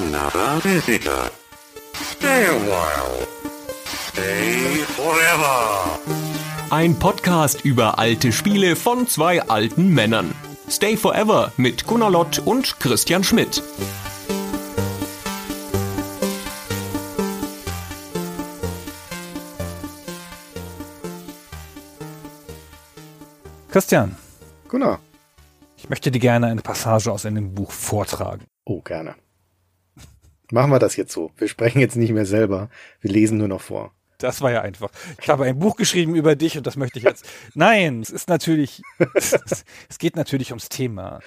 another 0.00 0.60
visitor. 0.62 1.30
Stay 1.92 2.46
a 2.46 2.54
while. 2.70 3.26
Stay 3.84 4.76
forever. 4.96 5.98
Ein 6.70 6.98
Podcast 6.98 7.64
über 7.64 7.98
alte 7.98 8.32
Spiele 8.32 8.76
von 8.76 9.06
zwei 9.06 9.42
alten 9.42 9.92
Männern. 9.92 10.34
Stay 10.68 10.96
Forever 10.96 11.52
mit 11.56 11.86
Gunnar 11.86 12.10
Lott 12.10 12.38
und 12.38 12.78
Christian 12.80 13.24
Schmidt. 13.24 13.62
Christian, 23.68 24.16
Gunnar. 24.68 24.98
ich 25.76 25.88
möchte 25.88 26.10
dir 26.10 26.18
gerne 26.18 26.46
eine 26.46 26.60
Passage 26.62 27.10
aus 27.12 27.26
einem 27.26 27.54
Buch 27.54 27.70
vortragen. 27.70 28.44
Oh, 28.64 28.80
gerne. 28.80 29.14
Machen 30.50 30.70
wir 30.70 30.78
das 30.78 30.96
jetzt 30.96 31.12
so. 31.12 31.30
Wir 31.36 31.48
sprechen 31.48 31.80
jetzt 31.80 31.96
nicht 31.96 32.12
mehr 32.12 32.26
selber. 32.26 32.68
Wir 33.00 33.10
lesen 33.10 33.38
nur 33.38 33.48
noch 33.48 33.60
vor. 33.60 33.92
Das 34.18 34.42
war 34.42 34.50
ja 34.50 34.60
einfach. 34.60 34.90
Ich 35.22 35.28
habe 35.28 35.44
ein 35.44 35.58
Buch 35.58 35.76
geschrieben 35.76 36.14
über 36.14 36.36
dich 36.36 36.56
und 36.58 36.66
das 36.66 36.76
möchte 36.76 36.98
ich 36.98 37.04
jetzt. 37.04 37.24
Nein, 37.54 38.00
es 38.00 38.10
ist 38.10 38.28
natürlich, 38.28 38.82
es 39.14 39.98
geht 39.98 40.16
natürlich 40.16 40.50
ums 40.50 40.68
Thema. 40.68 41.20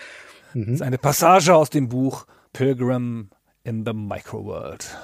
Es 0.53 0.67
ist 0.67 0.81
eine 0.83 0.99
Passage 0.99 1.55
aus 1.55 1.71
dem 1.71 1.89
Buch 1.89 2.25
Pilgrim 2.53 3.29
in 3.63 3.83
the 3.85 3.93
Microworld 3.93 4.95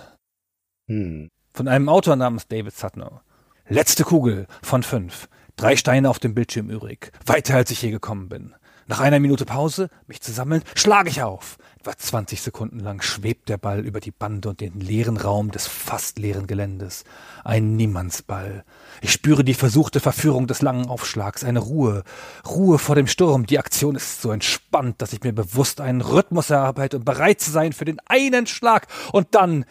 Hm. 0.87 1.29
von 1.53 1.67
einem 1.67 1.89
Autor 1.89 2.15
namens 2.15 2.47
David 2.47 2.75
Sutno. 2.75 3.21
Letzte 3.67 4.03
Kugel 4.03 4.45
von 4.61 4.83
fünf. 4.83 5.27
Drei 5.55 5.75
Steine 5.75 6.09
auf 6.09 6.19
dem 6.19 6.33
Bildschirm 6.35 6.69
übrig. 6.69 7.11
Weiter 7.25 7.55
als 7.55 7.71
ich 7.71 7.81
je 7.81 7.91
gekommen 7.91 8.29
bin. 8.29 8.53
Nach 8.87 8.99
einer 8.99 9.19
Minute 9.19 9.45
Pause, 9.45 9.89
mich 10.07 10.21
zu 10.21 10.31
sammeln, 10.31 10.63
schlage 10.75 11.09
ich 11.09 11.21
auf. 11.21 11.57
Etwa 11.81 11.97
20 11.97 12.41
Sekunden 12.41 12.79
lang 12.81 13.01
schwebt 13.01 13.47
der 13.47 13.57
Ball 13.57 13.85
über 13.85 14.01
die 14.01 14.11
Bande 14.11 14.49
und 14.49 14.59
den 14.59 14.81
leeren 14.81 15.15
Raum 15.15 15.49
des 15.49 15.65
fast 15.65 16.19
leeren 16.19 16.45
Geländes. 16.45 17.05
Ein 17.45 17.77
Niemandsball. 17.77 18.65
Ich 19.01 19.13
spüre 19.13 19.45
die 19.45 19.53
versuchte 19.53 20.01
Verführung 20.01 20.45
des 20.45 20.61
langen 20.61 20.89
Aufschlags. 20.89 21.45
Eine 21.45 21.59
Ruhe. 21.59 22.03
Ruhe 22.45 22.79
vor 22.79 22.95
dem 22.95 23.07
Sturm. 23.07 23.45
Die 23.45 23.59
Aktion 23.59 23.95
ist 23.95 24.21
so 24.21 24.31
entspannt, 24.31 25.01
dass 25.01 25.13
ich 25.13 25.23
mir 25.23 25.31
bewusst 25.31 25.79
einen 25.79 26.01
Rhythmus 26.01 26.49
erarbeite 26.49 26.97
und 26.97 27.05
bereit 27.05 27.39
zu 27.39 27.49
sein 27.49 27.71
für 27.71 27.85
den 27.85 28.01
einen 28.07 28.45
Schlag. 28.45 28.87
Und 29.13 29.27
dann 29.31 29.63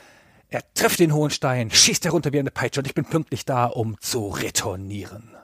er 0.48 0.62
trifft 0.72 1.00
den 1.00 1.12
hohen 1.12 1.30
Stein, 1.30 1.70
schießt 1.70 2.06
herunter 2.06 2.32
wie 2.32 2.38
eine 2.38 2.50
Peitsche 2.50 2.80
und 2.80 2.86
ich 2.86 2.94
bin 2.94 3.04
pünktlich 3.04 3.44
da, 3.44 3.66
um 3.66 4.00
zu 4.00 4.28
retournieren. 4.28 5.36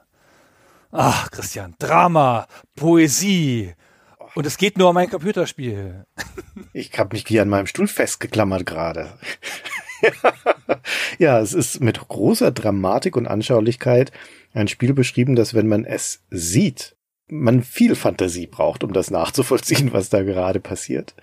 Ach, 0.92 1.30
Christian, 1.30 1.74
Drama, 1.78 2.46
Poesie. 2.74 3.74
Und 4.34 4.46
es 4.46 4.56
geht 4.56 4.78
nur 4.78 4.90
um 4.90 4.96
ein 4.96 5.10
Computerspiel. 5.10 6.04
Ich 6.72 6.98
habe 6.98 7.14
mich 7.14 7.28
wie 7.30 7.40
an 7.40 7.48
meinem 7.48 7.66
Stuhl 7.66 7.86
festgeklammert 7.86 8.66
gerade. 8.66 9.12
ja, 11.18 11.38
es 11.40 11.52
ist 11.52 11.80
mit 11.80 12.00
großer 12.08 12.50
Dramatik 12.50 13.16
und 13.16 13.28
Anschaulichkeit 13.28 14.12
ein 14.52 14.68
Spiel 14.68 14.92
beschrieben, 14.92 15.36
dass 15.36 15.55
wenn 15.55 15.68
man 15.68 15.84
es 15.84 16.22
sieht, 16.30 16.96
man 17.28 17.62
viel 17.62 17.94
Fantasie 17.94 18.46
braucht, 18.46 18.84
um 18.84 18.92
das 18.92 19.10
nachzuvollziehen, 19.10 19.92
was 19.92 20.10
da 20.10 20.22
gerade 20.22 20.60
passiert. 20.60 21.14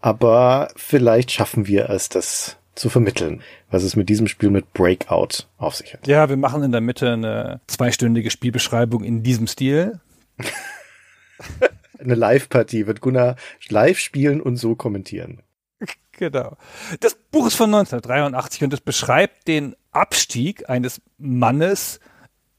Aber 0.00 0.68
vielleicht 0.76 1.30
schaffen 1.30 1.66
wir 1.66 1.88
es, 1.90 2.08
das 2.08 2.56
zu 2.74 2.88
vermitteln, 2.88 3.42
was 3.70 3.82
es 3.82 3.96
mit 3.96 4.08
diesem 4.08 4.26
Spiel 4.26 4.50
mit 4.50 4.72
Breakout 4.72 5.44
auf 5.58 5.76
sich 5.76 5.92
hat. 5.92 6.06
Ja, 6.06 6.28
wir 6.28 6.36
machen 6.36 6.62
in 6.62 6.72
der 6.72 6.80
Mitte 6.80 7.12
eine 7.12 7.60
zweistündige 7.66 8.30
Spielbeschreibung 8.30 9.04
in 9.04 9.22
diesem 9.22 9.46
Stil. 9.46 10.00
Eine 12.02 12.14
Live-Partie 12.14 12.86
wird 12.86 13.00
Gunnar 13.00 13.36
live 13.68 13.98
spielen 13.98 14.40
und 14.40 14.56
so 14.56 14.74
kommentieren. 14.74 15.42
Genau. 16.12 16.56
Das 17.00 17.14
Buch 17.14 17.46
ist 17.46 17.54
von 17.54 17.74
1983 17.74 18.64
und 18.64 18.72
es 18.72 18.80
beschreibt 18.80 19.48
den 19.48 19.74
Abstieg 19.92 20.68
eines 20.68 21.00
Mannes 21.18 22.00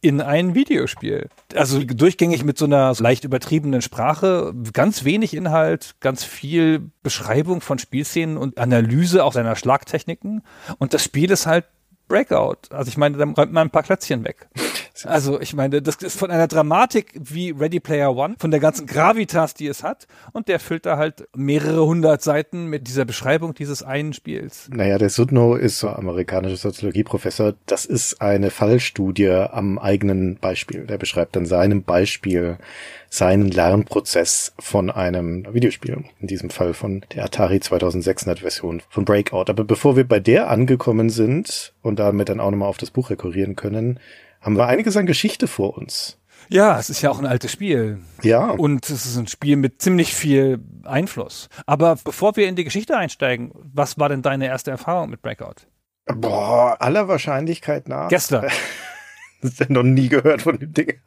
in 0.02 0.19
ein 0.19 0.53
Videospiel. 0.53 1.30
Also 1.55 1.81
durchgängig 1.81 2.44
mit 2.44 2.57
so 2.57 2.66
einer 2.66 2.94
leicht 3.00 3.23
übertriebenen 3.23 3.81
Sprache, 3.81 4.53
ganz 4.73 5.06
wenig 5.06 5.34
Inhalt, 5.34 5.96
ganz 6.01 6.25
viel 6.25 6.91
Beschreibung 7.03 7.62
von 7.62 7.79
Spielszenen 7.79 8.35
und 8.35 8.57
Analyse 8.57 9.23
auch 9.23 9.31
seiner 9.31 9.56
Schlagtechniken. 9.56 10.44
Und 10.78 10.94
das 10.94 11.06
Spiel 11.06 11.31
ist 11.31 11.46
halt 11.46 11.66
Breakout. 12.08 12.69
Also 12.72 12.90
ich 12.90 12.97
meine, 12.97 13.18
da 13.18 13.24
räumt 13.24 13.53
man 13.53 13.68
ein 13.68 13.69
paar 13.69 13.84
Klötzchen 13.84 14.24
weg. 14.24 14.47
Also 15.06 15.41
ich 15.41 15.53
meine, 15.53 15.81
das 15.81 15.96
ist 15.96 16.18
von 16.18 16.30
einer 16.30 16.47
Dramatik 16.47 17.14
wie 17.16 17.50
Ready 17.50 17.80
Player 17.80 18.16
One, 18.16 18.36
von 18.38 18.52
der 18.52 18.59
ganzen 18.59 18.86
Gravitas, 18.86 19.53
die 19.53 19.68
es 19.68 19.84
hat. 19.84 20.08
Und 20.34 20.47
der 20.47 20.59
füllt 20.59 20.86
da 20.86 20.97
halt 20.97 21.28
mehrere 21.36 21.86
hundert 21.86 22.22
Seiten 22.22 22.68
mit 22.68 22.88
dieser 22.88 23.03
Beschreibung 23.03 23.53
dieses 23.56 23.81
einen 23.81 24.14
Spiels. 24.14 24.69
Naja, 24.72 24.97
der 24.97 25.09
Sudno 25.09 25.56
ist 25.56 25.80
so 25.80 25.90
amerikanischer 25.90 26.58
Soziologieprofessor. 26.58 27.56
Das 27.66 27.86
ist 27.86 28.22
eine 28.22 28.52
Fallstudie 28.52 29.30
am 29.30 29.80
eigenen 29.80 30.38
Beispiel. 30.38 30.85
Der 30.85 30.97
beschreibt 30.97 31.35
dann 31.35 31.46
seinem 31.46 31.84
Beispiel 31.84 32.58
seinen 33.13 33.51
Lernprozess 33.51 34.53
von 34.57 34.90
einem 34.90 35.46
Videospiel. 35.53 36.03
In 36.19 36.28
diesem 36.28 36.50
Fall 36.50 36.74
von 36.74 37.06
der 37.13 37.25
Atari 37.25 37.59
2600 37.59 38.40
Version 38.40 38.81
von 38.90 39.06
Breakout. 39.06 39.46
Aber 39.50 39.63
bevor 39.63 39.96
wir 39.96 40.07
bei 40.07 40.19
der 40.19 40.50
angekommen 40.50 41.12
sind 41.12 41.73
und 41.84 42.00
damit 42.00 42.29
dann 42.29 42.40
auch 42.40 42.50
nochmal 42.50 42.69
auf 42.69 42.78
das 42.78 42.90
Buch 42.90 43.12
rekurrieren 43.12 43.56
können, 43.56 44.00
haben 44.41 44.57
wir 44.57 44.66
einiges 44.66 44.97
an 44.97 45.06
Geschichte 45.06 45.47
vor 45.47 45.78
uns. 45.78 46.18
Ja, 46.50 46.79
es 46.79 46.90
ist 46.90 47.03
ja 47.03 47.12
auch 47.12 47.19
ein 47.19 47.28
altes 47.28 47.52
Spiel. 47.52 48.00
Ja. 48.23 48.50
Und 48.50 48.90
es 48.90 49.06
ist 49.06 49.18
ein 49.18 49.28
Spiel 49.28 49.57
mit 49.57 49.79
ziemlich 49.79 50.16
viel 50.16 50.59
Einfluss. 50.84 51.50
Aber 51.68 51.97
bevor 52.03 52.35
wir 52.35 52.47
in 52.47 52.56
die 52.56 52.63
Geschichte 52.63 52.97
einsteigen, 52.97 53.52
was 53.53 54.00
war 54.00 54.09
denn 54.09 54.23
deine 54.23 54.47
erste 54.47 54.72
Erfahrung 54.72 55.12
mit 55.12 55.22
Breakout? 55.22 55.68
Boah, 56.07 56.78
aller 56.79 57.07
Wahrscheinlichkeit 57.07 57.88
nach. 57.88 58.09
Gestern. 58.09 58.47
Das 59.43 59.59
ja 59.59 59.65
noch 59.69 59.83
nie 59.83 60.09
gehört 60.09 60.41
von 60.41 60.57
dem 60.57 60.73
Ding. 60.73 60.93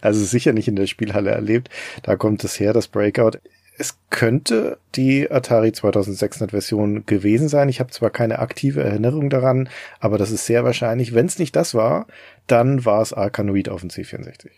Also 0.00 0.24
sicher 0.24 0.52
nicht 0.52 0.66
in 0.66 0.74
der 0.74 0.88
Spielhalle 0.88 1.30
erlebt. 1.30 1.70
Da 2.02 2.16
kommt 2.16 2.42
es 2.42 2.58
her, 2.58 2.72
das 2.72 2.88
Breakout. 2.88 3.38
Es 3.78 3.96
könnte 4.10 4.78
die 4.96 5.30
Atari 5.30 5.72
2600 5.72 6.50
Version 6.50 7.06
gewesen 7.06 7.48
sein. 7.48 7.68
Ich 7.68 7.78
habe 7.78 7.90
zwar 7.90 8.10
keine 8.10 8.40
aktive 8.40 8.82
Erinnerung 8.82 9.30
daran, 9.30 9.68
aber 10.00 10.18
das 10.18 10.32
ist 10.32 10.44
sehr 10.44 10.64
wahrscheinlich. 10.64 11.14
Wenn 11.14 11.26
es 11.26 11.38
nicht 11.38 11.54
das 11.54 11.72
war, 11.72 12.08
dann 12.48 12.84
war 12.84 13.00
es 13.00 13.12
Arkanoid 13.12 13.68
auf 13.68 13.80
dem 13.80 13.90
C64. 13.90 14.50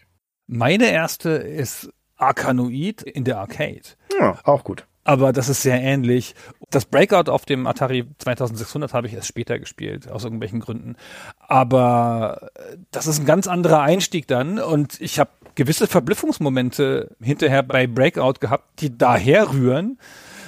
Meine 0.46 0.90
erste 0.90 1.30
ist 1.30 1.90
Arkanoid 2.16 3.02
in 3.02 3.24
der 3.24 3.38
Arcade. 3.38 3.82
Ja, 4.18 4.38
auch 4.44 4.64
gut. 4.64 4.86
Aber 5.04 5.32
das 5.32 5.48
ist 5.48 5.62
sehr 5.62 5.80
ähnlich. 5.80 6.34
Das 6.72 6.87
Breakout 6.87 7.31
auf 7.31 7.44
dem 7.44 7.66
Atari 7.66 8.06
2600 8.19 8.94
habe 8.94 9.06
ich 9.06 9.12
erst 9.12 9.28
später 9.28 9.59
gespielt, 9.59 10.10
aus 10.10 10.25
irgendwelchen 10.25 10.60
Gründen. 10.60 10.97
Aber 11.38 12.50
äh, 12.55 12.78
das 12.91 13.06
ist 13.06 13.21
ein 13.21 13.27
ganz 13.27 13.47
anderer 13.47 13.83
Einstieg 13.83 14.27
dann 14.27 14.59
und 14.59 15.00
ich 15.00 15.19
habe 15.19 15.31
gewisse 15.55 15.87
Verblüffungsmomente 15.87 17.15
hinterher 17.21 17.62
bei 17.62 17.87
Breakout 17.87 18.41
gehabt, 18.41 18.81
die 18.81 18.97
daher 18.97 19.53
rühren, 19.53 19.99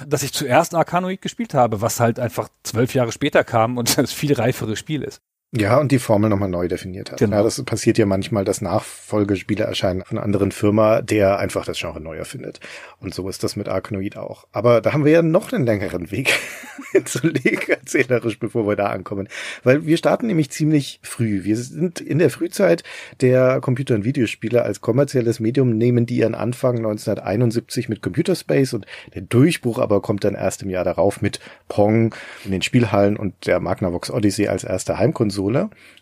dass 0.07 0.23
ich 0.23 0.33
zuerst 0.33 0.73
Arkanoid 0.73 1.21
gespielt 1.21 1.53
habe, 1.53 1.81
was 1.81 1.99
halt 1.99 2.19
einfach 2.19 2.49
zwölf 2.63 2.95
Jahre 2.95 3.11
später 3.11 3.43
kam 3.43 3.77
und 3.77 3.97
das 3.97 4.11
viel 4.11 4.33
reifere 4.33 4.75
Spiel 4.75 5.03
ist. 5.03 5.21
Ja, 5.57 5.77
und 5.77 5.91
die 5.91 5.99
Formel 5.99 6.29
nochmal 6.29 6.49
neu 6.49 6.67
definiert 6.67 7.11
hat. 7.11 7.19
Genau. 7.19 7.37
Ja, 7.37 7.43
das 7.43 7.63
passiert 7.63 7.97
ja 7.97 8.05
manchmal, 8.05 8.43
dass 8.43 8.61
Nachfolgespiele 8.61 9.63
erscheinen 9.63 10.03
von 10.03 10.17
einer 10.17 10.25
anderen 10.25 10.51
Firma, 10.51 11.01
der 11.01 11.39
einfach 11.39 11.65
das 11.65 11.79
Genre 11.79 12.01
neu 12.01 12.17
erfindet. 12.17 12.59
Und 12.99 13.13
so 13.13 13.29
ist 13.29 13.43
das 13.43 13.55
mit 13.55 13.69
Arkanoid 13.69 14.17
auch. 14.17 14.47
Aber 14.51 14.81
da 14.81 14.91
haben 14.91 15.05
wir 15.05 15.13
ja 15.13 15.21
noch 15.21 15.53
einen 15.53 15.65
längeren 15.65 16.11
Weg 16.11 16.33
hinzulegen, 16.91 17.69
erzählerisch, 17.69 18.37
bevor 18.37 18.67
wir 18.67 18.75
da 18.75 18.87
ankommen. 18.87 19.29
Weil 19.63 19.85
wir 19.85 19.95
starten 19.95 20.27
nämlich 20.27 20.49
ziemlich 20.49 20.99
früh. 21.03 21.45
Wir 21.45 21.55
sind 21.55 22.01
in 22.01 22.19
der 22.19 22.31
Frühzeit 22.31 22.83
der 23.21 23.61
Computer- 23.61 23.95
und 23.95 24.03
Videospiele 24.03 24.63
als 24.63 24.81
kommerzielles 24.81 25.39
Medium, 25.39 25.77
nehmen 25.77 26.05
die 26.05 26.17
ihren 26.17 26.35
Anfang 26.35 26.77
1971 26.77 27.87
mit 27.87 28.01
Computer 28.01 28.35
Space 28.35 28.73
und 28.73 28.85
der 29.13 29.21
Durchbruch 29.21 29.79
aber 29.79 30.01
kommt 30.01 30.25
dann 30.25 30.35
erst 30.35 30.63
im 30.63 30.69
Jahr 30.69 30.83
darauf 30.83 31.21
mit 31.21 31.39
Pong 31.69 32.13
in 32.43 32.51
den 32.51 32.61
Spielhallen 32.61 33.15
und 33.15 33.47
der 33.47 33.61
Magnavox 33.61 34.11
Odyssey 34.11 34.47
als 34.47 34.65
erste 34.65 34.97
Heimkonsole. 34.97 35.34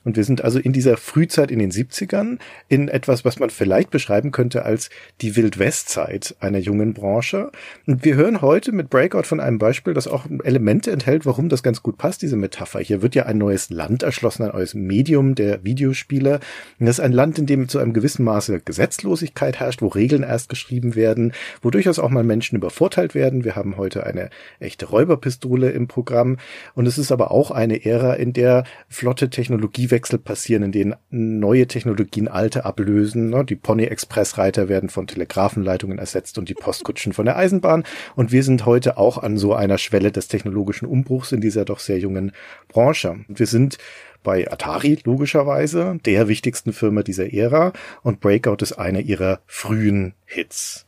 Und 0.04 0.18
wir 0.18 0.24
sind 0.24 0.44
also 0.44 0.60
in 0.60 0.74
dieser 0.74 0.98
Frühzeit 0.98 1.52
in 1.52 1.60
den 1.60 1.72
70ern 1.72 2.40
in 2.68 2.88
etwas, 2.88 3.24
was 3.24 3.40
man 3.40 3.50
vielleicht 3.50 3.90
beschreiben 3.90 4.32
könnte 4.32 4.66
als 4.66 4.90
die 5.22 5.36
Wild-West-Zeit 5.36 6.36
einer 6.40 6.60
jungen 6.60 6.94
Branche. 6.94 7.52
Und 7.88 8.04
wir 8.04 8.16
hören 8.16 8.42
heute 8.42 8.72
mit 8.72 8.90
Breakout 8.90 9.24
von 9.24 9.40
einem 9.40 9.60
Beispiel, 9.60 9.94
das 9.94 10.08
auch 10.08 10.26
Elemente 10.44 10.92
enthält, 10.92 11.26
warum 11.26 11.50
das 11.50 11.64
ganz 11.64 11.82
gut 11.84 11.98
passt, 11.98 12.22
diese 12.22 12.36
Metapher. 12.36 12.80
Hier 12.80 13.02
wird 13.02 13.16
ja 13.16 13.26
ein 13.26 13.38
neues 13.38 13.70
Land 13.70 14.04
erschlossen, 14.04 14.44
ein 14.44 14.52
neues 14.52 14.74
Medium 14.74 15.36
der 15.36 15.64
Videospiele. 15.64 16.40
Und 16.80 16.86
das 16.86 17.00
ist 17.00 17.06
ein 17.06 17.14
Land, 17.14 17.40
in 17.40 17.46
dem 17.46 17.70
zu 17.70 17.80
einem 17.80 17.94
gewissen 17.94 18.24
Maße 18.24 18.60
Gesetzlosigkeit 18.60 19.60
herrscht, 19.60 19.82
wo 19.82 19.88
Regeln 19.88 20.24
erst 20.24 20.50
geschrieben 20.50 20.96
werden, 20.96 21.34
wo 21.62 21.70
durchaus 21.70 22.00
auch 22.00 22.10
mal 22.10 22.24
Menschen 22.24 22.58
übervorteilt 22.58 23.16
werden. 23.16 23.44
Wir 23.44 23.56
haben 23.56 23.78
heute 23.78 24.06
eine 24.06 24.30
echte 24.60 24.86
Räuberpistole 24.86 25.72
im 25.72 25.88
Programm. 25.88 26.38
Und 26.76 26.88
es 26.88 26.98
ist 26.98 27.12
aber 27.12 27.32
auch 27.32 27.52
eine 27.52 27.86
Ära, 27.86 28.14
in 28.14 28.34
der 28.34 28.64
flotte 28.90 29.23
laute 29.24 29.30
Technologiewechsel 29.30 30.20
passieren, 30.20 30.64
in 30.64 30.72
denen 30.72 30.96
neue 31.10 31.68
Technologien 31.68 32.28
alte 32.28 32.66
ablösen. 32.66 33.30
Ne? 33.30 33.46
Die 33.46 33.56
Pony-Express-Reiter 33.56 34.68
werden 34.68 34.90
von 34.90 35.08
Telegrafenleitungen 35.08 35.98
ersetzt 35.98 36.38
und 36.38 36.50
die 36.50 36.54
Postkutschen 36.54 37.14
von 37.14 37.26
der 37.26 37.38
Eisenbahn. 37.38 37.84
Und 38.16 38.32
wir 38.32 38.44
sind 38.44 38.66
heute 38.66 38.98
auch 38.98 39.18
an 39.18 39.38
so 39.38 39.54
einer 39.54 39.78
Schwelle 39.78 40.12
des 40.12 40.28
technologischen 40.28 40.86
Umbruchs 40.86 41.32
in 41.32 41.40
dieser 41.40 41.64
doch 41.64 41.80
sehr 41.80 42.00
jungen 42.00 42.34
Branche. 42.68 43.16
Wir 43.30 43.48
sind 43.48 43.78
bei 44.24 44.50
Atari 44.52 45.00
logischerweise, 45.04 45.98
der 46.06 46.28
wichtigsten 46.28 46.74
Firma 46.74 47.04
dieser 47.04 47.34
Ära, 47.34 47.74
und 48.04 48.20
Breakout 48.20 48.58
ist 48.62 48.74
einer 48.74 49.00
ihrer 49.00 49.40
frühen 49.48 50.14
Hits. 50.26 50.83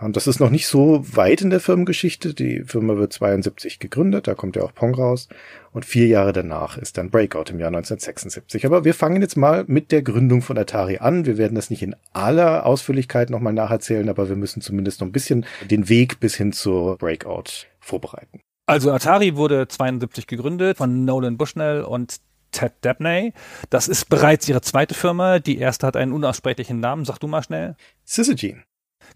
Und 0.00 0.16
das 0.16 0.26
ist 0.26 0.40
noch 0.40 0.50
nicht 0.50 0.66
so 0.66 1.04
weit 1.14 1.42
in 1.42 1.50
der 1.50 1.60
Firmengeschichte. 1.60 2.32
Die 2.32 2.64
Firma 2.64 2.96
wird 2.96 3.12
72 3.12 3.78
gegründet, 3.78 4.26
da 4.26 4.34
kommt 4.34 4.56
ja 4.56 4.62
auch 4.62 4.74
Pong 4.74 4.94
raus. 4.94 5.28
Und 5.72 5.84
vier 5.84 6.06
Jahre 6.06 6.32
danach 6.32 6.78
ist 6.78 6.96
dann 6.96 7.10
Breakout 7.10 7.50
im 7.50 7.60
Jahr 7.60 7.68
1976. 7.68 8.64
Aber 8.64 8.84
wir 8.84 8.94
fangen 8.94 9.20
jetzt 9.20 9.36
mal 9.36 9.64
mit 9.66 9.92
der 9.92 10.02
Gründung 10.02 10.40
von 10.42 10.56
Atari 10.56 10.98
an. 10.98 11.26
Wir 11.26 11.36
werden 11.36 11.54
das 11.54 11.70
nicht 11.70 11.82
in 11.82 11.94
aller 12.12 12.64
Ausführlichkeit 12.64 13.30
nochmal 13.30 13.52
nacherzählen, 13.52 14.08
aber 14.08 14.28
wir 14.28 14.36
müssen 14.36 14.62
zumindest 14.62 15.00
noch 15.00 15.08
ein 15.08 15.12
bisschen 15.12 15.44
den 15.70 15.88
Weg 15.88 16.18
bis 16.18 16.34
hin 16.34 16.52
zur 16.52 16.96
Breakout 16.96 17.66
vorbereiten. 17.78 18.40
Also 18.66 18.90
Atari 18.92 19.36
wurde 19.36 19.68
72 19.68 20.26
gegründet 20.26 20.78
von 20.78 21.04
Nolan 21.04 21.36
Bushnell 21.36 21.82
und 21.82 22.16
Ted 22.52 22.72
Dabney. 22.80 23.32
Das 23.68 23.86
ist 23.86 24.08
bereits 24.08 24.48
ihre 24.48 24.60
zweite 24.60 24.94
Firma. 24.94 25.40
Die 25.40 25.58
erste 25.58 25.86
hat 25.86 25.96
einen 25.96 26.12
unaussprechlichen 26.12 26.80
Namen. 26.80 27.04
Sag 27.04 27.18
du 27.18 27.26
mal 27.26 27.42
schnell. 27.42 27.76
Syzygy. 28.04 28.56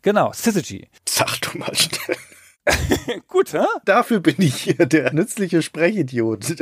Genau, 0.03 0.33
Syzygy. 0.33 0.89
Sag 1.09 1.41
du 1.41 1.59
mal 1.59 1.75
schnell. 1.75 2.17
Gut, 3.29 3.53
hä? 3.53 3.65
Dafür 3.85 4.21
bin 4.21 4.37
ich 4.39 4.57
hier 4.57 4.87
der 4.87 5.13
nützliche 5.13 5.63
Sprechidiot. 5.63 6.57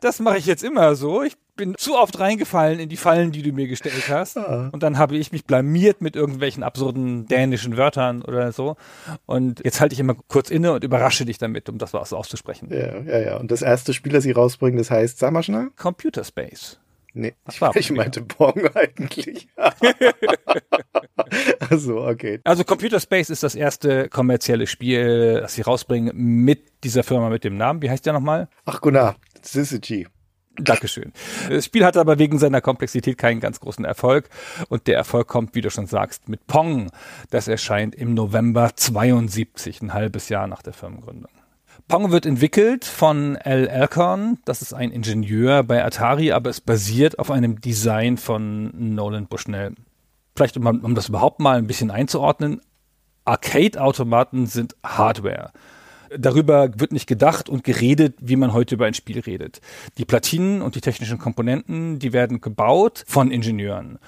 Das 0.00 0.20
mache 0.20 0.38
ich 0.38 0.46
jetzt 0.46 0.62
immer 0.62 0.94
so. 0.94 1.24
Ich 1.24 1.36
bin 1.56 1.74
zu 1.76 1.98
oft 1.98 2.20
reingefallen 2.20 2.78
in 2.78 2.88
die 2.88 2.96
Fallen, 2.96 3.32
die 3.32 3.42
du 3.42 3.50
mir 3.50 3.66
gestellt 3.66 4.08
hast. 4.08 4.36
Ah. 4.36 4.68
Und 4.70 4.84
dann 4.84 4.96
habe 4.96 5.16
ich 5.16 5.32
mich 5.32 5.44
blamiert 5.44 6.00
mit 6.00 6.14
irgendwelchen 6.14 6.62
absurden 6.62 7.26
dänischen 7.26 7.76
Wörtern 7.76 8.22
oder 8.22 8.52
so. 8.52 8.76
Und 9.26 9.60
jetzt 9.64 9.80
halte 9.80 9.94
ich 9.94 10.00
immer 10.00 10.14
kurz 10.28 10.50
inne 10.50 10.72
und 10.72 10.84
überrasche 10.84 11.24
dich 11.24 11.38
damit, 11.38 11.68
um 11.68 11.78
das 11.78 11.94
was 11.94 12.12
auszusprechen. 12.12 12.68
Ja, 12.70 13.00
ja, 13.00 13.18
ja. 13.18 13.36
Und 13.38 13.50
das 13.50 13.62
erste 13.62 13.92
Spiel, 13.92 14.12
das 14.12 14.22
sie 14.22 14.30
rausbringen, 14.30 14.78
das 14.78 14.90
heißt, 14.90 15.18
sag 15.18 15.32
mal 15.32 15.42
schnell. 15.42 15.70
Computer 15.76 16.22
Space. 16.22 16.78
Nee, 17.14 17.34
war 17.58 17.74
ich 17.74 17.90
meinte 17.90 18.22
Pong 18.22 18.68
eigentlich. 18.74 19.48
also, 21.70 22.06
okay. 22.06 22.40
Also 22.44 22.64
Computer 22.64 23.00
Space 23.00 23.30
ist 23.30 23.42
das 23.42 23.54
erste 23.54 24.08
kommerzielle 24.08 24.66
Spiel, 24.66 25.40
das 25.40 25.54
sie 25.54 25.62
rausbringen 25.62 26.12
mit 26.14 26.84
dieser 26.84 27.02
Firma 27.02 27.30
mit 27.30 27.44
dem 27.44 27.56
Namen. 27.56 27.82
Wie 27.82 27.90
heißt 27.90 28.06
der 28.06 28.12
nochmal? 28.12 28.48
Ach, 28.66 28.80
Gunnar, 28.80 29.16
Syzygy. 29.42 30.06
Dankeschön. 30.60 31.12
Das 31.48 31.64
Spiel 31.64 31.84
hat 31.84 31.96
aber 31.96 32.18
wegen 32.18 32.38
seiner 32.38 32.60
Komplexität 32.60 33.16
keinen 33.16 33.40
ganz 33.40 33.60
großen 33.60 33.84
Erfolg. 33.84 34.28
Und 34.68 34.86
der 34.86 34.96
Erfolg 34.96 35.28
kommt, 35.28 35.54
wie 35.54 35.60
du 35.60 35.70
schon 35.70 35.86
sagst, 35.86 36.28
mit 36.28 36.46
Pong. 36.46 36.90
Das 37.30 37.48
erscheint 37.48 37.94
im 37.94 38.14
November 38.14 38.70
72, 38.74 39.82
ein 39.82 39.94
halbes 39.94 40.28
Jahr 40.28 40.46
nach 40.46 40.62
der 40.62 40.72
Firmengründung. 40.72 41.30
Pong 41.88 42.10
wird 42.10 42.26
entwickelt 42.26 42.84
von 42.84 43.38
Al 43.38 43.66
Alcorn. 43.66 44.36
Das 44.44 44.60
ist 44.60 44.74
ein 44.74 44.90
Ingenieur 44.90 45.62
bei 45.62 45.82
Atari, 45.82 46.32
aber 46.32 46.50
es 46.50 46.60
basiert 46.60 47.18
auf 47.18 47.30
einem 47.30 47.62
Design 47.62 48.18
von 48.18 48.94
Nolan 48.94 49.26
Bushnell. 49.26 49.72
Vielleicht, 50.36 50.58
um, 50.58 50.66
um 50.66 50.94
das 50.94 51.08
überhaupt 51.08 51.40
mal 51.40 51.56
ein 51.56 51.66
bisschen 51.66 51.90
einzuordnen. 51.90 52.60
Arcade-Automaten 53.24 54.44
sind 54.44 54.76
Hardware. 54.84 55.50
Darüber 56.14 56.70
wird 56.78 56.92
nicht 56.92 57.06
gedacht 57.06 57.48
und 57.48 57.64
geredet, 57.64 58.16
wie 58.20 58.36
man 58.36 58.52
heute 58.52 58.74
über 58.74 58.84
ein 58.84 58.94
Spiel 58.94 59.20
redet. 59.20 59.62
Die 59.96 60.04
Platinen 60.04 60.60
und 60.60 60.74
die 60.74 60.82
technischen 60.82 61.18
Komponenten, 61.18 61.98
die 61.98 62.12
werden 62.12 62.42
gebaut 62.42 63.02
von 63.06 63.30
Ingenieuren. 63.30 63.98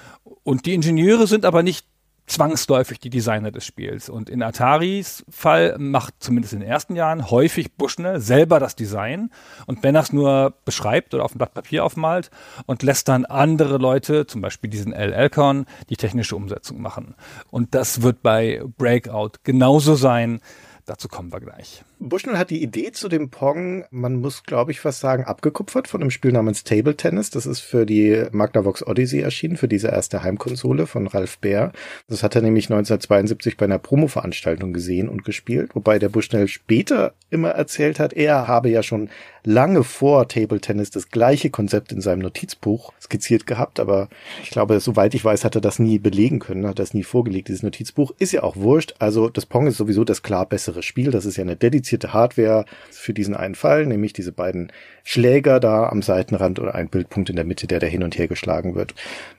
Und 0.43 0.67
die 0.67 0.75
Ingenieure 0.75 1.25
sind 1.25 1.45
aber 1.45 1.63
nicht 1.63 1.87
zwangsläufig 2.31 2.99
die 2.99 3.09
Designer 3.09 3.51
des 3.51 3.65
Spiels. 3.65 4.09
Und 4.09 4.29
in 4.29 4.41
Ataris 4.41 5.25
Fall 5.29 5.75
macht 5.77 6.15
zumindest 6.19 6.53
in 6.53 6.61
den 6.61 6.69
ersten 6.69 6.95
Jahren 6.95 7.29
häufig 7.29 7.73
Bushnell 7.73 8.19
selber 8.19 8.59
das 8.59 8.75
Design. 8.75 9.29
Und 9.65 9.83
wenn 9.83 9.95
er 9.95 10.01
es 10.01 10.13
nur 10.13 10.53
beschreibt 10.65 11.13
oder 11.13 11.25
auf 11.25 11.35
ein 11.35 11.37
Blatt 11.37 11.53
Papier 11.53 11.83
aufmalt 11.85 12.31
und 12.65 12.83
lässt 12.83 13.07
dann 13.07 13.25
andere 13.25 13.77
Leute, 13.77 14.25
zum 14.25 14.41
Beispiel 14.41 14.69
diesen 14.69 14.93
L. 14.93 15.13
Elcon, 15.13 15.65
die 15.89 15.97
technische 15.97 16.35
Umsetzung 16.35 16.81
machen. 16.81 17.15
Und 17.49 17.75
das 17.75 18.01
wird 18.01 18.21
bei 18.21 18.61
Breakout 18.77 19.31
genauso 19.43 19.95
sein. 19.95 20.41
Dazu 20.85 21.07
kommen 21.07 21.31
wir 21.31 21.39
gleich. 21.39 21.83
Bushnell 22.03 22.39
hat 22.39 22.49
die 22.49 22.63
Idee 22.63 22.91
zu 22.91 23.09
dem 23.09 23.29
Pong, 23.29 23.85
man 23.91 24.15
muss, 24.15 24.41
glaube 24.41 24.71
ich, 24.71 24.79
fast 24.79 25.01
sagen, 25.01 25.23
abgekupfert 25.23 25.87
von 25.87 26.01
einem 26.01 26.09
Spiel 26.09 26.31
namens 26.31 26.63
Table 26.63 26.97
Tennis. 26.97 27.29
Das 27.29 27.45
ist 27.45 27.59
für 27.59 27.85
die 27.85 28.25
Magnavox 28.31 28.85
Odyssey 28.87 29.19
erschienen, 29.19 29.55
für 29.55 29.67
diese 29.67 29.89
erste 29.89 30.23
Heimkonsole 30.23 30.87
von 30.87 31.05
Ralph 31.05 31.37
Baer. 31.37 31.71
Das 32.07 32.23
hat 32.23 32.35
er 32.35 32.41
nämlich 32.41 32.65
1972 32.65 33.55
bei 33.55 33.65
einer 33.65 33.77
Promo-Veranstaltung 33.77 34.73
gesehen 34.73 35.09
und 35.09 35.23
gespielt, 35.23 35.75
wobei 35.75 35.99
der 35.99 36.09
Bushnell 36.09 36.47
später 36.47 37.13
immer 37.29 37.49
erzählt 37.49 37.99
hat, 37.99 38.13
er 38.13 38.47
habe 38.47 38.69
ja 38.69 38.81
schon 38.81 39.09
lange 39.43 39.83
vor 39.83 40.27
Table 40.27 40.59
Tennis 40.59 40.91
das 40.91 41.09
gleiche 41.09 41.49
Konzept 41.49 41.91
in 41.91 42.01
seinem 42.01 42.19
Notizbuch 42.19 42.93
skizziert 43.01 43.47
gehabt, 43.47 43.79
aber 43.79 44.09
ich 44.43 44.49
glaube, 44.49 44.79
soweit 44.79 45.15
ich 45.15 45.23
weiß, 45.23 45.45
hat 45.45 45.55
er 45.55 45.61
das 45.61 45.79
nie 45.79 45.97
belegen 45.99 46.39
können, 46.39 46.67
hat 46.67 46.79
das 46.79 46.93
nie 46.93 47.03
vorgelegt, 47.03 47.47
dieses 47.47 47.63
Notizbuch. 47.63 48.11
Ist 48.19 48.33
ja 48.33 48.43
auch 48.43 48.55
wurscht. 48.55 48.95
Also 48.99 49.29
das 49.29 49.45
Pong 49.45 49.67
ist 49.67 49.77
sowieso 49.77 50.03
das 50.03 50.21
klar 50.23 50.45
bessere 50.45 50.83
Spiel. 50.83 51.11
Das 51.11 51.25
ist 51.25 51.37
ja 51.37 51.43
eine 51.43 51.55
dedizierte 51.55 51.90
Hardware 51.97 52.65
für 52.91 53.13
diesen 53.13 53.35
einen 53.35 53.55
Fall, 53.55 53.85
nämlich 53.85 54.13
diese 54.13 54.31
beiden 54.31 54.71
Schläger 55.03 55.59
da 55.59 55.89
am 55.89 56.01
Seitenrand 56.01 56.59
oder 56.59 56.75
ein 56.75 56.89
Bildpunkt 56.89 57.29
in 57.29 57.35
der 57.35 57.45
Mitte, 57.45 57.67
der 57.67 57.79
da 57.79 57.87
hin 57.87 58.03
und 58.03 58.17
her 58.17 58.27
geschlagen 58.27 58.75
wird. 58.75 58.93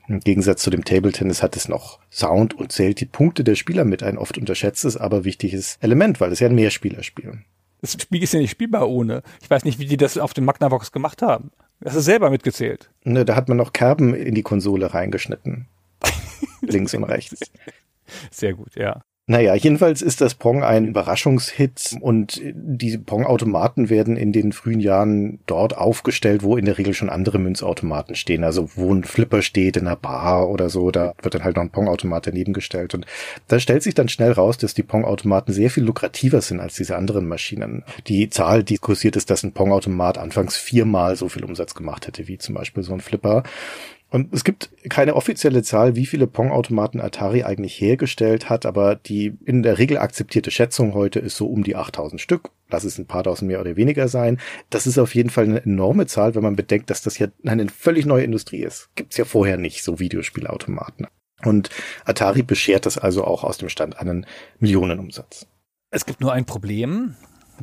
Im 0.07 0.19
Gegensatz 0.19 0.61
zu 0.63 0.69
dem 0.69 0.85
Table 0.85 1.11
Tennis 1.11 1.41
hat 1.41 1.55
es 1.55 1.67
noch 1.67 1.99
Sound 2.11 2.53
und 2.53 2.71
zählt 2.71 2.99
die 2.99 3.05
Punkte 3.05 3.43
der 3.43 3.55
Spieler 3.55 3.85
mit, 3.85 4.03
ein 4.03 4.17
oft 4.17 4.37
unterschätztes, 4.37 4.97
aber 4.97 5.23
wichtiges 5.23 5.77
Element, 5.81 6.19
weil 6.19 6.31
es 6.31 6.39
ja 6.39 6.47
ein 6.47 6.55
Mehrspielerspiel. 6.55 7.39
Das 7.81 8.01
Spiel 8.01 8.23
ist 8.23 8.33
ja 8.33 8.39
nicht 8.39 8.51
spielbar 8.51 8.89
ohne. 8.89 9.23
Ich 9.41 9.49
weiß 9.49 9.65
nicht, 9.65 9.77
wie 9.77 9.85
die 9.85 9.97
das 9.97 10.17
auf 10.17 10.33
dem 10.33 10.45
Magnavox 10.45 10.93
gemacht 10.93 11.21
haben. 11.21 11.51
Das 11.81 11.95
ist 11.95 12.05
selber 12.05 12.29
mitgezählt. 12.29 12.89
Ne, 13.03 13.25
da 13.25 13.35
hat 13.35 13.49
man 13.49 13.57
noch 13.57 13.73
Kerben 13.73 14.13
in 14.13 14.35
die 14.35 14.41
Konsole 14.41 14.93
reingeschnitten. 14.93 15.67
Links 16.61 16.93
und 16.93 17.03
rechts. 17.03 17.51
Sehr 18.31 18.53
gut, 18.53 18.75
ja. 18.75 19.01
Naja, 19.25 19.55
jedenfalls 19.55 20.01
ist 20.01 20.19
das 20.19 20.35
Pong 20.35 20.65
ein 20.65 20.85
Überraschungshit 20.85 21.95
und 22.01 22.41
die 22.43 22.97
Pong-Automaten 22.97 23.89
werden 23.89 24.17
in 24.17 24.33
den 24.33 24.51
frühen 24.51 24.81
Jahren 24.81 25.39
dort 25.45 25.77
aufgestellt, 25.77 26.43
wo 26.43 26.57
in 26.57 26.65
der 26.65 26.77
Regel 26.77 26.93
schon 26.93 27.09
andere 27.09 27.39
Münzautomaten 27.39 28.15
stehen. 28.15 28.43
Also 28.43 28.71
wo 28.75 28.93
ein 28.93 29.05
Flipper 29.05 29.41
steht 29.41 29.77
in 29.77 29.87
einer 29.87 29.95
Bar 29.95 30.49
oder 30.49 30.69
so, 30.69 30.91
da 30.91 31.13
wird 31.21 31.35
dann 31.35 31.45
halt 31.45 31.55
noch 31.55 31.63
ein 31.63 31.69
Pong-Automat 31.69 32.27
daneben 32.27 32.51
gestellt. 32.51 32.95
Und 32.95 33.05
da 33.47 33.61
stellt 33.61 33.83
sich 33.83 33.93
dann 33.93 34.09
schnell 34.09 34.33
raus, 34.33 34.57
dass 34.57 34.73
die 34.73 34.83
Pong-Automaten 34.83 35.53
sehr 35.53 35.69
viel 35.69 35.85
lukrativer 35.85 36.41
sind 36.41 36.59
als 36.59 36.75
diese 36.75 36.97
anderen 36.97 37.25
Maschinen. 37.25 37.83
Die 38.07 38.29
Zahl, 38.29 38.65
die 38.65 38.77
kursiert 38.77 39.15
ist, 39.15 39.29
dass 39.29 39.43
ein 39.43 39.53
Pong-Automat 39.53 40.17
anfangs 40.17 40.57
viermal 40.57 41.15
so 41.15 41.29
viel 41.29 41.45
Umsatz 41.45 41.75
gemacht 41.75 42.07
hätte, 42.07 42.27
wie 42.27 42.39
zum 42.39 42.55
Beispiel 42.55 42.83
so 42.83 42.93
ein 42.93 42.99
Flipper. 42.99 43.43
Und 44.13 44.31
es 44.31 44.43
gibt 44.43 44.69
keine 44.89 45.15
offizielle 45.15 45.63
Zahl, 45.63 45.95
wie 45.95 46.05
viele 46.05 46.27
Pong-Automaten 46.27 47.01
Atari 47.01 47.41
eigentlich 47.41 47.81
hergestellt 47.81 48.47
hat, 48.47 48.63
aber 48.67 48.93
die 48.93 49.35
in 49.43 49.63
der 49.63 49.79
Regel 49.79 49.97
akzeptierte 49.97 50.51
Schätzung 50.51 50.93
heute 50.93 51.17
ist 51.17 51.35
so 51.35 51.47
um 51.47 51.63
die 51.63 51.75
8000 51.75 52.21
Stück. 52.21 52.51
Lass 52.69 52.83
es 52.83 52.99
ein 52.99 53.07
paar 53.07 53.23
tausend 53.23 53.47
mehr 53.47 53.59
oder 53.59 53.75
weniger 53.75 54.07
sein. 54.07 54.39
Das 54.69 54.85
ist 54.85 54.99
auf 54.99 55.15
jeden 55.15 55.31
Fall 55.31 55.45
eine 55.45 55.65
enorme 55.65 56.05
Zahl, 56.05 56.35
wenn 56.35 56.43
man 56.43 56.55
bedenkt, 56.55 56.91
dass 56.91 57.01
das 57.01 57.17
ja 57.17 57.25
eine 57.43 57.67
völlig 57.69 58.05
neue 58.05 58.23
Industrie 58.23 58.61
ist. 58.61 58.91
Gibt's 58.93 59.17
ja 59.17 59.25
vorher 59.25 59.57
nicht, 59.57 59.83
so 59.83 59.99
Videospielautomaten. 59.99 61.07
Und 61.43 61.71
Atari 62.05 62.43
beschert 62.43 62.85
das 62.85 62.99
also 62.99 63.23
auch 63.23 63.43
aus 63.43 63.57
dem 63.57 63.69
Stand 63.69 63.97
einen 63.97 64.27
Millionenumsatz. 64.59 65.47
Es 65.89 66.05
gibt 66.05 66.21
nur 66.21 66.33
ein 66.33 66.45
Problem. 66.45 67.15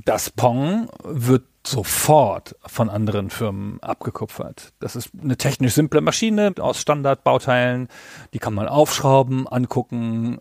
Das 0.04 0.30
Pong 0.30 0.90
wird 1.04 1.44
sofort 1.66 2.56
von 2.64 2.88
anderen 2.88 3.30
Firmen 3.30 3.80
abgekupfert. 3.82 4.72
Das 4.80 4.96
ist 4.96 5.10
eine 5.20 5.36
technisch 5.36 5.74
simple 5.74 6.00
Maschine 6.00 6.54
aus 6.58 6.80
Standardbauteilen. 6.80 7.88
Die 8.32 8.38
kann 8.38 8.54
man 8.54 8.66
aufschrauben, 8.66 9.46
angucken, 9.46 10.40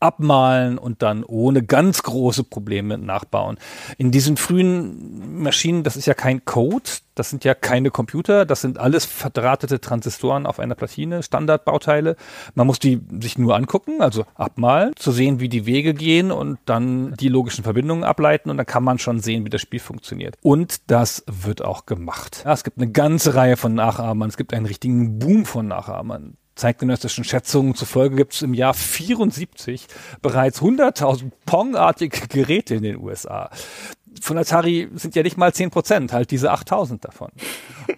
abmalen 0.00 0.78
und 0.78 1.02
dann 1.02 1.24
ohne 1.24 1.62
ganz 1.62 2.02
große 2.02 2.44
Probleme 2.44 2.98
nachbauen. 2.98 3.58
In 3.98 4.10
diesen 4.10 4.36
frühen 4.36 5.42
Maschinen, 5.42 5.84
das 5.84 5.96
ist 5.96 6.06
ja 6.06 6.14
kein 6.14 6.44
Code, 6.44 6.90
das 7.14 7.28
sind 7.28 7.44
ja 7.44 7.54
keine 7.54 7.90
Computer, 7.90 8.46
das 8.46 8.62
sind 8.62 8.78
alles 8.78 9.04
verdrahtete 9.04 9.80
Transistoren 9.80 10.46
auf 10.46 10.58
einer 10.58 10.74
Platine, 10.74 11.22
Standardbauteile. 11.22 12.16
Man 12.54 12.66
muss 12.66 12.78
die 12.78 13.02
sich 13.20 13.36
nur 13.36 13.54
angucken, 13.54 14.00
also 14.00 14.24
abmalen, 14.34 14.96
zu 14.96 15.12
sehen, 15.12 15.38
wie 15.38 15.50
die 15.50 15.66
Wege 15.66 15.92
gehen 15.92 16.32
und 16.32 16.58
dann 16.64 17.14
die 17.16 17.28
logischen 17.28 17.62
Verbindungen 17.62 18.04
ableiten 18.04 18.48
und 18.48 18.56
dann 18.56 18.66
kann 18.66 18.84
man 18.84 18.98
schon 18.98 19.20
sehen, 19.20 19.44
wie 19.44 19.50
das 19.50 19.60
Spiel 19.60 19.80
funktioniert. 19.80 20.36
Und 20.40 20.90
das 20.90 21.24
wird 21.26 21.62
auch 21.62 21.84
gemacht. 21.84 22.42
Ja, 22.46 22.54
es 22.54 22.64
gibt 22.64 22.78
eine 22.78 22.90
ganze 22.90 23.34
Reihe 23.34 23.58
von 23.58 23.74
Nachahmern, 23.74 24.30
es 24.30 24.38
gibt 24.38 24.54
einen 24.54 24.66
richtigen 24.66 25.18
Boom 25.18 25.44
von 25.44 25.68
Nachahmern 25.68 26.38
zeitgenössischen 26.60 27.24
Schätzungen 27.24 27.74
zufolge 27.74 28.16
gibt 28.16 28.34
es 28.34 28.42
im 28.42 28.54
Jahr 28.54 28.74
74 28.74 29.86
bereits 30.22 30.60
100.000 30.60 31.30
Pong-artige 31.46 32.28
Geräte 32.28 32.76
in 32.76 32.82
den 32.82 32.98
USA. 32.98 33.50
Von 34.20 34.38
Atari 34.38 34.88
sind 34.94 35.14
ja 35.14 35.22
nicht 35.22 35.38
mal 35.38 35.52
10 35.52 35.70
Prozent, 35.70 36.12
halt 36.12 36.30
diese 36.30 36.50
8000 36.50 37.04
davon. 37.04 37.30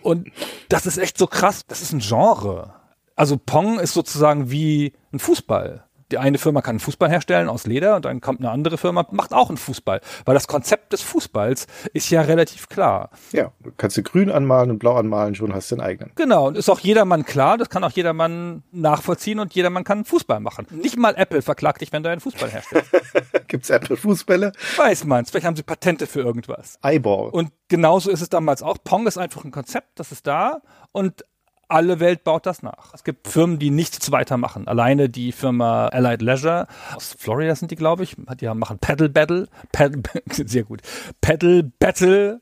Und 0.03 0.31
das 0.69 0.87
ist 0.87 0.99
echt 0.99 1.19
so 1.19 1.27
krass. 1.27 1.67
Das 1.67 1.83
ist 1.83 1.93
ein 1.93 2.01
Genre. 2.01 2.75
Also 3.17 3.37
Pong 3.37 3.79
ist 3.81 3.95
sozusagen 3.95 4.51
wie 4.51 4.93
ein 5.13 5.19
Fußball 5.19 5.85
die 6.13 6.19
eine 6.19 6.39
Firma 6.39 6.61
kann 6.61 6.75
einen 6.75 6.81
Fußball 6.81 7.09
herstellen 7.09 7.49
aus 7.49 7.67
Leder 7.67 7.97
und 7.97 8.05
dann 8.05 8.21
kommt 8.21 8.41
eine 8.41 8.51
andere 8.51 8.79
Firma, 8.79 9.07
macht 9.11 9.33
auch 9.33 9.49
einen 9.49 9.57
Fußball. 9.57 10.01
Weil 10.25 10.35
das 10.35 10.47
Konzept 10.47 10.93
des 10.93 11.03
Fußballs 11.03 11.67
ist 11.93 12.11
ja 12.11 12.21
relativ 12.21 12.69
klar. 12.69 13.11
Ja, 13.33 13.53
du 13.61 13.73
kannst 13.77 13.97
du 13.97 14.03
grün 14.03 14.31
anmalen 14.31 14.71
und 14.71 14.79
blau 14.79 14.95
anmalen, 14.95 15.35
schon 15.35 15.55
hast 15.55 15.71
du 15.71 15.77
den 15.77 15.83
eigenen. 15.83 16.13
Genau, 16.15 16.49
und 16.49 16.59
ist 16.59 16.69
auch 16.69 16.81
jedermann 16.81 17.25
klar, 17.25 17.57
das 17.57 17.71
kann 17.71 17.83
auch 17.83 17.91
jedermann 17.91 18.63
nachvollziehen 18.71 19.39
und 19.39 19.55
jedermann 19.55 19.85
kann 19.85 20.05
Fußball 20.05 20.41
machen. 20.41 20.67
Nicht 20.71 20.99
mal 20.99 21.15
Apple 21.17 21.43
verklagt 21.43 21.81
dich, 21.81 21.93
wenn 21.93 22.03
du 22.03 22.11
einen 22.11 22.21
Fußball 22.21 22.51
herstellst. 22.51 22.91
Gibt's 23.49 23.71
Apple-Fußbälle? 23.71 24.53
Weiß 24.77 25.05
man's, 25.05 25.31
vielleicht 25.31 25.47
haben 25.47 25.57
sie 25.57 25.63
Patente 25.63 26.07
für 26.07 26.21
irgendwas. 26.21 26.79
Eyeball. 26.83 27.31
Und 27.31 27.53
genauso 27.69 28.11
ist 28.11 28.21
es 28.21 28.29
damals 28.29 28.63
auch. 28.63 28.77
Pong 28.85 29.07
ist 29.07 29.17
einfach 29.17 29.45
ein 29.45 29.51
Konzept, 29.51 29.99
das 29.99 30.13
ist 30.13 30.27
da 30.27 30.61
und 30.93 31.25
alle 31.73 32.01
Welt 32.01 32.25
baut 32.25 32.47
das 32.47 32.63
nach. 32.63 32.93
Es 32.93 33.03
gibt 33.03 33.29
Firmen, 33.29 33.59
die 33.59 33.71
nichts 33.71 34.13
weitermachen. 34.13 34.69
Alleine 34.69 35.09
die 35.09 35.33
Firma 35.33 35.89
Allied 35.89 36.21
Leisure 36.21 36.67
aus 36.95 37.17
Florida 37.19 37.55
sind 37.55 37.71
die, 37.71 37.77
glaube 37.77 38.03
ich. 38.03 38.17
Die 38.41 38.47
machen 38.55 38.79
Paddle 38.79 39.09
Battle, 39.09 39.49
Paddle, 39.73 40.03
sehr 40.31 40.65
gut, 40.65 40.83
Paddle 41.21 41.63
Battle 41.63 42.41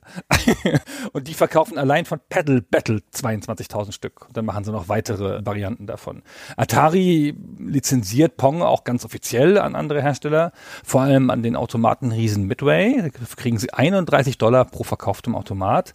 und 1.12 1.28
die 1.28 1.34
verkaufen 1.34 1.78
allein 1.78 2.04
von 2.04 2.20
Paddle 2.28 2.60
Battle 2.62 3.00
22.000 3.14 3.92
Stück. 3.92 4.26
Und 4.26 4.36
dann 4.36 4.44
machen 4.44 4.64
sie 4.64 4.72
noch 4.72 4.88
weitere 4.88 5.44
Varianten 5.46 5.86
davon. 5.86 6.22
Atari 6.56 7.34
lizenziert 7.58 8.36
Pong 8.36 8.62
auch 8.62 8.84
ganz 8.84 9.04
offiziell 9.04 9.58
an 9.58 9.76
andere 9.76 10.02
Hersteller, 10.02 10.52
vor 10.84 11.02
allem 11.02 11.30
an 11.30 11.42
den 11.42 11.56
Automaten 11.56 12.10
Riesen 12.10 12.46
Midway. 12.46 13.00
Da 13.00 13.08
kriegen 13.36 13.58
sie 13.58 13.72
31 13.72 14.38
Dollar 14.38 14.64
pro 14.64 14.82
verkauftem 14.82 15.36
Automat. 15.36 15.94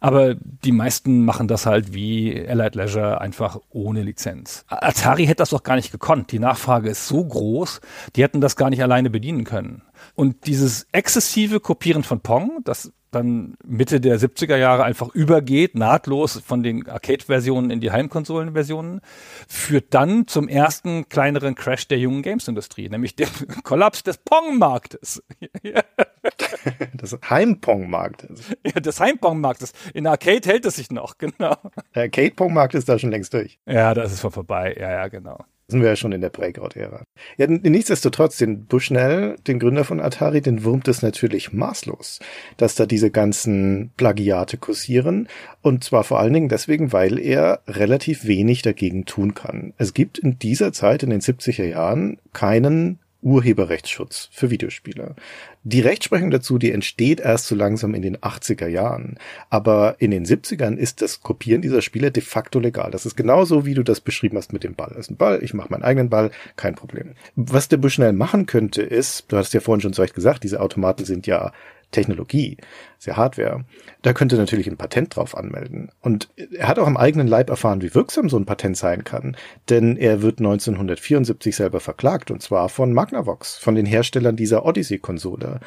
Aber 0.00 0.34
die 0.34 0.72
meisten 0.72 1.24
machen 1.24 1.48
das 1.48 1.66
halt 1.66 1.92
wie 1.94 2.46
Allied 2.46 2.74
Leisure 2.74 3.20
einfach 3.20 3.58
ohne 3.70 4.02
Lizenz. 4.02 4.64
Atari 4.68 5.26
hätte 5.26 5.36
das 5.36 5.50
doch 5.50 5.62
gar 5.62 5.76
nicht 5.76 5.92
gekonnt. 5.92 6.32
Die 6.32 6.38
Nachfrage 6.38 6.90
ist 6.90 7.08
so 7.08 7.24
groß, 7.24 7.80
die 8.16 8.22
hätten 8.22 8.40
das 8.40 8.56
gar 8.56 8.70
nicht 8.70 8.82
alleine 8.82 9.10
bedienen 9.10 9.44
können. 9.44 9.82
Und 10.14 10.46
dieses 10.46 10.86
exzessive 10.92 11.60
Kopieren 11.60 12.02
von 12.02 12.20
Pong, 12.20 12.60
das 12.64 12.92
dann 13.10 13.54
Mitte 13.64 14.00
der 14.00 14.18
70er 14.18 14.56
Jahre 14.56 14.84
einfach 14.84 15.08
übergeht, 15.14 15.74
nahtlos 15.74 16.40
von 16.40 16.62
den 16.62 16.88
Arcade-Versionen 16.88 17.70
in 17.70 17.80
die 17.80 17.90
Heimkonsolen-Versionen, 17.90 19.00
führt 19.48 19.92
dann 19.94 20.26
zum 20.26 20.48
ersten 20.48 21.08
kleineren 21.08 21.54
Crash 21.54 21.88
der 21.88 21.98
jungen 21.98 22.22
Games-Industrie, 22.22 22.88
nämlich 22.88 23.16
dem 23.16 23.28
Kollaps 23.64 24.02
des 24.02 24.18
Pong-Marktes. 24.18 25.22
des 26.94 27.18
Heim-Pong-Marktes. 27.28 28.56
Ja, 28.64 28.80
des 28.80 29.00
Heim-Pong-Marktes. 29.00 29.72
In 29.94 30.06
Arcade 30.06 30.48
hält 30.48 30.66
es 30.66 30.76
sich 30.76 30.90
noch, 30.90 31.16
genau. 31.18 31.56
Der 31.94 32.04
Arcade-Pong-Markt 32.04 32.74
ist 32.74 32.88
da 32.88 32.98
schon 32.98 33.10
längst 33.10 33.34
durch. 33.34 33.58
Ja, 33.66 33.94
das 33.94 34.12
ist 34.12 34.20
vorbei. 34.20 34.76
Ja, 34.78 34.90
ja, 34.90 35.08
genau 35.08 35.44
sind 35.70 35.80
wir 35.80 35.88
ja 35.88 35.96
schon 35.96 36.12
in 36.12 36.20
der 36.20 36.30
Breakout-Ära. 36.30 37.04
Ja, 37.36 37.46
nichtsdestotrotz, 37.46 38.38
den 38.38 38.66
Bushnell, 38.66 39.36
den 39.46 39.58
Gründer 39.58 39.84
von 39.84 40.00
Atari, 40.00 40.40
den 40.40 40.64
wurmt 40.64 40.88
es 40.88 41.02
natürlich 41.02 41.52
maßlos, 41.52 42.20
dass 42.56 42.74
da 42.74 42.86
diese 42.86 43.10
ganzen 43.10 43.90
Plagiate 43.96 44.56
kursieren. 44.56 45.28
Und 45.62 45.84
zwar 45.84 46.04
vor 46.04 46.20
allen 46.20 46.32
Dingen 46.32 46.48
deswegen, 46.48 46.92
weil 46.92 47.18
er 47.18 47.60
relativ 47.66 48.24
wenig 48.26 48.62
dagegen 48.62 49.04
tun 49.04 49.34
kann. 49.34 49.74
Es 49.78 49.94
gibt 49.94 50.18
in 50.18 50.38
dieser 50.38 50.72
Zeit, 50.72 51.02
in 51.02 51.10
den 51.10 51.20
70er 51.20 51.64
Jahren, 51.64 52.18
keinen 52.32 52.98
Urheberrechtsschutz 53.22 54.28
für 54.32 54.50
Videospiele. 54.50 55.14
Die 55.62 55.80
Rechtsprechung 55.80 56.30
dazu, 56.30 56.58
die 56.58 56.72
entsteht 56.72 57.20
erst 57.20 57.46
so 57.46 57.54
langsam 57.54 57.94
in 57.94 58.02
den 58.02 58.16
80er 58.16 58.66
Jahren. 58.66 59.18
Aber 59.50 59.96
in 59.98 60.10
den 60.10 60.24
70ern 60.24 60.76
ist 60.76 61.02
das 61.02 61.20
Kopieren 61.20 61.60
dieser 61.60 61.82
Spiele 61.82 62.10
de 62.10 62.22
facto 62.22 62.58
legal. 62.58 62.90
Das 62.90 63.04
ist 63.04 63.16
genauso, 63.16 63.66
wie 63.66 63.74
du 63.74 63.82
das 63.82 64.00
beschrieben 64.00 64.38
hast 64.38 64.52
mit 64.52 64.64
dem 64.64 64.74
Ball. 64.74 64.88
Das 64.90 65.06
ist 65.06 65.10
ein 65.10 65.16
Ball, 65.16 65.42
ich 65.42 65.52
mache 65.52 65.70
meinen 65.70 65.82
eigenen 65.82 66.08
Ball, 66.08 66.30
kein 66.56 66.74
Problem. 66.74 67.12
Was 67.36 67.68
der 67.68 67.76
Bushnell 67.76 68.12
machen 68.12 68.46
könnte, 68.46 68.82
ist, 68.82 69.26
du 69.28 69.36
hast 69.36 69.52
ja 69.52 69.60
vorhin 69.60 69.82
schon 69.82 69.92
so 69.92 70.02
recht 70.02 70.14
gesagt, 70.14 70.44
diese 70.44 70.60
Automaten 70.60 71.04
sind 71.04 71.26
ja 71.26 71.52
Technologie, 71.90 72.56
sehr 72.98 73.16
Hardware. 73.16 73.64
Da 74.02 74.12
könnte 74.12 74.36
natürlich 74.36 74.68
ein 74.68 74.76
Patent 74.76 75.16
drauf 75.16 75.36
anmelden. 75.36 75.90
Und 76.00 76.30
er 76.36 76.68
hat 76.68 76.78
auch 76.78 76.86
am 76.86 76.96
eigenen 76.96 77.26
Leib 77.26 77.50
erfahren, 77.50 77.82
wie 77.82 77.94
wirksam 77.94 78.28
so 78.28 78.36
ein 78.36 78.46
Patent 78.46 78.76
sein 78.76 79.04
kann. 79.04 79.36
Denn 79.68 79.96
er 79.96 80.22
wird 80.22 80.38
1974 80.38 81.56
selber 81.56 81.80
verklagt, 81.80 82.30
und 82.30 82.42
zwar 82.42 82.68
von 82.68 82.92
Magnavox, 82.92 83.56
von 83.58 83.74
den 83.74 83.86
Herstellern 83.86 84.36
dieser 84.36 84.64
Odyssey-Konsole. 84.64 85.60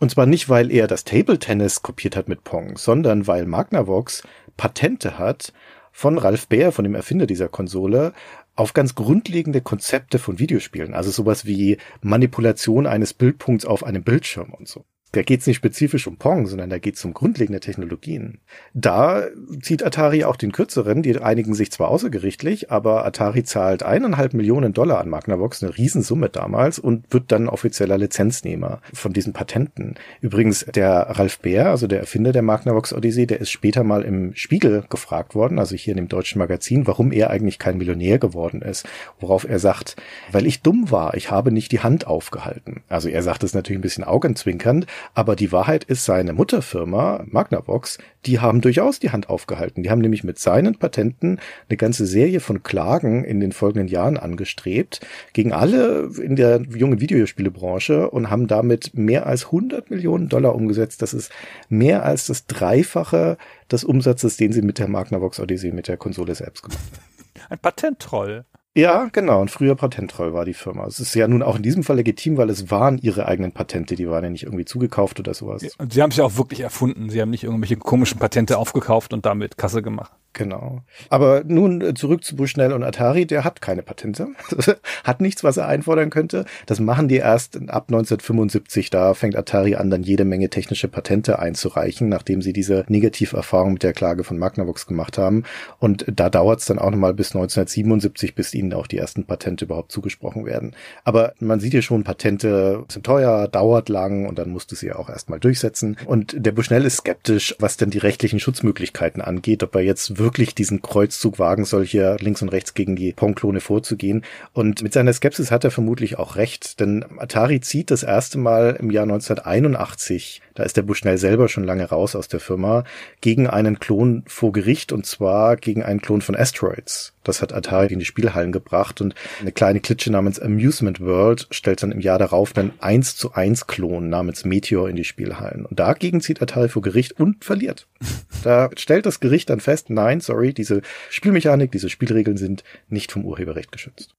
Und 0.00 0.10
zwar 0.10 0.26
nicht, 0.26 0.48
weil 0.48 0.70
er 0.70 0.86
das 0.86 1.04
Table 1.04 1.38
Tennis 1.38 1.82
kopiert 1.82 2.16
hat 2.16 2.28
mit 2.28 2.44
Pong, 2.44 2.76
sondern 2.76 3.26
weil 3.26 3.46
Magnavox 3.46 4.22
Patente 4.56 5.18
hat 5.18 5.52
von 5.92 6.18
Ralph 6.18 6.46
Baer, 6.46 6.70
von 6.70 6.84
dem 6.84 6.94
Erfinder 6.94 7.26
dieser 7.26 7.48
Konsole, 7.48 8.12
auf 8.54 8.72
ganz 8.72 8.94
grundlegende 8.94 9.60
Konzepte 9.60 10.18
von 10.18 10.38
Videospielen. 10.38 10.94
Also 10.94 11.10
sowas 11.10 11.46
wie 11.46 11.78
Manipulation 12.02 12.86
eines 12.86 13.14
Bildpunkts 13.14 13.64
auf 13.64 13.84
einem 13.84 14.02
Bildschirm 14.02 14.52
und 14.52 14.68
so. 14.68 14.84
Da 15.12 15.22
geht 15.22 15.40
es 15.40 15.46
nicht 15.46 15.56
spezifisch 15.56 16.06
um 16.06 16.18
Pong, 16.18 16.46
sondern 16.46 16.68
da 16.68 16.78
geht 16.78 16.96
es 16.96 17.04
um 17.04 17.14
grundlegende 17.14 17.60
Technologien. 17.60 18.38
Da 18.74 19.24
zieht 19.62 19.82
Atari 19.82 20.24
auch 20.24 20.36
den 20.36 20.52
kürzeren, 20.52 21.02
die 21.02 21.18
einigen 21.18 21.54
sich 21.54 21.70
zwar 21.72 21.88
außergerichtlich, 21.88 22.70
aber 22.70 23.06
Atari 23.06 23.42
zahlt 23.42 23.82
eineinhalb 23.82 24.34
Millionen 24.34 24.74
Dollar 24.74 25.00
an 25.00 25.08
Magnavox, 25.08 25.62
eine 25.62 25.76
Riesensumme 25.76 26.28
damals, 26.28 26.78
und 26.78 27.10
wird 27.10 27.32
dann 27.32 27.48
offizieller 27.48 27.96
Lizenznehmer 27.96 28.80
von 28.92 29.14
diesen 29.14 29.32
Patenten. 29.32 29.94
Übrigens, 30.20 30.66
der 30.66 31.06
Ralf 31.10 31.38
Bär, 31.38 31.70
also 31.70 31.86
der 31.86 32.00
Erfinder 32.00 32.32
der 32.32 32.42
Magnavox 32.42 32.92
Odyssey, 32.92 33.26
der 33.26 33.40
ist 33.40 33.50
später 33.50 33.84
mal 33.84 34.02
im 34.02 34.34
Spiegel 34.34 34.84
gefragt 34.90 35.34
worden, 35.34 35.58
also 35.58 35.74
hier 35.74 35.92
in 35.92 35.98
dem 35.98 36.08
deutschen 36.08 36.38
Magazin, 36.38 36.86
warum 36.86 37.12
er 37.12 37.30
eigentlich 37.30 37.58
kein 37.58 37.78
Millionär 37.78 38.18
geworden 38.18 38.60
ist. 38.60 38.86
Worauf 39.20 39.48
er 39.48 39.58
sagt, 39.58 39.96
weil 40.32 40.46
ich 40.46 40.60
dumm 40.60 40.90
war, 40.90 41.14
ich 41.14 41.30
habe 41.30 41.50
nicht 41.50 41.72
die 41.72 41.80
Hand 41.80 42.06
aufgehalten. 42.06 42.82
Also 42.88 43.08
er 43.08 43.22
sagt 43.22 43.42
es 43.42 43.54
natürlich 43.54 43.78
ein 43.78 43.82
bisschen 43.82 44.04
augenzwinkernd, 44.04 44.86
aber 45.14 45.36
die 45.36 45.52
Wahrheit 45.52 45.84
ist, 45.84 46.04
seine 46.04 46.32
Mutterfirma 46.32 47.24
Magnavox, 47.26 47.98
die 48.26 48.40
haben 48.40 48.60
durchaus 48.60 48.98
die 48.98 49.10
Hand 49.10 49.28
aufgehalten. 49.28 49.82
Die 49.82 49.90
haben 49.90 50.00
nämlich 50.00 50.24
mit 50.24 50.38
seinen 50.38 50.76
Patenten 50.76 51.40
eine 51.68 51.76
ganze 51.76 52.06
Serie 52.06 52.40
von 52.40 52.62
Klagen 52.62 53.24
in 53.24 53.40
den 53.40 53.52
folgenden 53.52 53.88
Jahren 53.88 54.16
angestrebt 54.16 55.00
gegen 55.32 55.52
alle 55.52 56.10
in 56.20 56.36
der 56.36 56.62
jungen 56.62 57.00
Videospielebranche 57.00 58.10
und 58.10 58.30
haben 58.30 58.46
damit 58.46 58.94
mehr 58.94 59.26
als 59.26 59.46
100 59.46 59.90
Millionen 59.90 60.28
Dollar 60.28 60.54
umgesetzt. 60.54 61.02
Das 61.02 61.14
ist 61.14 61.30
mehr 61.68 62.04
als 62.04 62.26
das 62.26 62.46
Dreifache 62.46 63.38
des 63.70 63.84
Umsatzes, 63.84 64.36
den 64.36 64.52
sie 64.52 64.62
mit 64.62 64.78
der 64.78 64.88
Magnavox 64.88 65.40
Odyssey 65.40 65.72
mit 65.72 65.88
der 65.88 65.96
Konsole 65.96 66.34
selbst 66.34 66.62
gemacht 66.62 66.80
haben. 66.92 67.18
Ein 67.50 67.58
Patenttroll. 67.58 68.44
Ja, 68.76 69.08
genau. 69.10 69.40
Und 69.40 69.50
früher 69.50 69.74
Patenttreu 69.74 70.32
war 70.32 70.44
die 70.44 70.54
Firma. 70.54 70.86
Es 70.86 71.00
ist 71.00 71.14
ja 71.14 71.26
nun 71.26 71.42
auch 71.42 71.56
in 71.56 71.62
diesem 71.62 71.82
Fall 71.82 71.96
legitim, 71.96 72.36
weil 72.36 72.48
es 72.48 72.70
waren 72.70 72.98
ihre 72.98 73.26
eigenen 73.26 73.52
Patente. 73.52 73.96
Die 73.96 74.08
waren 74.08 74.22
ja 74.22 74.30
nicht 74.30 74.44
irgendwie 74.44 74.64
zugekauft 74.64 75.18
oder 75.18 75.34
sowas. 75.34 75.62
Ja, 75.62 75.70
sie 75.90 76.02
haben 76.02 76.10
es 76.10 76.16
ja 76.16 76.24
auch 76.24 76.36
wirklich 76.36 76.60
erfunden. 76.60 77.10
Sie 77.10 77.20
haben 77.20 77.30
nicht 77.30 77.44
irgendwelche 77.44 77.76
komischen 77.76 78.20
Patente 78.20 78.56
aufgekauft 78.56 79.12
und 79.12 79.26
damit 79.26 79.58
Kasse 79.58 79.82
gemacht. 79.82 80.12
Genau. 80.38 80.82
Aber 81.10 81.42
nun 81.44 81.80
äh, 81.80 81.94
zurück 81.94 82.22
zu 82.22 82.36
Bushnell 82.36 82.72
und 82.72 82.84
Atari, 82.84 83.26
der 83.26 83.42
hat 83.42 83.60
keine 83.60 83.82
Patente, 83.82 84.28
hat 85.04 85.20
nichts, 85.20 85.42
was 85.42 85.56
er 85.56 85.66
einfordern 85.66 86.10
könnte. 86.10 86.44
Das 86.66 86.78
machen 86.78 87.08
die 87.08 87.16
erst 87.16 87.56
ab 87.56 87.86
1975. 87.88 88.88
Da 88.88 89.14
fängt 89.14 89.36
Atari 89.36 89.74
an, 89.74 89.90
dann 89.90 90.04
jede 90.04 90.24
Menge 90.24 90.48
technische 90.48 90.86
Patente 90.86 91.40
einzureichen, 91.40 92.08
nachdem 92.08 92.40
sie 92.40 92.52
diese 92.52 92.84
Negativerfahrung 92.86 93.72
mit 93.72 93.82
der 93.82 93.92
Klage 93.92 94.22
von 94.22 94.38
Magnavox 94.38 94.86
gemacht 94.86 95.18
haben. 95.18 95.42
Und 95.80 96.04
da 96.06 96.30
dauert 96.30 96.60
es 96.60 96.66
dann 96.66 96.78
auch 96.78 96.92
nochmal 96.92 97.14
bis 97.14 97.34
1977, 97.34 98.36
bis 98.36 98.54
ihnen 98.54 98.72
auch 98.74 98.86
die 98.86 98.98
ersten 98.98 99.24
Patente 99.24 99.64
überhaupt 99.64 99.90
zugesprochen 99.90 100.46
werden. 100.46 100.76
Aber 101.02 101.34
man 101.40 101.58
sieht 101.58 101.72
hier 101.72 101.82
schon, 101.82 102.04
Patente 102.04 102.84
sind 102.86 103.04
teuer, 103.04 103.48
dauert 103.48 103.88
lang 103.88 104.26
und 104.28 104.38
dann 104.38 104.50
musste 104.50 104.76
sie 104.76 104.92
auch 104.92 105.10
erstmal 105.10 105.40
durchsetzen. 105.40 105.96
Und 106.06 106.36
der 106.38 106.52
Bushnell 106.52 106.84
ist 106.84 106.98
skeptisch, 106.98 107.56
was 107.58 107.76
denn 107.76 107.90
die 107.90 107.98
rechtlichen 107.98 108.38
Schutzmöglichkeiten 108.38 109.20
angeht, 109.20 109.64
ob 109.64 109.74
er 109.74 109.82
jetzt 109.82 110.16
wirklich 110.18 110.27
diesen 110.36 110.82
Kreuzzug 110.82 111.38
wagen 111.38 111.64
soll, 111.64 111.86
hier 111.86 112.16
links 112.20 112.42
und 112.42 112.50
rechts 112.50 112.74
gegen 112.74 112.96
die 112.96 113.12
Pong-Klone 113.12 113.60
vorzugehen. 113.60 114.24
Und 114.52 114.82
mit 114.82 114.92
seiner 114.92 115.12
Skepsis 115.12 115.50
hat 115.50 115.64
er 115.64 115.70
vermutlich 115.70 116.18
auch 116.18 116.36
recht, 116.36 116.80
denn 116.80 117.04
Atari 117.18 117.60
zieht 117.60 117.90
das 117.90 118.02
erste 118.02 118.38
Mal 118.38 118.76
im 118.78 118.90
Jahr 118.90 119.04
1981, 119.04 120.42
da 120.54 120.64
ist 120.64 120.76
der 120.76 120.82
Bushnell 120.82 121.18
selber 121.18 121.48
schon 121.48 121.64
lange 121.64 121.84
raus 121.84 122.16
aus 122.16 122.28
der 122.28 122.40
Firma, 122.40 122.84
gegen 123.20 123.46
einen 123.46 123.78
Klon 123.78 124.24
vor 124.26 124.52
Gericht 124.52 124.92
und 124.92 125.06
zwar 125.06 125.56
gegen 125.56 125.82
einen 125.82 126.02
Klon 126.02 126.20
von 126.20 126.36
Asteroids. 126.36 127.12
Das 127.28 127.42
hat 127.42 127.52
Atari 127.52 127.92
in 127.92 127.98
die 127.98 128.06
Spielhallen 128.06 128.52
gebracht 128.52 129.02
und 129.02 129.14
eine 129.40 129.52
kleine 129.52 129.80
Klitsche 129.80 130.10
namens 130.10 130.40
Amusement 130.40 131.00
World 131.00 131.46
stellt 131.50 131.82
dann 131.82 131.92
im 131.92 132.00
Jahr 132.00 132.18
darauf 132.18 132.56
einen 132.56 132.72
1 132.80 133.16
zu 133.16 133.34
1 133.34 133.66
Klon 133.66 134.08
namens 134.08 134.46
Meteor 134.46 134.88
in 134.88 134.96
die 134.96 135.04
Spielhallen. 135.04 135.66
Und 135.66 135.78
dagegen 135.78 136.22
zieht 136.22 136.40
Atari 136.40 136.70
vor 136.70 136.80
Gericht 136.80 137.12
und 137.20 137.44
verliert. 137.44 137.86
Da 138.44 138.70
stellt 138.76 139.04
das 139.04 139.18
Gericht 139.18 139.50
dann 139.50 139.58
fest, 139.58 139.90
nein, 139.90 140.17
sorry, 140.20 140.52
diese 140.52 140.82
Spielmechanik, 141.10 141.72
diese 141.72 141.88
Spielregeln 141.88 142.36
sind 142.36 142.64
nicht 142.88 143.12
vom 143.12 143.24
Urheberrecht 143.24 143.72
geschützt. 143.72 144.14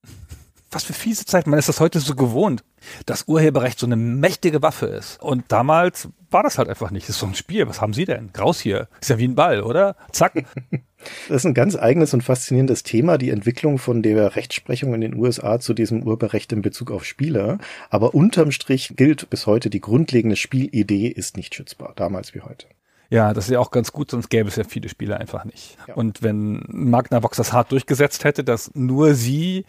was 0.71 0.83
für 0.83 0.93
fiese 0.93 1.25
Zeit. 1.25 1.47
Man 1.47 1.57
ist 1.57 1.69
das 1.69 1.79
heute 1.79 1.99
so 1.99 2.15
gewohnt, 2.15 2.63
dass 3.05 3.27
Urheberrecht 3.27 3.79
so 3.79 3.85
eine 3.85 3.95
mächtige 3.95 4.61
Waffe 4.61 4.85
ist. 4.85 5.21
Und 5.21 5.45
damals 5.51 6.09
war 6.29 6.43
das 6.43 6.57
halt 6.59 6.69
einfach 6.69 6.91
nicht. 6.91 7.09
Das 7.09 7.15
ist 7.15 7.21
so 7.21 7.25
ein 7.25 7.33
Spiel. 7.35 7.67
Was 7.67 7.81
haben 7.81 7.93
Sie 7.93 8.05
denn? 8.05 8.29
Raus 8.37 8.59
hier. 8.59 8.87
Ist 9.01 9.09
ja 9.09 9.17
wie 9.17 9.27
ein 9.27 9.35
Ball, 9.35 9.61
oder? 9.61 9.95
Zack. 10.11 10.45
Das 11.29 11.37
ist 11.37 11.45
ein 11.45 11.53
ganz 11.53 11.77
eigenes 11.77 12.13
und 12.13 12.25
faszinierendes 12.25 12.83
Thema, 12.83 13.17
die 13.17 13.29
Entwicklung 13.29 13.77
von 13.77 14.01
der 14.01 14.35
Rechtsprechung 14.35 14.93
in 14.93 14.99
den 14.99 15.15
USA 15.15 15.57
zu 15.61 15.73
diesem 15.73 16.03
Urheberrecht 16.03 16.51
in 16.51 16.61
Bezug 16.61 16.91
auf 16.91 17.05
Spieler. 17.05 17.57
Aber 17.89 18.13
unterm 18.13 18.51
Strich 18.51 18.95
gilt 18.97 19.29
bis 19.29 19.47
heute, 19.47 19.69
die 19.69 19.79
grundlegende 19.79 20.35
Spielidee 20.35 21.07
ist 21.07 21.37
nicht 21.37 21.55
schützbar, 21.55 21.93
damals 21.95 22.35
wie 22.35 22.41
heute. 22.41 22.67
Ja, 23.09 23.33
das 23.33 23.45
ist 23.45 23.51
ja 23.51 23.59
auch 23.59 23.71
ganz 23.71 23.91
gut, 23.91 24.11
sonst 24.11 24.29
gäbe 24.29 24.49
es 24.49 24.55
ja 24.55 24.63
viele 24.63 24.87
Spiele 24.87 25.17
einfach 25.17 25.43
nicht. 25.43 25.77
Ja. 25.87 25.95
Und 25.95 26.21
wenn 26.21 26.63
Magnavox 26.67 27.37
das 27.37 27.53
hart 27.53 27.71
durchgesetzt 27.71 28.23
hätte, 28.23 28.43
dass 28.43 28.71
nur 28.75 29.15
sie 29.15 29.65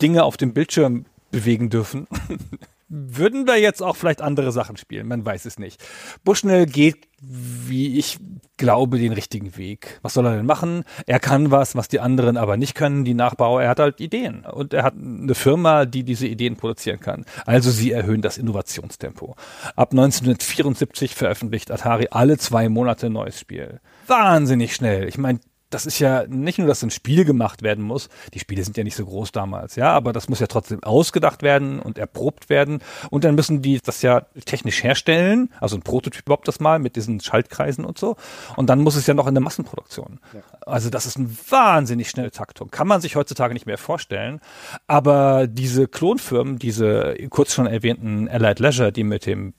Dinge 0.00 0.24
auf 0.24 0.38
dem 0.38 0.54
Bildschirm 0.54 1.04
bewegen 1.30 1.68
dürfen, 1.68 2.06
würden 2.90 3.46
wir 3.46 3.56
jetzt 3.58 3.82
auch 3.82 3.94
vielleicht 3.94 4.20
andere 4.20 4.50
Sachen 4.50 4.76
spielen, 4.76 5.06
man 5.06 5.24
weiß 5.24 5.44
es 5.44 5.58
nicht. 5.58 5.82
Bushnell 6.24 6.66
geht, 6.66 7.08
wie 7.22 7.98
ich 7.98 8.18
glaube, 8.56 8.98
den 8.98 9.12
richtigen 9.12 9.56
Weg. 9.56 10.00
Was 10.02 10.14
soll 10.14 10.26
er 10.26 10.36
denn 10.36 10.46
machen? 10.46 10.84
Er 11.06 11.20
kann 11.20 11.52
was, 11.52 11.76
was 11.76 11.86
die 11.86 12.00
anderen 12.00 12.36
aber 12.36 12.56
nicht 12.56 12.74
können, 12.74 13.04
die 13.04 13.14
Nachbauer. 13.14 13.62
Er 13.62 13.68
hat 13.68 13.78
halt 13.78 14.00
Ideen 14.00 14.44
und 14.44 14.74
er 14.74 14.82
hat 14.82 14.94
eine 14.94 15.34
Firma, 15.34 15.84
die 15.86 16.02
diese 16.02 16.26
Ideen 16.26 16.56
produzieren 16.56 16.98
kann. 16.98 17.24
Also 17.46 17.70
sie 17.70 17.92
erhöhen 17.92 18.22
das 18.22 18.38
Innovationstempo. 18.38 19.36
Ab 19.76 19.92
1974 19.92 21.14
veröffentlicht 21.14 21.70
Atari 21.70 22.08
alle 22.10 22.38
zwei 22.38 22.68
Monate 22.68 23.06
ein 23.06 23.12
neues 23.12 23.38
Spiel. 23.38 23.80
Wahnsinnig 24.08 24.74
schnell. 24.74 25.08
Ich 25.08 25.16
meine, 25.16 25.38
das 25.70 25.86
ist 25.86 26.00
ja 26.00 26.26
nicht 26.26 26.58
nur, 26.58 26.66
dass 26.66 26.82
ein 26.82 26.90
Spiel 26.90 27.24
gemacht 27.24 27.62
werden 27.62 27.84
muss. 27.84 28.08
Die 28.34 28.40
Spiele 28.40 28.62
sind 28.64 28.76
ja 28.76 28.84
nicht 28.84 28.96
so 28.96 29.06
groß 29.06 29.32
damals, 29.32 29.76
ja, 29.76 29.92
aber 29.92 30.12
das 30.12 30.28
muss 30.28 30.40
ja 30.40 30.48
trotzdem 30.48 30.82
ausgedacht 30.82 31.42
werden 31.42 31.78
und 31.80 31.96
erprobt 31.96 32.50
werden. 32.50 32.80
Und 33.10 33.24
dann 33.24 33.36
müssen 33.36 33.62
die 33.62 33.80
das 33.80 34.02
ja 34.02 34.22
technisch 34.44 34.82
herstellen, 34.82 35.50
also 35.60 35.76
ein 35.76 35.82
Prototyp 35.82 36.22
überhaupt 36.26 36.48
das 36.48 36.60
mal 36.60 36.78
mit 36.78 36.96
diesen 36.96 37.20
Schaltkreisen 37.20 37.84
und 37.84 37.98
so. 37.98 38.16
Und 38.56 38.68
dann 38.68 38.80
muss 38.80 38.96
es 38.96 39.06
ja 39.06 39.14
noch 39.14 39.26
in 39.26 39.34
der 39.34 39.42
Massenproduktion. 39.42 40.20
Ja. 40.34 40.40
Also 40.66 40.90
das 40.90 41.06
ist 41.06 41.16
eine 41.16 41.30
wahnsinnig 41.48 42.10
schnelle 42.10 42.30
Taktung. 42.32 42.70
Kann 42.70 42.88
man 42.88 43.00
sich 43.00 43.16
heutzutage 43.16 43.54
nicht 43.54 43.66
mehr 43.66 43.78
vorstellen. 43.78 44.40
Aber 44.86 45.46
diese 45.46 45.86
Klonfirmen, 45.86 46.58
diese 46.58 47.14
kurz 47.30 47.54
schon 47.54 47.66
erwähnten 47.66 48.28
Allied 48.28 48.58
Leisure, 48.58 48.92
die 48.92 49.04
mit 49.04 49.26
dem 49.26 49.54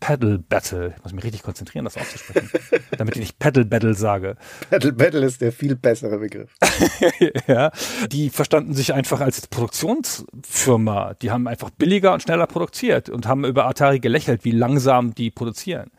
Paddle 0.00 0.38
Battle. 0.38 0.94
Ich 0.96 1.02
muss 1.02 1.12
mich 1.12 1.24
richtig 1.24 1.42
konzentrieren, 1.42 1.84
das 1.84 1.96
auszusprechen, 1.96 2.50
damit 2.98 3.16
ich 3.16 3.20
nicht 3.20 3.38
Paddle 3.38 3.64
Battle 3.64 3.94
sage. 3.94 4.36
Paddle 4.70 4.92
Battle 4.92 5.24
ist 5.24 5.40
der 5.40 5.52
viel 5.52 5.74
bessere 5.74 6.18
Begriff. 6.18 6.54
ja, 7.46 7.70
die 8.10 8.30
verstanden 8.30 8.74
sich 8.74 8.92
einfach 8.92 9.20
als 9.20 9.46
Produktionsfirma. 9.46 11.14
Die 11.14 11.30
haben 11.30 11.46
einfach 11.46 11.70
billiger 11.70 12.12
und 12.12 12.22
schneller 12.22 12.46
produziert 12.46 13.08
und 13.08 13.26
haben 13.26 13.44
über 13.44 13.66
Atari 13.66 14.00
gelächelt, 14.00 14.44
wie 14.44 14.52
langsam 14.52 15.14
die 15.14 15.30
produzieren. 15.30 15.90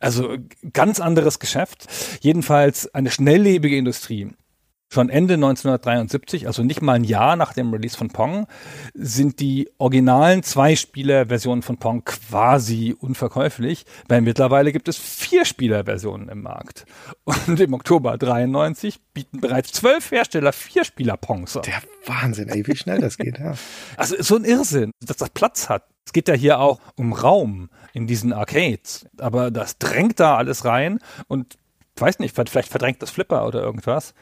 Also 0.00 0.36
ganz 0.72 1.00
anderes 1.00 1.38
Geschäft. 1.38 1.86
Jedenfalls 2.20 2.92
eine 2.94 3.10
schnelllebige 3.10 3.76
Industrie. 3.76 4.30
Schon 4.92 5.08
Ende 5.08 5.34
1973, 5.34 6.46
also 6.46 6.62
nicht 6.62 6.82
mal 6.82 6.92
ein 6.92 7.04
Jahr 7.04 7.34
nach 7.36 7.54
dem 7.54 7.72
Release 7.72 7.96
von 7.96 8.10
Pong, 8.10 8.46
sind 8.92 9.40
die 9.40 9.70
originalen 9.78 10.42
Zwei-Spieler-Versionen 10.42 11.62
von 11.62 11.78
Pong 11.78 12.04
quasi 12.04 12.94
unverkäuflich, 12.98 13.86
weil 14.08 14.20
mittlerweile 14.20 14.70
gibt 14.70 14.88
es 14.88 14.98
Vier-Spieler-Versionen 14.98 16.28
im 16.28 16.42
Markt. 16.42 16.84
Und 17.24 17.58
im 17.58 17.72
Oktober 17.72 18.18
93 18.18 19.00
bieten 19.14 19.40
bereits 19.40 19.72
zwölf 19.72 20.10
Hersteller 20.10 20.52
Vier-Spieler-Pongs 20.52 21.58
Der 21.64 21.80
Wahnsinn, 22.04 22.50
ey, 22.50 22.66
wie 22.66 22.76
schnell 22.76 23.00
das 23.00 23.16
geht, 23.16 23.38
ja. 23.38 23.54
Also 23.96 24.16
so 24.22 24.36
ein 24.36 24.44
Irrsinn, 24.44 24.90
dass 25.00 25.16
das 25.16 25.30
Platz 25.30 25.70
hat. 25.70 25.86
Es 26.04 26.12
geht 26.12 26.28
ja 26.28 26.34
hier 26.34 26.58
auch 26.58 26.80
um 26.96 27.14
Raum 27.14 27.70
in 27.94 28.06
diesen 28.06 28.34
Arcades, 28.34 29.06
aber 29.16 29.50
das 29.50 29.78
drängt 29.78 30.20
da 30.20 30.36
alles 30.36 30.66
rein 30.66 30.98
und 31.28 31.56
weiß 32.02 32.18
nicht, 32.18 32.34
vielleicht 32.34 32.68
verdrängt 32.68 33.00
das 33.00 33.10
Flipper 33.10 33.46
oder 33.46 33.62
irgendwas. 33.62 34.14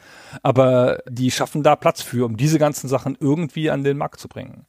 Aber 0.43 0.99
die 1.09 1.31
schaffen 1.31 1.63
da 1.63 1.75
Platz 1.75 2.01
für, 2.01 2.25
um 2.25 2.37
diese 2.37 2.59
ganzen 2.59 2.87
Sachen 2.87 3.17
irgendwie 3.19 3.69
an 3.69 3.83
den 3.83 3.97
Markt 3.97 4.19
zu 4.19 4.29
bringen. 4.29 4.65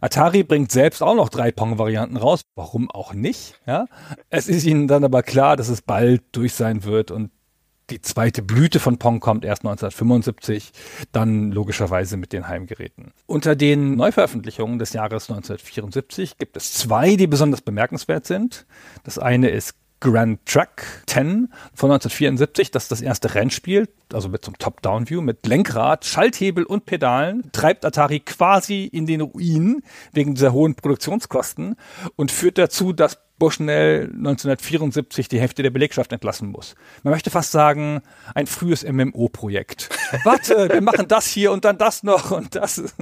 Atari 0.00 0.42
bringt 0.42 0.72
selbst 0.72 1.02
auch 1.02 1.14
noch 1.14 1.28
drei 1.28 1.52
Pong-Varianten 1.52 2.16
raus. 2.16 2.42
Warum 2.54 2.90
auch 2.90 3.12
nicht? 3.12 3.60
Ja? 3.66 3.86
Es 4.28 4.48
ist 4.48 4.64
ihnen 4.64 4.88
dann 4.88 5.04
aber 5.04 5.22
klar, 5.22 5.56
dass 5.56 5.68
es 5.68 5.82
bald 5.82 6.22
durch 6.32 6.54
sein 6.54 6.84
wird 6.84 7.10
und 7.10 7.30
die 7.90 8.00
zweite 8.00 8.42
Blüte 8.42 8.78
von 8.78 8.98
Pong 8.98 9.18
kommt 9.18 9.44
erst 9.44 9.62
1975, 9.62 10.70
dann 11.10 11.50
logischerweise 11.50 12.16
mit 12.16 12.32
den 12.32 12.46
Heimgeräten. 12.46 13.12
Unter 13.26 13.56
den 13.56 13.96
Neuveröffentlichungen 13.96 14.78
des 14.78 14.92
Jahres 14.92 15.28
1974 15.28 16.38
gibt 16.38 16.56
es 16.56 16.72
zwei, 16.72 17.16
die 17.16 17.26
besonders 17.26 17.62
bemerkenswert 17.62 18.26
sind. 18.26 18.66
Das 19.02 19.18
eine 19.18 19.48
ist 19.48 19.74
Grand 20.00 20.44
Track 20.46 21.02
10 21.06 21.48
von 21.74 21.90
1974, 21.90 22.70
das 22.70 22.84
ist 22.84 22.92
das 22.92 23.00
erste 23.02 23.34
Rennspiel, 23.34 23.88
also 24.12 24.28
mit 24.28 24.44
so 24.44 24.50
einem 24.50 24.58
Top-Down-View, 24.58 25.20
mit 25.20 25.46
Lenkrad, 25.46 26.04
Schalthebel 26.04 26.64
und 26.64 26.86
Pedalen, 26.86 27.50
treibt 27.52 27.84
Atari 27.84 28.20
quasi 28.20 28.84
in 28.84 29.06
den 29.06 29.20
Ruin 29.20 29.82
wegen 30.12 30.34
dieser 30.34 30.52
hohen 30.52 30.74
Produktionskosten 30.74 31.76
und 32.16 32.32
führt 32.32 32.58
dazu, 32.58 32.92
dass 32.92 33.18
Bushnell 33.40 34.02
1974 34.04 35.26
die 35.26 35.40
Hälfte 35.40 35.64
der 35.64 35.70
Belegschaft 35.70 36.12
entlassen 36.12 36.48
muss. 36.48 36.76
Man 37.02 37.12
möchte 37.12 37.30
fast 37.30 37.50
sagen, 37.50 38.02
ein 38.36 38.46
frühes 38.46 38.84
MMO-Projekt. 38.84 39.88
Warte, 40.24 40.68
wir 40.68 40.82
machen 40.82 41.08
das 41.08 41.26
hier 41.26 41.50
und 41.50 41.64
dann 41.64 41.78
das 41.78 42.04
noch 42.04 42.30
und 42.30 42.54
das. 42.54 42.94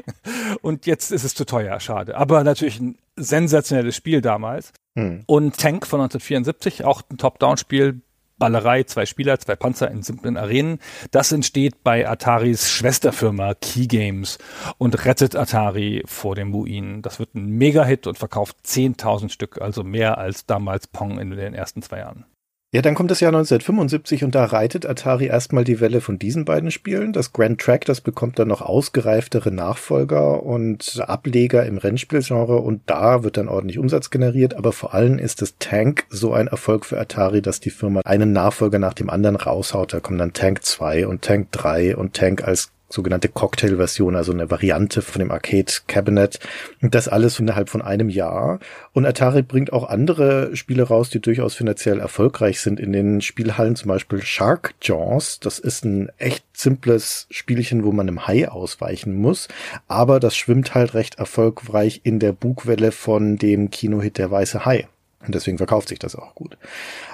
Und 0.62 0.87
jetzt 0.87 1.12
ist 1.12 1.24
es 1.24 1.35
zu 1.35 1.44
teuer, 1.44 1.79
schade. 1.81 2.16
Aber 2.16 2.44
natürlich 2.44 2.81
ein 2.81 2.96
sensationelles 3.16 3.96
Spiel 3.96 4.22
damals. 4.22 4.72
Hm. 4.96 5.24
Und 5.27 5.59
Tank 5.59 5.87
von 5.87 6.01
1974, 6.01 6.85
auch 6.85 7.03
ein 7.11 7.18
Top-Down-Spiel, 7.18 8.01
Ballerei, 8.38 8.85
zwei 8.85 9.07
Spieler, 9.07 9.38
zwei 9.38 9.57
Panzer 9.57 9.90
in 9.90 10.03
simplen 10.03 10.37
Arenen. 10.37 10.79
Das 11.11 11.33
entsteht 11.33 11.83
bei 11.83 12.09
Ataris 12.09 12.70
Schwesterfirma 12.70 13.55
Key 13.55 13.87
Games 13.87 14.38
und 14.79 15.05
rettet 15.05 15.35
Atari 15.35 16.03
vor 16.07 16.35
dem 16.35 16.53
Ruin. 16.55 17.03
Das 17.03 17.18
wird 17.18 17.35
ein 17.35 17.46
Mega-Hit 17.46 18.07
und 18.07 18.18
verkauft 18.18 18.57
10.000 18.64 19.31
Stück, 19.31 19.61
also 19.61 19.83
mehr 19.83 20.18
als 20.18 20.46
damals 20.46 20.87
Pong 20.87 21.18
in 21.18 21.31
den 21.31 21.55
ersten 21.55 21.83
zwei 21.83 21.98
Jahren. 21.98 22.24
Ja, 22.71 22.83
dann 22.83 22.95
kommt 22.95 23.11
das 23.11 23.21
Jahr 23.21 23.31
1975 23.31 24.25
und 24.25 24.35
da 24.35 24.45
reitet 24.45 24.85
Atari 24.85 25.25
erstmal 25.25 25.65
die 25.65 25.81
Welle 25.81 26.03
von 26.03 26.19
diesen 26.19 26.45
beiden 26.45 26.71
Spielen. 26.71 27.15
Das 27.15 27.33
Grand 27.33 27.59
Track, 27.59 27.87
das 27.87 28.03
bekommt 28.03 28.39
dann 28.39 28.49
noch 28.49 28.61
ausgereiftere 28.61 29.51
Nachfolger 29.51 30.43
und 30.43 31.01
Ableger 31.01 31.65
im 31.65 31.79
Rennspielgenre 31.79 32.59
und 32.59 32.83
da 32.85 33.25
wird 33.25 33.39
dann 33.39 33.49
ordentlich 33.49 33.79
Umsatz 33.79 34.11
generiert. 34.11 34.53
Aber 34.53 34.73
vor 34.73 34.93
allem 34.93 35.19
ist 35.19 35.41
das 35.41 35.57
Tank 35.59 36.05
so 36.11 36.35
ein 36.35 36.49
Erfolg 36.49 36.85
für 36.85 37.01
Atari, 37.01 37.41
dass 37.41 37.61
die 37.61 37.71
Firma 37.71 38.03
einen 38.05 38.35
Nachfolger 38.35 38.79
nach 38.79 38.93
dem 38.93 39.09
anderen 39.09 39.37
raushaut. 39.37 39.95
Da 39.95 40.01
kommen 40.01 40.19
dann 40.19 40.35
Tank 40.35 40.63
2 40.63 41.07
und 41.07 41.23
Tank 41.23 41.51
3 41.53 41.97
und 41.97 42.13
Tank 42.13 42.45
als 42.45 42.71
sogenannte 42.88 43.29
Cocktail-Version, 43.29 44.16
also 44.16 44.33
eine 44.33 44.51
Variante 44.51 45.03
von 45.03 45.20
dem 45.20 45.31
Arcade 45.31 45.72
Cabinet. 45.87 46.40
Und 46.81 46.94
das 46.94 47.09
alles 47.09 47.38
innerhalb 47.38 47.68
von 47.68 47.83
einem 47.83 48.09
Jahr. 48.09 48.61
Und 48.92 49.07
Atari 49.07 49.42
bringt 49.42 49.72
auch 49.72 49.88
andere 49.88 50.57
Spiele 50.57 50.85
raus, 50.85 51.11
die 51.11 51.20
durchaus 51.20 51.55
finanziell 51.55 52.01
erfolgreich 52.01 52.61
sind 52.61 52.81
in 52.81 52.92
den 52.92 53.20
Spielhallen, 53.20 53.77
zum 53.77 53.88
Beispiel 53.88 54.22
Shark 54.22 54.74
Jaws. 54.83 55.40
Das 55.40 55.59
ist 55.59 55.85
ein 55.85 56.11
echt 56.18 56.44
simples 56.55 57.27
Spielchen, 57.31 57.85
wo 57.85 57.92
man 57.92 58.09
einem 58.09 58.27
Hai 58.27 58.48
ausweichen 58.48 59.14
muss. 59.14 59.48
Aber 59.87 60.20
das 60.20 60.37
schwimmt 60.37 60.74
halt 60.74 60.94
recht 60.94 61.18
erfolgreich 61.18 62.01
in 62.05 62.18
der 62.18 62.33
Bugwelle 62.33 62.92
von 62.92 63.37
dem 63.37 63.70
Kinohit 63.70 64.18
Der 64.18 64.31
Weiße 64.31 64.64
Hai. 64.64 64.88
Und 65.27 65.35
deswegen 65.35 65.59
verkauft 65.59 65.89
sich 65.89 65.99
das 65.99 66.15
auch 66.15 66.37
gut. 66.37 66.57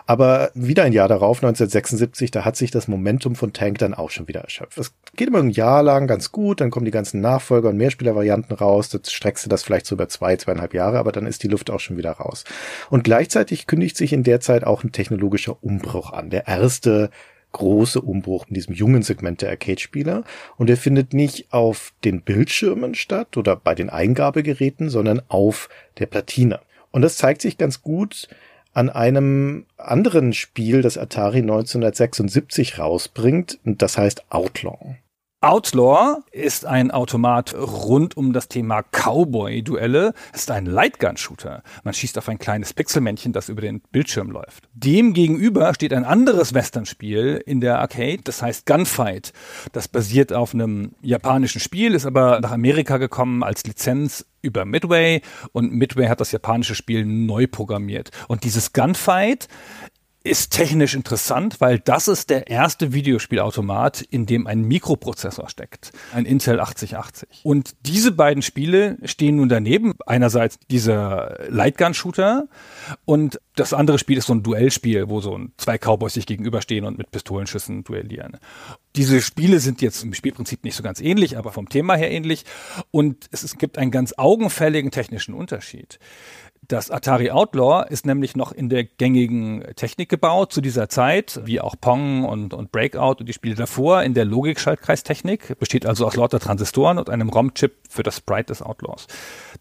Aber 0.06 0.50
wieder 0.54 0.82
ein 0.82 0.92
Jahr 0.92 1.08
darauf, 1.08 1.38
1976, 1.38 2.30
da 2.30 2.44
hat 2.44 2.54
sich 2.54 2.70
das 2.70 2.86
Momentum 2.86 3.34
von 3.34 3.54
Tank 3.54 3.78
dann 3.78 3.94
auch 3.94 4.10
schon 4.10 4.28
wieder 4.28 4.42
erschöpft. 4.42 4.76
Das 4.76 4.92
geht 5.16 5.28
immer 5.28 5.38
ein 5.38 5.48
Jahr 5.48 5.82
lang 5.82 6.06
ganz 6.06 6.30
gut, 6.30 6.60
dann 6.60 6.70
kommen 6.70 6.84
die 6.84 6.90
ganzen 6.90 7.22
Nachfolger 7.22 7.70
und 7.70 7.78
Mehrspielervarianten 7.78 8.54
raus, 8.56 8.90
das 8.90 9.10
streckst 9.10 9.46
du 9.46 9.48
das 9.48 9.62
vielleicht 9.62 9.86
so 9.86 9.94
über 9.94 10.08
zwei, 10.08 10.36
zweieinhalb 10.36 10.74
Jahre, 10.74 10.98
aber 10.98 11.12
dann 11.12 11.26
ist 11.26 11.42
die 11.42 11.48
Luft 11.48 11.70
auch 11.70 11.80
schon 11.80 11.96
wieder 11.96 12.12
raus. 12.12 12.44
Und 12.90 13.04
gleichzeitig 13.04 13.66
kündigt 13.66 13.96
sich 13.96 14.12
in 14.12 14.22
der 14.22 14.40
Zeit 14.40 14.64
auch 14.64 14.84
ein 14.84 14.92
technologischer 14.92 15.56
Umbruch 15.62 16.12
an. 16.12 16.28
Der 16.28 16.46
erste 16.46 17.08
große 17.52 18.02
Umbruch 18.02 18.46
in 18.48 18.54
diesem 18.54 18.74
jungen 18.74 19.02
Segment 19.02 19.40
der 19.40 19.50
Arcade-Spieler. 19.50 20.24
Und 20.56 20.68
er 20.68 20.76
findet 20.76 21.14
nicht 21.14 21.52
auf 21.52 21.94
den 22.04 22.20
Bildschirmen 22.20 22.94
statt 22.94 23.38
oder 23.38 23.56
bei 23.56 23.74
den 23.74 23.88
Eingabegeräten, 23.88 24.90
sondern 24.90 25.22
auf 25.28 25.70
der 25.98 26.06
Platine. 26.06 26.60
Und 26.94 27.02
das 27.02 27.16
zeigt 27.16 27.42
sich 27.42 27.58
ganz 27.58 27.82
gut 27.82 28.28
an 28.72 28.88
einem 28.88 29.66
anderen 29.76 30.32
Spiel, 30.32 30.80
das 30.80 30.96
Atari 30.96 31.38
1976 31.38 32.78
rausbringt, 32.78 33.58
und 33.64 33.82
das 33.82 33.98
heißt 33.98 34.26
Outlaw. 34.30 34.94
Outlaw 35.44 36.22
ist 36.32 36.64
ein 36.64 36.90
Automat 36.90 37.54
rund 37.54 38.16
um 38.16 38.32
das 38.32 38.48
Thema 38.48 38.82
Cowboy-Duelle. 38.82 40.14
Es 40.32 40.40
ist 40.40 40.50
ein 40.50 40.64
Lightgun-Shooter. 40.64 41.62
Man 41.82 41.92
schießt 41.92 42.16
auf 42.16 42.30
ein 42.30 42.38
kleines 42.38 42.72
Pixelmännchen, 42.72 43.34
das 43.34 43.50
über 43.50 43.60
den 43.60 43.82
Bildschirm 43.92 44.30
läuft. 44.30 44.70
Dem 44.72 45.12
gegenüber 45.12 45.74
steht 45.74 45.92
ein 45.92 46.06
anderes 46.06 46.54
Western-Spiel 46.54 47.42
in 47.44 47.60
der 47.60 47.78
Arcade, 47.78 48.22
das 48.24 48.40
heißt 48.40 48.64
Gunfight. 48.64 49.34
Das 49.72 49.86
basiert 49.86 50.32
auf 50.32 50.54
einem 50.54 50.92
japanischen 51.02 51.60
Spiel, 51.60 51.92
ist 51.94 52.06
aber 52.06 52.40
nach 52.40 52.52
Amerika 52.52 52.96
gekommen 52.96 53.42
als 53.42 53.64
Lizenz 53.64 54.24
über 54.40 54.64
Midway 54.64 55.20
und 55.52 55.72
Midway 55.72 56.08
hat 56.08 56.20
das 56.20 56.32
japanische 56.32 56.74
Spiel 56.74 57.04
neu 57.04 57.46
programmiert. 57.46 58.10
Und 58.28 58.44
dieses 58.44 58.72
Gunfight 58.72 59.48
ist 60.24 60.52
technisch 60.52 60.94
interessant, 60.94 61.60
weil 61.60 61.78
das 61.78 62.08
ist 62.08 62.30
der 62.30 62.48
erste 62.48 62.94
Videospielautomat, 62.94 64.00
in 64.00 64.24
dem 64.24 64.46
ein 64.46 64.62
Mikroprozessor 64.62 65.50
steckt, 65.50 65.92
ein 66.14 66.24
Intel 66.24 66.60
8080. 66.60 67.42
Und 67.42 67.76
diese 67.84 68.10
beiden 68.10 68.42
Spiele 68.42 68.96
stehen 69.04 69.36
nun 69.36 69.50
daneben. 69.50 69.92
Einerseits 70.06 70.58
dieser 70.70 71.38
Lightgun-Shooter 71.50 72.48
und 73.04 73.38
das 73.54 73.74
andere 73.74 73.98
Spiel 73.98 74.16
ist 74.16 74.26
so 74.26 74.34
ein 74.34 74.42
Duellspiel, 74.42 75.10
wo 75.10 75.20
so 75.20 75.38
zwei 75.58 75.76
Cowboys 75.76 76.14
sich 76.14 76.24
gegenüberstehen 76.24 76.86
und 76.86 76.96
mit 76.96 77.10
Pistolenschüssen 77.10 77.84
duellieren. 77.84 78.38
Diese 78.96 79.20
Spiele 79.20 79.60
sind 79.60 79.82
jetzt 79.82 80.02
im 80.02 80.14
Spielprinzip 80.14 80.64
nicht 80.64 80.74
so 80.74 80.82
ganz 80.82 81.00
ähnlich, 81.00 81.36
aber 81.36 81.52
vom 81.52 81.68
Thema 81.68 81.96
her 81.96 82.10
ähnlich. 82.10 82.44
Und 82.90 83.28
es, 83.30 83.42
es 83.42 83.58
gibt 83.58 83.76
einen 83.76 83.90
ganz 83.90 84.14
augenfälligen 84.16 84.90
technischen 84.90 85.34
Unterschied. 85.34 85.98
Das 86.68 86.90
Atari 86.90 87.30
Outlaw 87.30 87.84
ist 87.90 88.06
nämlich 88.06 88.36
noch 88.36 88.52
in 88.52 88.68
der 88.68 88.84
gängigen 88.84 89.64
Technik 89.76 90.08
gebaut 90.08 90.52
zu 90.52 90.60
dieser 90.60 90.88
Zeit, 90.88 91.40
wie 91.44 91.60
auch 91.60 91.74
Pong 91.78 92.24
und, 92.24 92.54
und 92.54 92.72
Breakout 92.72 93.16
und 93.20 93.28
die 93.28 93.32
Spiele 93.32 93.54
davor 93.54 94.02
in 94.02 94.14
der 94.14 94.24
Logik-Schaltkreistechnik, 94.24 95.58
besteht 95.58 95.84
also 95.84 96.06
aus 96.06 96.16
lauter 96.16 96.40
Transistoren 96.40 96.98
und 96.98 97.10
einem 97.10 97.28
ROM-Chip 97.28 97.72
für 97.90 98.02
das 98.02 98.18
Sprite 98.18 98.46
des 98.46 98.62
Outlaws. 98.62 99.06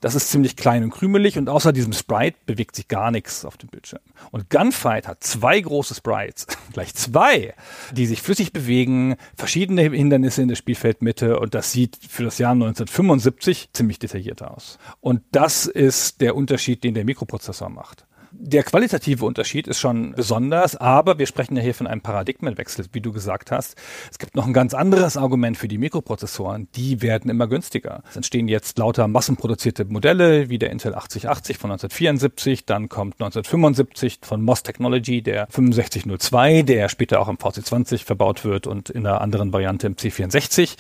Das 0.02 0.16
ist 0.16 0.30
ziemlich 0.30 0.56
klein 0.56 0.84
und 0.84 0.92
krümelig 0.92 1.38
und 1.38 1.50
außer 1.50 1.74
diesem 1.74 1.94
Sprite 1.94 2.38
bewegt 2.46 2.76
sich 2.76 2.88
gar 2.88 3.12
nichts 3.12 3.44
auf 3.44 3.58
dem 3.58 3.70
Bildschirm. 3.70 4.02
Und 4.32 4.50
Gunfight 4.50 5.08
hat 5.08 5.24
zwei 5.24 5.60
große 5.60 5.96
Sprites, 5.96 6.48
gleich 6.74 6.94
zwei, 6.96 7.54
die 7.92 8.06
sich 8.06 8.22
flüssig 8.22 8.54
bewegen, 8.54 9.16
verschiedene 9.36 9.82
Hindernisse 9.82 10.42
in 10.42 10.48
der 10.48 10.56
Spielfeldmitte 10.56 11.40
und 11.40 11.54
das 11.54 11.72
sieht 11.72 11.98
für 12.08 12.24
das 12.24 12.38
Jahr 12.38 12.52
1975 12.52 13.70
ziemlich 13.74 14.00
detailliert 14.00 14.42
aus. 14.42 14.78
Und 15.02 15.22
das 15.32 15.66
ist 15.66 16.22
der 16.22 16.36
Unterschied, 16.36 16.84
den 16.84 16.93
den 16.94 17.06
der 17.06 17.06
Mikroprozessor 17.06 17.70
macht. 17.70 18.06
Der 18.36 18.64
qualitative 18.64 19.26
Unterschied 19.26 19.68
ist 19.68 19.80
schon 19.80 20.14
besonders, 20.14 20.76
aber 20.76 21.20
wir 21.20 21.28
sprechen 21.28 21.56
ja 21.56 21.62
hier 21.62 21.76
von 21.76 21.86
einem 21.86 22.02
Paradigmenwechsel, 22.02 22.88
wie 22.92 23.00
du 23.00 23.12
gesagt 23.12 23.52
hast. 23.52 23.76
Es 24.12 24.18
gibt 24.18 24.36
noch 24.36 24.48
ein 24.48 24.54
ganz 24.54 24.74
anderes 24.74 25.18
Argument 25.18 25.56
für 25.56 25.68
die 25.68 25.78
Mikroprozessoren. 25.78 26.68
Die 26.76 27.04
werden 27.04 27.30
immer 27.30 27.46
günstiger. 27.46 28.02
Es 28.10 28.16
entstehen 28.16 28.48
jetzt 28.48 28.80
lauter 28.80 29.08
massenproduzierte 29.08 29.86
Modelle, 29.86 30.50
wie 30.50 30.58
der 30.58 30.72
Intel 30.72 30.96
8080 30.96 31.60
von 31.60 31.70
1974. 31.74 32.66
Dann 32.66 32.90
kommt 32.90 33.22
1975 33.22 34.22
von 34.24 34.42
MOS 34.42 34.64
Technology 34.64 35.22
der 35.22 35.48
6502, 35.52 36.64
der 36.64 36.90
später 36.90 37.22
auch 37.22 37.28
im 37.28 37.38
VC20 37.38 38.04
verbaut 38.04 38.46
wird 38.46 38.66
und 38.66 38.90
in 38.90 39.06
einer 39.06 39.22
anderen 39.22 39.54
Variante 39.54 39.86
im 39.86 39.94
C64. 39.94 40.76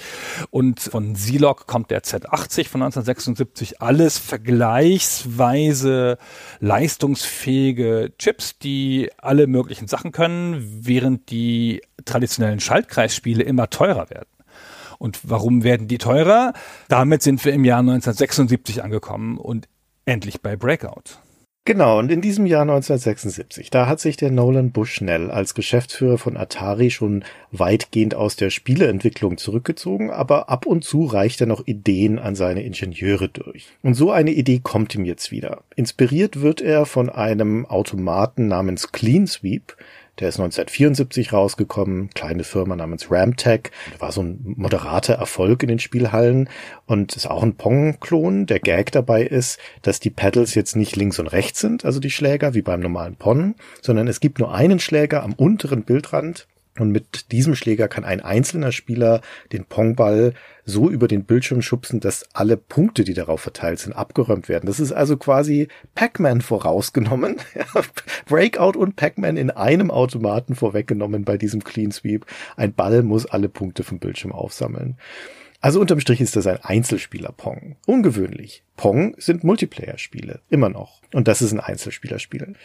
Und 0.49 0.79
von 0.79 1.15
Zilog 1.15 1.67
kommt 1.67 1.91
der 1.91 2.01
Z80 2.01 2.67
von 2.67 2.81
1976. 2.81 3.79
Alles 3.79 4.17
vergleichsweise 4.17 6.17
leistungsfähig 6.59 7.42
fähige 7.43 8.13
Chips, 8.17 8.57
die 8.57 9.09
alle 9.17 9.47
möglichen 9.47 9.87
Sachen 9.87 10.13
können, 10.13 10.79
während 10.85 11.29
die 11.29 11.81
traditionellen 12.05 12.61
Schaltkreisspiele 12.61 13.43
immer 13.43 13.69
teurer 13.69 14.09
werden. 14.09 14.29
Und 14.97 15.19
warum 15.23 15.63
werden 15.63 15.89
die 15.89 15.97
teurer? 15.97 16.53
Damit 16.87 17.21
sind 17.21 17.43
wir 17.43 17.51
im 17.51 17.65
Jahr 17.65 17.79
1976 17.79 18.81
angekommen 18.81 19.37
und 19.37 19.67
endlich 20.05 20.41
bei 20.41 20.55
Breakout. 20.55 21.19
Genau, 21.65 21.97
und 21.97 22.11
in 22.11 22.19
diesem 22.19 22.45
Jahr 22.45 22.63
1976, 22.63 23.69
da 23.69 23.87
hat 23.87 24.01
sich 24.01 24.17
der 24.17 24.31
Nolan 24.31 24.71
Bushnell 24.71 25.31
als 25.31 25.53
Geschäftsführer 25.53 26.17
von 26.17 26.35
Atari 26.35 26.91
schon 26.91 27.23
weitgehend 27.51 28.15
aus 28.15 28.35
der 28.35 28.49
Spieleentwicklung 28.49 29.37
zurückgezogen, 29.37 30.11
aber 30.11 30.49
ab 30.49 30.65
und 30.65 30.83
zu 30.83 31.05
reicht 31.05 31.39
er 31.39 31.47
noch 31.47 31.65
Ideen 31.65 32.19
an 32.19 32.35
seine 32.35 32.63
Ingenieure 32.63 33.29
durch. 33.29 33.67
Und 33.81 33.93
so 33.93 34.11
eine 34.11 34.31
Idee 34.31 34.59
kommt 34.61 34.93
ihm 34.93 35.05
jetzt 35.05 35.31
wieder. 35.31 35.63
Inspiriert 35.77 36.41
wird 36.41 36.59
er 36.59 36.85
von 36.85 37.09
einem 37.09 37.65
Automaten 37.65 38.47
namens 38.47 38.91
Clean 38.91 39.25
Sweep, 39.25 39.77
der 40.19 40.29
ist 40.29 40.39
1974 40.39 41.33
rausgekommen, 41.33 42.09
kleine 42.11 42.43
Firma 42.43 42.75
namens 42.75 43.09
Ramtech. 43.09 43.71
War 43.99 44.11
so 44.11 44.21
ein 44.21 44.39
moderater 44.57 45.15
Erfolg 45.15 45.63
in 45.63 45.69
den 45.69 45.79
Spielhallen 45.79 46.49
und 46.85 47.15
ist 47.15 47.29
auch 47.29 47.41
ein 47.41 47.55
Pong-Klon. 47.55 48.45
Der 48.45 48.59
Gag 48.59 48.91
dabei 48.91 49.23
ist, 49.23 49.59
dass 49.81 49.99
die 49.99 50.11
Pedals 50.11 50.53
jetzt 50.53 50.75
nicht 50.75 50.95
links 50.95 51.19
und 51.19 51.27
rechts 51.27 51.59
sind, 51.59 51.83
also 51.83 51.99
die 51.99 52.11
Schläger, 52.11 52.53
wie 52.53 52.61
beim 52.61 52.79
normalen 52.79 53.15
Pong, 53.15 53.55
sondern 53.81 54.07
es 54.07 54.19
gibt 54.19 54.39
nur 54.39 54.53
einen 54.53 54.79
Schläger 54.79 55.23
am 55.23 55.33
unteren 55.33 55.83
Bildrand 55.83 56.47
und 56.79 56.91
mit 56.91 57.31
diesem 57.31 57.55
Schläger 57.55 57.87
kann 57.87 58.03
ein 58.03 58.21
einzelner 58.21 58.71
Spieler 58.71 59.21
den 59.51 59.65
Pongball 59.65 60.33
so 60.65 60.89
über 60.89 61.07
den 61.07 61.25
Bildschirm 61.25 61.61
schubsen, 61.61 61.99
dass 61.99 62.25
alle 62.33 62.57
Punkte, 62.57 63.03
die 63.03 63.13
darauf 63.13 63.41
verteilt 63.41 63.79
sind, 63.79 63.93
abgeräumt 63.93 64.49
werden. 64.49 64.65
Das 64.65 64.79
ist 64.79 64.91
also 64.91 65.17
quasi 65.17 65.67
Pac-Man 65.93 66.41
vorausgenommen. 66.41 67.37
Breakout 68.25 68.77
und 68.77 68.95
Pac-Man 68.95 69.37
in 69.37 69.51
einem 69.51 69.91
Automaten 69.91 70.55
vorweggenommen 70.55 71.25
bei 71.25 71.37
diesem 71.37 71.63
Clean 71.63 71.91
Sweep. 71.91 72.25
Ein 72.55 72.73
Ball 72.73 73.03
muss 73.03 73.25
alle 73.25 73.49
Punkte 73.49 73.83
vom 73.83 73.99
Bildschirm 73.99 74.31
aufsammeln. 74.31 74.97
Also 75.63 75.79
unterm 75.79 76.01
Strich 76.01 76.19
ist 76.19 76.35
das 76.35 76.45
ein 76.45 76.59
Einzelspieler-Pong. 76.61 77.77
Ungewöhnlich. 77.85 78.63
Pong 78.75 79.15
sind 79.17 79.45
Multiplayer-Spiele. 79.45 80.41
Immer 80.49 80.67
noch. 80.67 80.99
Und 81.13 81.29
das 81.29 81.41
ist 81.41 81.53
ein 81.53 81.61
Einzelspielerspiel. 81.61 82.55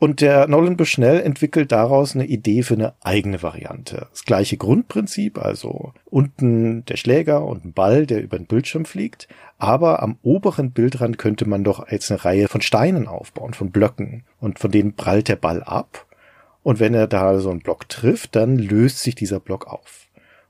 Und 0.00 0.20
der 0.20 0.48
Nolan 0.48 0.76
Bushnell 0.76 1.20
entwickelt 1.20 1.70
daraus 1.70 2.16
eine 2.16 2.26
Idee 2.26 2.64
für 2.64 2.74
eine 2.74 2.94
eigene 3.00 3.44
Variante. 3.44 4.08
Das 4.10 4.24
gleiche 4.24 4.56
Grundprinzip, 4.56 5.38
also 5.38 5.92
unten 6.06 6.84
der 6.86 6.96
Schläger 6.96 7.44
und 7.44 7.64
ein 7.64 7.74
Ball, 7.74 8.06
der 8.06 8.24
über 8.24 8.36
den 8.38 8.48
Bildschirm 8.48 8.86
fliegt. 8.86 9.28
Aber 9.58 10.02
am 10.02 10.18
oberen 10.24 10.72
Bildrand 10.72 11.16
könnte 11.16 11.48
man 11.48 11.62
doch 11.62 11.88
jetzt 11.88 12.10
eine 12.10 12.24
Reihe 12.24 12.48
von 12.48 12.60
Steinen 12.60 13.06
aufbauen, 13.06 13.54
von 13.54 13.70
Blöcken. 13.70 14.24
Und 14.40 14.58
von 14.58 14.72
denen 14.72 14.94
prallt 14.94 15.28
der 15.28 15.36
Ball 15.36 15.62
ab. 15.62 16.06
Und 16.64 16.80
wenn 16.80 16.92
er 16.92 17.06
da 17.06 17.38
so 17.38 17.50
einen 17.50 17.60
Block 17.60 17.88
trifft, 17.88 18.34
dann 18.34 18.58
löst 18.58 18.98
sich 18.98 19.14
dieser 19.14 19.38
Block 19.38 19.68
auf. 19.68 20.07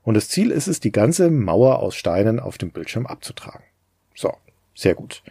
Und 0.09 0.15
das 0.15 0.27
Ziel 0.27 0.49
ist 0.49 0.65
es, 0.65 0.79
die 0.79 0.91
ganze 0.91 1.29
Mauer 1.29 1.77
aus 1.83 1.95
Steinen 1.95 2.39
auf 2.39 2.57
dem 2.57 2.71
Bildschirm 2.71 3.05
abzutragen. 3.05 3.61
So, 4.15 4.33
sehr 4.73 4.95
gut. 4.95 5.21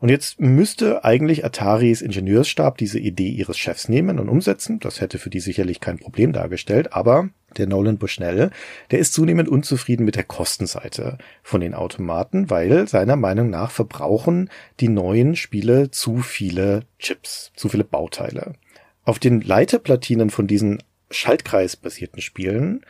Und 0.00 0.08
jetzt 0.08 0.40
müsste 0.40 1.04
eigentlich 1.04 1.44
Ataris 1.44 2.02
Ingenieursstab 2.02 2.76
diese 2.76 2.98
Idee 2.98 3.28
ihres 3.28 3.56
Chefs 3.56 3.88
nehmen 3.88 4.18
und 4.18 4.28
umsetzen. 4.28 4.80
Das 4.80 5.00
hätte 5.00 5.20
für 5.20 5.30
die 5.30 5.38
sicherlich 5.38 5.78
kein 5.78 6.00
Problem 6.00 6.32
dargestellt, 6.32 6.92
aber 6.92 7.28
der 7.56 7.68
Nolan 7.68 7.98
Bushnell, 7.98 8.50
der 8.90 8.98
ist 8.98 9.12
zunehmend 9.12 9.48
unzufrieden 9.48 10.04
mit 10.04 10.16
der 10.16 10.24
Kostenseite 10.24 11.18
von 11.44 11.60
den 11.60 11.74
Automaten, 11.74 12.50
weil 12.50 12.88
seiner 12.88 13.14
Meinung 13.14 13.48
nach 13.48 13.70
verbrauchen 13.70 14.50
die 14.80 14.88
neuen 14.88 15.36
Spiele 15.36 15.92
zu 15.92 16.18
viele 16.18 16.82
Chips, 16.98 17.52
zu 17.54 17.68
viele 17.68 17.84
Bauteile. 17.84 18.54
Auf 19.04 19.20
den 19.20 19.40
Leiterplatinen 19.40 20.30
von 20.30 20.48
diesen 20.48 20.82
schaltkreisbasierten 21.10 22.20
Spielen, 22.20 22.84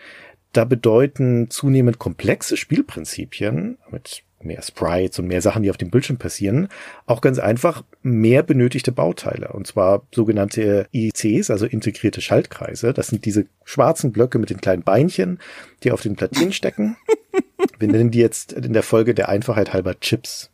da 0.56 0.64
bedeuten 0.64 1.50
zunehmend 1.50 1.98
komplexe 1.98 2.56
Spielprinzipien 2.56 3.78
mit 3.90 4.22
mehr 4.40 4.62
Sprites 4.62 5.18
und 5.18 5.26
mehr 5.26 5.42
Sachen, 5.42 5.62
die 5.62 5.70
auf 5.70 5.76
dem 5.76 5.90
Bildschirm 5.90 6.18
passieren, 6.18 6.68
auch 7.06 7.20
ganz 7.20 7.38
einfach 7.38 7.84
mehr 8.02 8.42
benötigte 8.42 8.92
Bauteile. 8.92 9.48
Und 9.48 9.66
zwar 9.66 10.06
sogenannte 10.14 10.88
ICs, 10.92 11.50
also 11.50 11.66
integrierte 11.66 12.20
Schaltkreise. 12.20 12.92
Das 12.92 13.08
sind 13.08 13.24
diese 13.24 13.46
schwarzen 13.64 14.12
Blöcke 14.12 14.38
mit 14.38 14.50
den 14.50 14.60
kleinen 14.60 14.82
Beinchen, 14.82 15.38
die 15.82 15.90
auf 15.90 16.02
den 16.02 16.16
Platinen 16.16 16.52
stecken. 16.52 16.96
Wir 17.78 17.88
nennen 17.88 18.10
die 18.10 18.20
jetzt 18.20 18.52
in 18.52 18.72
der 18.72 18.82
Folge 18.82 19.14
der 19.14 19.28
Einfachheit 19.28 19.72
halber 19.72 19.98
Chips. 20.00 20.50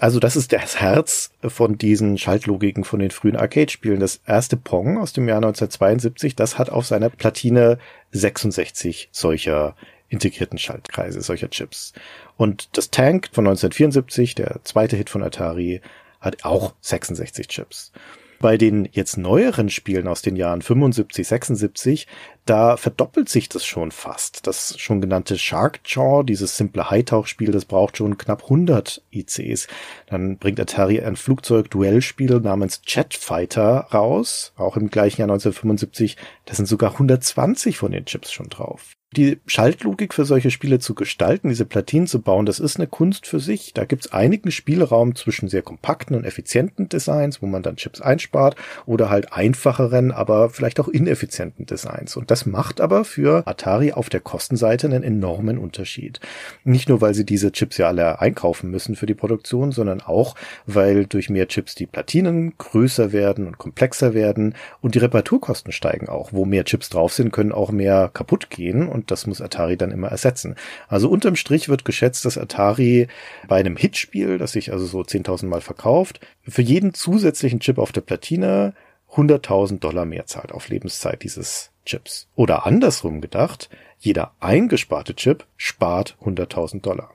Also 0.00 0.18
das 0.18 0.34
ist 0.34 0.50
das 0.54 0.80
Herz 0.80 1.30
von 1.46 1.76
diesen 1.76 2.16
Schaltlogiken 2.16 2.84
von 2.84 3.00
den 3.00 3.10
frühen 3.10 3.36
Arcade-Spielen. 3.36 4.00
Das 4.00 4.22
erste 4.26 4.56
Pong 4.56 4.96
aus 4.96 5.12
dem 5.12 5.28
Jahr 5.28 5.36
1972, 5.36 6.34
das 6.34 6.56
hat 6.56 6.70
auf 6.70 6.86
seiner 6.86 7.10
Platine 7.10 7.78
66 8.12 9.10
solcher 9.12 9.76
integrierten 10.08 10.56
Schaltkreise, 10.56 11.20
solcher 11.20 11.50
Chips. 11.50 11.92
Und 12.38 12.70
das 12.78 12.90
Tank 12.90 13.28
von 13.30 13.46
1974, 13.46 14.34
der 14.34 14.60
zweite 14.64 14.96
Hit 14.96 15.10
von 15.10 15.22
Atari, 15.22 15.82
hat 16.18 16.46
auch 16.46 16.72
66 16.80 17.48
Chips. 17.48 17.92
Bei 18.42 18.56
den 18.56 18.88
jetzt 18.90 19.18
neueren 19.18 19.68
Spielen 19.68 20.08
aus 20.08 20.22
den 20.22 20.34
Jahren 20.34 20.62
75, 20.62 21.28
76, 21.28 22.06
da 22.46 22.78
verdoppelt 22.78 23.28
sich 23.28 23.50
das 23.50 23.66
schon 23.66 23.90
fast. 23.90 24.46
Das 24.46 24.80
schon 24.80 25.02
genannte 25.02 25.36
Shark 25.36 25.80
Jaw, 25.84 26.22
dieses 26.22 26.56
simple 26.56 26.88
Hightauch-Spiel, 26.88 27.50
das 27.52 27.66
braucht 27.66 27.98
schon 27.98 28.16
knapp 28.16 28.44
100 28.44 29.02
ICs. 29.12 29.68
Dann 30.06 30.38
bringt 30.38 30.58
Atari 30.58 31.02
ein 31.02 31.16
Flugzeug-Duellspiel 31.16 32.40
namens 32.40 32.80
Jet 32.86 33.12
Fighter 33.12 33.88
raus, 33.92 34.54
auch 34.56 34.78
im 34.78 34.88
gleichen 34.88 35.20
Jahr 35.20 35.28
1975. 35.28 36.16
Da 36.46 36.54
sind 36.54 36.64
sogar 36.64 36.92
120 36.92 37.76
von 37.76 37.92
den 37.92 38.06
Chips 38.06 38.32
schon 38.32 38.48
drauf. 38.48 38.94
Die 39.16 39.40
Schaltlogik 39.46 40.14
für 40.14 40.24
solche 40.24 40.52
Spiele 40.52 40.78
zu 40.78 40.94
gestalten, 40.94 41.48
diese 41.48 41.64
Platinen 41.64 42.06
zu 42.06 42.22
bauen, 42.22 42.46
das 42.46 42.60
ist 42.60 42.76
eine 42.76 42.86
Kunst 42.86 43.26
für 43.26 43.40
sich. 43.40 43.74
Da 43.74 43.84
gibt's 43.84 44.12
einigen 44.12 44.52
Spielraum 44.52 45.16
zwischen 45.16 45.48
sehr 45.48 45.62
kompakten 45.62 46.14
und 46.14 46.24
effizienten 46.24 46.88
Designs, 46.88 47.42
wo 47.42 47.46
man 47.46 47.64
dann 47.64 47.74
Chips 47.74 48.00
einspart, 48.00 48.54
oder 48.86 49.10
halt 49.10 49.32
einfacheren, 49.32 50.12
aber 50.12 50.48
vielleicht 50.48 50.78
auch 50.78 50.86
ineffizienten 50.86 51.66
Designs. 51.66 52.16
Und 52.16 52.30
das 52.30 52.46
macht 52.46 52.80
aber 52.80 53.04
für 53.04 53.44
Atari 53.48 53.90
auf 53.90 54.10
der 54.10 54.20
Kostenseite 54.20 54.86
einen 54.86 55.02
enormen 55.02 55.58
Unterschied. 55.58 56.20
Nicht 56.62 56.88
nur, 56.88 57.00
weil 57.00 57.14
sie 57.14 57.26
diese 57.26 57.50
Chips 57.50 57.78
ja 57.78 57.88
alle 57.88 58.20
einkaufen 58.20 58.70
müssen 58.70 58.94
für 58.94 59.06
die 59.06 59.14
Produktion, 59.14 59.72
sondern 59.72 60.02
auch, 60.02 60.36
weil 60.66 61.06
durch 61.06 61.30
mehr 61.30 61.48
Chips 61.48 61.74
die 61.74 61.86
Platinen 61.86 62.52
größer 62.58 63.10
werden 63.10 63.48
und 63.48 63.58
komplexer 63.58 64.14
werden 64.14 64.54
und 64.80 64.94
die 64.94 65.00
Reparaturkosten 65.00 65.72
steigen 65.72 66.08
auch. 66.08 66.32
Wo 66.32 66.44
mehr 66.44 66.64
Chips 66.64 66.90
drauf 66.90 67.12
sind, 67.12 67.32
können 67.32 67.50
auch 67.50 67.72
mehr 67.72 68.08
kaputt 68.14 68.50
gehen 68.50 68.86
und 68.86 68.99
das 69.06 69.26
muss 69.26 69.40
Atari 69.40 69.76
dann 69.76 69.90
immer 69.90 70.08
ersetzen. 70.08 70.56
Also 70.88 71.08
unterm 71.08 71.36
Strich 71.36 71.68
wird 71.68 71.84
geschätzt, 71.84 72.24
dass 72.24 72.38
Atari 72.38 73.08
bei 73.48 73.56
einem 73.56 73.76
Hitspiel, 73.76 74.38
das 74.38 74.52
sich 74.52 74.72
also 74.72 74.86
so 74.86 75.00
10.000 75.00 75.46
Mal 75.46 75.60
verkauft, 75.60 76.20
für 76.42 76.62
jeden 76.62 76.94
zusätzlichen 76.94 77.60
Chip 77.60 77.78
auf 77.78 77.92
der 77.92 78.02
Platine 78.02 78.74
100.000 79.12 79.80
Dollar 79.80 80.04
mehr 80.04 80.26
zahlt 80.26 80.52
auf 80.52 80.68
Lebenszeit 80.68 81.22
dieses 81.22 81.70
Chips. 81.84 82.28
Oder 82.34 82.66
andersrum 82.66 83.20
gedacht, 83.20 83.68
jeder 83.98 84.32
eingesparte 84.40 85.14
Chip 85.14 85.46
spart 85.56 86.16
100.000 86.24 86.80
Dollar. 86.80 87.12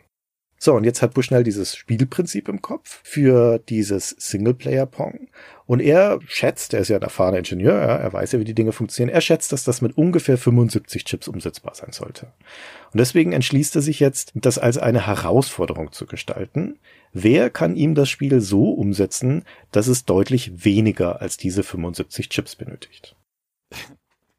So, 0.57 0.73
und 0.73 0.85
jetzt 0.85 1.01
hat 1.01 1.13
Bushnell 1.13 1.43
dieses 1.43 1.75
Spielprinzip 1.75 2.47
im 2.47 2.61
Kopf 2.61 3.01
für 3.03 3.59
dieses 3.59 4.09
Singleplayer-Pong. 4.17 5.27
Und 5.65 5.81
er 5.81 6.19
schätzt, 6.27 6.73
er 6.73 6.79
ist 6.81 6.89
ja 6.89 6.97
ein 6.97 7.01
erfahrener 7.01 7.39
Ingenieur, 7.39 7.73
er 7.73 8.13
weiß 8.13 8.31
ja, 8.31 8.39
wie 8.39 8.45
die 8.45 8.53
Dinge 8.53 8.71
funktionieren, 8.71 9.13
er 9.13 9.21
schätzt, 9.21 9.51
dass 9.51 9.63
das 9.63 9.81
mit 9.81 9.97
ungefähr 9.97 10.37
75 10.37 11.03
Chips 11.05 11.27
umsetzbar 11.27 11.75
sein 11.75 11.91
sollte. 11.91 12.31
Und 12.93 12.99
deswegen 12.99 13.33
entschließt 13.33 13.75
er 13.75 13.81
sich 13.81 13.99
jetzt, 13.99 14.31
das 14.35 14.57
als 14.57 14.77
eine 14.77 15.05
Herausforderung 15.05 15.91
zu 15.91 16.05
gestalten. 16.05 16.79
Wer 17.11 17.49
kann 17.49 17.75
ihm 17.75 17.95
das 17.95 18.09
Spiel 18.09 18.39
so 18.41 18.71
umsetzen, 18.71 19.43
dass 19.71 19.87
es 19.87 20.05
deutlich 20.05 20.63
weniger 20.65 21.21
als 21.21 21.37
diese 21.37 21.63
75 21.63 22.29
Chips 22.29 22.55
benötigt? 22.55 23.15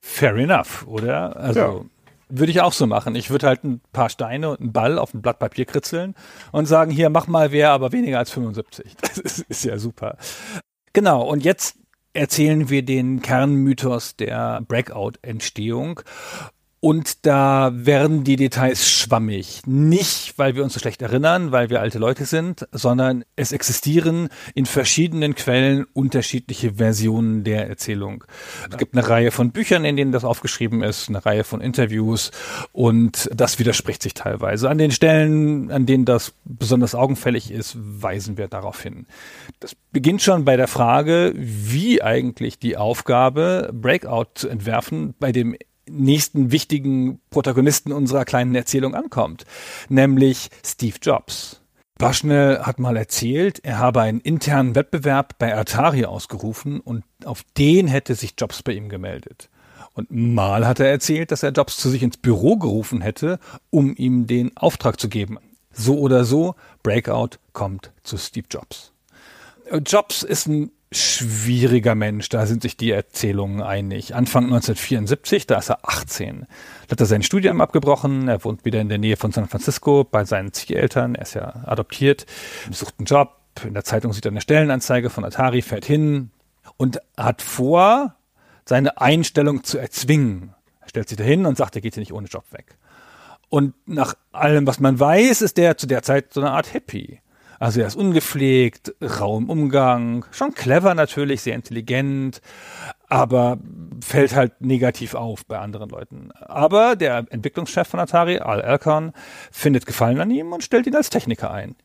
Fair 0.00 0.36
enough, 0.36 0.86
oder? 0.86 1.36
Also 1.36 1.60
ja. 1.60 1.84
Würde 2.28 2.50
ich 2.50 2.60
auch 2.60 2.72
so 2.72 2.86
machen. 2.86 3.14
Ich 3.14 3.30
würde 3.30 3.46
halt 3.46 3.62
ein 3.64 3.80
paar 3.92 4.08
Steine 4.08 4.50
und 4.50 4.60
einen 4.60 4.72
Ball 4.72 4.98
auf 4.98 5.14
ein 5.14 5.22
Blatt 5.22 5.38
Papier 5.38 5.64
kritzeln 5.64 6.14
und 6.50 6.66
sagen, 6.66 6.90
hier, 6.90 7.08
mach 7.08 7.28
mal 7.28 7.52
wer, 7.52 7.70
aber 7.70 7.92
weniger 7.92 8.18
als 8.18 8.30
75. 8.30 8.96
Das 9.00 9.18
ist, 9.18 9.38
ist 9.48 9.64
ja 9.64 9.78
super. 9.78 10.16
Genau, 10.92 11.22
und 11.22 11.44
jetzt 11.44 11.76
erzählen 12.14 12.68
wir 12.68 12.82
den 12.82 13.22
Kernmythos 13.22 14.16
der 14.16 14.62
Breakout-Entstehung. 14.66 16.00
Und 16.86 17.26
da 17.26 17.72
werden 17.74 18.22
die 18.22 18.36
Details 18.36 18.88
schwammig. 18.88 19.62
Nicht, 19.66 20.38
weil 20.38 20.54
wir 20.54 20.62
uns 20.62 20.72
so 20.72 20.78
schlecht 20.78 21.02
erinnern, 21.02 21.50
weil 21.50 21.68
wir 21.68 21.80
alte 21.80 21.98
Leute 21.98 22.26
sind, 22.26 22.68
sondern 22.70 23.24
es 23.34 23.50
existieren 23.50 24.28
in 24.54 24.66
verschiedenen 24.66 25.34
Quellen 25.34 25.86
unterschiedliche 25.94 26.74
Versionen 26.74 27.42
der 27.42 27.68
Erzählung. 27.68 28.22
Es 28.70 28.76
gibt 28.76 28.96
eine 28.96 29.08
Reihe 29.08 29.32
von 29.32 29.50
Büchern, 29.50 29.84
in 29.84 29.96
denen 29.96 30.12
das 30.12 30.24
aufgeschrieben 30.24 30.84
ist, 30.84 31.08
eine 31.08 31.26
Reihe 31.26 31.42
von 31.42 31.60
Interviews 31.60 32.30
und 32.70 33.28
das 33.34 33.58
widerspricht 33.58 34.00
sich 34.00 34.14
teilweise. 34.14 34.70
An 34.70 34.78
den 34.78 34.92
Stellen, 34.92 35.72
an 35.72 35.86
denen 35.86 36.04
das 36.04 36.34
besonders 36.44 36.94
augenfällig 36.94 37.50
ist, 37.50 37.76
weisen 37.76 38.38
wir 38.38 38.46
darauf 38.46 38.80
hin. 38.80 39.06
Das 39.58 39.74
beginnt 39.90 40.22
schon 40.22 40.44
bei 40.44 40.56
der 40.56 40.68
Frage, 40.68 41.32
wie 41.34 42.00
eigentlich 42.00 42.60
die 42.60 42.76
Aufgabe, 42.76 43.70
Breakout 43.72 44.26
zu 44.36 44.48
entwerfen, 44.48 45.16
bei 45.18 45.32
dem 45.32 45.56
nächsten 45.88 46.50
wichtigen 46.52 47.20
Protagonisten 47.30 47.92
unserer 47.92 48.24
kleinen 48.24 48.54
Erzählung 48.54 48.94
ankommt, 48.94 49.44
nämlich 49.88 50.50
Steve 50.64 50.96
Jobs. 51.00 51.60
Bushnell 51.98 52.60
hat 52.60 52.78
mal 52.78 52.96
erzählt, 52.96 53.60
er 53.64 53.78
habe 53.78 54.02
einen 54.02 54.20
internen 54.20 54.74
Wettbewerb 54.74 55.38
bei 55.38 55.56
Atari 55.56 56.04
ausgerufen 56.04 56.80
und 56.80 57.04
auf 57.24 57.42
den 57.56 57.86
hätte 57.86 58.14
sich 58.14 58.34
Jobs 58.36 58.62
bei 58.62 58.72
ihm 58.72 58.90
gemeldet. 58.90 59.48
Und 59.94 60.10
mal 60.10 60.66
hat 60.66 60.78
er 60.78 60.90
erzählt, 60.90 61.30
dass 61.30 61.42
er 61.42 61.52
Jobs 61.52 61.78
zu 61.78 61.88
sich 61.88 62.02
ins 62.02 62.18
Büro 62.18 62.58
gerufen 62.58 63.00
hätte, 63.00 63.38
um 63.70 63.96
ihm 63.96 64.26
den 64.26 64.54
Auftrag 64.56 65.00
zu 65.00 65.08
geben. 65.08 65.38
So 65.72 65.98
oder 65.98 66.26
so, 66.26 66.54
Breakout 66.82 67.38
kommt 67.54 67.92
zu 68.02 68.18
Steve 68.18 68.46
Jobs. 68.50 68.92
Jobs 69.84 70.22
ist 70.22 70.46
ein 70.48 70.70
schwieriger 70.92 71.94
Mensch, 71.94 72.28
da 72.28 72.46
sind 72.46 72.62
sich 72.62 72.76
die 72.76 72.90
Erzählungen 72.90 73.62
einig. 73.62 74.14
Anfang 74.14 74.44
1974, 74.44 75.46
da 75.46 75.58
ist 75.58 75.70
er 75.70 75.88
18. 75.88 76.46
Da 76.86 76.92
hat 76.92 77.00
er 77.00 77.06
sein 77.06 77.22
Studium 77.22 77.60
abgebrochen, 77.60 78.28
er 78.28 78.44
wohnt 78.44 78.64
wieder 78.64 78.80
in 78.80 78.88
der 78.88 78.98
Nähe 78.98 79.16
von 79.16 79.32
San 79.32 79.48
Francisco 79.48 80.04
bei 80.04 80.24
seinen 80.24 80.52
Zieheltern, 80.52 81.14
er 81.14 81.22
ist 81.22 81.34
ja 81.34 81.62
adoptiert, 81.66 82.26
sucht 82.70 82.94
einen 82.98 83.06
Job, 83.06 83.36
in 83.64 83.74
der 83.74 83.84
Zeitung 83.84 84.12
sieht 84.12 84.26
er 84.26 84.30
eine 84.30 84.40
Stellenanzeige 84.40 85.10
von 85.10 85.24
Atari, 85.24 85.62
fährt 85.62 85.84
hin 85.84 86.30
und 86.76 87.00
hat 87.16 87.42
vor, 87.42 88.14
seine 88.64 89.00
Einstellung 89.00 89.64
zu 89.64 89.78
erzwingen. 89.78 90.54
Er 90.80 90.88
stellt 90.88 91.08
sich 91.08 91.18
dahin 91.18 91.46
und 91.46 91.56
sagt, 91.56 91.76
er 91.76 91.80
geht 91.80 91.94
hier 91.94 92.00
nicht 92.00 92.12
ohne 92.12 92.26
Job 92.26 92.44
weg. 92.50 92.76
Und 93.48 93.74
nach 93.86 94.14
allem, 94.32 94.66
was 94.66 94.80
man 94.80 94.98
weiß, 94.98 95.40
ist 95.42 95.56
der 95.56 95.78
zu 95.78 95.86
der 95.86 96.02
Zeit 96.02 96.32
so 96.32 96.40
eine 96.40 96.50
Art 96.50 96.66
Hippie. 96.66 97.20
Also 97.58 97.80
er 97.80 97.86
ist 97.86 97.96
ungepflegt, 97.96 98.94
rau 99.00 99.38
im 99.38 99.48
Umgang, 99.48 100.24
schon 100.30 100.54
clever 100.54 100.94
natürlich, 100.94 101.40
sehr 101.42 101.54
intelligent, 101.54 102.40
aber 103.08 103.58
fällt 104.04 104.34
halt 104.34 104.60
negativ 104.60 105.14
auf 105.14 105.46
bei 105.46 105.58
anderen 105.58 105.88
Leuten. 105.88 106.30
Aber 106.32 106.96
der 106.96 107.24
Entwicklungschef 107.30 107.88
von 107.88 108.00
Atari, 108.00 108.38
Al 108.38 108.62
Alcon, 108.62 109.12
findet 109.50 109.86
Gefallen 109.86 110.20
an 110.20 110.30
ihm 110.30 110.52
und 110.52 110.64
stellt 110.64 110.86
ihn 110.86 110.96
als 110.96 111.10
Techniker 111.10 111.50
ein. 111.50 111.76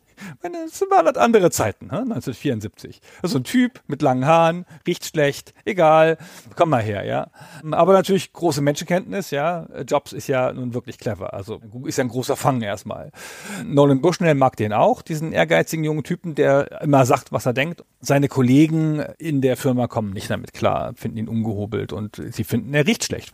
Es 0.65 0.81
waren 0.89 1.05
halt 1.05 1.17
andere 1.17 1.51
Zeiten, 1.51 1.87
ne? 1.87 1.99
1974. 1.99 3.01
Also 3.21 3.39
ein 3.39 3.43
Typ 3.43 3.81
mit 3.87 4.01
langen 4.01 4.25
Haaren, 4.25 4.65
riecht 4.87 5.05
schlecht, 5.05 5.53
egal, 5.65 6.17
komm 6.55 6.69
mal 6.69 6.81
her, 6.81 7.05
ja. 7.05 7.27
Aber 7.71 7.93
natürlich 7.93 8.33
große 8.33 8.61
Menschenkenntnis, 8.61 9.31
ja. 9.31 9.67
Jobs 9.87 10.13
ist 10.13 10.27
ja 10.27 10.51
nun 10.53 10.73
wirklich 10.73 10.97
clever, 10.97 11.33
also 11.33 11.61
ist 11.85 11.97
ja 11.97 12.03
ein 12.03 12.09
großer 12.09 12.35
Fang 12.35 12.61
erstmal. 12.61 13.11
Nolan 13.65 14.01
Bushnell 14.01 14.35
mag 14.35 14.55
den 14.57 14.73
auch, 14.73 15.01
diesen 15.01 15.31
ehrgeizigen 15.33 15.83
jungen 15.83 16.03
Typen, 16.03 16.35
der 16.35 16.81
immer 16.81 17.05
sagt, 17.05 17.31
was 17.31 17.45
er 17.45 17.53
denkt. 17.53 17.83
Seine 17.99 18.27
Kollegen 18.27 18.99
in 19.17 19.41
der 19.41 19.57
Firma 19.57 19.87
kommen 19.87 20.11
nicht 20.11 20.29
damit 20.29 20.53
klar, 20.53 20.93
finden 20.95 21.17
ihn 21.17 21.27
ungehobelt 21.27 21.93
und 21.93 22.21
sie 22.31 22.43
finden, 22.43 22.73
er 22.73 22.87
riecht 22.87 23.03
schlecht 23.03 23.33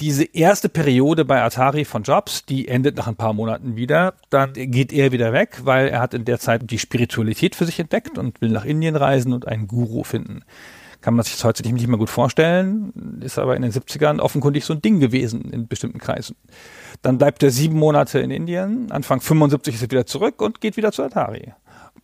diese 0.00 0.24
erste 0.24 0.68
Periode 0.68 1.24
bei 1.24 1.42
Atari 1.42 1.84
von 1.84 2.02
Jobs, 2.02 2.44
die 2.46 2.68
endet 2.68 2.96
nach 2.96 3.06
ein 3.06 3.16
paar 3.16 3.34
Monaten 3.34 3.76
wieder. 3.76 4.14
Dann 4.30 4.54
geht 4.54 4.92
er 4.92 5.12
wieder 5.12 5.32
weg, 5.32 5.60
weil 5.64 5.88
er 5.88 6.00
hat 6.00 6.14
in 6.14 6.24
der 6.24 6.38
Zeit 6.38 6.70
die 6.70 6.78
Spiritualität 6.78 7.54
für 7.54 7.66
sich 7.66 7.78
entdeckt 7.78 8.16
und 8.16 8.40
will 8.40 8.50
nach 8.50 8.64
Indien 8.64 8.96
reisen 8.96 9.32
und 9.32 9.46
einen 9.46 9.68
Guru 9.68 10.02
finden. 10.02 10.42
Kann 11.02 11.14
man 11.14 11.24
sich 11.24 11.34
das 11.34 11.44
heute 11.44 11.62
nicht 11.62 11.86
mehr 11.86 11.98
gut 11.98 12.10
vorstellen, 12.10 13.20
ist 13.22 13.38
aber 13.38 13.56
in 13.56 13.62
den 13.62 13.72
70ern 13.72 14.20
offenkundig 14.20 14.64
so 14.64 14.74
ein 14.74 14.82
Ding 14.82 15.00
gewesen 15.00 15.50
in 15.50 15.66
bestimmten 15.66 15.98
Kreisen. 15.98 16.36
Dann 17.00 17.16
bleibt 17.16 17.42
er 17.42 17.50
sieben 17.50 17.78
Monate 17.78 18.20
in 18.20 18.30
Indien, 18.30 18.90
Anfang 18.92 19.20
75 19.20 19.74
ist 19.74 19.82
er 19.82 19.90
wieder 19.90 20.06
zurück 20.06 20.42
und 20.42 20.60
geht 20.60 20.76
wieder 20.76 20.92
zu 20.92 21.02
Atari. 21.02 21.54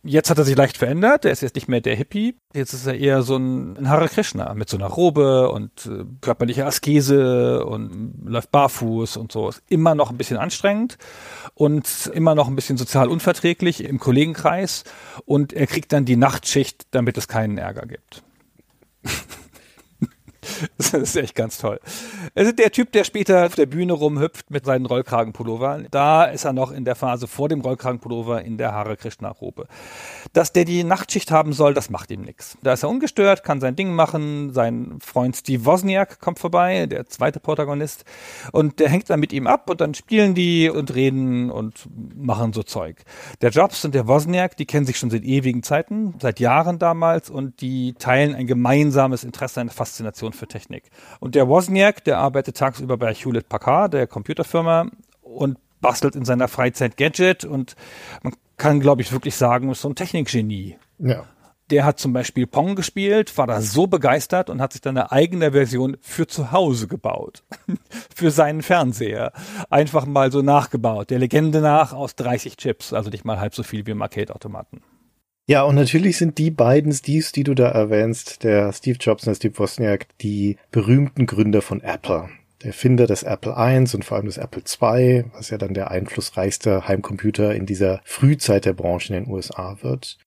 Jetzt 0.07 0.29
hat 0.29 0.37
er 0.37 0.45
sich 0.45 0.55
leicht 0.55 0.77
verändert. 0.77 1.25
Er 1.25 1.31
ist 1.31 1.41
jetzt 1.41 1.55
nicht 1.55 1.67
mehr 1.67 1.81
der 1.81 1.95
Hippie. 1.95 2.39
Jetzt 2.53 2.71
ist 2.71 2.87
er 2.87 2.95
eher 2.95 3.23
so 3.23 3.35
ein 3.35 3.89
Hare 3.89 4.07
Krishna 4.07 4.53
mit 4.53 4.69
so 4.69 4.77
einer 4.77 4.87
Robe 4.87 5.51
und 5.51 5.85
äh, 5.85 6.05
körperlicher 6.21 6.65
Askese 6.65 7.65
und 7.65 8.13
läuft 8.25 8.51
barfuß 8.51 9.17
und 9.17 9.33
so. 9.33 9.49
Ist 9.49 9.61
immer 9.67 9.95
noch 9.95 10.09
ein 10.09 10.17
bisschen 10.17 10.37
anstrengend 10.37 10.97
und 11.55 12.09
immer 12.13 12.35
noch 12.35 12.47
ein 12.47 12.55
bisschen 12.55 12.77
sozial 12.77 13.09
unverträglich 13.09 13.83
im 13.83 13.99
Kollegenkreis. 13.99 14.85
Und 15.25 15.51
er 15.51 15.67
kriegt 15.67 15.91
dann 15.91 16.05
die 16.05 16.15
Nachtschicht, 16.15 16.87
damit 16.91 17.17
es 17.17 17.27
keinen 17.27 17.57
Ärger 17.57 17.85
gibt. 17.85 18.23
Das 20.77 20.93
ist 20.93 21.15
echt 21.15 21.35
ganz 21.35 21.57
toll. 21.57 21.79
Also 22.35 22.51
der 22.51 22.71
Typ, 22.71 22.91
der 22.91 23.03
später 23.03 23.45
auf 23.45 23.55
der 23.55 23.65
Bühne 23.65 23.93
rumhüpft 23.93 24.51
mit 24.51 24.65
seinen 24.65 24.85
Rollkragenpullover, 24.85 25.83
da 25.91 26.25
ist 26.25 26.45
er 26.45 26.53
noch 26.53 26.71
in 26.71 26.85
der 26.85 26.95
Phase 26.95 27.27
vor 27.27 27.49
dem 27.49 27.61
Rollkragenpullover 27.61 28.43
in 28.43 28.57
der 28.57 28.73
Hare 28.73 28.97
Krishna 28.97 29.29
Robe. 29.29 29.67
Dass 30.33 30.53
der 30.53 30.65
die 30.65 30.83
Nachtschicht 30.83 31.31
haben 31.31 31.53
soll, 31.53 31.73
das 31.73 31.89
macht 31.89 32.11
ihm 32.11 32.21
nichts. 32.21 32.57
Da 32.63 32.73
ist 32.73 32.83
er 32.83 32.89
ungestört, 32.89 33.43
kann 33.43 33.59
sein 33.59 33.75
Ding 33.75 33.93
machen. 33.93 34.53
Sein 34.53 34.99
Freund 35.01 35.35
Steve 35.35 35.65
Wozniak 35.65 36.19
kommt 36.19 36.39
vorbei, 36.39 36.85
der 36.85 37.07
zweite 37.07 37.39
Protagonist, 37.39 38.05
und 38.51 38.79
der 38.79 38.89
hängt 38.89 39.09
dann 39.09 39.19
mit 39.19 39.33
ihm 39.33 39.47
ab 39.47 39.69
und 39.69 39.81
dann 39.81 39.93
spielen 39.93 40.35
die 40.35 40.69
und 40.69 40.93
reden 40.95 41.51
und 41.51 41.87
machen 42.15 42.53
so 42.53 42.63
Zeug. 42.63 43.03
Der 43.41 43.49
Jobs 43.49 43.83
und 43.85 43.95
der 43.95 44.07
Wozniak, 44.07 44.57
die 44.57 44.65
kennen 44.65 44.85
sich 44.85 44.97
schon 44.97 45.09
seit 45.09 45.23
ewigen 45.23 45.63
Zeiten, 45.63 46.15
seit 46.21 46.39
Jahren 46.39 46.79
damals 46.79 47.29
und 47.29 47.61
die 47.61 47.93
teilen 47.93 48.35
ein 48.35 48.47
gemeinsames 48.47 49.23
Interesse, 49.23 49.61
eine 49.61 49.71
Faszination 49.71 50.33
für 50.37 50.47
Technik. 50.47 50.89
Und 51.19 51.35
der 51.35 51.47
Wozniak, 51.47 52.03
der 52.03 52.19
arbeitet 52.19 52.57
tagsüber 52.57 52.97
bei 52.97 53.13
Hewlett 53.13 53.49
Packard, 53.49 53.93
der 53.93 54.07
Computerfirma, 54.07 54.89
und 55.21 55.57
bastelt 55.81 56.15
in 56.15 56.25
seiner 56.25 56.47
Freizeit 56.47 56.97
Gadget 56.97 57.45
und 57.45 57.75
man 58.23 58.33
kann, 58.57 58.79
glaube 58.79 59.01
ich, 59.01 59.11
wirklich 59.11 59.35
sagen, 59.35 59.69
ist 59.69 59.81
so 59.81 59.89
ein 59.89 59.95
Technikgenie. 59.95 60.77
Ja. 60.97 61.25
Der 61.69 61.83
hat 61.83 61.99
zum 61.99 62.13
Beispiel 62.13 62.47
Pong 62.47 62.75
gespielt, 62.75 63.37
war 63.37 63.45
da 63.45 63.61
so 63.61 63.87
begeistert 63.87 64.49
und 64.49 64.61
hat 64.61 64.71
sich 64.71 64.81
dann 64.81 64.97
eine 64.97 65.11
eigene 65.11 65.51
Version 65.51 65.97
für 66.01 66.25
zu 66.25 66.51
Hause 66.53 66.87
gebaut. 66.87 67.43
für 68.15 68.31
seinen 68.31 68.61
Fernseher. 68.61 69.33
Einfach 69.69 70.05
mal 70.05 70.31
so 70.31 70.41
nachgebaut. 70.41 71.09
Der 71.09 71.19
Legende 71.19 71.59
nach 71.59 71.91
aus 71.91 72.15
30 72.15 72.55
Chips, 72.55 72.93
also 72.93 73.09
nicht 73.09 73.25
mal 73.25 73.39
halb 73.39 73.53
so 73.53 73.63
viel 73.63 73.85
wie 73.85 73.91
im 73.91 74.01
Arcade-Automaten. 74.01 74.81
Ja, 75.49 75.63
und 75.63 75.75
natürlich 75.75 76.17
sind 76.17 76.37
die 76.37 76.51
beiden 76.51 76.91
Steves, 76.91 77.31
die 77.31 77.43
du 77.43 77.53
da 77.53 77.69
erwähnst, 77.69 78.43
der 78.43 78.73
Steve 78.73 78.97
Jobs 78.99 79.23
und 79.23 79.31
der 79.31 79.35
Steve 79.35 79.57
Wozniak, 79.57 80.07
die 80.19 80.57
berühmten 80.71 81.25
Gründer 81.25 81.61
von 81.61 81.81
Apple 81.81 82.29
der 82.61 82.67
Erfinder 82.67 83.07
des 83.07 83.23
Apple 83.23 83.55
I 83.57 83.77
und 83.77 84.03
vor 84.03 84.17
allem 84.17 84.25
des 84.25 84.37
Apple 84.37 84.63
II, 84.63 85.25
was 85.33 85.49
ja 85.49 85.57
dann 85.57 85.73
der 85.73 85.91
einflussreichste 85.91 86.87
Heimcomputer 86.87 87.53
in 87.55 87.65
dieser 87.65 88.01
Frühzeit 88.03 88.65
der 88.65 88.73
Branche 88.73 89.13
in 89.13 89.23
den 89.23 89.31
USA 89.31 89.77
wird. 89.81 90.17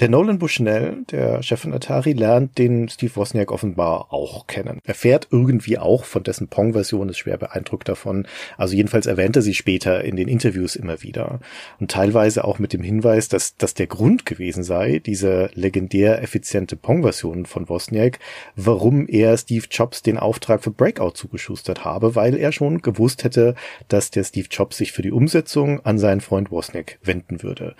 Der 0.00 0.08
Nolan 0.08 0.38
Bushnell, 0.38 0.98
der 1.10 1.42
Chef 1.42 1.60
von 1.60 1.72
Atari, 1.72 2.12
lernt 2.12 2.58
den 2.58 2.88
Steve 2.88 3.14
Wozniak 3.16 3.52
offenbar 3.52 4.12
auch 4.12 4.46
kennen. 4.46 4.80
Er 4.84 4.94
fährt 4.94 5.28
irgendwie 5.30 5.78
auch 5.78 6.04
von 6.04 6.22
dessen 6.22 6.48
Pong-Version, 6.48 7.08
ist 7.08 7.18
schwer 7.18 7.38
beeindruckt 7.38 7.88
davon. 7.88 8.26
Also 8.56 8.74
jedenfalls 8.74 9.06
erwähnt 9.06 9.36
er 9.36 9.42
sie 9.42 9.54
später 9.54 10.04
in 10.04 10.16
den 10.16 10.28
Interviews 10.28 10.76
immer 10.76 11.02
wieder. 11.02 11.40
Und 11.80 11.90
teilweise 11.90 12.44
auch 12.44 12.58
mit 12.58 12.72
dem 12.72 12.82
Hinweis, 12.82 13.28
dass 13.28 13.56
das 13.56 13.74
der 13.74 13.86
Grund 13.86 14.26
gewesen 14.26 14.62
sei, 14.62 15.00
diese 15.04 15.50
legendär 15.54 16.22
effiziente 16.22 16.76
Pong-Version 16.76 17.46
von 17.46 17.68
Wozniak, 17.68 18.18
warum 18.56 19.06
er 19.08 19.36
Steve 19.36 19.66
Jobs 19.70 20.02
den 20.02 20.18
Auftrag 20.18 20.62
für 20.62 20.70
Breakout 20.70 21.12
zugeschustert 21.12 21.84
habe, 21.84 22.14
weil 22.14 22.36
er 22.36 22.52
schon 22.52 22.82
gewusst 22.82 23.24
hätte, 23.24 23.54
dass 23.88 24.10
der 24.10 24.24
Steve 24.24 24.48
Jobs 24.50 24.76
sich 24.76 24.92
für 24.92 25.02
die 25.02 25.12
Umsetzung 25.12 25.84
an 25.84 25.98
seinen 25.98 26.20
Freund 26.20 26.50
Wozniak 26.50 26.98
wenden 27.02 27.42
würde. 27.42 27.74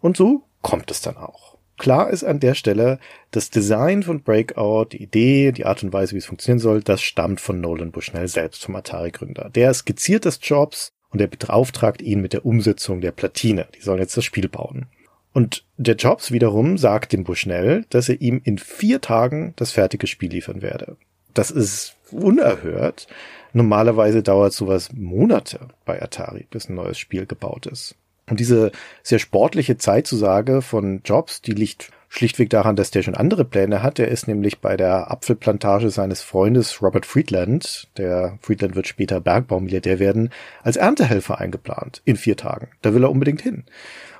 Und 0.00 0.16
so 0.16 0.42
kommt 0.62 0.90
es 0.90 1.00
dann 1.00 1.16
auch. 1.16 1.52
Klar 1.78 2.10
ist 2.10 2.22
an 2.22 2.38
der 2.38 2.54
Stelle, 2.54 2.98
das 3.32 3.50
Design 3.50 4.02
von 4.02 4.22
Breakout, 4.22 4.90
die 4.92 5.02
Idee, 5.02 5.52
die 5.52 5.66
Art 5.66 5.82
und 5.82 5.92
Weise, 5.92 6.12
wie 6.12 6.18
es 6.18 6.26
funktionieren 6.26 6.60
soll, 6.60 6.82
das 6.82 7.02
stammt 7.02 7.40
von 7.40 7.60
Nolan 7.60 7.90
Bushnell 7.90 8.28
selbst, 8.28 8.64
vom 8.64 8.76
Atari-Gründer. 8.76 9.50
Der 9.54 9.74
skizziert 9.74 10.24
das 10.24 10.38
Jobs 10.40 10.92
und 11.10 11.20
er 11.20 11.26
beauftragt 11.26 12.00
ihn 12.00 12.20
mit 12.20 12.34
der 12.34 12.46
Umsetzung 12.46 13.00
der 13.00 13.12
Platine. 13.12 13.66
Die 13.74 13.80
sollen 13.80 13.98
jetzt 13.98 14.16
das 14.16 14.24
Spiel 14.24 14.48
bauen. 14.48 14.86
Und 15.32 15.64
der 15.76 15.96
Jobs 15.96 16.30
wiederum 16.30 16.78
sagt 16.78 17.12
dem 17.12 17.24
Bushnell, 17.24 17.84
dass 17.90 18.08
er 18.08 18.20
ihm 18.20 18.40
in 18.44 18.58
vier 18.58 19.00
Tagen 19.00 19.54
das 19.56 19.72
fertige 19.72 20.06
Spiel 20.06 20.30
liefern 20.30 20.62
werde. 20.62 20.96
Das 21.34 21.50
ist 21.50 21.96
unerhört. 22.10 23.08
Normalerweise 23.54 24.22
dauert 24.22 24.52
sowas 24.52 24.92
Monate 24.92 25.68
bei 25.84 26.00
Atari, 26.00 26.46
bis 26.50 26.68
ein 26.68 26.74
neues 26.74 26.98
Spiel 26.98 27.26
gebaut 27.26 27.66
ist. 27.66 27.96
Und 28.32 28.40
diese 28.40 28.72
sehr 29.02 29.18
sportliche 29.18 29.76
Zeitzusage 29.76 30.62
von 30.62 31.02
Jobs, 31.04 31.42
die 31.42 31.52
liegt 31.52 31.90
schlichtweg 32.08 32.48
daran, 32.48 32.76
dass 32.76 32.90
der 32.90 33.02
schon 33.02 33.14
andere 33.14 33.44
Pläne 33.44 33.82
hat. 33.82 33.98
Der 33.98 34.08
ist 34.08 34.26
nämlich 34.26 34.60
bei 34.60 34.78
der 34.78 35.10
Apfelplantage 35.10 35.90
seines 35.90 36.22
Freundes 36.22 36.80
Robert 36.80 37.04
Friedland, 37.04 37.88
der 37.98 38.38
Friedland 38.40 38.74
wird 38.74 38.86
später 38.86 39.20
Bergbaumilliardär 39.20 39.98
werden, 39.98 40.30
als 40.62 40.78
Erntehelfer 40.78 41.40
eingeplant 41.42 42.00
in 42.06 42.16
vier 42.16 42.38
Tagen. 42.38 42.70
Da 42.80 42.94
will 42.94 43.04
er 43.04 43.10
unbedingt 43.10 43.42
hin. 43.42 43.64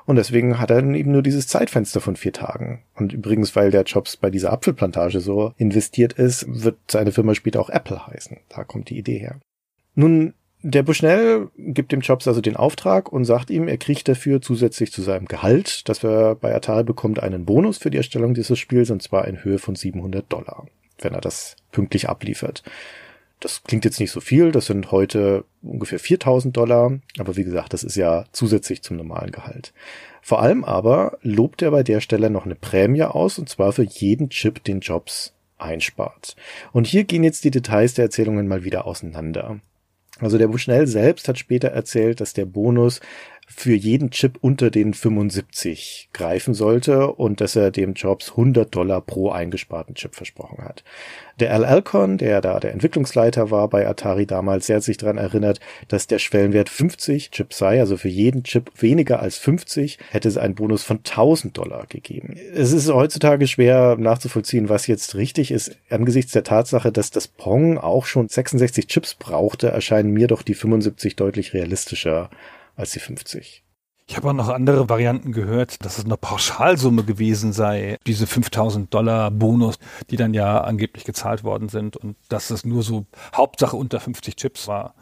Und 0.04 0.16
deswegen 0.16 0.58
hat 0.58 0.68
er 0.68 0.82
dann 0.82 0.94
eben 0.94 1.10
nur 1.10 1.22
dieses 1.22 1.46
Zeitfenster 1.46 2.02
von 2.02 2.16
vier 2.16 2.34
Tagen. 2.34 2.82
Und 2.94 3.14
übrigens, 3.14 3.56
weil 3.56 3.70
der 3.70 3.84
Jobs 3.84 4.18
bei 4.18 4.28
dieser 4.28 4.52
Apfelplantage 4.52 5.20
so 5.20 5.54
investiert 5.56 6.12
ist, 6.12 6.44
wird 6.46 6.76
seine 6.90 7.12
Firma 7.12 7.34
später 7.34 7.60
auch 7.60 7.70
Apple 7.70 8.06
heißen. 8.08 8.36
Da 8.50 8.64
kommt 8.64 8.90
die 8.90 8.98
Idee 8.98 9.16
her. 9.16 9.40
Nun, 9.94 10.34
der 10.62 10.82
Bushnell 10.82 11.48
gibt 11.56 11.92
dem 11.92 12.00
Jobs 12.00 12.28
also 12.28 12.40
den 12.40 12.56
Auftrag 12.56 13.12
und 13.12 13.24
sagt 13.24 13.50
ihm, 13.50 13.68
er 13.68 13.78
kriegt 13.78 14.08
dafür 14.08 14.40
zusätzlich 14.40 14.92
zu 14.92 15.02
seinem 15.02 15.26
Gehalt, 15.26 15.88
das 15.88 16.04
er 16.04 16.36
bei 16.36 16.54
Atari 16.54 16.84
bekommt, 16.84 17.20
einen 17.20 17.44
Bonus 17.44 17.78
für 17.78 17.90
die 17.90 17.96
Erstellung 17.96 18.34
dieses 18.34 18.58
Spiels 18.58 18.90
und 18.90 19.02
zwar 19.02 19.26
in 19.26 19.42
Höhe 19.42 19.58
von 19.58 19.74
700 19.74 20.32
Dollar, 20.32 20.66
wenn 21.00 21.14
er 21.14 21.20
das 21.20 21.56
pünktlich 21.72 22.08
abliefert. 22.08 22.62
Das 23.40 23.64
klingt 23.64 23.84
jetzt 23.84 23.98
nicht 23.98 24.12
so 24.12 24.20
viel, 24.20 24.52
das 24.52 24.66
sind 24.66 24.92
heute 24.92 25.44
ungefähr 25.62 25.98
4000 25.98 26.56
Dollar, 26.56 27.00
aber 27.18 27.36
wie 27.36 27.42
gesagt, 27.42 27.72
das 27.72 27.82
ist 27.82 27.96
ja 27.96 28.24
zusätzlich 28.30 28.82
zum 28.82 28.96
normalen 28.96 29.32
Gehalt. 29.32 29.72
Vor 30.20 30.40
allem 30.40 30.62
aber 30.62 31.18
lobt 31.22 31.60
er 31.62 31.72
bei 31.72 31.82
der 31.82 32.00
Stelle 32.00 32.30
noch 32.30 32.44
eine 32.44 32.54
Prämie 32.54 33.02
aus, 33.02 33.40
und 33.40 33.48
zwar 33.48 33.72
für 33.72 33.82
jeden 33.82 34.30
Chip, 34.30 34.62
den 34.62 34.78
Jobs 34.78 35.34
einspart. 35.58 36.36
Und 36.72 36.86
hier 36.86 37.02
gehen 37.02 37.24
jetzt 37.24 37.42
die 37.42 37.50
Details 37.50 37.94
der 37.94 38.04
Erzählungen 38.04 38.46
mal 38.46 38.62
wieder 38.62 38.86
auseinander. 38.86 39.60
Also 40.22 40.38
der 40.38 40.48
Bushnell 40.48 40.86
selbst 40.86 41.28
hat 41.28 41.38
später 41.38 41.68
erzählt, 41.68 42.20
dass 42.20 42.32
der 42.32 42.46
Bonus 42.46 43.00
für 43.54 43.74
jeden 43.74 44.10
Chip 44.10 44.38
unter 44.40 44.70
den 44.70 44.94
75 44.94 46.08
greifen 46.12 46.54
sollte 46.54 47.08
und 47.08 47.40
dass 47.40 47.56
er 47.56 47.70
dem 47.70 47.94
Jobs 47.94 48.30
100 48.30 48.74
Dollar 48.74 49.00
pro 49.00 49.30
eingesparten 49.30 49.94
Chip 49.94 50.14
versprochen 50.14 50.64
hat. 50.64 50.82
Der 51.40 51.52
Al 51.54 51.64
Alcon, 51.64 52.18
der 52.18 52.40
da 52.40 52.60
der 52.60 52.72
Entwicklungsleiter 52.72 53.50
war 53.50 53.68
bei 53.68 53.88
Atari 53.88 54.26
damals, 54.26 54.66
der 54.66 54.76
hat 54.76 54.82
sich 54.82 54.96
daran 54.96 55.18
erinnert, 55.18 55.60
dass 55.88 56.06
der 56.06 56.18
Schwellenwert 56.18 56.68
50 56.68 57.30
Chips 57.30 57.58
sei, 57.58 57.80
also 57.80 57.96
für 57.96 58.08
jeden 58.08 58.44
Chip 58.44 58.70
weniger 58.80 59.20
als 59.20 59.38
50 59.38 59.98
hätte 60.10 60.28
es 60.28 60.36
einen 60.36 60.54
Bonus 60.54 60.84
von 60.84 60.98
1000 60.98 61.56
Dollar 61.56 61.86
gegeben. 61.88 62.36
Es 62.54 62.72
ist 62.72 62.92
heutzutage 62.92 63.46
schwer 63.46 63.96
nachzuvollziehen, 63.98 64.68
was 64.68 64.86
jetzt 64.86 65.14
richtig 65.14 65.50
ist. 65.50 65.76
Angesichts 65.90 66.32
der 66.32 66.44
Tatsache, 66.44 66.92
dass 66.92 67.10
das 67.10 67.28
Pong 67.28 67.78
auch 67.78 68.06
schon 68.06 68.28
66 68.28 68.86
Chips 68.86 69.14
brauchte, 69.14 69.68
erscheinen 69.68 70.12
mir 70.12 70.26
doch 70.26 70.42
die 70.42 70.54
75 70.54 71.16
deutlich 71.16 71.54
realistischer 71.54 72.30
als 72.76 72.92
die 72.92 73.00
50. 73.00 73.64
Ich 74.06 74.16
habe 74.16 74.28
auch 74.28 74.34
noch 74.34 74.48
andere 74.48 74.88
Varianten 74.88 75.32
gehört, 75.32 75.84
dass 75.84 75.98
es 75.98 76.04
eine 76.04 76.16
Pauschalsumme 76.16 77.04
gewesen 77.04 77.52
sei, 77.52 77.96
diese 78.06 78.26
5000 78.26 78.92
Dollar 78.92 79.30
Bonus, 79.30 79.78
die 80.10 80.16
dann 80.16 80.34
ja 80.34 80.60
angeblich 80.60 81.04
gezahlt 81.04 81.44
worden 81.44 81.68
sind 81.68 81.96
und 81.96 82.16
dass 82.28 82.50
es 82.50 82.64
nur 82.64 82.82
so 82.82 83.06
Hauptsache 83.34 83.76
unter 83.76 84.00
50 84.00 84.36
Chips 84.36 84.68
war. 84.68 84.94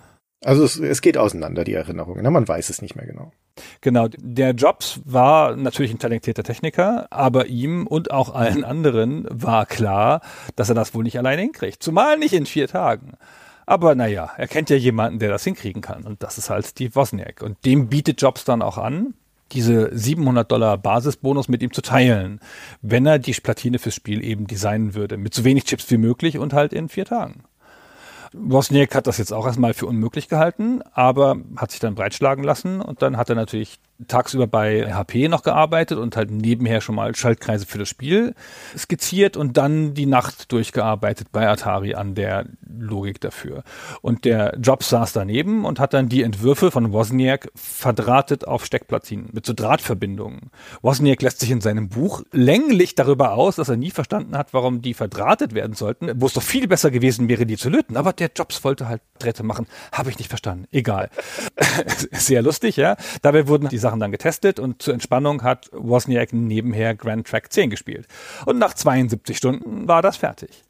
Also 0.45 0.65
es, 0.65 0.79
es 0.79 1.03
geht 1.03 1.19
auseinander, 1.19 1.65
die 1.65 1.75
Erinnerungen. 1.75 2.23
Ne? 2.23 2.31
Man 2.31 2.47
weiß 2.47 2.71
es 2.71 2.83
nicht 2.83 2.95
mehr 2.95 3.07
genau. 3.07 3.33
Genau. 3.81 4.09
Der 4.17 4.53
Jobs 4.53 5.01
war 5.05 5.57
natürlich 5.57 5.91
ein 5.91 5.99
talentierter 5.99 6.43
Techniker, 6.43 7.07
aber 7.11 7.47
ihm 7.47 7.87
und 7.87 8.11
auch 8.11 8.35
allen 8.35 8.65
anderen 8.65 9.27
war 9.29 9.67
klar, 9.67 10.21
dass 10.57 10.69
er 10.69 10.75
das 10.75 10.95
wohl 10.95 11.03
nicht 11.03 11.19
alleine 11.19 11.43
hinkriegt. 11.43 11.83
Zumal 11.83 12.17
nicht 12.17 12.33
in 12.33 12.47
vier 12.47 12.69
Tagen. 12.69 13.15
Aber 13.71 13.95
naja, 13.95 14.33
er 14.37 14.49
kennt 14.49 14.69
ja 14.69 14.75
jemanden, 14.75 15.21
der 15.21 15.29
das 15.29 15.45
hinkriegen 15.45 15.81
kann. 15.81 16.03
Und 16.03 16.25
das 16.25 16.39
ist 16.39 16.51
halt 16.51 16.67
Steve 16.67 16.93
Wozniak. 16.97 17.41
Und 17.41 17.65
dem 17.65 17.87
bietet 17.87 18.21
Jobs 18.21 18.45
dann 18.45 18.63
auch 18.63 18.79
an, 18.79 19.15
diese 19.53 19.97
700 19.97 20.51
Dollar 20.51 20.77
Basisbonus 20.77 21.47
mit 21.47 21.63
ihm 21.63 21.73
zu 21.73 21.81
teilen, 21.81 22.41
wenn 22.83 23.07
er 23.07 23.21
die 23.21 23.33
Platine 23.33 23.79
fürs 23.79 23.95
Spiel 23.95 24.25
eben 24.25 24.49
designen 24.49 24.97
würde. 24.97 25.17
Mit 25.19 25.35
so 25.35 25.45
wenig 25.45 25.67
Chips 25.67 25.89
wie 25.89 25.99
möglich 25.99 26.37
und 26.37 26.53
halt 26.53 26.73
in 26.73 26.89
vier 26.89 27.05
Tagen. 27.05 27.45
Wozniak 28.33 28.93
hat 28.97 29.07
das 29.07 29.19
jetzt 29.19 29.33
auch 29.33 29.47
erstmal 29.47 29.73
für 29.73 29.87
unmöglich 29.87 30.27
gehalten, 30.27 30.83
aber 30.93 31.37
hat 31.55 31.71
sich 31.71 31.79
dann 31.79 31.95
breitschlagen 31.95 32.43
lassen 32.43 32.81
und 32.81 33.03
dann 33.03 33.17
hat 33.17 33.29
er 33.29 33.37
natürlich 33.37 33.79
tagsüber 34.09 34.47
bei 34.47 34.93
HP 34.93 35.29
noch 35.29 35.43
gearbeitet 35.43 35.99
und 35.99 36.17
halt 36.17 36.31
nebenher 36.31 36.81
schon 36.81 36.95
mal 36.95 37.15
Schaltkreise 37.15 37.67
für 37.67 37.79
das 37.79 37.89
Spiel 37.89 38.35
skizziert 38.77 39.37
und 39.37 39.57
dann 39.57 39.95
die 39.95 40.07
Nacht 40.07 40.53
durchgearbeitet 40.53 41.29
bei 41.33 41.49
Atari 41.49 41.95
an 41.95 42.15
der 42.15 42.47
Logik 42.67 43.21
dafür. 43.21 43.63
Und 44.03 44.25
der 44.25 44.57
Jobs 44.61 44.89
saß 44.89 45.13
daneben 45.13 45.65
und 45.65 45.81
hat 45.81 45.95
dann 45.95 46.09
die 46.09 46.23
Entwürfe 46.23 46.71
von 46.71 46.93
Wozniak 46.93 47.51
verdrahtet 47.55 48.47
auf 48.47 48.65
Steckplatinen 48.65 49.31
mit 49.33 49.47
so 49.47 49.53
Drahtverbindungen. 49.53 50.51
Wozniak 50.83 51.23
lässt 51.23 51.41
sich 51.41 51.51
in 51.51 51.61
seinem 51.61 51.89
Buch 51.89 52.23
länglich 52.33 52.95
darüber 52.95 53.33
aus, 53.33 53.57
dass 53.57 53.69
er 53.69 53.77
nie 53.77 53.91
verstanden 53.91 54.37
hat, 54.37 54.53
warum 54.53 54.83
die 54.83 54.95
verdrahtet 54.95 55.55
werden 55.55 55.75
sollten, 55.75 56.11
wo 56.17 56.27
es 56.27 56.33
doch 56.33 56.43
viel 56.43 56.69
besser 56.69 56.91
gewesen 56.91 57.29
wäre, 57.29 57.47
die 57.47 57.57
zu 57.57 57.69
löten. 57.69 57.97
Aber 57.97 58.13
der 58.13 58.31
Jobs 58.35 58.63
wollte 58.65 58.89
halt 58.89 59.03
Drähte 59.19 59.43
machen. 59.43 59.67
Habe 59.93 60.11
ich 60.11 60.19
nicht 60.19 60.29
verstanden. 60.29 60.67
Egal. 60.73 61.11
Sehr 62.13 62.43
lustig, 62.43 62.77
ja. 62.77 62.97
Dabei 63.23 63.49
wurden 63.49 63.69
die 63.69 63.79
Sachen 63.79 63.90
Sachen 63.91 64.01
dann 64.01 64.13
getestet 64.13 64.61
und 64.61 64.81
zur 64.83 64.95
Entspannung 64.95 65.43
hat 65.43 65.69
Wozniak 65.73 66.33
nebenher 66.33 66.95
Grand 66.95 67.27
Track 67.27 67.53
10 67.53 67.71
gespielt. 67.71 68.07
Und 68.47 68.59
nach 68.59 68.75
72 68.75 69.37
Stunden 69.37 69.89
war 69.89 70.01
das 70.01 70.17
fertig. 70.17 70.63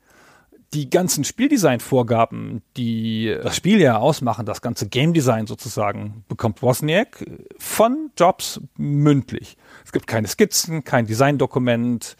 Die 0.73 0.89
ganzen 0.89 1.25
Spieldesign-Vorgaben, 1.25 2.63
die 2.77 3.37
das 3.43 3.57
Spiel 3.57 3.81
ja 3.81 3.99
ausmachen, 3.99 4.47
das 4.47 4.63
ganze 4.63 4.89
Game 4.89 5.13
Design 5.13 5.49
sozusagen, 5.49 6.25
bekommt 6.29 6.63
Wozniak 6.63 7.27
von 7.59 8.11
Jobs 8.17 8.61
mündlich. 8.77 9.57
Es 9.85 9.91
gibt 9.91 10.07
keine 10.07 10.29
Skizzen, 10.29 10.85
kein 10.85 11.07
Designdokument. 11.07 12.17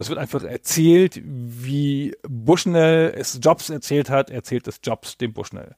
Es 0.00 0.08
wird 0.08 0.18
einfach 0.18 0.42
erzählt, 0.42 1.20
wie 1.24 2.16
Bushnell 2.28 3.14
es 3.16 3.38
Jobs 3.40 3.70
erzählt 3.70 4.10
hat, 4.10 4.30
erzählt 4.30 4.66
es 4.66 4.80
Jobs 4.82 5.16
dem 5.16 5.32
Bushnell. 5.32 5.76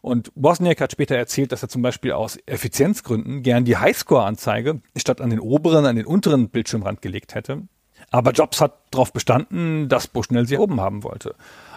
Und 0.00 0.32
Wozniak 0.34 0.80
hat 0.80 0.92
später 0.92 1.16
erzählt, 1.16 1.52
dass 1.52 1.62
er 1.62 1.68
zum 1.68 1.82
Beispiel 1.82 2.12
aus 2.12 2.38
Effizienzgründen 2.46 3.42
gern 3.42 3.64
die 3.64 3.76
Highscore-Anzeige 3.76 4.80
statt 4.96 5.20
an 5.20 5.30
den 5.30 5.40
oberen, 5.40 5.86
an 5.86 5.96
den 5.96 6.06
unteren 6.06 6.48
Bildschirmrand 6.48 7.02
gelegt 7.02 7.34
hätte. 7.34 7.62
Aber 8.10 8.32
Jobs 8.32 8.60
hat 8.60 8.78
darauf 8.90 9.12
bestanden, 9.12 9.88
dass 9.88 10.08
Bushnell 10.08 10.46
sie 10.46 10.58
oben 10.58 10.80
haben 10.80 11.02
wollte. 11.02 11.34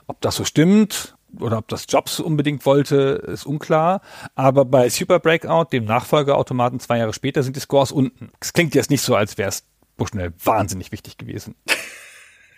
Ob 0.08 0.21
das 0.21 0.36
so 0.36 0.43
stimmt 0.43 1.15
oder 1.39 1.58
ob 1.58 1.67
das 1.67 1.86
Jobs 1.89 2.19
unbedingt 2.19 2.65
wollte, 2.65 3.23
ist 3.28 3.45
unklar. 3.45 4.01
Aber 4.36 4.65
bei 4.65 4.89
Super 4.89 5.19
Breakout, 5.19 5.65
dem 5.71 5.86
Nachfolgeautomaten 5.86 6.80
zwei 6.80 6.97
Jahre 6.99 7.13
später, 7.13 7.43
sind 7.43 7.56
die 7.56 7.62
Scores 7.62 7.91
unten. 7.91 8.32
Es 8.39 8.54
klingt 8.54 8.75
jetzt 8.75 8.89
nicht 8.89 9.01
so, 9.01 9.15
als 9.15 9.38
wäre 9.38 9.49
es 9.49 9.65
Bushnell 9.98 10.33
wahnsinnig 10.44 10.92
wichtig 10.92 11.17
gewesen. 11.17 11.56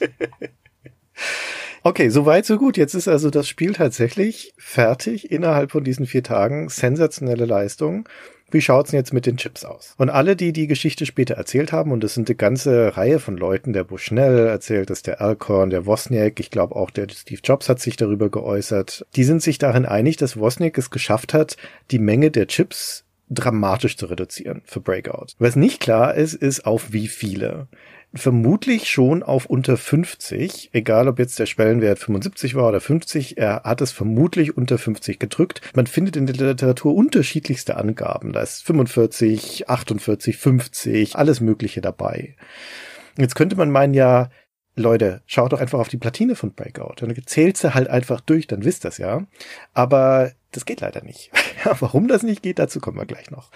Okay, 1.87 2.09
soweit, 2.09 2.47
so 2.47 2.57
gut. 2.57 2.77
Jetzt 2.77 2.95
ist 2.95 3.07
also 3.07 3.29
das 3.29 3.47
Spiel 3.47 3.73
tatsächlich 3.73 4.55
fertig 4.57 5.29
innerhalb 5.29 5.69
von 5.69 5.83
diesen 5.83 6.07
vier 6.07 6.23
Tagen. 6.23 6.67
Sensationelle 6.67 7.45
Leistung. 7.45 8.09
Wie 8.49 8.61
schaut's 8.61 8.89
denn 8.89 8.97
jetzt 8.97 9.13
mit 9.13 9.27
den 9.27 9.37
Chips 9.37 9.63
aus? 9.63 9.93
Und 9.99 10.09
alle, 10.09 10.35
die 10.35 10.51
die 10.51 10.65
Geschichte 10.65 11.05
später 11.05 11.35
erzählt 11.35 11.71
haben, 11.71 11.91
und 11.91 12.03
es 12.03 12.15
sind 12.15 12.27
eine 12.27 12.37
ganze 12.37 12.97
Reihe 12.97 13.19
von 13.19 13.37
Leuten, 13.37 13.71
der 13.71 13.83
Bushnell 13.83 14.47
erzählt 14.47 14.89
es, 14.89 15.03
der 15.03 15.21
Alcorn, 15.21 15.69
der 15.69 15.85
Wozniak, 15.85 16.39
ich 16.39 16.49
glaube 16.49 16.75
auch 16.75 16.89
der 16.89 17.05
Steve 17.11 17.41
Jobs 17.43 17.69
hat 17.69 17.79
sich 17.79 17.97
darüber 17.97 18.31
geäußert, 18.31 19.05
die 19.15 19.23
sind 19.23 19.43
sich 19.43 19.59
darin 19.59 19.85
einig, 19.85 20.17
dass 20.17 20.39
Wozniak 20.39 20.79
es 20.79 20.89
geschafft 20.89 21.35
hat, 21.35 21.55
die 21.91 21.99
Menge 21.99 22.31
der 22.31 22.47
Chips 22.47 23.03
dramatisch 23.29 23.95
zu 23.95 24.07
reduzieren 24.07 24.63
für 24.65 24.79
Breakout. 24.79 25.27
Was 25.37 25.55
nicht 25.55 25.81
klar 25.81 26.15
ist, 26.15 26.33
ist 26.33 26.65
auf 26.65 26.93
wie 26.93 27.07
viele 27.07 27.67
vermutlich 28.15 28.89
schon 28.89 29.23
auf 29.23 29.45
unter 29.45 29.77
50, 29.77 30.69
egal 30.73 31.07
ob 31.07 31.19
jetzt 31.19 31.37
der 31.37 31.45
Schwellenwert 31.45 31.99
75 31.99 32.55
war 32.55 32.69
oder 32.69 32.79
50, 32.79 33.37
er 33.37 33.63
hat 33.63 33.81
es 33.81 33.91
vermutlich 33.91 34.55
unter 34.55 34.77
50 34.77 35.19
gedrückt. 35.19 35.61
Man 35.75 35.87
findet 35.87 36.15
in 36.15 36.25
der 36.25 36.35
Literatur 36.35 36.95
unterschiedlichste 36.95 37.77
Angaben. 37.77 38.33
Da 38.33 38.41
ist 38.41 38.63
45, 38.63 39.69
48, 39.69 40.37
50, 40.37 41.15
alles 41.15 41.41
Mögliche 41.41 41.81
dabei. 41.81 42.35
Jetzt 43.17 43.35
könnte 43.35 43.55
man 43.55 43.69
meinen, 43.69 43.93
ja, 43.93 44.29
Leute, 44.77 45.21
schaut 45.25 45.53
doch 45.53 45.61
einfach 45.61 45.79
auf 45.79 45.87
die 45.87 45.97
Platine 45.97 46.35
von 46.35 46.53
Breakout. 46.53 46.95
Dann 46.97 47.15
zählt 47.25 47.57
sie 47.57 47.73
halt 47.73 47.89
einfach 47.89 48.19
durch, 48.19 48.47
dann 48.47 48.65
wisst 48.65 48.83
das 48.83 48.97
ja. 48.97 49.25
Aber 49.73 50.31
das 50.51 50.65
geht 50.65 50.81
leider 50.81 51.03
nicht. 51.03 51.31
warum 51.79 52.07
das 52.07 52.23
nicht 52.23 52.43
geht, 52.43 52.59
dazu 52.59 52.79
kommen 52.79 52.97
wir 52.97 53.05
gleich 53.05 53.31
noch. 53.31 53.51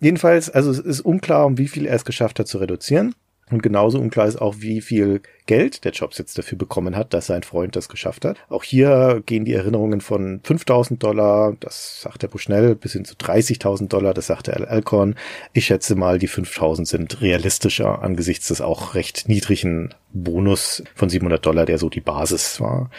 Jedenfalls, 0.00 0.50
also 0.50 0.70
es 0.70 0.78
ist 0.78 1.00
unklar, 1.00 1.46
um 1.46 1.58
wie 1.58 1.68
viel 1.68 1.86
er 1.86 1.94
es 1.94 2.04
geschafft 2.04 2.38
hat 2.38 2.48
zu 2.48 2.58
reduzieren. 2.58 3.14
Und 3.54 3.62
genauso 3.62 4.00
unklar 4.00 4.26
ist 4.26 4.42
auch, 4.42 4.56
wie 4.58 4.80
viel 4.80 5.20
Geld 5.46 5.84
der 5.84 5.92
Jobs 5.92 6.18
jetzt 6.18 6.36
dafür 6.36 6.58
bekommen 6.58 6.96
hat, 6.96 7.14
dass 7.14 7.26
sein 7.26 7.44
Freund 7.44 7.76
das 7.76 7.88
geschafft 7.88 8.24
hat. 8.24 8.36
Auch 8.48 8.64
hier 8.64 9.22
gehen 9.26 9.44
die 9.44 9.52
Erinnerungen 9.52 10.00
von 10.00 10.40
5000 10.42 11.00
Dollar, 11.00 11.56
das 11.60 12.00
sagt 12.00 12.24
der 12.24 12.28
Bushnell, 12.28 12.74
bis 12.74 12.94
hin 12.94 13.04
zu 13.04 13.14
30.000 13.14 13.86
Dollar, 13.86 14.12
das 14.12 14.26
sagt 14.26 14.48
der 14.48 14.68
Alcorn. 14.68 15.14
Ich 15.52 15.66
schätze 15.66 15.94
mal, 15.94 16.18
die 16.18 16.26
5000 16.26 16.88
sind 16.88 17.20
realistischer 17.20 18.02
angesichts 18.02 18.48
des 18.48 18.60
auch 18.60 18.96
recht 18.96 19.28
niedrigen 19.28 19.94
Bonus 20.12 20.82
von 20.96 21.08
700 21.08 21.46
Dollar, 21.46 21.64
der 21.64 21.78
so 21.78 21.88
die 21.88 22.00
Basis 22.00 22.60
war. 22.60 22.90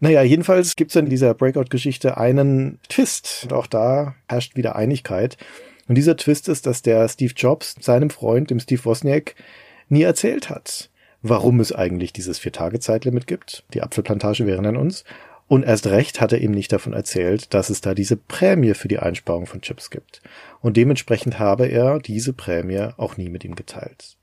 Naja, 0.00 0.24
jedenfalls 0.24 0.74
gibt's 0.74 0.96
in 0.96 1.06
dieser 1.06 1.34
Breakout-Geschichte 1.34 2.16
einen 2.16 2.80
Twist. 2.88 3.42
Und 3.44 3.52
auch 3.52 3.68
da 3.68 4.16
herrscht 4.28 4.56
wieder 4.56 4.74
Einigkeit. 4.74 5.36
Und 5.92 5.96
dieser 5.96 6.16
Twist 6.16 6.48
ist, 6.48 6.64
dass 6.64 6.80
der 6.80 7.06
Steve 7.06 7.34
Jobs 7.36 7.76
seinem 7.78 8.08
Freund, 8.08 8.48
dem 8.48 8.60
Steve 8.60 8.82
Wozniak, 8.86 9.34
nie 9.90 10.00
erzählt 10.00 10.48
hat, 10.48 10.88
warum 11.20 11.60
es 11.60 11.70
eigentlich 11.70 12.14
dieses 12.14 12.38
Vier-Tage-Zeitlimit 12.38 13.26
gibt. 13.26 13.62
Die 13.74 13.82
Apfelplantage 13.82 14.46
wären 14.46 14.64
an 14.64 14.78
uns. 14.78 15.04
Und 15.48 15.64
erst 15.64 15.88
recht 15.88 16.22
hat 16.22 16.32
er 16.32 16.40
ihm 16.40 16.52
nicht 16.52 16.72
davon 16.72 16.94
erzählt, 16.94 17.52
dass 17.52 17.68
es 17.68 17.82
da 17.82 17.92
diese 17.92 18.16
Prämie 18.16 18.72
für 18.72 18.88
die 18.88 19.00
Einsparung 19.00 19.44
von 19.44 19.60
Chips 19.60 19.90
gibt. 19.90 20.22
Und 20.62 20.78
dementsprechend 20.78 21.38
habe 21.38 21.66
er 21.66 21.98
diese 21.98 22.32
Prämie 22.32 22.88
auch 22.96 23.18
nie 23.18 23.28
mit 23.28 23.44
ihm 23.44 23.54
geteilt. 23.54 24.16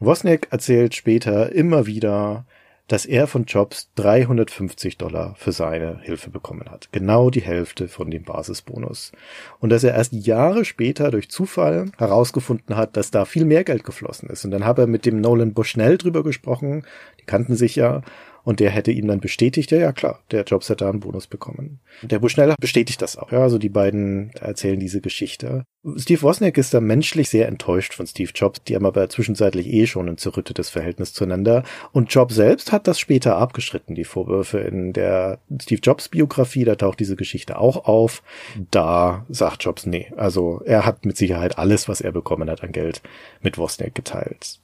Wozniak 0.00 0.48
erzählt 0.50 0.94
später 0.94 1.52
immer 1.52 1.84
wieder, 1.84 2.46
dass 2.88 3.06
er 3.06 3.26
von 3.26 3.44
Jobs 3.44 3.90
350 3.94 4.98
Dollar 4.98 5.34
für 5.36 5.52
seine 5.52 6.00
Hilfe 6.02 6.30
bekommen 6.30 6.68
hat. 6.70 6.88
Genau 6.92 7.30
die 7.30 7.40
Hälfte 7.40 7.88
von 7.88 8.10
dem 8.10 8.24
Basisbonus. 8.24 9.12
Und 9.60 9.70
dass 9.70 9.84
er 9.84 9.94
erst 9.94 10.12
Jahre 10.12 10.64
später 10.64 11.10
durch 11.10 11.30
Zufall 11.30 11.90
herausgefunden 11.96 12.76
hat, 12.76 12.96
dass 12.96 13.10
da 13.10 13.24
viel 13.24 13.44
mehr 13.44 13.64
Geld 13.64 13.84
geflossen 13.84 14.28
ist. 14.28 14.44
Und 14.44 14.50
dann 14.50 14.64
habe 14.64 14.82
er 14.82 14.88
mit 14.88 15.06
dem 15.06 15.20
Nolan 15.20 15.54
Bushnell 15.54 15.96
drüber 15.96 16.22
gesprochen. 16.22 16.84
Die 17.20 17.24
kannten 17.24 17.56
sich 17.56 17.76
ja. 17.76 18.02
Und 18.44 18.60
der 18.60 18.70
hätte 18.70 18.90
ihm 18.90 19.06
dann 19.06 19.20
bestätigt, 19.20 19.70
ja, 19.70 19.78
ja 19.78 19.92
klar, 19.92 20.20
der 20.30 20.44
Jobs 20.44 20.66
da 20.66 20.88
einen 20.88 21.00
Bonus 21.00 21.26
bekommen. 21.26 21.80
Der 22.02 22.18
Bushnell 22.18 22.54
bestätigt 22.58 23.02
das 23.02 23.16
auch. 23.16 23.30
Ja, 23.30 23.40
also 23.40 23.58
die 23.58 23.68
beiden 23.68 24.30
erzählen 24.40 24.80
diese 24.80 25.00
Geschichte. 25.00 25.64
Steve 25.96 26.22
Wozniak 26.22 26.58
ist 26.58 26.74
da 26.74 26.80
menschlich 26.80 27.28
sehr 27.28 27.48
enttäuscht 27.48 27.94
von 27.94 28.06
Steve 28.06 28.30
Jobs. 28.34 28.62
Die 28.64 28.74
haben 28.74 28.86
aber 28.86 29.08
zwischenzeitlich 29.08 29.66
eh 29.66 29.86
schon 29.86 30.08
ein 30.08 30.18
zerrüttetes 30.18 30.70
Verhältnis 30.70 31.12
zueinander. 31.12 31.64
Und 31.92 32.12
Jobs 32.12 32.34
selbst 32.34 32.72
hat 32.72 32.86
das 32.86 32.98
später 32.98 33.36
abgeschritten, 33.36 33.94
die 33.94 34.04
Vorwürfe 34.04 34.58
in 34.58 34.92
der 34.92 35.38
Steve 35.60 35.80
Jobs 35.82 36.08
Biografie. 36.08 36.64
Da 36.64 36.76
taucht 36.76 37.00
diese 37.00 37.16
Geschichte 37.16 37.58
auch 37.58 37.84
auf. 37.84 38.22
Da 38.70 39.26
sagt 39.28 39.64
Jobs, 39.64 39.86
nee, 39.86 40.12
also 40.16 40.62
er 40.64 40.86
hat 40.86 41.04
mit 41.04 41.16
Sicherheit 41.16 41.58
alles, 41.58 41.88
was 41.88 42.00
er 42.00 42.12
bekommen 42.12 42.48
hat 42.48 42.62
an 42.62 42.72
Geld, 42.72 43.02
mit 43.40 43.58
Wozniak 43.58 43.94
geteilt. 43.94 44.60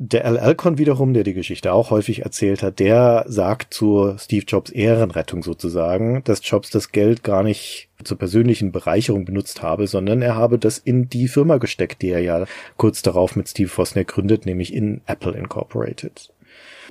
Der 0.00 0.24
Al 0.26 0.38
Alcon 0.38 0.78
wiederum, 0.78 1.12
der 1.12 1.24
die 1.24 1.34
Geschichte 1.34 1.72
auch 1.72 1.90
häufig 1.90 2.22
erzählt 2.22 2.62
hat, 2.62 2.78
der 2.78 3.24
sagt 3.26 3.74
zur 3.74 4.16
Steve 4.18 4.44
Jobs 4.46 4.70
Ehrenrettung 4.70 5.42
sozusagen, 5.42 6.22
dass 6.22 6.48
Jobs 6.48 6.70
das 6.70 6.92
Geld 6.92 7.24
gar 7.24 7.42
nicht 7.42 7.88
zur 8.04 8.16
persönlichen 8.16 8.70
Bereicherung 8.70 9.24
benutzt 9.24 9.60
habe, 9.60 9.88
sondern 9.88 10.22
er 10.22 10.36
habe 10.36 10.60
das 10.60 10.78
in 10.78 11.08
die 11.08 11.26
Firma 11.26 11.56
gesteckt, 11.56 12.00
die 12.02 12.10
er 12.10 12.20
ja 12.20 12.44
kurz 12.76 13.02
darauf 13.02 13.34
mit 13.34 13.48
Steve 13.48 13.70
Wozniak 13.76 14.06
gründet, 14.06 14.46
nämlich 14.46 14.72
in 14.72 15.00
Apple 15.06 15.36
Incorporated. 15.36 16.30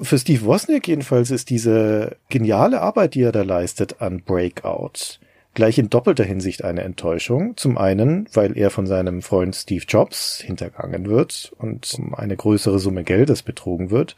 Für 0.02 0.20
Steve 0.20 0.44
Wozniak 0.44 0.86
jedenfalls 0.90 1.32
ist 1.32 1.50
diese 1.50 2.18
geniale 2.28 2.82
Arbeit, 2.82 3.16
die 3.16 3.22
er 3.22 3.32
da 3.32 3.44
leistet 3.44 4.02
an 4.02 4.22
Breakout, 4.22 5.20
gleich 5.58 5.80
in 5.80 5.90
doppelter 5.90 6.24
Hinsicht 6.24 6.64
eine 6.64 6.84
Enttäuschung. 6.84 7.58
Zum 7.58 7.80
einen, 7.80 8.30
weil 8.32 8.56
er 8.56 8.70
von 8.70 8.86
seinem 8.86 9.24
Freund 9.24 9.56
Steve 9.56 9.84
Jobs 9.88 10.40
hintergangen 10.40 11.10
wird 11.10 11.52
und 11.58 11.96
um 11.98 12.14
eine 12.14 12.38
größere 12.38 12.78
Summe 12.78 13.04
Geldes 13.04 13.42
betrogen 13.42 13.90
wird. 13.90 14.16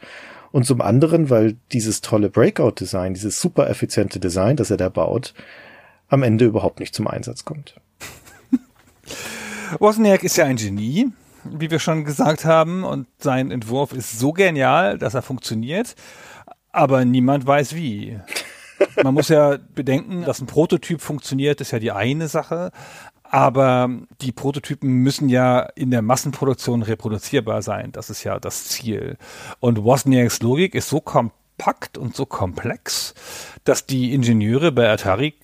Und 0.52 0.66
zum 0.66 0.82
anderen, 0.82 1.30
weil 1.30 1.56
dieses 1.72 2.02
tolle 2.02 2.28
Breakout-Design, 2.28 3.14
dieses 3.14 3.40
super 3.40 3.70
effiziente 3.70 4.20
Design, 4.20 4.56
das 4.56 4.70
er 4.70 4.76
da 4.76 4.90
baut, 4.90 5.32
am 6.08 6.22
Ende 6.22 6.44
überhaupt 6.44 6.78
nicht 6.78 6.94
zum 6.94 7.06
Einsatz 7.06 7.46
kommt. 7.46 7.80
Wozniak 9.78 10.22
ist 10.22 10.36
ja 10.36 10.44
ein 10.44 10.56
Genie, 10.56 11.10
wie 11.44 11.70
wir 11.70 11.78
schon 11.78 12.04
gesagt 12.04 12.44
haben, 12.44 12.84
und 12.84 13.06
sein 13.16 13.50
Entwurf 13.50 13.94
ist 13.94 14.18
so 14.18 14.34
genial, 14.34 14.98
dass 14.98 15.14
er 15.14 15.22
funktioniert, 15.22 15.94
aber 16.70 17.06
niemand 17.06 17.46
weiß 17.46 17.74
wie. 17.74 18.20
Man 19.02 19.14
muss 19.14 19.28
ja 19.28 19.58
bedenken, 19.74 20.24
dass 20.24 20.40
ein 20.40 20.46
Prototyp 20.46 21.00
funktioniert, 21.00 21.60
ist 21.60 21.70
ja 21.70 21.78
die 21.78 21.92
eine 21.92 22.28
Sache. 22.28 22.70
Aber 23.22 23.88
die 24.20 24.32
Prototypen 24.32 24.90
müssen 24.90 25.28
ja 25.28 25.60
in 25.60 25.92
der 25.92 26.02
Massenproduktion 26.02 26.82
reproduzierbar 26.82 27.62
sein. 27.62 27.92
Das 27.92 28.10
ist 28.10 28.24
ja 28.24 28.40
das 28.40 28.64
Ziel. 28.64 29.18
Und 29.60 29.84
Wozniaks 29.84 30.40
Logik 30.42 30.74
ist 30.74 30.88
so 30.88 31.00
kompakt 31.00 31.96
und 31.96 32.16
so 32.16 32.26
komplex, 32.26 33.14
dass 33.62 33.86
die 33.86 34.14
Ingenieure 34.14 34.72
bei 34.72 34.90
Atari 34.90 35.34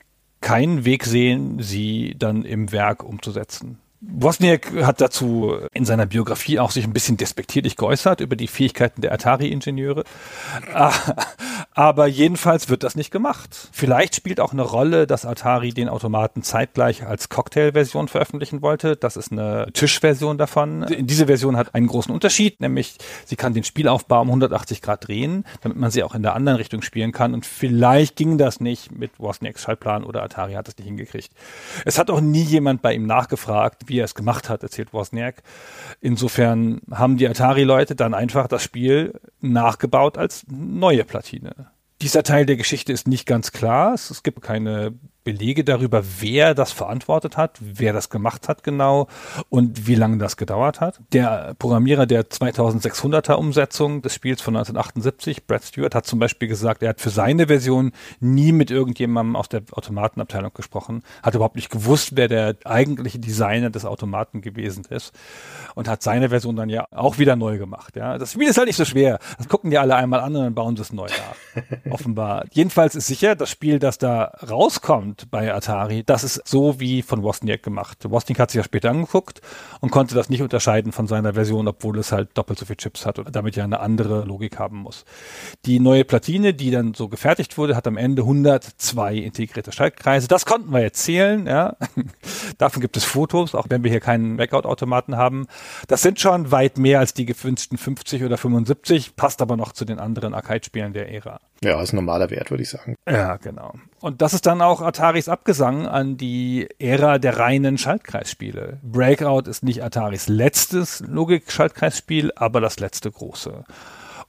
keinen 0.40 0.84
Weg 0.84 1.04
sehen, 1.04 1.62
sie 1.62 2.16
dann 2.18 2.44
im 2.44 2.72
Werk 2.72 3.04
umzusetzen. 3.04 3.78
Wozniak 4.00 4.72
hat 4.84 5.00
dazu 5.00 5.56
in 5.72 5.84
seiner 5.84 6.06
Biografie 6.06 6.58
auch 6.58 6.70
sich 6.70 6.84
ein 6.84 6.92
bisschen 6.92 7.16
despektierlich 7.16 7.76
geäußert 7.76 8.20
über 8.20 8.36
die 8.36 8.46
Fähigkeiten 8.46 9.00
der 9.00 9.12
Atari-Ingenieure. 9.12 10.04
Aber 11.78 12.06
jedenfalls 12.06 12.70
wird 12.70 12.82
das 12.84 12.96
nicht 12.96 13.10
gemacht. 13.10 13.68
Vielleicht 13.70 14.14
spielt 14.14 14.40
auch 14.40 14.54
eine 14.54 14.62
Rolle, 14.62 15.06
dass 15.06 15.26
Atari 15.26 15.74
den 15.74 15.90
Automaten 15.90 16.42
zeitgleich 16.42 17.04
als 17.04 17.28
Cocktail-Version 17.28 18.08
veröffentlichen 18.08 18.62
wollte. 18.62 18.96
Das 18.96 19.18
ist 19.18 19.30
eine 19.30 19.68
Tischversion 19.74 20.38
davon. 20.38 20.86
Diese 21.00 21.26
Version 21.26 21.54
hat 21.58 21.74
einen 21.74 21.86
großen 21.86 22.14
Unterschied, 22.14 22.62
nämlich 22.62 22.96
sie 23.26 23.36
kann 23.36 23.52
den 23.52 23.62
Spielaufbau 23.62 24.22
um 24.22 24.28
180 24.28 24.80
Grad 24.80 25.06
drehen, 25.06 25.44
damit 25.60 25.76
man 25.76 25.90
sie 25.90 26.02
auch 26.02 26.14
in 26.14 26.22
der 26.22 26.34
anderen 26.34 26.56
Richtung 26.56 26.80
spielen 26.80 27.12
kann. 27.12 27.34
Und 27.34 27.44
vielleicht 27.44 28.16
ging 28.16 28.38
das 28.38 28.58
nicht 28.58 28.90
mit 28.90 29.20
Wozniaks 29.20 29.60
Schaltplan 29.60 30.02
oder 30.02 30.22
Atari 30.22 30.54
hat 30.54 30.68
es 30.68 30.78
nicht 30.78 30.86
hingekriegt. 30.86 31.30
Es 31.84 31.98
hat 31.98 32.08
auch 32.08 32.22
nie 32.22 32.42
jemand 32.42 32.80
bei 32.80 32.94
ihm 32.94 33.04
nachgefragt, 33.04 33.82
wie 33.88 33.98
er 33.98 34.06
es 34.06 34.14
gemacht 34.14 34.48
hat, 34.48 34.62
erzählt 34.62 34.94
Wozniak. 34.94 35.42
Insofern 36.00 36.80
haben 36.90 37.18
die 37.18 37.28
Atari-Leute 37.28 37.94
dann 37.94 38.14
einfach 38.14 38.48
das 38.48 38.62
Spiel 38.62 39.20
nachgebaut 39.42 40.16
als 40.16 40.46
neue 40.48 41.04
Platine. 41.04 41.65
Dieser 42.06 42.22
Teil 42.22 42.46
der 42.46 42.54
Geschichte 42.54 42.92
ist 42.92 43.08
nicht 43.08 43.26
ganz 43.26 43.50
klar. 43.50 43.92
Es, 43.92 44.22
gibt 44.22 44.40
keine 44.40 44.94
Belege 45.26 45.64
darüber, 45.64 46.04
wer 46.20 46.54
das 46.54 46.70
verantwortet 46.70 47.36
hat, 47.36 47.58
wer 47.60 47.92
das 47.92 48.10
gemacht 48.10 48.48
hat 48.48 48.62
genau 48.62 49.08
und 49.48 49.88
wie 49.88 49.96
lange 49.96 50.18
das 50.18 50.36
gedauert 50.36 50.80
hat. 50.80 51.00
Der 51.12 51.56
Programmierer 51.58 52.06
der 52.06 52.30
2600er 52.30 53.32
Umsetzung 53.32 54.02
des 54.02 54.14
Spiels 54.14 54.40
von 54.40 54.54
1978, 54.54 55.48
Brad 55.48 55.64
Stewart, 55.64 55.96
hat 55.96 56.06
zum 56.06 56.20
Beispiel 56.20 56.46
gesagt, 56.46 56.84
er 56.84 56.90
hat 56.90 57.00
für 57.00 57.10
seine 57.10 57.48
Version 57.48 57.90
nie 58.20 58.52
mit 58.52 58.70
irgendjemandem 58.70 59.34
aus 59.34 59.48
der 59.48 59.62
Automatenabteilung 59.72 60.52
gesprochen, 60.54 61.02
hat 61.24 61.34
überhaupt 61.34 61.56
nicht 61.56 61.70
gewusst, 61.70 62.12
wer 62.14 62.28
der 62.28 62.54
eigentliche 62.64 63.18
Designer 63.18 63.70
des 63.70 63.84
Automaten 63.84 64.42
gewesen 64.42 64.84
ist 64.90 65.12
und 65.74 65.88
hat 65.88 66.04
seine 66.04 66.28
Version 66.28 66.54
dann 66.54 66.68
ja 66.68 66.86
auch 66.92 67.18
wieder 67.18 67.34
neu 67.34 67.58
gemacht. 67.58 67.96
Ja, 67.96 68.16
das 68.16 68.34
Spiel 68.34 68.48
ist 68.48 68.58
halt 68.58 68.68
nicht 68.68 68.76
so 68.76 68.84
schwer. 68.84 69.18
Das 69.38 69.48
gucken 69.48 69.72
die 69.72 69.78
alle 69.78 69.96
einmal 69.96 70.20
an 70.20 70.36
und 70.36 70.42
dann 70.44 70.54
bauen 70.54 70.76
sie 70.76 70.82
es 70.82 70.92
neu 70.92 71.08
nach. 71.08 71.64
Offenbar. 71.90 72.44
Jedenfalls 72.52 72.94
ist 72.94 73.08
sicher, 73.08 73.34
das 73.34 73.50
Spiel, 73.50 73.80
das 73.80 73.98
da 73.98 74.32
rauskommt, 74.48 75.15
kommt 75.16 75.30
bei 75.30 75.52
Atari. 75.52 76.02
Das 76.04 76.24
ist 76.24 76.42
so 76.46 76.80
wie 76.80 77.02
von 77.02 77.22
Wozniak 77.22 77.62
gemacht. 77.62 77.98
Wozniak 78.10 78.38
hat 78.38 78.50
sich 78.50 78.58
ja 78.58 78.64
später 78.64 78.90
angeguckt 78.90 79.40
und 79.80 79.90
konnte 79.90 80.14
das 80.14 80.28
nicht 80.28 80.42
unterscheiden 80.42 80.92
von 80.92 81.06
seiner 81.06 81.34
Version, 81.34 81.68
obwohl 81.68 81.98
es 81.98 82.12
halt 82.12 82.36
doppelt 82.36 82.58
so 82.58 82.66
viele 82.66 82.76
Chips 82.76 83.06
hat 83.06 83.18
und 83.18 83.34
damit 83.34 83.56
ja 83.56 83.64
eine 83.64 83.80
andere 83.80 84.24
Logik 84.24 84.58
haben 84.58 84.78
muss. 84.78 85.04
Die 85.64 85.80
neue 85.80 86.04
Platine, 86.04 86.54
die 86.54 86.70
dann 86.70 86.94
so 86.94 87.08
gefertigt 87.08 87.56
wurde, 87.58 87.76
hat 87.76 87.86
am 87.86 87.96
Ende 87.96 88.22
102 88.22 89.14
integrierte 89.16 89.72
Schaltkreise. 89.72 90.28
Das 90.28 90.46
konnten 90.46 90.72
wir 90.72 90.80
jetzt 90.80 91.02
zählen, 91.02 91.46
ja. 91.46 91.76
Davon 92.58 92.80
gibt 92.80 92.96
es 92.96 93.04
Fotos, 93.04 93.54
auch 93.54 93.66
wenn 93.68 93.84
wir 93.84 93.90
hier 93.90 94.00
keinen 94.00 94.36
Backout-Automaten 94.36 95.16
haben. 95.16 95.46
Das 95.88 96.02
sind 96.02 96.20
schon 96.20 96.50
weit 96.50 96.78
mehr 96.78 97.00
als 97.00 97.14
die 97.14 97.26
gewünschten 97.26 97.78
50 97.78 98.24
oder 98.24 98.36
75, 98.36 99.16
passt 99.16 99.40
aber 99.42 99.56
noch 99.56 99.72
zu 99.72 99.84
den 99.84 99.98
anderen 99.98 100.34
Arcade-Spielen 100.34 100.92
der 100.92 101.10
Ära. 101.10 101.40
Ja, 101.62 101.80
ist 101.80 101.92
ein 101.92 101.96
normaler 101.96 102.30
Wert, 102.30 102.50
würde 102.50 102.62
ich 102.62 102.68
sagen. 102.68 102.96
Ja, 103.08 103.36
genau. 103.36 103.74
Und 104.00 104.20
das 104.20 104.34
ist 104.34 104.46
dann 104.46 104.60
auch 104.60 104.82
Ataris 104.82 105.28
Abgesang 105.28 105.86
an 105.86 106.16
die 106.16 106.68
Ära 106.78 107.18
der 107.18 107.38
reinen 107.38 107.78
Schaltkreisspiele. 107.78 108.78
Breakout 108.82 109.48
ist 109.48 109.62
nicht 109.62 109.82
Ataris 109.82 110.28
letztes 110.28 111.00
Logik-Schaltkreisspiel, 111.00 112.32
aber 112.36 112.60
das 112.60 112.78
letzte 112.78 113.10
große. 113.10 113.64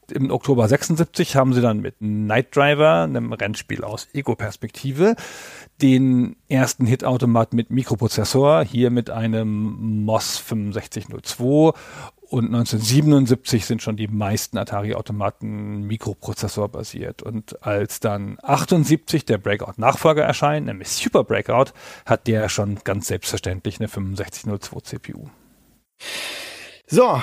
Im 0.09 0.31
Oktober 0.31 0.69
76 0.69 1.35
haben 1.35 1.53
sie 1.53 1.59
dann 1.59 1.81
mit 1.81 1.95
Night 1.99 2.55
Driver, 2.55 3.03
einem 3.03 3.33
Rennspiel 3.33 3.83
aus 3.83 4.07
Ego-Perspektive, 4.13 5.15
den 5.81 6.37
ersten 6.47 6.85
Hit-Automat 6.85 7.53
mit 7.53 7.71
Mikroprozessor, 7.71 8.63
hier 8.63 8.89
mit 8.89 9.09
einem 9.09 10.05
MOS 10.05 10.37
6502 10.47 11.73
und 12.29 12.45
1977 12.45 13.65
sind 13.65 13.81
schon 13.81 13.95
die 13.95 14.07
meisten 14.07 14.57
Atari-Automaten 14.57 15.83
mikroprozessorbasiert. 15.83 17.21
Und 17.23 17.65
als 17.65 17.99
dann 17.99 18.37
78 18.41 19.25
der 19.25 19.37
Breakout-Nachfolger 19.37 20.23
erscheint, 20.23 20.67
nämlich 20.67 20.89
Super 20.89 21.23
Breakout, 21.23 21.71
hat 22.05 22.27
der 22.27 22.49
schon 22.49 22.79
ganz 22.83 23.07
selbstverständlich 23.07 23.79
eine 23.79 23.87
6502 23.87 24.81
CPU. 24.81 25.29
So, 26.87 27.21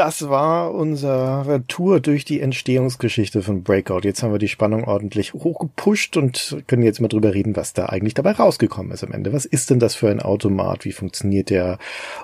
das 0.00 0.30
war 0.30 0.72
unsere 0.72 1.62
Tour 1.68 2.00
durch 2.00 2.24
die 2.24 2.40
Entstehungsgeschichte 2.40 3.42
von 3.42 3.62
Breakout. 3.62 4.00
Jetzt 4.04 4.22
haben 4.22 4.32
wir 4.32 4.38
die 4.38 4.48
Spannung 4.48 4.84
ordentlich 4.84 5.34
hochgepusht 5.34 6.16
und 6.16 6.56
können 6.66 6.82
jetzt 6.82 7.02
mal 7.02 7.08
drüber 7.08 7.34
reden, 7.34 7.54
was 7.54 7.74
da 7.74 7.84
eigentlich 7.84 8.14
dabei 8.14 8.32
rausgekommen 8.32 8.92
ist 8.92 9.04
am 9.04 9.12
Ende. 9.12 9.34
Was 9.34 9.44
ist 9.44 9.68
denn 9.68 9.78
das 9.78 9.94
für 9.94 10.08
ein 10.08 10.22
Automat? 10.22 10.86
Wie 10.86 10.92
funktioniert 10.92 11.50
der? 11.50 11.76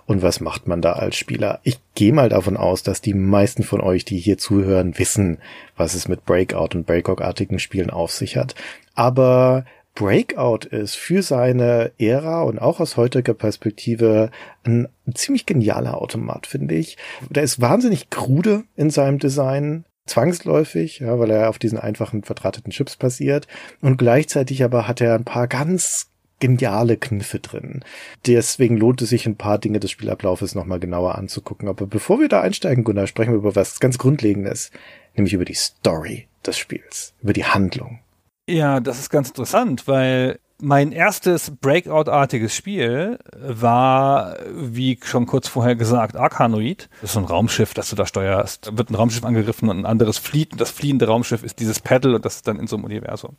Und 0.06 0.22
was 0.22 0.40
macht 0.40 0.66
man 0.66 0.80
da 0.80 0.94
als 0.94 1.16
Spieler? 1.16 1.60
Ich 1.64 1.78
gehe 1.94 2.14
mal 2.14 2.30
davon 2.30 2.56
aus, 2.56 2.82
dass 2.82 3.02
die 3.02 3.12
meisten 3.12 3.62
von 3.62 3.82
euch, 3.82 4.06
die 4.06 4.16
hier 4.16 4.38
zuhören, 4.38 4.98
wissen, 4.98 5.36
was 5.76 5.92
es 5.92 6.08
mit 6.08 6.24
Breakout 6.24 6.74
und 6.74 6.86
Breakout-artigen 6.86 7.58
Spielen 7.58 7.90
auf 7.90 8.10
sich 8.10 8.38
hat. 8.38 8.54
Aber 8.94 9.66
Breakout 9.97 10.66
ist 10.70 10.94
für 10.94 11.22
seine 11.22 11.90
Ära 11.99 12.42
und 12.42 12.61
auch 12.61 12.80
aus 12.80 12.99
heutiger 12.99 13.32
Perspektive 13.34 14.30
ein, 14.62 14.88
ziemlich 15.14 15.47
genialer 15.47 16.01
Automat, 16.01 16.47
finde 16.47 16.74
ich. 16.74 16.99
Der 17.30 17.42
ist 17.42 17.61
wahnsinnig 17.61 18.11
krude 18.11 18.64
in 18.76 18.90
seinem 18.90 19.18
Design, 19.18 19.86
zwangsläufig, 20.05 21.01
ja, 21.01 21.18
weil 21.18 21.30
er 21.30 21.49
auf 21.49 21.59
diesen 21.59 21.78
einfachen 21.78 22.22
verdrahteten 22.22 22.72
Chips 22.72 22.97
passiert 22.97 23.49
und 23.80 23.97
gleichzeitig 23.97 24.62
aber 24.62 24.86
hat 24.86 25.01
er 25.01 25.14
ein 25.14 25.24
paar 25.24 25.49
ganz 25.49 26.11
geniale 26.40 26.99
Kniffe 26.99 27.40
drin. 27.40 27.82
Deswegen 28.26 28.76
lohnt 28.76 29.01
es 29.01 29.09
sich, 29.09 29.26
ein 29.26 29.36
paar 29.36 29.59
Dinge 29.59 29.80
des 29.80 29.90
Spielablaufes 29.90 30.55
nochmal 30.55 30.78
genauer 30.78 31.14
anzugucken. 31.14 31.68
Aber 31.68 31.86
bevor 31.86 32.20
wir 32.20 32.28
da 32.28 32.42
einsteigen, 32.42 32.84
Gunnar, 32.84 33.07
sprechen 33.07 33.32
wir 33.32 33.38
über 33.38 33.57
was 33.57 33.80
ganz 33.80 33.97
Grundlegendes, 33.97 34.70
nämlich 35.14 35.32
über 35.32 35.47
die 35.47 35.55
Story 35.55 36.28
des 36.44 36.59
Spiels, 36.59 37.14
über 37.22 37.32
die 37.32 37.47
Handlung. 37.47 38.01
Ja, 38.49 38.80
das 38.80 38.99
ist 38.99 39.11
ganz 39.11 39.28
interessant, 39.28 39.88
weil 39.88 40.38
mein 40.59 40.92
erstes 40.92 41.51
Breakout-artiges 41.51 42.55
Spiel 42.55 43.18
war, 43.36 44.36
wie 44.51 44.99
schon 45.03 45.26
kurz 45.26 45.49
vorher 45.49 45.76
gesagt, 45.76 46.16
Arkanoid. 46.16 46.88
Das 47.01 47.11
ist 47.11 47.14
so 47.14 47.20
ein 47.20 47.26
Raumschiff, 47.26 47.74
das 47.74 47.90
du 47.90 47.97
da 47.97 48.07
steuerst. 48.07 48.68
Da 48.68 48.78
wird 48.78 48.90
ein 48.90 48.94
Raumschiff 48.94 49.24
angegriffen 49.24 49.68
und 49.68 49.80
ein 49.80 49.86
anderes 49.86 50.18
flieht. 50.18 50.53
Und 50.53 50.61
das 50.61 50.70
fliehende 50.70 51.09
Raumschiff 51.09 51.42
ist 51.42 51.61
dieses 51.61 51.80
Paddle 51.80 52.16
und 52.16 52.24
das 52.24 52.36
ist 52.36 52.49
dann 52.49 52.59
in 52.59 52.68
so 52.68 52.76
einem 52.76 52.84
Universum. 52.84 53.36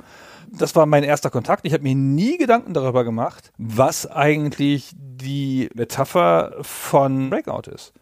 Das 0.52 0.76
war 0.76 0.86
mein 0.86 1.04
erster 1.04 1.30
Kontakt. 1.30 1.66
Ich 1.66 1.74
habe 1.74 1.84
mir 1.84 1.96
nie 1.96 2.38
Gedanken 2.38 2.74
darüber 2.74 3.04
gemacht, 3.04 3.52
was 3.58 4.06
eigentlich 4.06 4.92
die 4.96 5.70
Metapher 5.74 6.54
von 6.62 7.30
Breakout 7.30 7.72
ist. 7.72 7.94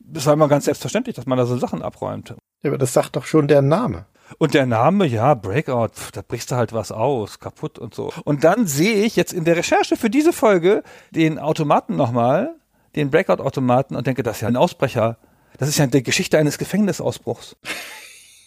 Das 0.00 0.26
war 0.26 0.32
immer 0.32 0.48
ganz 0.48 0.64
selbstverständlich, 0.64 1.14
dass 1.16 1.26
man 1.26 1.38
da 1.38 1.46
so 1.46 1.56
Sachen 1.56 1.82
abräumt. 1.82 2.34
Ja, 2.62 2.70
aber 2.70 2.78
das 2.78 2.92
sagt 2.92 3.16
doch 3.16 3.26
schon 3.26 3.46
der 3.46 3.62
Name. 3.62 4.06
Und 4.38 4.54
der 4.54 4.66
Name, 4.66 5.06
ja, 5.06 5.34
Breakout, 5.34 5.88
pf, 5.94 6.10
da 6.12 6.22
brichst 6.22 6.50
du 6.50 6.56
halt 6.56 6.72
was 6.72 6.92
aus, 6.92 7.38
kaputt 7.38 7.78
und 7.78 7.94
so. 7.94 8.12
Und 8.24 8.44
dann 8.44 8.66
sehe 8.66 9.04
ich 9.04 9.16
jetzt 9.16 9.32
in 9.32 9.44
der 9.44 9.56
Recherche 9.56 9.96
für 9.96 10.10
diese 10.10 10.32
Folge 10.32 10.82
den 11.10 11.38
Automaten 11.38 11.96
nochmal, 11.96 12.54
den 12.96 13.10
Breakout-Automaten 13.10 13.94
und 13.94 14.06
denke, 14.06 14.22
das 14.22 14.36
ist 14.36 14.40
ja 14.42 14.48
ein 14.48 14.56
Ausbrecher. 14.56 15.18
Das 15.58 15.68
ist 15.68 15.78
ja 15.78 15.86
die 15.86 16.02
Geschichte 16.02 16.38
eines 16.38 16.58
Gefängnisausbruchs. 16.58 17.56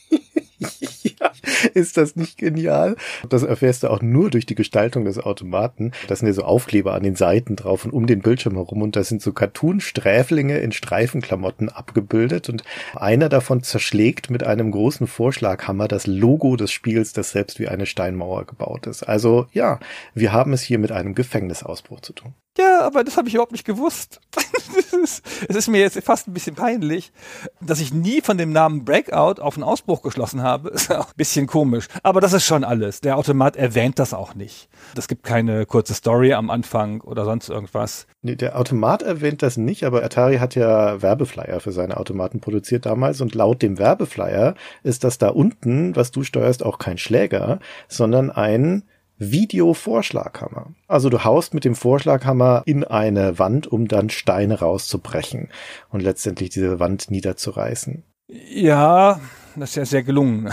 ja, 1.03 1.31
ist 1.73 1.97
das 1.97 2.15
nicht 2.15 2.37
genial? 2.37 2.95
Das 3.29 3.43
erfährst 3.43 3.83
du 3.83 3.89
auch 3.89 4.01
nur 4.01 4.29
durch 4.29 4.45
die 4.45 4.55
Gestaltung 4.55 5.05
des 5.05 5.17
Automaten. 5.17 5.91
Da 6.07 6.15
sind 6.15 6.27
ja 6.27 6.33
so 6.33 6.43
Aufkleber 6.43 6.93
an 6.93 7.03
den 7.03 7.15
Seiten 7.15 7.55
drauf 7.55 7.85
und 7.85 7.91
um 7.91 8.07
den 8.07 8.21
Bildschirm 8.21 8.55
herum 8.55 8.81
und 8.81 8.95
da 8.95 9.03
sind 9.03 9.21
so 9.21 9.31
Cartoon-Sträflinge 9.31 10.57
in 10.59 10.71
Streifenklamotten 10.71 11.69
abgebildet 11.69 12.49
und 12.49 12.63
einer 12.95 13.29
davon 13.29 13.63
zerschlägt 13.63 14.29
mit 14.29 14.43
einem 14.43 14.71
großen 14.71 15.07
Vorschlaghammer 15.07 15.87
das 15.87 16.07
Logo 16.07 16.55
des 16.55 16.71
Spiels, 16.71 17.13
das 17.13 17.31
selbst 17.31 17.59
wie 17.59 17.67
eine 17.67 17.85
Steinmauer 17.85 18.45
gebaut 18.45 18.87
ist. 18.87 19.03
Also 19.03 19.47
ja, 19.51 19.79
wir 20.13 20.33
haben 20.33 20.53
es 20.53 20.61
hier 20.61 20.79
mit 20.79 20.91
einem 20.91 21.15
Gefängnisausbruch 21.15 22.01
zu 22.01 22.13
tun. 22.13 22.33
Ja, 22.57 22.81
aber 22.81 23.05
das 23.05 23.15
habe 23.15 23.29
ich 23.29 23.35
überhaupt 23.35 23.53
nicht 23.53 23.65
gewusst. 23.65 24.19
es 25.03 25.21
ist 25.55 25.67
mir 25.69 25.79
jetzt 25.79 26.01
fast 26.03 26.27
ein 26.27 26.33
bisschen 26.33 26.55
peinlich, 26.55 27.13
dass 27.61 27.79
ich 27.79 27.93
nie 27.93 28.21
von 28.21 28.37
dem 28.37 28.51
Namen 28.51 28.83
Breakout 28.83 29.41
auf 29.41 29.55
einen 29.55 29.63
Ausbruch 29.63 30.01
geschlossen 30.01 30.41
habe. 30.41 30.48
Ist 30.73 30.91
auch 30.91 31.07
ein 31.07 31.17
bisschen 31.17 31.47
komisch. 31.47 31.87
Aber 32.03 32.21
das 32.21 32.33
ist 32.33 32.45
schon 32.45 32.63
alles. 32.63 33.01
Der 33.01 33.17
Automat 33.17 33.55
erwähnt 33.55 33.99
das 33.99 34.13
auch 34.13 34.35
nicht. 34.35 34.69
Es 34.95 35.07
gibt 35.07 35.23
keine 35.23 35.65
kurze 35.65 35.93
Story 35.93 36.33
am 36.33 36.49
Anfang 36.49 37.01
oder 37.01 37.25
sonst 37.25 37.49
irgendwas. 37.49 38.07
Nee, 38.21 38.35
der 38.35 38.59
Automat 38.59 39.01
erwähnt 39.01 39.41
das 39.41 39.57
nicht, 39.57 39.83
aber 39.83 40.03
Atari 40.03 40.37
hat 40.37 40.55
ja 40.55 41.01
Werbeflyer 41.01 41.59
für 41.59 41.71
seine 41.71 41.97
Automaten 41.97 42.39
produziert 42.39 42.85
damals 42.85 43.21
und 43.21 43.35
laut 43.35 43.61
dem 43.61 43.77
Werbeflyer 43.77 44.55
ist 44.83 45.03
das 45.03 45.17
da 45.17 45.29
unten, 45.29 45.95
was 45.95 46.11
du 46.11 46.23
steuerst, 46.23 46.63
auch 46.63 46.79
kein 46.79 46.97
Schläger, 46.97 47.59
sondern 47.87 48.29
ein 48.29 48.83
Video-Vorschlaghammer. 49.19 50.73
Also 50.87 51.09
du 51.09 51.23
haust 51.25 51.53
mit 51.53 51.65
dem 51.65 51.75
Vorschlaghammer 51.75 52.63
in 52.65 52.85
eine 52.85 53.37
Wand, 53.37 53.67
um 53.67 53.87
dann 53.87 54.09
Steine 54.09 54.59
rauszubrechen 54.59 55.49
und 55.89 56.01
letztendlich 56.01 56.49
diese 56.49 56.79
Wand 56.79 57.11
niederzureißen. 57.11 58.03
Ja, 58.27 59.19
das 59.55 59.71
ist 59.71 59.75
ja 59.75 59.85
sehr 59.85 60.03
gelungen 60.03 60.49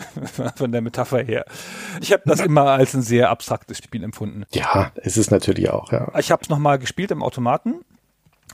von 0.56 0.72
der 0.72 0.80
Metapher 0.80 1.22
her. 1.22 1.44
Ich 2.00 2.12
habe 2.12 2.22
das 2.26 2.40
immer 2.40 2.64
als 2.64 2.94
ein 2.94 3.02
sehr 3.02 3.30
abstraktes 3.30 3.78
Spiel 3.78 4.02
empfunden. 4.04 4.44
Ja, 4.50 4.92
es 4.96 5.16
ist 5.16 5.30
natürlich 5.30 5.70
auch, 5.70 5.92
ja. 5.92 6.10
Ich 6.18 6.30
habe 6.30 6.42
es 6.42 6.48
nochmal 6.48 6.78
gespielt 6.78 7.10
im 7.10 7.22
Automaten. 7.22 7.84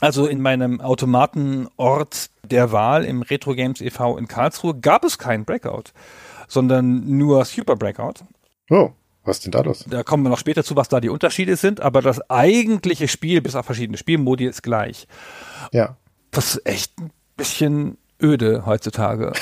Also 0.01 0.27
in 0.27 0.41
meinem 0.41 0.81
Automatenort 0.81 2.29
der 2.43 2.71
Wahl 2.71 3.05
im 3.05 3.21
Retro 3.21 3.55
Games 3.55 3.79
e.V. 3.79 4.17
in 4.17 4.27
Karlsruhe 4.27 4.77
gab 4.77 5.05
es 5.05 5.17
keinen 5.17 5.45
Breakout, 5.45 5.93
sondern 6.47 7.17
nur 7.17 7.45
Super 7.45 7.75
Breakout. 7.75 8.25
Oh. 8.69 8.91
Was 9.23 9.39
denn 9.39 9.51
da 9.51 9.61
los? 9.61 9.85
Da 9.89 10.03
kommen 10.03 10.23
wir 10.23 10.29
noch 10.29 10.37
später 10.37 10.63
zu, 10.63 10.75
was 10.75 10.87
da 10.87 10.99
die 10.99 11.09
Unterschiede 11.09 11.55
sind, 11.55 11.81
aber 11.81 12.03
das 12.03 12.29
eigentliche 12.29 13.07
Spiel, 13.07 13.41
bis 13.41 13.55
auf 13.55 13.65
verschiedene 13.65 13.97
Spielmodi, 13.97 14.45
ist 14.45 14.61
gleich. 14.61 15.07
Ja. 15.71 15.97
Das 16.29 16.55
ist 16.55 16.65
echt 16.67 16.99
ein 16.99 17.09
bisschen 17.35 17.97
öde 18.21 18.67
heutzutage. 18.67 19.33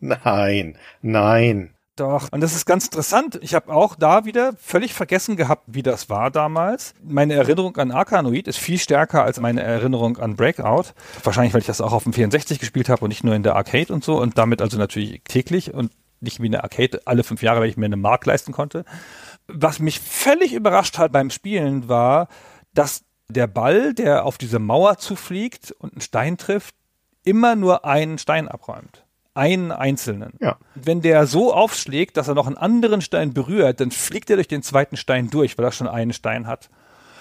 Nein, 0.00 0.76
nein. 1.02 1.74
Doch, 1.98 2.28
und 2.30 2.40
das 2.40 2.54
ist 2.54 2.64
ganz 2.64 2.84
interessant. 2.84 3.40
Ich 3.42 3.54
habe 3.54 3.74
auch 3.74 3.96
da 3.96 4.24
wieder 4.24 4.52
völlig 4.60 4.94
vergessen 4.94 5.34
gehabt, 5.36 5.64
wie 5.66 5.82
das 5.82 6.08
war 6.08 6.30
damals. 6.30 6.94
Meine 7.02 7.34
Erinnerung 7.34 7.76
an 7.76 7.90
Arkanoid 7.90 8.46
ist 8.46 8.58
viel 8.58 8.78
stärker 8.78 9.24
als 9.24 9.40
meine 9.40 9.62
Erinnerung 9.62 10.16
an 10.18 10.36
Breakout. 10.36 10.92
Wahrscheinlich, 11.24 11.54
weil 11.54 11.60
ich 11.60 11.66
das 11.66 11.80
auch 11.80 11.92
auf 11.92 12.04
dem 12.04 12.12
64 12.12 12.60
gespielt 12.60 12.88
habe 12.88 13.04
und 13.04 13.08
nicht 13.08 13.24
nur 13.24 13.34
in 13.34 13.42
der 13.42 13.56
Arcade 13.56 13.92
und 13.92 14.04
so 14.04 14.20
und 14.20 14.38
damit 14.38 14.62
also 14.62 14.78
natürlich 14.78 15.22
täglich 15.24 15.74
und 15.74 15.90
nicht 16.20 16.40
wie 16.40 16.46
eine 16.46 16.62
Arcade 16.62 17.00
alle 17.04 17.24
fünf 17.24 17.42
Jahre, 17.42 17.60
weil 17.60 17.68
ich 17.68 17.76
mir 17.76 17.86
eine 17.86 17.96
Mark 17.96 18.24
leisten 18.26 18.52
konnte. 18.52 18.84
Was 19.48 19.80
mich 19.80 19.98
völlig 19.98 20.52
überrascht 20.52 20.98
hat 20.98 21.10
beim 21.10 21.30
Spielen 21.30 21.88
war, 21.88 22.28
dass 22.74 23.02
der 23.28 23.48
Ball, 23.48 23.92
der 23.92 24.24
auf 24.24 24.38
diese 24.38 24.60
Mauer 24.60 24.98
zufliegt 24.98 25.72
und 25.72 25.94
einen 25.94 26.00
Stein 26.00 26.38
trifft, 26.38 26.76
immer 27.24 27.56
nur 27.56 27.84
einen 27.84 28.18
Stein 28.18 28.46
abräumt. 28.46 29.04
Einen 29.38 29.70
einzelnen. 29.70 30.32
Ja. 30.40 30.58
Wenn 30.74 31.00
der 31.00 31.26
so 31.26 31.54
aufschlägt, 31.54 32.16
dass 32.16 32.26
er 32.26 32.34
noch 32.34 32.48
einen 32.48 32.56
anderen 32.56 33.00
Stein 33.00 33.32
berührt, 33.32 33.80
dann 33.80 33.92
fliegt 33.92 34.30
er 34.30 34.36
durch 34.36 34.48
den 34.48 34.62
zweiten 34.62 34.96
Stein 34.96 35.30
durch, 35.30 35.56
weil 35.56 35.64
er 35.64 35.72
schon 35.72 35.86
einen 35.86 36.12
Stein 36.12 36.46
hat. 36.48 36.70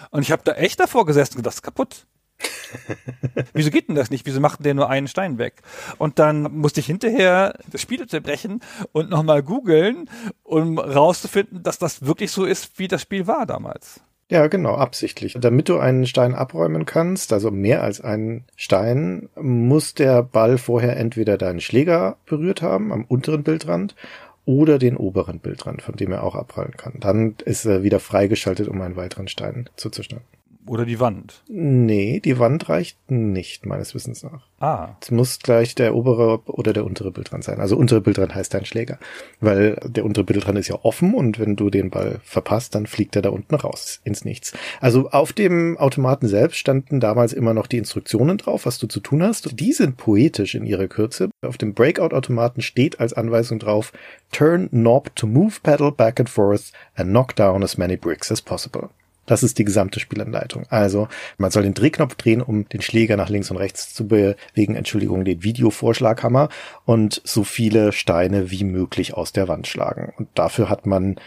Und 0.09 0.23
ich 0.23 0.31
habe 0.31 0.41
da 0.43 0.53
echt 0.53 0.79
davor 0.79 1.05
gesessen 1.05 1.33
und 1.33 1.37
gedacht, 1.37 1.53
das 1.53 1.55
ist 1.55 1.61
kaputt. 1.61 2.07
Wieso 3.53 3.69
geht 3.69 3.87
denn 3.87 3.95
das 3.95 4.09
nicht? 4.09 4.25
Wieso 4.25 4.39
macht 4.39 4.63
der 4.65 4.73
nur 4.73 4.89
einen 4.89 5.07
Stein 5.07 5.37
weg? 5.37 5.61
Und 5.97 6.19
dann 6.19 6.43
musste 6.57 6.79
ich 6.79 6.85
hinterher 6.85 7.57
das 7.67 7.81
Spiel 7.81 8.07
zerbrechen 8.07 8.61
und 8.91 9.09
nochmal 9.09 9.43
googeln, 9.43 10.09
um 10.43 10.79
rauszufinden, 10.79 11.63
dass 11.63 11.77
das 11.77 12.05
wirklich 12.05 12.31
so 12.31 12.45
ist, 12.45 12.77
wie 12.79 12.87
das 12.87 13.01
Spiel 13.01 13.27
war 13.27 13.45
damals. 13.45 14.01
Ja, 14.29 14.47
genau, 14.47 14.75
absichtlich. 14.75 15.37
Damit 15.39 15.69
du 15.69 15.77
einen 15.79 16.05
Stein 16.05 16.35
abräumen 16.35 16.85
kannst, 16.85 17.31
also 17.31 17.49
mehr 17.49 17.81
als 17.81 18.01
einen 18.01 18.43
Stein, 18.57 19.29
muss 19.39 19.93
der 19.93 20.21
Ball 20.21 20.57
vorher 20.57 20.97
entweder 20.97 21.37
deinen 21.37 21.61
Schläger 21.61 22.17
berührt 22.25 22.61
haben, 22.61 22.91
am 22.91 23.05
unteren 23.05 23.43
Bildrand, 23.43 23.95
oder 24.43 24.79
den 24.79 24.95
oberen 24.95 25.39
Bildrand, 25.39 25.81
von 25.81 25.95
dem 25.95 26.11
er 26.11 26.23
auch 26.23 26.35
abprallen 26.35 26.75
kann. 26.77 26.93
Dann 26.99 27.35
ist 27.43 27.65
er 27.65 27.83
wieder 27.83 27.99
freigeschaltet, 27.99 28.67
um 28.69 28.81
einen 28.81 28.95
weiteren 28.95 29.27
Stein 29.27 29.69
zu 29.75 29.89
zerstören. 29.89 30.23
Oder 30.67 30.85
die 30.85 30.99
Wand? 30.99 31.41
Nee, 31.47 32.19
die 32.19 32.39
Wand 32.39 32.69
reicht 32.69 32.97
nicht, 33.09 33.65
meines 33.65 33.95
Wissens 33.95 34.23
nach. 34.23 34.47
Ah. 34.59 34.95
Es 35.01 35.11
muss 35.11 35.39
gleich 35.39 35.75
der 35.75 35.95
obere 35.95 36.41
oder 36.45 36.73
der 36.73 36.85
untere 36.85 37.11
Bildrand 37.11 37.43
sein. 37.43 37.59
Also 37.59 37.77
untere 37.77 38.01
Bildrand 38.01 38.35
heißt 38.35 38.53
dein 38.53 38.65
Schläger. 38.65 38.97
Weil 39.39 39.79
der 39.85 40.03
untere 40.03 40.25
Bildrand 40.25 40.57
ist 40.57 40.67
ja 40.67 40.79
offen 40.83 41.13
und 41.13 41.39
wenn 41.39 41.55
du 41.55 41.69
den 41.69 41.89
Ball 41.89 42.19
verpasst, 42.23 42.75
dann 42.75 42.87
fliegt 42.87 43.15
er 43.15 43.21
da 43.21 43.29
unten 43.29 43.55
raus, 43.55 44.01
ins 44.03 44.25
Nichts. 44.25 44.53
Also 44.81 45.09
auf 45.09 45.31
dem 45.33 45.77
Automaten 45.77 46.27
selbst 46.27 46.57
standen 46.57 46.99
damals 46.99 47.33
immer 47.33 47.53
noch 47.53 47.67
die 47.67 47.77
Instruktionen 47.77 48.37
drauf, 48.37 48.65
was 48.65 48.77
du 48.77 48.87
zu 48.87 48.99
tun 48.99 49.23
hast. 49.23 49.59
Die 49.59 49.73
sind 49.73 49.97
poetisch 49.97 50.55
in 50.55 50.65
ihrer 50.65 50.87
Kürze. 50.87 51.29
Auf 51.45 51.57
dem 51.57 51.73
Breakout-Automaten 51.73 52.61
steht 52.61 52.99
als 52.99 53.13
Anweisung 53.13 53.59
drauf, 53.59 53.93
turn 54.31 54.69
knob 54.69 55.15
to 55.15 55.27
move 55.27 55.59
pedal 55.61 55.91
back 55.91 56.19
and 56.19 56.29
forth 56.29 56.71
and 56.95 57.09
knock 57.09 57.35
down 57.35 57.63
as 57.63 57.77
many 57.77 57.95
bricks 57.95 58.31
as 58.31 58.41
possible. 58.41 58.89
Das 59.27 59.43
ist 59.43 59.59
die 59.59 59.65
gesamte 59.65 59.99
Spielanleitung. 59.99 60.65
Also 60.69 61.07
man 61.37 61.51
soll 61.51 61.63
den 61.63 61.75
Drehknopf 61.75 62.15
drehen, 62.15 62.41
um 62.41 62.67
den 62.67 62.81
Schläger 62.81 63.15
nach 63.17 63.29
links 63.29 63.51
und 63.51 63.57
rechts 63.57 63.93
zu 63.93 64.07
bewegen, 64.07 64.75
Entschuldigung, 64.75 65.23
den 65.23 65.43
Videovorschlaghammer 65.43 66.49
und 66.85 67.21
so 67.23 67.43
viele 67.43 67.91
Steine 67.91 68.49
wie 68.49 68.63
möglich 68.63 69.13
aus 69.13 69.33
der 69.33 69.47
Wand 69.47 69.67
schlagen. 69.67 70.13
Und 70.17 70.29
dafür 70.33 70.69
hat 70.69 70.87
man 70.87 71.19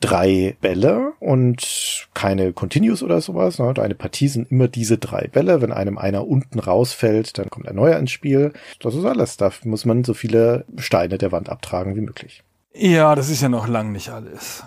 drei 0.00 0.56
Bälle 0.60 1.12
und 1.20 2.08
keine 2.14 2.52
Continuous 2.52 3.02
oder 3.02 3.20
sowas. 3.20 3.58
Ne? 3.58 3.72
Eine 3.78 3.94
Partie 3.94 4.28
sind 4.28 4.50
immer 4.50 4.68
diese 4.68 4.98
drei 4.98 5.28
Bälle. 5.28 5.62
Wenn 5.62 5.72
einem 5.72 5.98
einer 5.98 6.26
unten 6.26 6.58
rausfällt, 6.58 7.38
dann 7.38 7.48
kommt 7.48 7.68
ein 7.68 7.76
neuer 7.76 7.98
ins 7.98 8.10
Spiel. 8.10 8.52
Das 8.80 8.94
ist 8.94 9.04
alles. 9.04 9.36
Da 9.36 9.50
muss 9.64 9.84
man 9.84 10.04
so 10.04 10.14
viele 10.14 10.64
Steine 10.76 11.16
der 11.18 11.32
Wand 11.32 11.48
abtragen 11.48 11.96
wie 11.96 12.02
möglich. 12.02 12.42
Ja, 12.74 13.14
das 13.14 13.30
ist 13.30 13.40
ja 13.40 13.48
noch 13.48 13.68
lang 13.68 13.92
nicht 13.92 14.10
alles. 14.10 14.64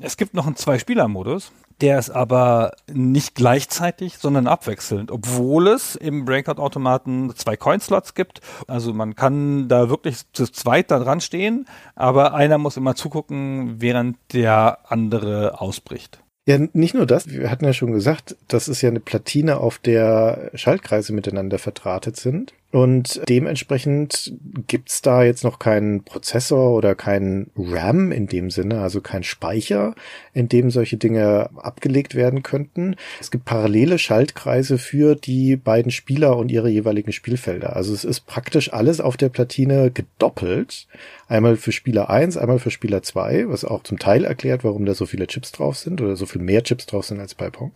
Es 0.00 0.16
gibt 0.16 0.34
noch 0.34 0.46
einen 0.46 0.56
Zwei-Spieler-Modus. 0.56 1.50
Der 1.80 1.98
ist 1.98 2.10
aber 2.10 2.72
nicht 2.92 3.36
gleichzeitig, 3.36 4.18
sondern 4.18 4.48
abwechselnd, 4.48 5.12
obwohl 5.12 5.68
es 5.68 5.94
im 5.94 6.24
Breakout-Automaten 6.24 7.32
zwei 7.36 7.56
Coin-Slots 7.56 8.14
gibt. 8.14 8.40
Also 8.66 8.92
man 8.92 9.14
kann 9.14 9.68
da 9.68 9.88
wirklich 9.88 10.22
zu 10.32 10.46
zweit 10.46 10.90
da 10.90 10.98
dran 10.98 11.20
stehen, 11.20 11.66
aber 11.94 12.34
einer 12.34 12.58
muss 12.58 12.76
immer 12.76 12.96
zugucken, 12.96 13.80
während 13.80 14.16
der 14.32 14.90
andere 14.90 15.60
ausbricht. 15.60 16.20
Ja, 16.48 16.58
nicht 16.72 16.94
nur 16.94 17.04
das. 17.04 17.28
Wir 17.28 17.50
hatten 17.50 17.66
ja 17.66 17.74
schon 17.74 17.92
gesagt, 17.92 18.34
das 18.48 18.68
ist 18.68 18.80
ja 18.80 18.88
eine 18.88 19.00
Platine, 19.00 19.58
auf 19.58 19.78
der 19.78 20.50
Schaltkreise 20.54 21.12
miteinander 21.12 21.58
verdrahtet 21.58 22.16
sind. 22.16 22.54
Und 22.70 23.22
dementsprechend 23.30 24.34
gibt's 24.66 25.00
da 25.00 25.22
jetzt 25.22 25.42
noch 25.42 25.58
keinen 25.58 26.04
Prozessor 26.04 26.72
oder 26.72 26.94
keinen 26.94 27.50
RAM 27.56 28.12
in 28.12 28.26
dem 28.26 28.50
Sinne, 28.50 28.80
also 28.82 29.00
kein 29.00 29.22
Speicher, 29.22 29.94
in 30.34 30.50
dem 30.50 30.70
solche 30.70 30.98
Dinge 30.98 31.48
abgelegt 31.56 32.14
werden 32.14 32.42
könnten. 32.42 32.96
Es 33.20 33.30
gibt 33.30 33.46
parallele 33.46 33.98
Schaltkreise 33.98 34.76
für 34.76 35.14
die 35.14 35.56
beiden 35.56 35.90
Spieler 35.90 36.36
und 36.36 36.50
ihre 36.50 36.68
jeweiligen 36.68 37.12
Spielfelder. 37.12 37.74
Also 37.74 37.94
es 37.94 38.04
ist 38.04 38.26
praktisch 38.26 38.70
alles 38.70 39.00
auf 39.00 39.16
der 39.16 39.30
Platine 39.30 39.90
gedoppelt. 39.90 40.88
Einmal 41.26 41.56
für 41.56 41.72
Spieler 41.72 42.10
1, 42.10 42.36
einmal 42.36 42.58
für 42.58 42.70
Spieler 42.70 43.02
2, 43.02 43.48
was 43.48 43.64
auch 43.64 43.82
zum 43.82 43.98
Teil 43.98 44.24
erklärt, 44.24 44.62
warum 44.62 44.84
da 44.84 44.92
so 44.92 45.06
viele 45.06 45.26
Chips 45.26 45.52
drauf 45.52 45.78
sind 45.78 46.02
oder 46.02 46.16
so 46.16 46.26
viel 46.26 46.42
mehr 46.42 46.62
Chips 46.62 46.84
drauf 46.84 47.06
sind 47.06 47.18
als 47.18 47.34
bei 47.34 47.48
Pong 47.48 47.72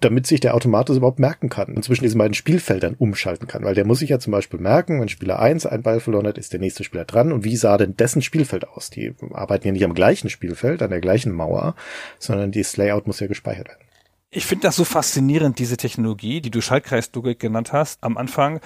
damit 0.00 0.26
sich 0.26 0.40
der 0.40 0.54
Automat 0.54 0.88
das 0.88 0.96
überhaupt 0.96 1.18
merken 1.18 1.48
kann 1.48 1.74
und 1.74 1.84
zwischen 1.84 2.04
diesen 2.04 2.18
beiden 2.18 2.34
Spielfeldern 2.34 2.94
umschalten 2.98 3.48
kann. 3.48 3.64
Weil 3.64 3.74
der 3.74 3.84
muss 3.84 3.98
sich 3.98 4.10
ja 4.10 4.18
zum 4.20 4.30
Beispiel 4.30 4.60
merken, 4.60 5.00
wenn 5.00 5.08
Spieler 5.08 5.40
1 5.40 5.66
einen 5.66 5.82
Ball 5.82 6.00
verloren 6.00 6.26
hat, 6.26 6.38
ist 6.38 6.52
der 6.52 6.60
nächste 6.60 6.84
Spieler 6.84 7.04
dran 7.04 7.32
und 7.32 7.44
wie 7.44 7.56
sah 7.56 7.76
denn 7.76 7.96
dessen 7.96 8.22
Spielfeld 8.22 8.68
aus? 8.68 8.90
Die 8.90 9.14
arbeiten 9.32 9.66
ja 9.66 9.72
nicht 9.72 9.84
am 9.84 9.94
gleichen 9.94 10.30
Spielfeld, 10.30 10.82
an 10.82 10.90
der 10.90 11.00
gleichen 11.00 11.32
Mauer, 11.32 11.74
sondern 12.18 12.52
das 12.52 12.76
Layout 12.76 13.06
muss 13.06 13.20
ja 13.20 13.26
gespeichert 13.26 13.68
werden. 13.68 13.88
Ich 14.30 14.44
finde 14.44 14.64
das 14.64 14.76
so 14.76 14.84
faszinierend, 14.84 15.58
diese 15.58 15.78
Technologie, 15.78 16.42
die 16.42 16.50
du 16.50 16.60
Schaltkreislogik 16.60 17.38
genannt 17.38 17.72
hast 17.72 18.04
am 18.04 18.18
Anfang. 18.18 18.60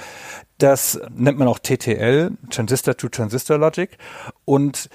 Das 0.59 1.01
nennt 1.15 1.39
man 1.39 1.47
auch 1.47 1.61
TTL, 1.61 2.33
Transistor 2.51 2.97
to 2.97 3.09
Transistor 3.09 3.59
Logic. 3.59 3.97
Und 4.45 4.91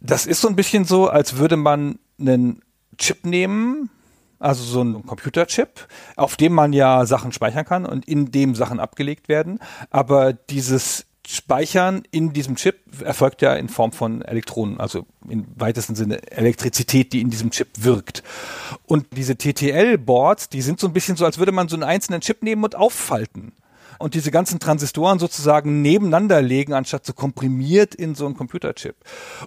das 0.00 0.26
ist 0.26 0.40
so 0.40 0.48
ein 0.48 0.56
bisschen 0.56 0.84
so, 0.84 1.08
als 1.08 1.36
würde 1.38 1.56
man 1.56 2.00
einen 2.18 2.62
Chip 2.98 3.24
nehmen, 3.24 3.90
also 4.38 4.62
so 4.62 4.82
ein 4.82 5.04
Computerchip, 5.06 5.88
auf 6.16 6.36
dem 6.36 6.52
man 6.52 6.72
ja 6.72 7.06
Sachen 7.06 7.32
speichern 7.32 7.64
kann 7.64 7.86
und 7.86 8.06
in 8.06 8.30
dem 8.30 8.54
Sachen 8.54 8.80
abgelegt 8.80 9.28
werden. 9.28 9.58
Aber 9.90 10.32
dieses 10.32 11.06
Speichern 11.26 12.04
in 12.10 12.32
diesem 12.32 12.56
Chip 12.56 12.76
erfolgt 13.02 13.42
ja 13.42 13.54
in 13.54 13.68
Form 13.68 13.92
von 13.92 14.22
Elektronen, 14.22 14.80
also 14.80 15.04
im 15.28 15.46
weitesten 15.56 15.94
Sinne 15.94 16.22
Elektrizität, 16.30 17.12
die 17.12 17.20
in 17.20 17.28
diesem 17.28 17.50
Chip 17.50 17.68
wirkt. 17.78 18.22
Und 18.86 19.06
diese 19.14 19.36
TTL-Boards, 19.36 20.48
die 20.48 20.62
sind 20.62 20.80
so 20.80 20.86
ein 20.86 20.94
bisschen 20.94 21.16
so, 21.16 21.26
als 21.26 21.38
würde 21.38 21.52
man 21.52 21.68
so 21.68 21.76
einen 21.76 21.82
einzelnen 21.82 22.22
Chip 22.22 22.42
nehmen 22.42 22.64
und 22.64 22.76
auffalten 22.76 23.52
und 23.98 24.14
diese 24.14 24.30
ganzen 24.30 24.58
Transistoren 24.60 25.18
sozusagen 25.18 25.82
nebeneinander 25.82 26.40
legen, 26.40 26.72
anstatt 26.72 27.04
so 27.04 27.12
komprimiert 27.12 27.94
in 27.94 28.14
so 28.14 28.26
einen 28.26 28.36
Computerchip. 28.36 28.96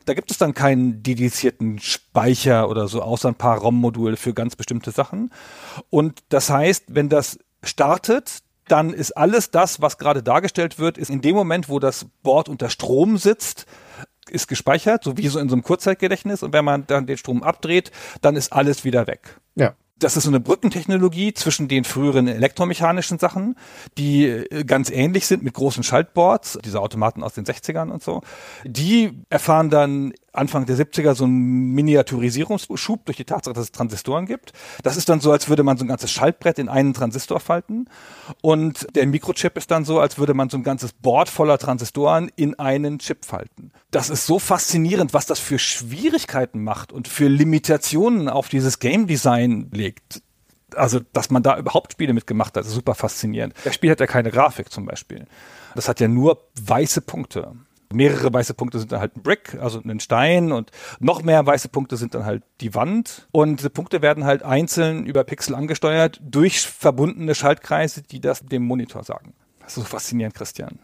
Da 0.06 0.14
gibt 0.14 0.32
es 0.32 0.38
dann 0.38 0.54
keinen 0.54 1.04
dedizierten 1.04 1.80
Speicher 1.80 2.70
oder 2.70 2.88
so, 2.88 3.02
außer 3.02 3.30
ein 3.30 3.36
paar 3.36 3.60
ROM-Module 3.60 4.18
für 4.18 4.34
ganz 4.34 4.56
bestimmte 4.56 4.92
Sachen. 4.92 5.32
Und 5.90 6.20
das 6.30 6.50
heißt, 6.50 6.86
wenn 6.90 7.10
das 7.10 7.40
startet, 7.64 8.40
dann 8.68 8.94
ist 8.94 9.12
alles 9.18 9.52
das, 9.52 9.82
was 9.82 9.98
gerade 9.98 10.24
dargestellt 10.24 10.80
wird, 10.80 10.98
ist 10.98 11.10
in 11.10 11.22
dem 11.22 11.36
Moment, 11.36 11.68
wo 11.68 11.80
das 11.80 12.06
Board 12.24 12.48
unter 12.48 12.70
Strom 12.70 13.18
sitzt, 13.18 13.66
ist 14.30 14.48
gespeichert, 14.48 15.04
so 15.04 15.18
wie 15.18 15.28
so 15.28 15.40
in 15.40 15.50
so 15.50 15.56
einem 15.56 15.64
Kurzzeitgedächtnis. 15.64 16.44
Und 16.44 16.54
wenn 16.54 16.64
man 16.64 16.88
dann 16.88 17.06
den 17.06 17.18
Strom 17.18 17.44
abdreht, 17.44 17.92
dann 18.22 18.36
ist 18.36 18.54
alles 18.54 18.86
wieder 18.86 19.08
weg. 19.08 19.40
Ja 19.56 19.76
das 20.04 20.18
ist 20.18 20.24
so 20.24 20.30
eine 20.30 20.40
Brückentechnologie 20.40 21.34
zwischen 21.34 21.68
den 21.68 21.84
früheren 21.84 22.28
elektromechanischen 22.28 23.20
Sachen, 23.20 23.56
die 23.98 24.26
äh, 24.26 24.64
ganz 24.64 24.90
ähnlich 24.90 25.28
sind 25.28 25.44
mit 25.44 25.54
großen 25.54 25.84
Schaltboards, 25.84 26.60
diese 26.64 26.82
Automaten 26.82 27.24
aus 27.24 27.34
den 27.34 27.46
60ern 27.46 27.90
und 27.90 28.04
so. 28.04 28.22
Die 28.66 29.24
erfahren 29.30 29.70
dann 29.70 30.14
Anfang 30.34 30.66
der 30.66 30.78
70er 30.78 31.14
so 31.14 31.26
einen 31.26 31.74
Miniaturisierungsschub 31.74 33.06
durch 33.06 33.18
die 33.18 33.26
Tatsache, 33.26 33.54
dass 33.54 33.66
es 33.66 33.72
Transistoren 33.72 34.26
gibt. 34.26 34.54
Das 34.82 34.96
ist 34.96 35.10
dann 35.10 35.20
so, 35.20 35.32
als 35.32 35.50
würde 35.50 35.64
man 35.64 35.78
so 35.78 35.84
ein 35.84 35.90
ganzes 35.90 36.12
Schaltbrett 36.12 36.58
in 36.58 36.70
einen 36.70 36.94
Transistor 36.94 37.40
falten. 37.40 37.90
Und 38.42 38.88
der 38.96 39.08
Mikrochip 39.08 39.58
ist 39.58 39.72
dann 39.72 39.84
so, 39.84 40.00
als 40.00 40.18
würde 40.18 40.34
man 40.34 40.50
so 40.50 40.58
ein 40.58 40.64
ganzes 40.64 40.94
Board 40.94 41.28
voller 41.28 41.58
Transistoren 41.58 42.32
in 42.36 42.58
einen 42.58 43.00
Chip 43.00 43.26
falten. 43.26 43.72
Das 43.92 44.10
ist 44.10 44.26
so 44.26 44.40
faszinierend, 44.40 45.14
was 45.14 45.26
das 45.26 45.40
für 45.40 45.60
Schwierigkeiten 45.60 46.64
macht 46.64 46.94
und 46.94 47.10
für 47.10 47.28
Limitationen 47.28 48.30
auf 48.30 48.48
dieses 48.48 48.80
Game 48.80 49.08
Design 49.08 49.70
legt 49.72 50.22
also 50.76 51.02
dass 51.12 51.30
man 51.30 51.44
da 51.44 51.58
überhaupt 51.58 51.92
Spiele 51.92 52.14
mitgemacht 52.14 52.56
hat, 52.56 52.66
ist 52.66 52.72
super 52.72 52.96
faszinierend. 52.96 53.54
Das 53.66 53.76
Spiel 53.76 53.92
hat 53.92 54.00
ja 54.00 54.08
keine 54.08 54.32
Grafik 54.32 54.72
zum 54.72 54.86
Beispiel. 54.86 55.26
Das 55.76 55.90
hat 55.90 56.00
ja 56.00 56.08
nur 56.08 56.48
weiße 56.62 57.02
Punkte 57.02 57.58
mehrere 57.94 58.34
weiße 58.34 58.54
Punkte 58.54 58.80
sind 58.80 58.92
dann 58.92 59.00
halt 59.00 59.16
ein 59.16 59.22
Brick, 59.22 59.58
also 59.60 59.82
ein 59.84 60.00
Stein 60.00 60.52
und 60.52 60.72
noch 61.00 61.24
mehr 61.24 61.46
weiße 61.46 61.70
Punkte 61.70 61.98
sind 61.98 62.16
dann 62.16 62.26
halt 62.26 62.44
die 62.60 62.76
Wand. 62.76 63.28
Und 63.32 63.60
diese 63.60 63.70
Punkte 63.70 64.02
werden 64.02 64.26
halt 64.26 64.44
einzeln 64.44 65.06
über 65.06 65.24
Pixel 65.24 65.56
angesteuert 65.56 66.20
durch 66.24 66.62
verbundene 66.62 67.36
Schaltkreise, 67.36 68.02
die 68.04 68.20
das 68.20 68.46
dem 68.46 68.64
Monitor 68.64 69.04
sagen. 69.04 69.34
Das 69.60 69.78
ist 69.78 69.84
so 69.84 69.90
faszinierend, 69.90 70.36
Christian. 70.36 70.80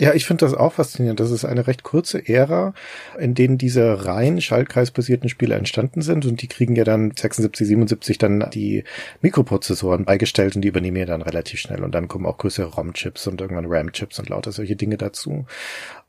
Ja, 0.00 0.14
ich 0.14 0.24
finde 0.24 0.46
das 0.46 0.54
auch 0.54 0.72
faszinierend. 0.72 1.20
Das 1.20 1.30
ist 1.30 1.44
eine 1.44 1.66
recht 1.66 1.82
kurze 1.82 2.26
Ära, 2.26 2.72
in 3.18 3.34
denen 3.34 3.58
diese 3.58 4.06
rein 4.06 4.40
schaltkreisbasierten 4.40 5.28
Spiele 5.28 5.56
entstanden 5.56 6.00
sind 6.00 6.24
und 6.24 6.40
die 6.40 6.48
kriegen 6.48 6.74
ja 6.74 6.84
dann 6.84 7.12
76, 7.14 7.66
77 7.66 8.16
dann 8.16 8.48
die 8.54 8.84
Mikroprozessoren 9.20 10.06
beigestellt 10.06 10.56
und 10.56 10.62
die 10.62 10.68
übernehmen 10.68 10.96
ja 10.96 11.04
dann 11.04 11.20
relativ 11.20 11.60
schnell 11.60 11.84
und 11.84 11.94
dann 11.94 12.08
kommen 12.08 12.24
auch 12.24 12.38
größere 12.38 12.68
ROM-Chips 12.68 13.26
und 13.26 13.42
irgendwann 13.42 13.66
RAM-Chips 13.66 14.18
und 14.20 14.30
lauter 14.30 14.52
solche 14.52 14.76
Dinge 14.76 14.96
dazu. 14.96 15.44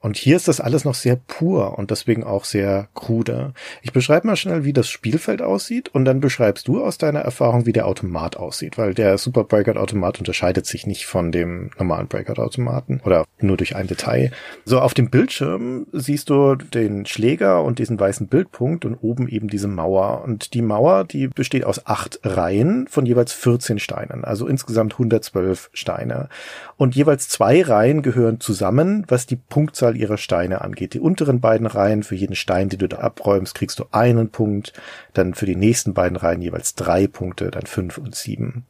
Und 0.02 0.18
hier 0.18 0.36
ist 0.36 0.48
das 0.48 0.60
alles 0.60 0.84
noch 0.84 0.96
sehr 0.96 1.16
pur 1.16 1.78
und 1.78 1.92
deswegen 1.92 2.24
auch 2.24 2.44
sehr 2.44 2.88
krude. 2.96 3.54
Ich 3.84 3.94
beschreibe 3.94 4.26
mal 4.26 4.36
schnell, 4.36 4.66
wie 4.66 4.74
das 4.74 4.90
Spielfeld 4.90 5.44
aussieht 5.44 5.90
und 5.90 6.06
dann 6.06 6.20
beschreibst 6.20 6.68
du 6.68 6.84
aus 6.84 6.98
deiner 6.98 7.20
Erfahrung, 7.20 7.68
wie 7.68 7.72
der 7.72 7.86
Automat 7.86 8.36
aussieht, 8.36 8.80
weil 8.80 8.96
der 8.96 9.20
Super 9.20 9.44
Breakout 9.44 9.80
Automat 9.80 10.18
unterscheidet 10.18 10.66
sich 10.66 10.88
nicht 10.88 11.06
von 11.06 11.32
dem 11.32 11.70
normalen 11.78 12.08
Breakout 12.08 12.42
Automaten 12.42 13.00
oder 13.06 13.26
nur 13.40 13.58
durch 13.58 13.76
ein 13.76 13.86
Detail. 13.86 14.32
So 14.66 14.80
auf 14.80 14.96
dem 14.96 15.12
Bildschirm 15.12 15.86
siehst 15.92 16.32
du 16.32 16.56
den 16.56 17.06
Schläger 17.06 17.64
und 17.64 17.78
diesen 17.78 18.00
weißen 18.00 18.28
Bildpunkt 18.28 18.86
und 18.86 18.96
oben 18.96 19.28
eben 19.28 19.50
diese 19.50 19.68
Mauer 19.68 20.24
und 20.24 20.56
die 20.56 20.64
Mauer, 20.64 21.04
die 21.04 21.28
besteht 21.28 21.64
aus 21.64 21.86
acht 21.86 22.20
Reihen 22.24 22.88
von 22.88 23.06
jeweils 23.06 23.34
14 23.34 23.78
Steinen, 23.78 24.26
also 24.26 24.48
insgesamt 24.48 24.94
112 24.94 25.70
Steine. 25.74 26.30
Und 26.78 26.96
jeweils 26.96 27.30
zwei 27.30 27.62
Reihen 27.62 28.02
gehören 28.02 28.40
zusammen, 28.40 29.06
was 29.08 29.28
die 29.28 29.36
Punktzahl 29.36 29.91
ihrer 29.96 30.18
Steine 30.18 30.62
angeht. 30.62 30.94
Die 30.94 31.00
unteren 31.00 31.40
beiden 31.40 31.68
Reihen, 31.68 32.04
für 32.04 32.16
jeden 32.16 32.36
Stein, 32.36 32.70
den 32.70 32.80
du 32.80 32.88
da 32.88 32.98
abräumst, 33.00 33.56
kriegst 33.56 33.80
du 33.80 33.86
einen 33.92 34.30
Punkt. 34.30 34.74
Dann 35.14 35.34
für 35.34 35.46
die 35.46 35.56
nächsten 35.56 35.94
beiden 35.94 36.18
Reihen 36.18 36.42
jeweils 36.42 36.76
drei 36.76 37.08
Punkte, 37.08 37.52
dann 37.52 37.66
fünf 37.66 37.98
und 37.98 38.16
sieben. 38.16 38.66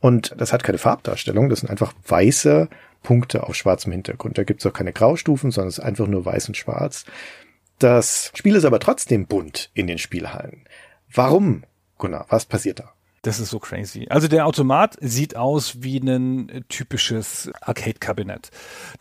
Und 0.00 0.34
das 0.36 0.52
hat 0.52 0.64
keine 0.64 0.78
Farbdarstellung, 0.78 1.48
das 1.48 1.60
sind 1.60 1.70
einfach 1.70 1.94
weiße 2.06 2.68
Punkte 3.02 3.44
auf 3.44 3.54
schwarzem 3.54 3.92
Hintergrund. 3.92 4.36
Da 4.36 4.44
gibt's 4.44 4.66
auch 4.66 4.72
keine 4.72 4.92
Graustufen, 4.92 5.50
sondern 5.50 5.68
es 5.68 5.78
ist 5.78 5.84
einfach 5.84 6.06
nur 6.06 6.26
weiß 6.26 6.48
und 6.48 6.56
schwarz. 6.56 7.04
Das 7.78 8.30
Spiel 8.34 8.56
ist 8.56 8.64
aber 8.64 8.80
trotzdem 8.80 9.26
bunt 9.26 9.70
in 9.74 9.86
den 9.86 9.98
Spielhallen. 9.98 10.64
Warum, 11.12 11.64
Gunnar? 11.98 12.26
Was 12.28 12.44
passiert 12.44 12.80
da? 12.80 12.92
Das 13.24 13.40
ist 13.40 13.48
so 13.48 13.58
crazy. 13.58 14.06
Also 14.10 14.28
der 14.28 14.46
Automat 14.46 14.98
sieht 15.00 15.34
aus 15.34 15.82
wie 15.82 15.96
ein 15.96 16.64
typisches 16.68 17.50
Arcade-Kabinett. 17.62 18.50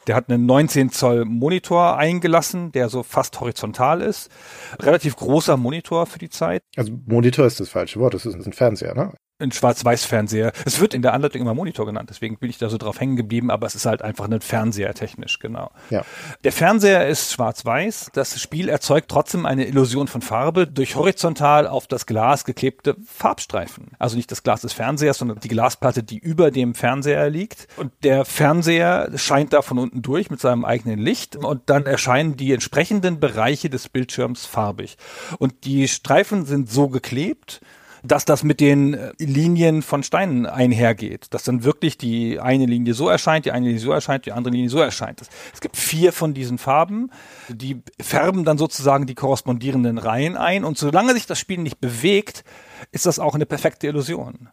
Der 0.07 0.15
hat 0.15 0.29
einen 0.29 0.45
19 0.45 0.91
Zoll 0.91 1.25
Monitor 1.25 1.97
eingelassen, 1.97 2.71
der 2.71 2.87
so 2.87 3.03
fast 3.03 3.41
horizontal 3.41 4.01
ist. 4.01 4.31
Relativ 4.79 5.17
großer 5.17 5.57
Monitor 5.57 6.05
für 6.05 6.19
die 6.19 6.29
Zeit. 6.29 6.63
Also 6.77 6.93
Monitor 7.05 7.45
ist 7.45 7.59
das 7.59 7.67
falsche 7.67 7.99
Wort, 7.99 8.13
das 8.13 8.25
ist 8.25 8.35
ein 8.35 8.53
Fernseher, 8.53 8.95
ne? 8.95 9.13
Ein 9.43 9.51
Schwarz-Weiß-Fernseher. 9.51 10.51
Es 10.65 10.79
wird 10.79 10.93
in 10.93 11.01
der 11.01 11.13
Anleitung 11.13 11.41
immer 11.41 11.53
Monitor 11.53 11.85
genannt, 11.85 12.09
deswegen 12.09 12.37
bin 12.37 12.49
ich 12.49 12.57
da 12.57 12.69
so 12.69 12.77
drauf 12.77 12.99
hängen 12.99 13.15
geblieben, 13.15 13.51
aber 13.51 13.67
es 13.67 13.75
ist 13.75 13.85
halt 13.85 14.01
einfach 14.01 14.29
ein 14.29 14.41
Fernseher 14.41 14.93
technisch, 14.93 15.39
genau. 15.39 15.71
Ja. 15.89 16.03
Der 16.43 16.51
Fernseher 16.51 17.07
ist 17.07 17.33
schwarz-weiß. 17.33 18.11
Das 18.13 18.41
Spiel 18.41 18.69
erzeugt 18.69 19.09
trotzdem 19.09 19.45
eine 19.45 19.67
Illusion 19.67 20.07
von 20.07 20.21
Farbe 20.21 20.67
durch 20.67 20.95
horizontal 20.95 21.67
auf 21.67 21.87
das 21.87 22.05
Glas 22.05 22.45
geklebte 22.45 22.95
Farbstreifen. 23.05 23.91
Also 23.99 24.15
nicht 24.15 24.31
das 24.31 24.43
Glas 24.43 24.61
des 24.61 24.73
Fernsehers, 24.73 25.17
sondern 25.17 25.39
die 25.39 25.47
Glasplatte, 25.49 26.03
die 26.03 26.17
über 26.17 26.51
dem 26.51 26.73
Fernseher 26.73 27.29
liegt. 27.29 27.67
Und 27.77 27.91
der 28.03 28.25
Fernseher 28.25 29.11
scheint 29.15 29.53
da 29.53 29.61
von 29.61 29.77
unten 29.77 30.01
durch 30.01 30.29
mit 30.29 30.39
seinem 30.39 30.65
eigenen 30.65 30.99
Licht 30.99 31.35
und 31.35 31.69
dann 31.69 31.85
erscheinen 31.85 32.37
die 32.37 32.51
entsprechenden 32.53 33.19
Bereiche 33.19 33.69
des 33.69 33.89
Bildschirms 33.89 34.45
farbig. 34.45 34.97
Und 35.39 35.65
die 35.65 35.87
Streifen 35.87 36.45
sind 36.45 36.69
so 36.69 36.89
geklebt, 36.89 37.61
dass 38.03 38.25
das 38.25 38.43
mit 38.43 38.59
den 38.59 38.93
äh, 38.93 39.13
Linien 39.17 39.81
von 39.81 40.03
Steinen 40.03 40.45
einhergeht. 40.45 41.33
Dass 41.33 41.43
dann 41.43 41.63
wirklich 41.63 41.97
die 41.97 42.39
eine 42.39 42.65
Linie 42.65 42.93
so 42.93 43.09
erscheint, 43.09 43.45
die 43.45 43.51
eine 43.51 43.65
Linie 43.65 43.79
so 43.79 43.91
erscheint, 43.91 44.25
die 44.25 44.33
andere 44.33 44.53
Linie 44.53 44.69
so 44.69 44.79
erscheint. 44.79 45.21
Es 45.53 45.61
gibt 45.61 45.77
vier 45.77 46.11
von 46.11 46.33
diesen 46.33 46.57
Farben, 46.57 47.09
die 47.47 47.81
färben 47.99 48.43
dann 48.43 48.57
sozusagen 48.57 49.05
die 49.05 49.15
korrespondierenden 49.15 49.97
Reihen 49.97 50.37
ein 50.37 50.65
und 50.65 50.77
solange 50.77 51.13
sich 51.13 51.25
das 51.25 51.39
Spiel 51.39 51.59
nicht 51.59 51.79
bewegt, 51.79 52.43
ist 52.91 53.05
das 53.05 53.19
auch 53.19 53.35
eine 53.35 53.45
perfekte 53.45 53.87
Illusion. 53.87 54.49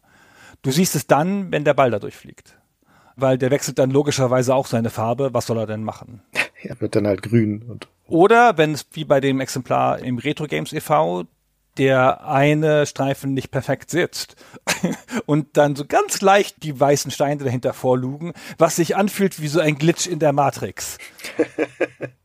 Du 0.61 0.71
siehst 0.71 0.95
es 0.95 1.07
dann, 1.07 1.51
wenn 1.51 1.65
der 1.65 1.73
Ball 1.73 1.91
da 1.91 1.99
durchfliegt. 1.99 2.57
Weil 3.17 3.37
der 3.37 3.51
wechselt 3.51 3.77
dann 3.77 3.91
logischerweise 3.91 4.55
auch 4.55 4.67
seine 4.67 4.89
Farbe. 4.89 5.33
Was 5.33 5.47
soll 5.47 5.57
er 5.57 5.67
denn 5.67 5.83
machen? 5.83 6.21
Er 6.63 6.79
wird 6.79 6.95
dann 6.95 7.07
halt 7.07 7.23
grün 7.23 7.63
und 7.67 7.87
oder 8.07 8.57
wenn 8.57 8.73
es 8.73 8.85
wie 8.91 9.05
bei 9.05 9.21
dem 9.21 9.39
Exemplar 9.39 9.99
im 9.99 10.17
Retro 10.17 10.45
Games 10.45 10.73
e.V 10.73 11.25
der 11.77 12.27
eine 12.27 12.85
Streifen 12.85 13.33
nicht 13.33 13.51
perfekt 13.51 13.89
sitzt 13.89 14.35
und 15.25 15.57
dann 15.57 15.75
so 15.75 15.85
ganz 15.85 16.21
leicht 16.21 16.63
die 16.63 16.77
weißen 16.79 17.11
Steine 17.11 17.43
dahinter 17.43 17.73
vorlugen, 17.73 18.33
was 18.57 18.75
sich 18.75 18.95
anfühlt 18.95 19.41
wie 19.41 19.47
so 19.47 19.59
ein 19.59 19.77
Glitch 19.77 20.07
in 20.07 20.19
der 20.19 20.33
Matrix. 20.33 20.97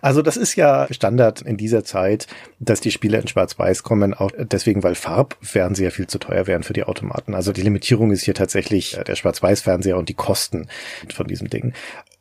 Also 0.00 0.22
das 0.22 0.36
ist 0.36 0.56
ja 0.56 0.88
Standard 0.90 1.42
in 1.42 1.56
dieser 1.56 1.84
Zeit, 1.84 2.26
dass 2.58 2.80
die 2.80 2.90
Spiele 2.90 3.18
in 3.18 3.28
Schwarz-Weiß 3.28 3.84
kommen, 3.84 4.14
auch 4.14 4.32
deswegen, 4.36 4.82
weil 4.82 4.96
Farbfernseher 4.96 5.92
viel 5.92 6.08
zu 6.08 6.18
teuer 6.18 6.48
wären 6.48 6.64
für 6.64 6.72
die 6.72 6.82
Automaten. 6.82 7.34
Also 7.34 7.52
die 7.52 7.62
Limitierung 7.62 8.10
ist 8.10 8.24
hier 8.24 8.34
tatsächlich 8.34 8.98
der 9.06 9.14
Schwarz-Weiß-Fernseher 9.14 9.96
und 9.96 10.08
die 10.08 10.14
Kosten 10.14 10.68
von 11.14 11.28
diesem 11.28 11.48
Ding 11.48 11.72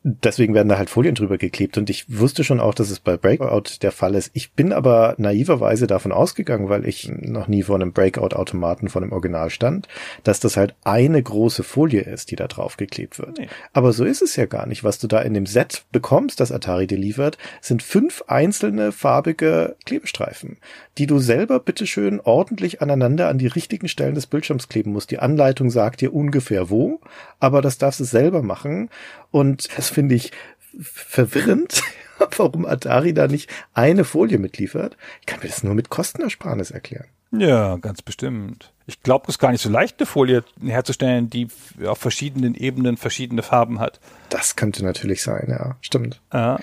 deswegen 0.04 0.54
werden 0.54 0.70
da 0.70 0.78
halt 0.78 0.90
Folien 0.90 1.16
drüber 1.16 1.38
geklebt 1.38 1.78
und 1.78 1.90
ich 1.90 2.06
wusste 2.20 2.44
schon 2.44 2.60
auch, 2.60 2.74
dass 2.74 2.90
es 2.90 3.00
bei 3.00 3.18
Breakout 3.18 3.82
der 3.82 3.92
Fall 3.92 4.16
ist. 4.16 4.32
Ich 4.34 4.54
bin 4.54 4.74
aber 4.74 5.16
naiverweise 5.18 5.86
davon 5.86 6.12
ausgegangen, 6.12 6.70
weil 6.70 6.88
ich 6.88 7.10
noch 7.10 7.48
nie 7.48 7.64
vor 7.64 7.76
einem 7.76 7.94
Breakout-Automaten 7.94 8.90
von 8.90 9.04
dem 9.04 9.12
Original 9.12 9.50
stand, 9.50 9.88
dass 10.24 10.40
das 10.40 10.58
halt 10.58 10.76
eine 10.84 11.22
große 11.22 11.64
Folie 11.64 12.02
ist, 12.02 12.32
die 12.32 12.36
da 12.36 12.48
drauf 12.48 12.78
geklebt 12.78 13.20
wird. 13.20 13.38
Nee. 13.38 13.48
Aber 13.74 13.94
so 13.94 14.04
ist 14.04 14.22
es 14.22 14.36
ja 14.36 14.46
gar 14.46 14.66
nicht. 14.66 14.84
Was 14.84 14.98
du 14.98 15.08
da 15.08 15.20
in 15.22 15.34
dem 15.34 15.46
Set 15.46 15.84
bekommst, 15.92 16.40
das 16.40 16.52
Atari 16.52 16.88
dir 16.88 16.98
liefert, 16.98 17.38
sind 17.62 17.84
fünf 17.84 18.24
einzelne 18.28 18.92
farbige 18.92 19.76
Klebestreifen, 19.86 20.58
die 20.98 21.08
du 21.08 21.20
selber 21.20 21.60
bitteschön 21.60 22.20
ordentlich 22.20 22.82
aneinander 22.82 23.30
an 23.30 23.38
die 23.38 23.48
richtigen 23.48 23.88
Stellen 23.88 24.16
des 24.16 24.28
Bildschirms 24.28 24.68
kleben 24.68 24.92
musst. 24.92 25.12
Die 25.12 25.20
Anleitung 25.20 25.70
sagt 25.70 26.02
dir 26.02 26.14
ungefähr 26.14 26.70
wo, 26.70 27.00
aber 27.40 27.62
das 27.62 27.78
darfst 27.78 28.00
du 28.00 28.04
selber 28.04 28.42
machen 28.42 28.90
und 29.32 29.70
das 29.78 29.90
finde 29.90 30.16
ich 30.16 30.32
verwirrend, 30.80 31.82
warum 32.38 32.66
Atari 32.66 33.14
da 33.14 33.28
nicht 33.28 33.50
eine 33.74 34.04
Folie 34.04 34.38
mitliefert. 34.38 34.98
Ich 35.22 35.26
kann 35.26 35.40
mir 35.42 35.48
das 35.50 35.64
nur 35.64 35.76
mit 35.76 35.90
Kostenersparnis 35.90 36.72
erklären. 36.72 37.08
Ja, 37.32 37.78
ganz 37.78 38.02
bestimmt. 38.02 38.74
Ich 38.88 39.04
glaube, 39.04 39.26
es 39.28 39.36
ist 39.36 39.40
gar 39.40 39.52
nicht 39.52 39.62
so 39.62 39.70
leicht, 39.70 40.00
eine 40.00 40.06
Folie 40.06 40.44
herzustellen, 40.62 41.30
die 41.30 41.48
auf 41.86 41.98
verschiedenen 41.98 42.56
Ebenen 42.56 42.98
verschiedene 42.98 43.42
Farben 43.42 43.80
hat. 43.80 44.02
Das 44.30 44.58
könnte 44.58 44.84
natürlich 44.84 45.24
sein, 45.24 45.48
ja. 45.50 45.78
Stimmt. 45.80 46.22
Ja. 46.34 46.60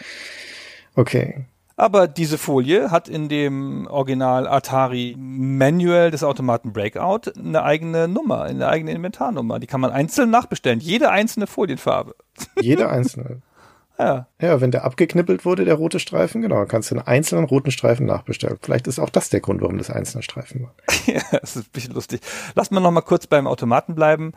Okay. 0.94 1.46
Aber 1.78 2.08
diese 2.08 2.38
Folie 2.38 2.90
hat 2.90 3.08
in 3.08 3.28
dem 3.28 3.86
Original 3.86 4.48
Atari 4.48 5.14
Manual 5.16 6.10
des 6.10 6.24
Automaten 6.24 6.72
Breakout 6.72 7.30
eine 7.38 7.62
eigene 7.62 8.08
Nummer, 8.08 8.42
eine 8.42 8.66
eigene 8.66 8.90
Inventarnummer. 8.90 9.60
Die 9.60 9.68
kann 9.68 9.80
man 9.80 9.92
einzeln 9.92 10.28
nachbestellen. 10.28 10.80
Jede 10.80 11.10
einzelne 11.10 11.46
Folienfarbe. 11.46 12.16
Jede 12.60 12.88
einzelne. 12.88 13.42
ja. 13.96 14.26
Ja, 14.40 14.60
wenn 14.60 14.72
der 14.72 14.82
abgeknippelt 14.82 15.44
wurde, 15.44 15.64
der 15.64 15.76
rote 15.76 16.00
Streifen, 16.00 16.42
genau, 16.42 16.66
kannst 16.66 16.90
du 16.90 16.96
einen 16.96 17.06
einzelnen 17.06 17.44
roten 17.44 17.70
Streifen 17.70 18.06
nachbestellen. 18.06 18.58
Vielleicht 18.60 18.88
ist 18.88 18.98
auch 18.98 19.10
das 19.10 19.30
der 19.30 19.38
Grund, 19.38 19.60
warum 19.60 19.78
das 19.78 19.88
einzelne 19.88 20.24
Streifen 20.24 20.64
war. 20.64 20.74
ja, 21.06 21.22
das 21.30 21.54
ist 21.54 21.68
ein 21.68 21.72
bisschen 21.72 21.94
lustig. 21.94 22.22
Lass 22.56 22.72
mal 22.72 22.80
noch 22.80 22.90
mal 22.90 23.02
kurz 23.02 23.28
beim 23.28 23.46
Automaten 23.46 23.94
bleiben. 23.94 24.32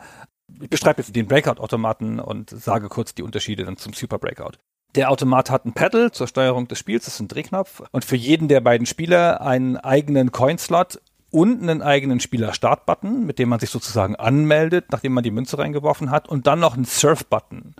Ich 0.60 0.70
beschreibe 0.70 1.02
jetzt 1.02 1.16
den 1.16 1.26
Breakout-Automaten 1.26 2.20
und 2.20 2.50
sage 2.50 2.88
kurz 2.88 3.16
die 3.16 3.24
Unterschiede 3.24 3.64
dann 3.64 3.78
zum 3.78 3.94
Super 3.94 4.20
Breakout. 4.20 4.58
Der 4.94 5.10
Automat 5.10 5.50
hat 5.50 5.64
ein 5.64 5.72
Pedal 5.72 6.12
zur 6.12 6.26
Steuerung 6.26 6.68
des 6.68 6.78
Spiels, 6.78 7.06
das 7.06 7.14
ist 7.14 7.20
ein 7.20 7.28
Drehknopf. 7.28 7.82
Und 7.92 8.04
für 8.04 8.16
jeden 8.16 8.48
der 8.48 8.60
beiden 8.60 8.86
Spieler 8.86 9.40
einen 9.40 9.78
eigenen 9.78 10.32
Coin-Slot 10.32 11.00
und 11.32 11.62
einen 11.62 11.82
eigenen 11.82 12.20
Spieler-Start-Button, 12.20 13.26
mit 13.26 13.38
dem 13.38 13.48
man 13.48 13.58
sich 13.58 13.70
sozusagen 13.70 14.16
anmeldet, 14.16 14.86
nachdem 14.92 15.14
man 15.14 15.24
die 15.24 15.30
Münze 15.30 15.58
reingeworfen 15.58 16.10
hat. 16.10 16.28
Und 16.28 16.46
dann 16.46 16.60
noch 16.60 16.74
einen 16.74 16.84
Surf-Button 16.84 17.74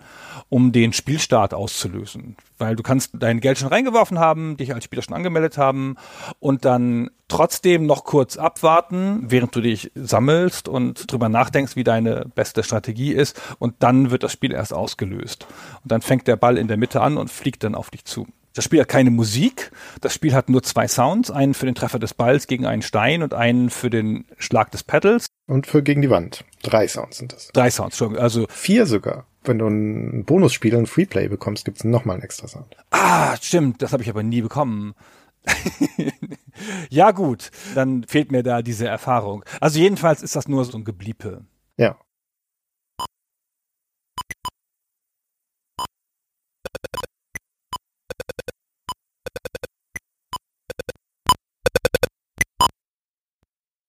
um 0.49 0.71
den 0.71 0.91
Spielstart 0.91 1.53
auszulösen. 1.53 2.35
Weil 2.57 2.75
du 2.75 2.83
kannst 2.83 3.11
dein 3.13 3.39
Geld 3.39 3.59
schon 3.59 3.69
reingeworfen 3.69 4.19
haben, 4.19 4.57
dich 4.57 4.73
als 4.73 4.83
Spieler 4.83 5.03
schon 5.03 5.15
angemeldet 5.15 5.57
haben 5.57 5.95
und 6.39 6.65
dann 6.65 7.11
trotzdem 7.27 7.85
noch 7.85 8.03
kurz 8.03 8.37
abwarten, 8.37 9.23
während 9.27 9.55
du 9.55 9.61
dich 9.61 9.91
sammelst 9.95 10.67
und 10.67 11.11
drüber 11.11 11.29
nachdenkst, 11.29 11.75
wie 11.75 11.83
deine 11.83 12.25
beste 12.35 12.63
Strategie 12.63 13.13
ist 13.13 13.39
und 13.59 13.75
dann 13.79 14.11
wird 14.11 14.23
das 14.23 14.31
Spiel 14.31 14.51
erst 14.51 14.73
ausgelöst. 14.73 15.47
Und 15.83 15.91
dann 15.91 16.01
fängt 16.01 16.27
der 16.27 16.35
Ball 16.35 16.57
in 16.57 16.67
der 16.67 16.77
Mitte 16.77 17.01
an 17.01 17.17
und 17.17 17.29
fliegt 17.29 17.63
dann 17.63 17.75
auf 17.75 17.89
dich 17.89 18.05
zu. 18.05 18.27
Das 18.53 18.65
Spiel 18.65 18.81
hat 18.81 18.87
keine 18.87 19.09
Musik. 19.09 19.71
Das 20.01 20.13
Spiel 20.13 20.33
hat 20.33 20.49
nur 20.49 20.61
zwei 20.61 20.87
Sounds. 20.87 21.31
Einen 21.31 21.53
für 21.53 21.65
den 21.65 21.75
Treffer 21.75 21.99
des 21.99 22.13
Balls 22.13 22.47
gegen 22.47 22.65
einen 22.65 22.81
Stein 22.83 23.23
und 23.23 23.33
einen 23.33 23.69
für 23.69 23.89
den 23.89 24.25
Schlag 24.37 24.71
des 24.71 24.83
Pedals. 24.83 25.27
Und 25.47 25.67
für 25.67 25.81
gegen 25.81 26.01
die 26.01 26.09
Wand. 26.09 26.45
Drei 26.61 26.87
Sounds 26.87 27.17
sind 27.17 27.33
das. 27.33 27.49
Drei 27.53 27.69
Sounds, 27.71 27.97
schon. 27.97 28.17
Also. 28.17 28.45
Vier 28.49 28.85
sogar. 28.85 29.25
Wenn 29.43 29.59
du 29.59 29.67
ein 29.67 30.23
Bonusspiel, 30.23 30.75
ein 30.75 30.85
Freeplay 30.85 31.27
bekommst, 31.27 31.65
gibt's 31.65 31.83
nochmal 31.83 32.15
einen 32.15 32.23
extra 32.23 32.47
Sound. 32.47 32.77
Ah, 32.91 33.35
stimmt. 33.41 33.81
Das 33.81 33.91
habe 33.91 34.03
ich 34.03 34.09
aber 34.09 34.23
nie 34.23 34.41
bekommen. 34.41 34.93
ja, 36.89 37.11
gut. 37.11 37.51
Dann 37.75 38.03
fehlt 38.03 38.31
mir 38.31 38.43
da 38.43 38.61
diese 38.61 38.87
Erfahrung. 38.87 39.43
Also 39.59 39.79
jedenfalls 39.79 40.21
ist 40.21 40.35
das 40.35 40.47
nur 40.47 40.63
so 40.63 40.77
ein 40.77 40.85
Gebliepe. 40.85 41.41
Ja. 41.75 41.97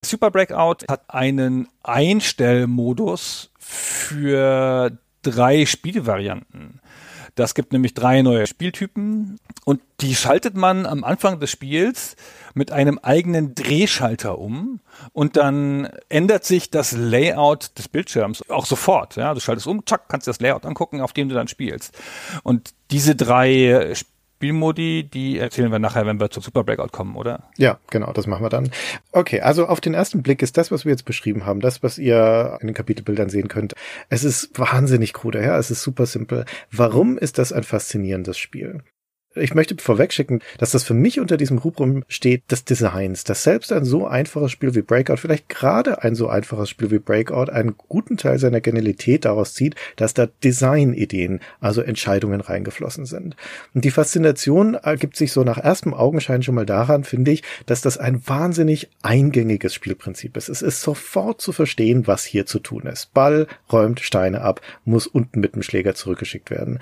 Super 0.04 0.30
Breakout 0.30 0.86
hat 0.88 1.02
einen 1.08 1.68
Einstellmodus 1.82 3.50
für 3.58 4.96
drei 5.22 5.66
Spielvarianten. 5.66 6.80
Das 7.34 7.54
gibt 7.54 7.72
nämlich 7.72 7.94
drei 7.94 8.22
neue 8.22 8.46
Spieltypen 8.46 9.40
und 9.64 9.80
die 10.00 10.14
schaltet 10.14 10.56
man 10.56 10.86
am 10.86 11.02
Anfang 11.02 11.40
des 11.40 11.50
Spiels 11.50 12.14
mit 12.54 12.70
einem 12.70 13.00
eigenen 13.00 13.56
Drehschalter 13.56 14.38
um 14.38 14.80
und 15.12 15.36
dann 15.36 15.88
ändert 16.08 16.44
sich 16.44 16.70
das 16.70 16.92
Layout 16.92 17.76
des 17.76 17.88
Bildschirms 17.88 18.48
auch 18.48 18.66
sofort. 18.66 19.16
Ja, 19.16 19.34
du 19.34 19.40
schaltest 19.40 19.66
um, 19.66 19.84
zack, 19.84 20.08
kannst 20.08 20.28
das 20.28 20.38
Layout 20.38 20.64
angucken, 20.64 21.00
auf 21.00 21.12
dem 21.12 21.28
du 21.28 21.34
dann 21.34 21.48
spielst. 21.48 21.98
Und 22.44 22.72
diese 22.92 23.16
drei 23.16 23.94
Spielmodi, 24.44 25.08
die 25.08 25.38
erzählen 25.38 25.72
wir 25.72 25.78
nachher, 25.78 26.04
wenn 26.04 26.20
wir 26.20 26.30
zur 26.30 26.42
Super 26.42 26.64
Breakout 26.64 26.88
kommen, 26.88 27.16
oder? 27.16 27.48
Ja, 27.56 27.78
genau, 27.90 28.12
das 28.12 28.26
machen 28.26 28.44
wir 28.44 28.50
dann. 28.50 28.70
Okay, 29.10 29.40
also 29.40 29.66
auf 29.68 29.80
den 29.80 29.94
ersten 29.94 30.22
Blick 30.22 30.42
ist 30.42 30.58
das, 30.58 30.70
was 30.70 30.84
wir 30.84 30.92
jetzt 30.92 31.06
beschrieben 31.06 31.46
haben, 31.46 31.60
das, 31.60 31.82
was 31.82 31.96
ihr 31.96 32.58
in 32.60 32.66
den 32.66 32.74
Kapitelbildern 32.74 33.30
sehen 33.30 33.48
könnt, 33.48 33.72
es 34.10 34.22
ist 34.22 34.58
wahnsinnig 34.58 35.14
krude, 35.14 35.42
ja, 35.42 35.56
es 35.56 35.70
ist 35.70 35.82
super 35.82 36.04
simpel. 36.04 36.44
Warum 36.70 37.16
ist 37.16 37.38
das 37.38 37.54
ein 37.54 37.62
faszinierendes 37.62 38.36
Spiel? 38.36 38.82
Ich 39.36 39.54
möchte 39.54 39.74
vorwegschicken, 39.78 40.42
dass 40.58 40.70
das 40.70 40.84
für 40.84 40.94
mich 40.94 41.18
unter 41.18 41.36
diesem 41.36 41.58
Rubrum 41.58 42.04
steht 42.06 42.50
des 42.52 42.64
Designs, 42.64 43.24
dass 43.24 43.42
selbst 43.42 43.72
ein 43.72 43.84
so 43.84 44.06
einfaches 44.06 44.52
Spiel 44.52 44.76
wie 44.76 44.82
Breakout, 44.82 45.16
vielleicht 45.16 45.48
gerade 45.48 46.02
ein 46.02 46.14
so 46.14 46.28
einfaches 46.28 46.70
Spiel 46.70 46.92
wie 46.92 47.00
Breakout, 47.00 47.50
einen 47.50 47.74
guten 47.76 48.16
Teil 48.16 48.38
seiner 48.38 48.60
Genialität 48.60 49.24
daraus 49.24 49.52
zieht, 49.54 49.74
dass 49.96 50.14
da 50.14 50.26
Designideen, 50.26 51.40
also 51.60 51.80
Entscheidungen 51.80 52.40
reingeflossen 52.40 53.06
sind. 53.06 53.34
Und 53.74 53.84
die 53.84 53.90
Faszination 53.90 54.74
ergibt 54.74 55.16
sich 55.16 55.32
so 55.32 55.42
nach 55.42 55.58
erstem 55.58 55.94
Augenschein 55.94 56.44
schon 56.44 56.54
mal 56.54 56.66
daran, 56.66 57.02
finde 57.02 57.32
ich, 57.32 57.42
dass 57.66 57.80
das 57.80 57.98
ein 57.98 58.26
wahnsinnig 58.28 58.88
eingängiges 59.02 59.74
Spielprinzip 59.74 60.36
ist. 60.36 60.48
Es 60.48 60.62
ist 60.62 60.80
sofort 60.80 61.40
zu 61.40 61.50
verstehen, 61.50 62.06
was 62.06 62.24
hier 62.24 62.46
zu 62.46 62.60
tun 62.60 62.86
ist. 62.86 63.12
Ball 63.14 63.48
räumt 63.72 63.98
Steine 63.98 64.42
ab, 64.42 64.60
muss 64.84 65.08
unten 65.08 65.40
mit 65.40 65.56
dem 65.56 65.62
Schläger 65.62 65.96
zurückgeschickt 65.96 66.50
werden. 66.50 66.78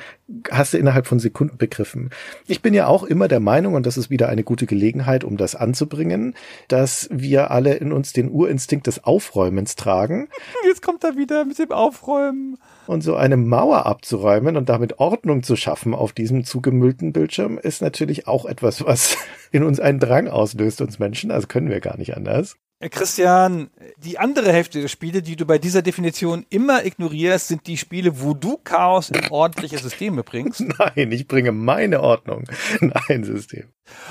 Hast 0.50 0.74
du 0.74 0.78
innerhalb 0.78 1.06
von 1.06 1.18
Sekunden 1.18 1.56
begriffen. 1.56 2.10
Ich 2.46 2.62
bin 2.62 2.74
ja 2.74 2.86
auch 2.86 3.04
immer 3.04 3.28
der 3.28 3.40
Meinung, 3.40 3.74
und 3.74 3.86
das 3.86 3.96
ist 3.96 4.10
wieder 4.10 4.28
eine 4.28 4.42
gute 4.42 4.66
Gelegenheit, 4.66 5.24
um 5.24 5.36
das 5.36 5.54
anzubringen, 5.54 6.34
dass 6.68 7.08
wir 7.12 7.50
alle 7.50 7.74
in 7.74 7.92
uns 7.92 8.12
den 8.12 8.30
Urinstinkt 8.30 8.86
des 8.86 9.04
Aufräumens 9.04 9.76
tragen. 9.76 10.28
Jetzt 10.66 10.82
kommt 10.82 11.04
er 11.04 11.16
wieder 11.16 11.44
mit 11.44 11.58
dem 11.58 11.72
Aufräumen. 11.72 12.58
Und 12.86 13.02
so 13.02 13.14
eine 13.14 13.36
Mauer 13.36 13.86
abzuräumen 13.86 14.56
und 14.56 14.68
damit 14.68 14.98
Ordnung 14.98 15.42
zu 15.42 15.56
schaffen 15.56 15.94
auf 15.94 16.12
diesem 16.12 16.44
zugemüllten 16.44 17.12
Bildschirm 17.12 17.58
ist 17.58 17.80
natürlich 17.80 18.26
auch 18.26 18.44
etwas, 18.44 18.84
was 18.84 19.16
in 19.52 19.62
uns 19.62 19.80
einen 19.80 20.00
Drang 20.00 20.28
auslöst, 20.28 20.80
uns 20.80 20.98
Menschen. 20.98 21.30
Also 21.30 21.46
können 21.46 21.70
wir 21.70 21.80
gar 21.80 21.96
nicht 21.96 22.16
anders. 22.16 22.56
Christian, 22.90 23.70
die 23.98 24.18
andere 24.18 24.52
Hälfte 24.52 24.80
der 24.80 24.88
Spiele, 24.88 25.22
die 25.22 25.36
du 25.36 25.46
bei 25.46 25.58
dieser 25.58 25.82
Definition 25.82 26.44
immer 26.50 26.84
ignorierst, 26.84 27.48
sind 27.48 27.66
die 27.66 27.76
Spiele, 27.76 28.20
wo 28.20 28.34
du 28.34 28.56
Chaos 28.56 29.10
in 29.10 29.30
ordentliche 29.30 29.78
Systeme 29.78 30.22
bringst. 30.24 30.60
Nein, 30.78 31.12
ich 31.12 31.28
bringe 31.28 31.52
meine 31.52 32.00
Ordnung 32.00 32.44
in 32.80 32.92
ein 33.08 33.24
System. 33.24 33.68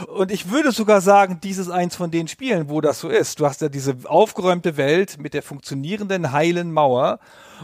Und 0.07 0.32
ich 0.32 0.51
würde 0.51 0.72
sogar 0.72 1.01
sagen, 1.01 1.39
dies 1.43 1.57
ist 1.57 1.69
eins 1.69 1.95
von 1.95 2.11
den 2.11 2.28
Spielen, 2.28 2.69
wo 2.69 2.82
das 2.82 2.99
so 2.99 3.09
ist. 3.09 3.39
Du 3.39 3.45
hast 3.45 3.61
ja 3.61 3.69
diese 3.69 3.95
aufgeräumte 4.05 4.78
Welt 4.78 5.17
mit 5.19 5.34
der 5.34 5.43
funktionierenden 5.43 6.32
heilen 6.32 6.72
Mauer 6.72 7.19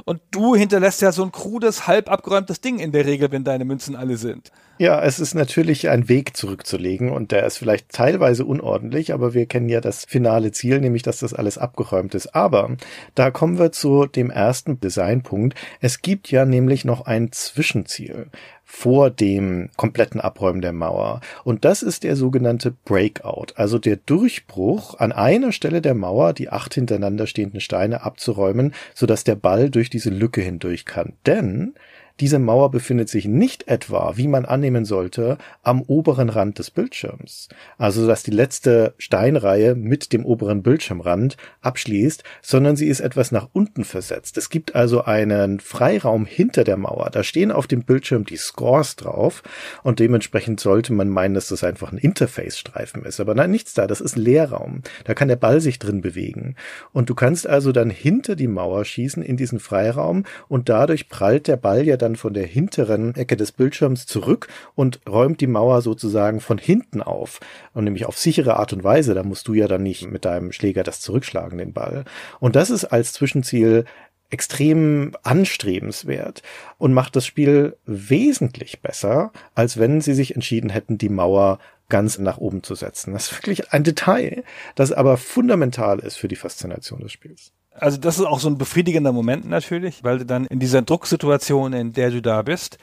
und 0.05 0.21
du 0.31 0.55
hinterlässt 0.55 1.01
ja 1.01 1.11
so 1.11 1.23
ein 1.23 1.31
krudes, 1.31 1.87
halb 1.87 2.09
abgeräumtes 2.09 2.61
Ding 2.61 2.79
in 2.79 2.91
der 2.91 3.05
Regel, 3.05 3.31
wenn 3.31 3.43
deine 3.43 3.65
Münzen 3.65 3.95
alle 3.95 4.17
sind. 4.17 4.51
Ja, 4.79 5.01
es 5.01 5.19
ist 5.19 5.33
natürlich 5.33 5.89
ein 5.89 6.07
Weg 6.07 6.37
zurückzulegen 6.37 7.09
und 7.09 7.31
der 7.31 7.47
ist 7.47 7.57
vielleicht 7.57 7.89
teilweise 7.89 8.45
unordentlich, 8.45 9.11
aber 9.11 9.33
wir 9.33 9.47
kennen 9.47 9.69
ja 9.69 9.81
das 9.81 10.05
finale 10.05 10.51
Ziel, 10.51 10.79
nämlich 10.79 11.01
dass 11.01 11.17
das 11.19 11.33
alles 11.33 11.57
abgeräumt 11.57 12.13
ist. 12.13 12.35
Aber 12.35 12.77
da 13.15 13.31
kommen 13.31 13.57
wir 13.57 13.71
zu 13.71 14.05
dem 14.05 14.29
ersten 14.29 14.79
Designpunkt. 14.79 15.57
Es 15.81 16.03
gibt 16.03 16.29
ja 16.29 16.45
nämlich 16.45 16.85
noch 16.85 17.01
ein 17.07 17.31
Zwischenziel 17.31 18.27
vor 18.69 19.09
dem 19.09 19.69
kompletten 19.77 20.19
Abräumen 20.19 20.61
der 20.61 20.73
Mauer. 20.73 21.21
Und 21.45 21.63
das 21.63 21.81
ist 21.81 22.03
der 22.03 22.17
sogenannte 22.17 22.71
Breakout, 22.71 23.53
also 23.55 23.79
der 23.79 23.95
Durchbruch 23.95 24.99
an 24.99 25.13
einer 25.13 25.53
Stelle 25.53 25.81
der 25.81 25.95
Mauer, 25.95 26.33
die 26.33 26.49
acht 26.49 26.73
hintereinander 26.73 27.27
stehenden 27.27 27.61
Steine 27.61 28.03
abzuräumen, 28.03 28.73
sodass 28.93 29.23
der 29.23 29.35
Ball 29.35 29.69
durch 29.69 29.89
diese 29.89 30.09
Lücke 30.09 30.41
hindurch 30.41 30.83
kann. 30.83 31.13
Denn 31.25 31.75
diese 32.19 32.39
Mauer 32.39 32.71
befindet 32.71 33.09
sich 33.09 33.25
nicht 33.25 33.67
etwa, 33.67 34.13
wie 34.15 34.27
man 34.27 34.45
annehmen 34.45 34.85
sollte, 34.85 35.37
am 35.61 35.81
oberen 35.81 36.29
Rand 36.29 36.59
des 36.59 36.71
Bildschirms, 36.71 37.49
also 37.77 38.07
dass 38.07 38.23
die 38.23 38.31
letzte 38.31 38.95
Steinreihe 38.97 39.75
mit 39.75 40.13
dem 40.13 40.25
oberen 40.25 40.63
Bildschirmrand 40.63 41.37
abschließt, 41.61 42.23
sondern 42.41 42.75
sie 42.75 42.87
ist 42.87 43.01
etwas 43.01 43.31
nach 43.31 43.49
unten 43.53 43.83
versetzt. 43.83 44.37
Es 44.37 44.49
gibt 44.49 44.75
also 44.75 45.03
einen 45.03 45.59
Freiraum 45.59 46.25
hinter 46.25 46.63
der 46.63 46.77
Mauer. 46.77 47.09
Da 47.11 47.23
stehen 47.23 47.51
auf 47.51 47.67
dem 47.67 47.83
Bildschirm 47.83 48.25
die 48.25 48.37
Scores 48.37 48.95
drauf 48.95 49.43
und 49.83 49.99
dementsprechend 49.99 50.59
sollte 50.59 50.93
man 50.93 51.09
meinen, 51.09 51.35
dass 51.35 51.49
das 51.49 51.63
einfach 51.63 51.91
ein 51.91 51.97
Interface-Streifen 51.97 53.03
ist. 53.03 53.19
Aber 53.19 53.35
nein, 53.35 53.51
nichts 53.51 53.73
da. 53.73 53.87
Das 53.87 54.01
ist 54.01 54.15
Leerraum. 54.15 54.81
Da 55.03 55.13
kann 55.13 55.27
der 55.27 55.35
Ball 55.35 55.61
sich 55.61 55.79
drin 55.79 56.01
bewegen. 56.01 56.55
Und 56.93 57.09
du 57.09 57.15
kannst 57.15 57.47
also 57.47 57.71
dann 57.71 57.89
hinter 57.89 58.35
die 58.35 58.47
Mauer 58.47 58.85
schießen 58.85 59.21
in 59.21 59.37
diesen 59.37 59.59
Freiraum 59.59 60.23
und 60.47 60.69
dadurch 60.69 61.09
prallt 61.09 61.47
der 61.47 61.57
Ball 61.57 61.85
ja 61.85 61.97
dann 61.97 62.06
dann 62.07 62.15
von 62.15 62.33
der 62.33 62.45
hinteren 62.45 63.15
Ecke 63.15 63.35
des 63.35 63.51
Bildschirms 63.51 64.05
zurück 64.05 64.47
und 64.75 65.01
räumt 65.07 65.41
die 65.41 65.47
Mauer 65.47 65.81
sozusagen 65.81 66.39
von 66.39 66.57
hinten 66.57 67.01
auf. 67.01 67.39
Und 67.73 67.83
nämlich 67.83 68.05
auf 68.05 68.17
sichere 68.17 68.57
Art 68.57 68.73
und 68.73 68.83
Weise. 68.83 69.13
Da 69.13 69.23
musst 69.23 69.47
du 69.47 69.53
ja 69.53 69.67
dann 69.67 69.83
nicht 69.83 70.09
mit 70.09 70.25
deinem 70.25 70.51
Schläger 70.51 70.83
das 70.83 71.01
zurückschlagen, 71.01 71.57
den 71.57 71.73
Ball. 71.73 72.05
Und 72.39 72.55
das 72.55 72.69
ist 72.69 72.85
als 72.85 73.13
Zwischenziel 73.13 73.85
extrem 74.29 75.13
anstrebenswert 75.23 76.43
und 76.77 76.93
macht 76.93 77.15
das 77.15 77.25
Spiel 77.25 77.77
wesentlich 77.85 78.81
besser, 78.81 79.31
als 79.55 79.77
wenn 79.77 80.01
sie 80.01 80.13
sich 80.13 80.35
entschieden 80.35 80.69
hätten, 80.69 80.97
die 80.97 81.09
Mauer 81.09 81.59
ganz 81.89 82.17
nach 82.19 82.37
oben 82.37 82.63
zu 82.63 82.75
setzen. 82.75 83.13
Das 83.13 83.31
ist 83.31 83.37
wirklich 83.37 83.71
ein 83.71 83.85
Detail, 83.85 84.43
das 84.75 84.91
aber 84.91 85.15
fundamental 85.15 85.99
ist 85.99 86.17
für 86.17 86.27
die 86.27 86.35
Faszination 86.35 86.99
des 86.99 87.13
Spiels. 87.13 87.53
Also 87.79 87.97
das 87.97 88.17
ist 88.17 88.25
auch 88.25 88.39
so 88.39 88.49
ein 88.49 88.57
befriedigender 88.57 89.11
Moment 89.11 89.47
natürlich, 89.47 90.03
weil 90.03 90.19
du 90.19 90.25
dann 90.25 90.45
in 90.45 90.59
dieser 90.59 90.81
Drucksituation, 90.81 91.73
in 91.73 91.93
der 91.93 92.11
du 92.11 92.21
da 92.21 92.41
bist, 92.41 92.77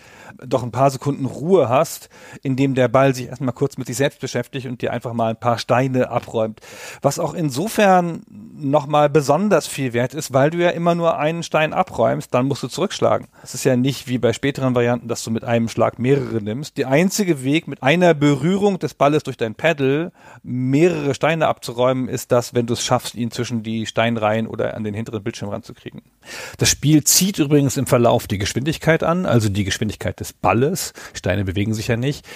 doch 0.45 0.63
ein 0.63 0.71
paar 0.71 0.91
Sekunden 0.91 1.27
Ruhe 1.27 1.69
hast, 1.69 2.09
indem 2.43 2.75
der 2.75 2.89
Ball 2.89 3.15
sich 3.15 3.29
erstmal 3.29 3.55
kurz 3.55 3.77
mit 3.77 3.87
sich 3.87 3.97
selbst 3.97 4.21
beschäftigt 4.21 4.67
und 4.67 4.83
dir 4.83 4.93
einfach 4.93 5.13
mal 5.13 5.31
ein 5.31 5.41
paar 5.41 5.59
Steine 5.59 6.11
abräumt. 6.11 6.61
Was 7.03 7.19
auch 7.19 7.35
insofern 7.35 8.23
nochmal 8.57 9.11
besonders 9.11 9.67
viel 9.67 9.93
wert 9.93 10.15
ist, 10.15 10.33
weil 10.33 10.51
du 10.51 10.59
ja 10.59 10.71
immer 10.71 10.95
nur 10.95 11.19
einen 11.19 11.43
Stein 11.43 11.73
abräumst, 11.73 12.33
dann 12.33 12.47
musst 12.47 12.63
du 12.63 12.69
zurückschlagen. 12.69 13.27
Es 13.43 13.55
ist 13.55 13.65
ja 13.65 13.77
nicht 13.77 14.09
wie 14.09 14.19
bei 14.19 14.33
späteren 14.33 14.75
Varianten, 14.75 15.09
dass 15.09 15.25
du 15.25 15.31
mit 15.31 15.45
einem 15.45 15.69
Schlag 15.69 15.99
mehrere 15.99 16.43
nimmst. 16.43 16.79
Der 16.79 16.89
einzige 16.89 17.43
Weg, 17.43 17.69
mit 17.69 17.83
einer 17.83 18.15
Berührung 18.15 18.79
des 18.79 18.95
Balles 18.95 19.25
durch 19.25 19.37
dein 19.37 19.55
Pedal 19.55 20.13
mehrere 20.43 21.15
Steine 21.15 21.49
abzuräumen, 21.49 22.09
ist 22.09 22.33
das, 22.33 22.55
wenn 22.55 22.67
du 22.67 22.75
es 22.75 22.85
schaffst, 22.85 23.15
ihn 23.15 23.31
zwischen 23.31 23.63
die 23.63 23.87
Steinreihen 23.87 24.47
oder 24.47 24.75
an 24.75 24.84
den 24.85 24.95
hinteren 24.95 25.23
Bildschirm 25.23 25.49
ranzukriegen. 25.49 26.03
Das 26.59 26.69
Spiel 26.69 27.05
zieht 27.05 27.39
übrigens 27.39 27.77
im 27.77 27.87
Verlauf 27.87 28.27
die 28.27 28.39
Geschwindigkeit 28.39 29.03
an, 29.03 29.27
also 29.27 29.49
die 29.49 29.65
Geschwindigkeit 29.65 30.21
des 30.21 30.33
Balles. 30.33 30.93
Steine 31.13 31.45
bewegen 31.45 31.75
sich 31.75 31.89
ja 31.89 31.97
nicht. 31.97 32.27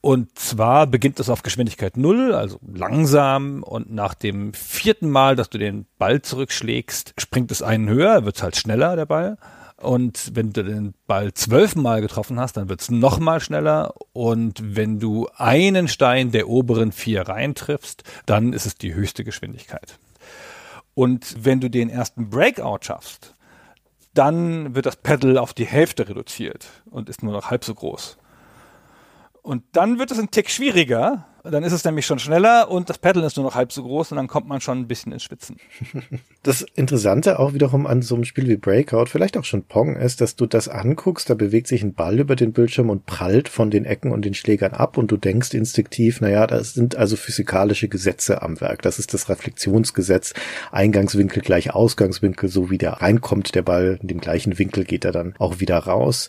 Und 0.00 0.38
zwar 0.38 0.86
beginnt 0.86 1.20
es 1.20 1.30
auf 1.30 1.42
Geschwindigkeit 1.42 1.96
null, 1.96 2.34
also 2.34 2.58
langsam. 2.66 3.62
Und 3.62 3.92
nach 3.92 4.14
dem 4.14 4.52
vierten 4.54 5.10
Mal, 5.10 5.36
dass 5.36 5.50
du 5.50 5.58
den 5.58 5.86
Ball 5.98 6.22
zurückschlägst, 6.22 7.14
springt 7.18 7.50
es 7.50 7.62
einen 7.62 7.88
höher, 7.88 8.24
wird 8.24 8.36
es 8.36 8.42
halt 8.42 8.56
schneller, 8.56 8.96
der 8.96 9.06
Ball. 9.06 9.38
Und 9.80 10.32
wenn 10.34 10.52
du 10.52 10.64
den 10.64 10.94
Ball 11.06 11.32
zwölfmal 11.34 12.00
getroffen 12.00 12.40
hast, 12.40 12.56
dann 12.56 12.68
wird 12.68 12.80
es 12.80 12.90
nochmal 12.90 13.40
schneller. 13.40 13.94
Und 14.12 14.76
wenn 14.76 14.98
du 14.98 15.28
einen 15.36 15.86
Stein 15.86 16.32
der 16.32 16.48
oberen 16.48 16.90
vier 16.90 17.22
reintriffst, 17.22 18.02
dann 18.26 18.52
ist 18.52 18.66
es 18.66 18.74
die 18.74 18.94
höchste 18.94 19.22
Geschwindigkeit. 19.22 19.98
Und 20.98 21.44
wenn 21.44 21.60
du 21.60 21.70
den 21.70 21.90
ersten 21.90 22.28
Breakout 22.28 22.80
schaffst, 22.82 23.36
dann 24.14 24.74
wird 24.74 24.84
das 24.84 24.96
Pedal 24.96 25.38
auf 25.38 25.54
die 25.54 25.64
Hälfte 25.64 26.08
reduziert 26.08 26.66
und 26.90 27.08
ist 27.08 27.22
nur 27.22 27.32
noch 27.32 27.52
halb 27.52 27.64
so 27.64 27.72
groß. 27.72 28.18
Und 29.48 29.62
dann 29.72 29.98
wird 29.98 30.10
es 30.10 30.18
ein 30.18 30.30
Tick 30.30 30.50
schwieriger, 30.50 31.24
dann 31.42 31.64
ist 31.64 31.72
es 31.72 31.82
nämlich 31.82 32.04
schon 32.04 32.18
schneller 32.18 32.70
und 32.70 32.90
das 32.90 32.98
Pedal 32.98 33.24
ist 33.24 33.38
nur 33.38 33.46
noch 33.46 33.54
halb 33.54 33.72
so 33.72 33.82
groß 33.82 34.12
und 34.12 34.18
dann 34.18 34.26
kommt 34.26 34.46
man 34.46 34.60
schon 34.60 34.78
ein 34.78 34.88
bisschen 34.88 35.10
ins 35.10 35.22
Schwitzen. 35.22 35.56
Das 36.42 36.62
Interessante 36.74 37.38
auch 37.38 37.52
wiederum 37.52 37.86
an 37.86 38.00
so 38.00 38.14
einem 38.14 38.24
Spiel 38.24 38.46
wie 38.46 38.56
Breakout, 38.56 39.06
vielleicht 39.06 39.36
auch 39.36 39.44
schon 39.44 39.64
Pong, 39.64 39.96
ist, 39.96 40.20
dass 40.20 40.36
du 40.36 40.46
das 40.46 40.68
anguckst, 40.68 41.28
da 41.28 41.34
bewegt 41.34 41.66
sich 41.66 41.82
ein 41.82 41.94
Ball 41.94 42.20
über 42.20 42.36
den 42.36 42.52
Bildschirm 42.52 42.90
und 42.90 43.06
prallt 43.06 43.48
von 43.48 43.70
den 43.70 43.86
Ecken 43.86 44.12
und 44.12 44.24
den 44.24 44.34
Schlägern 44.34 44.72
ab 44.72 44.98
und 44.98 45.10
du 45.10 45.16
denkst 45.16 45.54
instinktiv, 45.54 46.20
naja, 46.20 46.46
das 46.46 46.74
sind 46.74 46.96
also 46.96 47.16
physikalische 47.16 47.88
Gesetze 47.88 48.42
am 48.42 48.60
Werk. 48.60 48.82
Das 48.82 48.98
ist 48.98 49.14
das 49.14 49.30
Reflexionsgesetz. 49.30 50.34
Eingangswinkel 50.72 51.42
gleich 51.42 51.74
Ausgangswinkel, 51.74 52.50
so 52.50 52.70
wie 52.70 52.78
der 52.78 53.00
reinkommt, 53.00 53.54
der 53.54 53.62
Ball 53.62 53.98
in 54.00 54.08
dem 54.08 54.20
gleichen 54.20 54.58
Winkel 54.58 54.84
geht 54.84 55.04
er 55.06 55.12
dann 55.12 55.34
auch 55.38 55.60
wieder 55.60 55.78
raus. 55.78 56.28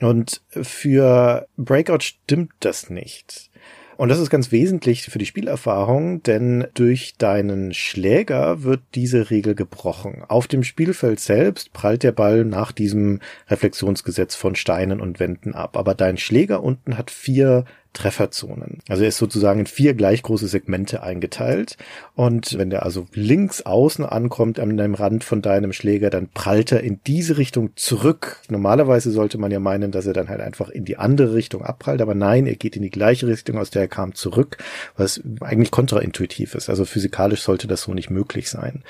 Und 0.00 0.40
für 0.50 1.46
Breakout 1.56 2.00
stimmt 2.00 2.52
das 2.60 2.88
nicht 2.90 3.50
Und 3.96 4.08
das 4.08 4.18
ist 4.18 4.30
ganz 4.30 4.50
wesentlich 4.50 5.04
für 5.04 5.18
die 5.18 5.26
Spielerfahrung, 5.26 6.22
denn 6.22 6.66
durch 6.72 7.16
deinen 7.18 7.74
Schläger 7.74 8.62
wird 8.62 8.80
diese 8.94 9.30
Regel 9.30 9.54
gebrochen. 9.54 10.24
Auf 10.26 10.46
dem 10.46 10.64
Spielfeld 10.64 11.20
selbst 11.20 11.74
prallt 11.74 12.02
der 12.02 12.12
Ball 12.12 12.46
nach 12.46 12.72
diesem 12.72 13.20
Reflexionsgesetz 13.48 14.34
von 14.34 14.54
Steinen 14.54 15.02
und 15.02 15.20
Wänden 15.20 15.54
ab. 15.54 15.76
Aber 15.76 15.94
dein 15.94 16.16
Schläger 16.16 16.62
unten 16.62 16.96
hat 16.96 17.10
vier 17.10 17.66
Trefferzonen. 17.92 18.78
Also 18.88 19.02
er 19.02 19.08
ist 19.08 19.18
sozusagen 19.18 19.60
in 19.60 19.66
vier 19.66 19.94
gleich 19.94 20.22
große 20.22 20.46
Segmente 20.46 21.02
eingeteilt. 21.02 21.76
Und 22.14 22.56
wenn 22.56 22.70
der 22.70 22.84
also 22.84 23.06
links 23.12 23.62
außen 23.62 24.04
ankommt 24.04 24.60
an 24.60 24.76
dem 24.76 24.94
Rand 24.94 25.24
von 25.24 25.42
deinem 25.42 25.72
Schläger, 25.72 26.08
dann 26.08 26.28
prallt 26.28 26.70
er 26.72 26.80
in 26.80 27.00
diese 27.06 27.36
Richtung 27.36 27.76
zurück. 27.76 28.40
Normalerweise 28.48 29.10
sollte 29.10 29.38
man 29.38 29.50
ja 29.50 29.58
meinen, 29.58 29.90
dass 29.90 30.06
er 30.06 30.12
dann 30.12 30.28
halt 30.28 30.40
einfach 30.40 30.68
in 30.68 30.84
die 30.84 30.98
andere 30.98 31.34
Richtung 31.34 31.64
abprallt, 31.64 32.00
aber 32.00 32.14
nein, 32.14 32.46
er 32.46 32.56
geht 32.56 32.76
in 32.76 32.82
die 32.82 32.90
gleiche 32.90 33.26
Richtung, 33.26 33.58
aus 33.58 33.70
der 33.70 33.82
er 33.82 33.88
kam, 33.88 34.14
zurück, 34.14 34.58
was 34.96 35.20
eigentlich 35.40 35.70
kontraintuitiv 35.70 36.54
ist. 36.54 36.70
Also 36.70 36.84
physikalisch 36.84 37.42
sollte 37.42 37.66
das 37.66 37.82
so 37.82 37.94
nicht 37.94 38.10
möglich 38.10 38.50
sein. 38.50 38.84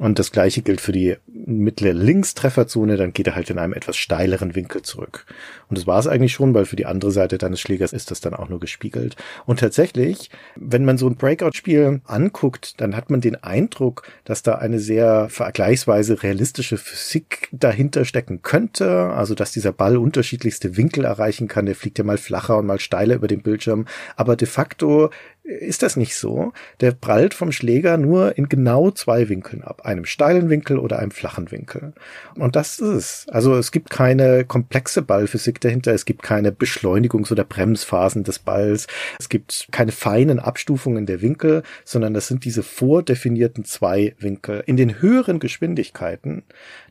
Und 0.00 0.18
das 0.18 0.32
gleiche 0.32 0.62
gilt 0.62 0.80
für 0.80 0.92
die 0.92 1.16
mittlere 1.26 1.92
Linkstrefferzone, 1.92 2.96
dann 2.96 3.12
geht 3.12 3.26
er 3.26 3.34
halt 3.34 3.50
in 3.50 3.58
einem 3.58 3.74
etwas 3.74 3.98
steileren 3.98 4.54
Winkel 4.54 4.80
zurück. 4.80 5.26
Und 5.68 5.76
das 5.76 5.86
war 5.86 5.98
es 5.98 6.06
eigentlich 6.06 6.32
schon, 6.32 6.54
weil 6.54 6.64
für 6.64 6.76
die 6.76 6.86
andere 6.86 7.10
Seite 7.10 7.36
deines 7.36 7.60
Schlägers 7.60 7.92
ist 7.92 8.10
das 8.10 8.22
dann 8.22 8.32
auch 8.32 8.48
nur 8.48 8.60
gespiegelt. 8.60 9.16
Und 9.44 9.60
tatsächlich, 9.60 10.30
wenn 10.56 10.86
man 10.86 10.96
so 10.96 11.06
ein 11.06 11.16
Breakout-Spiel 11.16 12.00
anguckt, 12.06 12.80
dann 12.80 12.96
hat 12.96 13.10
man 13.10 13.20
den 13.20 13.44
Eindruck, 13.44 14.08
dass 14.24 14.42
da 14.42 14.54
eine 14.54 14.78
sehr 14.78 15.28
vergleichsweise 15.28 16.22
realistische 16.22 16.78
Physik 16.78 17.50
dahinter 17.52 18.06
stecken 18.06 18.40
könnte. 18.40 19.10
Also, 19.10 19.34
dass 19.34 19.52
dieser 19.52 19.72
Ball 19.72 19.98
unterschiedlichste 19.98 20.78
Winkel 20.78 21.04
erreichen 21.04 21.46
kann. 21.46 21.66
Der 21.66 21.74
fliegt 21.74 21.98
ja 21.98 22.04
mal 22.04 22.16
flacher 22.16 22.56
und 22.56 22.64
mal 22.64 22.80
steiler 22.80 23.16
über 23.16 23.28
den 23.28 23.42
Bildschirm. 23.42 23.84
Aber 24.16 24.36
de 24.36 24.48
facto 24.48 25.10
ist 25.42 25.82
das 25.82 25.96
nicht 25.96 26.14
so. 26.14 26.52
Der 26.80 26.92
prallt 26.92 27.34
vom 27.34 27.52
Schläger 27.52 27.96
nur 27.96 28.36
in 28.38 28.48
genau 28.48 28.90
zwei 28.90 29.28
Winkeln 29.28 29.62
ab. 29.62 29.82
Einem 29.84 30.04
steilen 30.04 30.48
Winkel 30.50 30.78
oder 30.78 30.98
einem 30.98 31.10
flachen 31.10 31.50
Winkel. 31.50 31.92
Und 32.36 32.56
das 32.56 32.78
ist 32.78 32.80
es. 32.80 33.26
Also 33.30 33.56
es 33.56 33.72
gibt 33.72 33.90
keine 33.90 34.44
komplexe 34.44 35.02
Ballphysik 35.02 35.60
dahinter. 35.60 35.92
Es 35.92 36.04
gibt 36.04 36.22
keine 36.22 36.50
Beschleunigungs- 36.50 37.32
oder 37.32 37.44
Bremsphasen 37.44 38.24
des 38.24 38.38
Balls. 38.38 38.86
Es 39.18 39.28
gibt 39.28 39.68
keine 39.70 39.92
feinen 39.92 40.38
Abstufungen 40.38 41.06
der 41.06 41.22
Winkel, 41.22 41.62
sondern 41.84 42.14
das 42.14 42.28
sind 42.28 42.44
diese 42.44 42.62
vordefinierten 42.62 43.64
zwei 43.64 44.14
Winkel. 44.18 44.62
In 44.66 44.76
den 44.76 45.00
höheren 45.00 45.40
Geschwindigkeiten, 45.40 46.42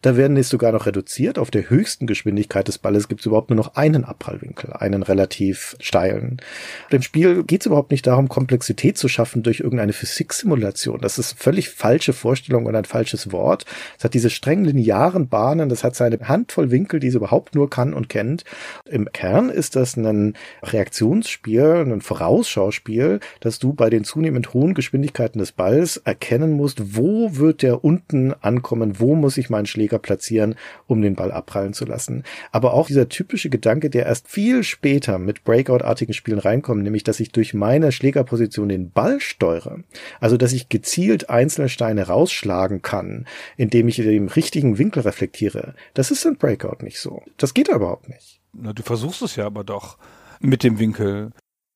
da 0.02 0.18
werden 0.18 0.38
es 0.38 0.50
sogar 0.50 0.72
noch 0.72 0.86
reduziert. 0.86 1.38
Auf 1.38 1.52
der 1.52 1.70
höchsten 1.70 2.08
Geschwindigkeit 2.08 2.68
des 2.68 2.78
Balles 2.78 3.08
gibt 3.08 3.22
es 3.22 3.26
überhaupt 3.26 3.50
nur 3.50 3.58
noch 3.58 3.76
einen 3.76 4.06
Abprallwinkel, 4.06 4.74
einen 4.74 5.04
relativ 5.04 5.76
steilen. 5.80 6.38
Im 6.90 7.02
Spiel 7.02 7.44
geht 7.44 7.62
es 7.62 7.68
überhaupt 7.68 7.92
nicht 7.92 8.08
darum, 8.08 8.28
Komplexität 8.40 8.98
zu 8.98 9.10
schaffen 9.10 9.44
durch 9.44 9.60
irgendeine 9.60 9.92
Physiksimulation. 9.92 11.02
Das 11.02 11.20
ist 11.20 11.38
völlig 11.38 11.68
falsche 11.68 12.14
Vorstellung 12.14 12.68
und 12.68 12.76
ein 12.78 12.86
falsches 12.86 13.34
Wort. 13.34 13.66
Es 13.98 14.06
hat 14.06 14.14
diese 14.14 14.30
streng 14.30 14.64
linearen 14.64 15.28
Bahnen, 15.28 15.68
das 15.68 15.84
hat 15.84 15.94
seine 15.94 16.18
Handvoll 16.20 16.72
Winkel, 16.72 17.02
die 17.02 17.08
es 17.08 17.16
überhaupt 17.16 17.54
nur 17.54 17.70
kann 17.70 17.94
und 17.94 18.08
kennt. 18.08 18.46
Im 18.86 19.12
Kern 19.12 19.50
ist 19.50 19.76
das 19.76 19.98
ein 19.98 20.36
Reaktionsspiel, 20.64 21.84
ein 21.86 22.00
Vorausschauspiel, 22.00 23.20
dass 23.42 23.60
du 23.60 23.74
bei 23.74 23.90
den 23.90 24.06
zunehmend 24.06 24.54
hohen 24.54 24.74
Geschwindigkeiten 24.74 25.40
des 25.40 25.52
Balls 25.52 25.98
erkennen 25.98 26.54
musst, 26.54 26.96
wo 26.96 27.36
wird 27.36 27.62
der 27.62 27.84
unten 27.84 28.34
ankommen, 28.40 29.02
wo 29.02 29.16
muss 29.16 29.38
ich 29.38 29.50
meinen 29.50 29.66
Schläger 29.66 30.00
platzieren, 30.00 30.56
um 30.88 31.02
den 31.02 31.16
Ball 31.16 31.34
abprallen 31.34 31.74
zu 31.74 31.84
lassen. 31.84 32.24
Aber 32.54 32.74
auch 32.74 32.88
dieser 32.88 33.10
typische 33.10 33.50
Gedanke, 33.50 33.90
der 33.90 34.06
erst 34.06 34.30
viel 34.30 34.64
später 34.64 35.20
mit 35.20 35.44
Breakout-artigen 35.44 36.14
Spielen 36.14 36.40
reinkommt, 36.40 36.84
nämlich 36.84 37.04
dass 37.04 37.20
ich 37.20 37.34
durch 37.34 37.54
meine 37.54 37.92
Schläger 37.92 38.24
Position 38.30 38.70
den 38.70 38.92
Ball 38.92 39.20
steuere, 39.20 39.84
also 40.20 40.38
dass 40.38 40.54
ich 40.54 40.70
gezielt 40.70 41.30
einzelne 41.30 41.68
Steine 41.68 42.08
rausschlagen 42.08 42.82
kann, 42.82 43.26
indem 43.58 43.88
ich 43.88 43.98
den 43.98 44.30
richtigen 44.30 44.78
Winkel 44.78 45.04
reflektiere, 45.04 45.74
das 45.94 46.12
ist 46.12 46.26
in 46.26 46.38
Breakout 46.38 46.84
nicht 46.84 47.00
so. 47.00 47.24
Das 47.38 47.54
geht 47.54 47.68
überhaupt 47.68 48.08
nicht. 48.08 48.40
Na, 48.54 48.74
du 48.74 48.84
versuchst 48.84 49.22
es 49.22 49.36
ja 49.36 49.46
aber 49.46 49.64
doch 49.64 49.98
mit 50.40 50.64
dem 50.64 50.80
Winkel. 50.80 51.32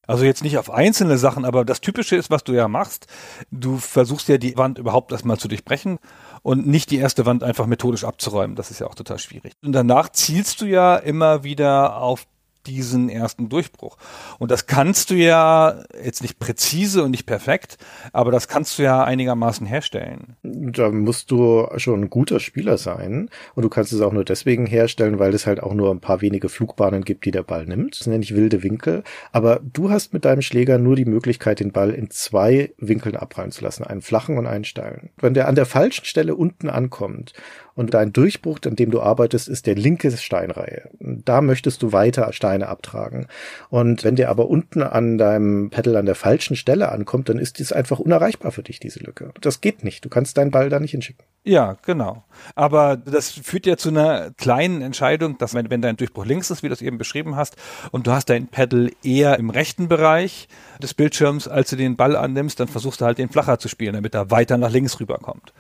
Also 0.06 0.26
jetzt 0.26 0.44
nicht 0.44 0.58
auf 0.58 0.70
einzelne 0.70 1.18
Sachen, 1.18 1.46
aber 1.46 1.64
das 1.64 1.80
Typische 1.80 2.18
ist, 2.18 2.30
was 2.30 2.44
du 2.44 2.54
ja 2.54 2.68
machst. 2.68 3.08
Du 3.52 3.78
versuchst 3.78 4.28
ja 4.28 4.38
die 4.38 4.58
Wand 4.58 4.78
überhaupt 4.78 5.14
erstmal 5.14 5.38
zu 5.38 5.48
durchbrechen 5.48 5.98
und 6.42 6.68
nicht 6.68 6.92
die 6.92 6.98
erste 6.98 7.26
Wand 7.26 7.42
einfach 7.42 7.68
methodisch 7.68 8.04
abzuräumen. 8.04 8.58
Das 8.58 8.70
ist 8.70 8.80
ja 8.80 8.88
auch 8.88 8.96
total 8.96 9.18
schwierig. 9.18 9.54
Und 9.64 9.72
danach 9.72 10.10
zielst 10.10 10.60
du 10.60 10.66
ja 10.66 10.98
immer 10.98 11.46
wieder 11.46 11.98
auf 11.98 12.28
diesen 12.68 13.10
ersten 13.10 13.50
Durchbruch. 13.50 13.98
Und 14.40 14.52
das 14.52 14.66
kannst 14.66 15.10
du 15.10 15.16
ja 15.16 15.84
jetzt 16.04 16.22
nicht 16.22 16.40
präzise 16.40 17.04
und 17.04 17.12
nicht 17.12 17.26
perfekt, 17.26 17.78
aber 18.12 18.32
das 18.32 18.48
kannst 18.48 18.78
du 18.78 18.84
ja 18.84 19.04
einigermaßen 19.04 19.66
herstellen. 19.66 20.36
Da 20.44 20.90
musst 20.90 21.32
du 21.32 21.68
schon 21.78 22.02
ein 22.02 22.10
guter 22.10 22.40
Spieler 22.40 22.78
sein 22.78 23.30
und 23.56 23.64
du 23.64 23.70
kannst 23.70 23.94
es 23.94 24.02
auch 24.02 24.14
nur 24.14 24.26
deswegen 24.26 24.66
herstellen, 24.66 25.20
weil 25.20 25.34
es 25.34 25.46
halt 25.46 25.62
auch 25.62 25.74
nur 25.74 25.92
ein 25.92 26.00
paar 26.00 26.22
wenige 26.22 26.50
Flugbahnen 26.50 27.04
gibt, 27.04 27.26
die 27.26 27.32
der 27.32 27.44
Ball 27.44 27.66
nimmt. 27.66 28.00
Das 28.00 28.06
ja 28.06 28.18
nicht 28.18 28.36
wilde 28.36 28.64
Winkel, 28.64 29.04
aber 29.32 29.60
du 29.62 29.90
hast 29.90 30.14
mit 30.14 30.26
deinem 30.26 30.42
Schläger 30.42 30.78
nur 30.78 30.96
die 30.96 31.06
Möglichkeit, 31.06 31.60
den 31.60 31.72
Ball 31.72 31.92
in 31.92 32.10
zwei 32.10 32.74
Winkeln 32.78 33.16
abprallen 33.16 33.52
zu 33.52 33.64
lassen, 33.64 33.84
einen 33.84 34.02
flachen 34.02 34.38
und 34.38 34.48
einen 34.48 34.64
steilen. 34.64 35.10
Wenn 35.18 35.34
der 35.34 35.48
an 35.48 35.56
der 35.56 35.66
falschen 35.66 36.06
Stelle 36.06 36.36
unten 36.36 36.70
ankommt 36.70 37.34
und 37.76 37.94
dein 37.94 38.14
Durchbruch, 38.14 38.60
an 38.66 38.76
dem 38.76 38.92
du 38.92 39.02
arbeitest, 39.02 39.48
ist 39.48 39.66
der 39.66 39.76
linke 39.76 40.12
Steinreihe. 40.12 40.90
Da 41.00 41.42
möchtest 41.42 41.82
du 41.82 41.92
weiter 41.92 42.32
Steine 42.34 42.68
abtragen. 42.68 43.28
Und 43.70 44.04
wenn 44.04 44.16
der 44.16 44.30
aber 44.30 44.48
unten 44.50 44.84
an 44.84 45.18
deinem 45.18 45.70
Pedal 45.70 45.96
an 45.96 46.06
der 46.06 46.16
falschen 46.16 46.56
Stelle 46.56 46.92
ankommt, 46.92 47.30
dann 47.30 47.40
ist 47.40 47.60
dies 47.60 47.72
einfach 47.72 48.00
unerreichbar 48.00 48.52
für 48.52 48.64
dich, 48.64 48.80
diese 48.80 49.00
Lücke. 49.00 49.32
Das 49.42 49.62
geht 49.62 49.84
nicht. 49.84 50.06
Du 50.06 50.10
kannst 50.10 50.38
deinen 50.38 50.52
Ball 50.52 50.70
da 50.70 50.80
nicht 50.80 50.92
hinschicken. 50.92 51.26
Ja, 51.46 51.78
genau. 51.86 52.24
Aber 52.56 52.96
das 52.96 53.32
führt 53.32 53.66
ja 53.66 53.76
zu 53.76 53.90
einer 53.90 54.32
kleinen 54.38 54.82
Entscheidung, 54.82 55.38
dass 55.38 55.54
wenn, 55.54 55.70
wenn 55.70 55.82
dein 55.82 55.98
Durchbruch 55.98 56.26
links 56.26 56.52
ist, 56.52 56.64
wie 56.64 56.68
du 56.68 56.74
es 56.74 56.82
eben 56.82 56.98
beschrieben 56.98 57.36
hast, 57.36 57.58
und 57.92 58.08
du 58.08 58.12
hast 58.12 58.30
dein 58.30 58.48
Pedal 58.48 58.92
eher 59.04 59.40
im 59.40 59.50
rechten 59.50 59.88
Bereich 59.88 60.48
des 60.82 60.94
Bildschirms, 60.94 61.48
als 61.48 61.70
du 61.70 61.76
den 61.76 61.98
Ball 61.98 62.16
annimmst, 62.16 62.60
dann 62.60 62.68
versuchst 62.68 63.02
du 63.02 63.06
halt 63.06 63.18
den 63.18 63.30
flacher 63.30 63.60
zu 63.60 63.68
spielen, 63.68 63.94
damit 63.94 64.16
er 64.16 64.32
weiter 64.32 64.58
nach 64.58 64.72
links 64.72 65.00
rüberkommt. 65.00 65.54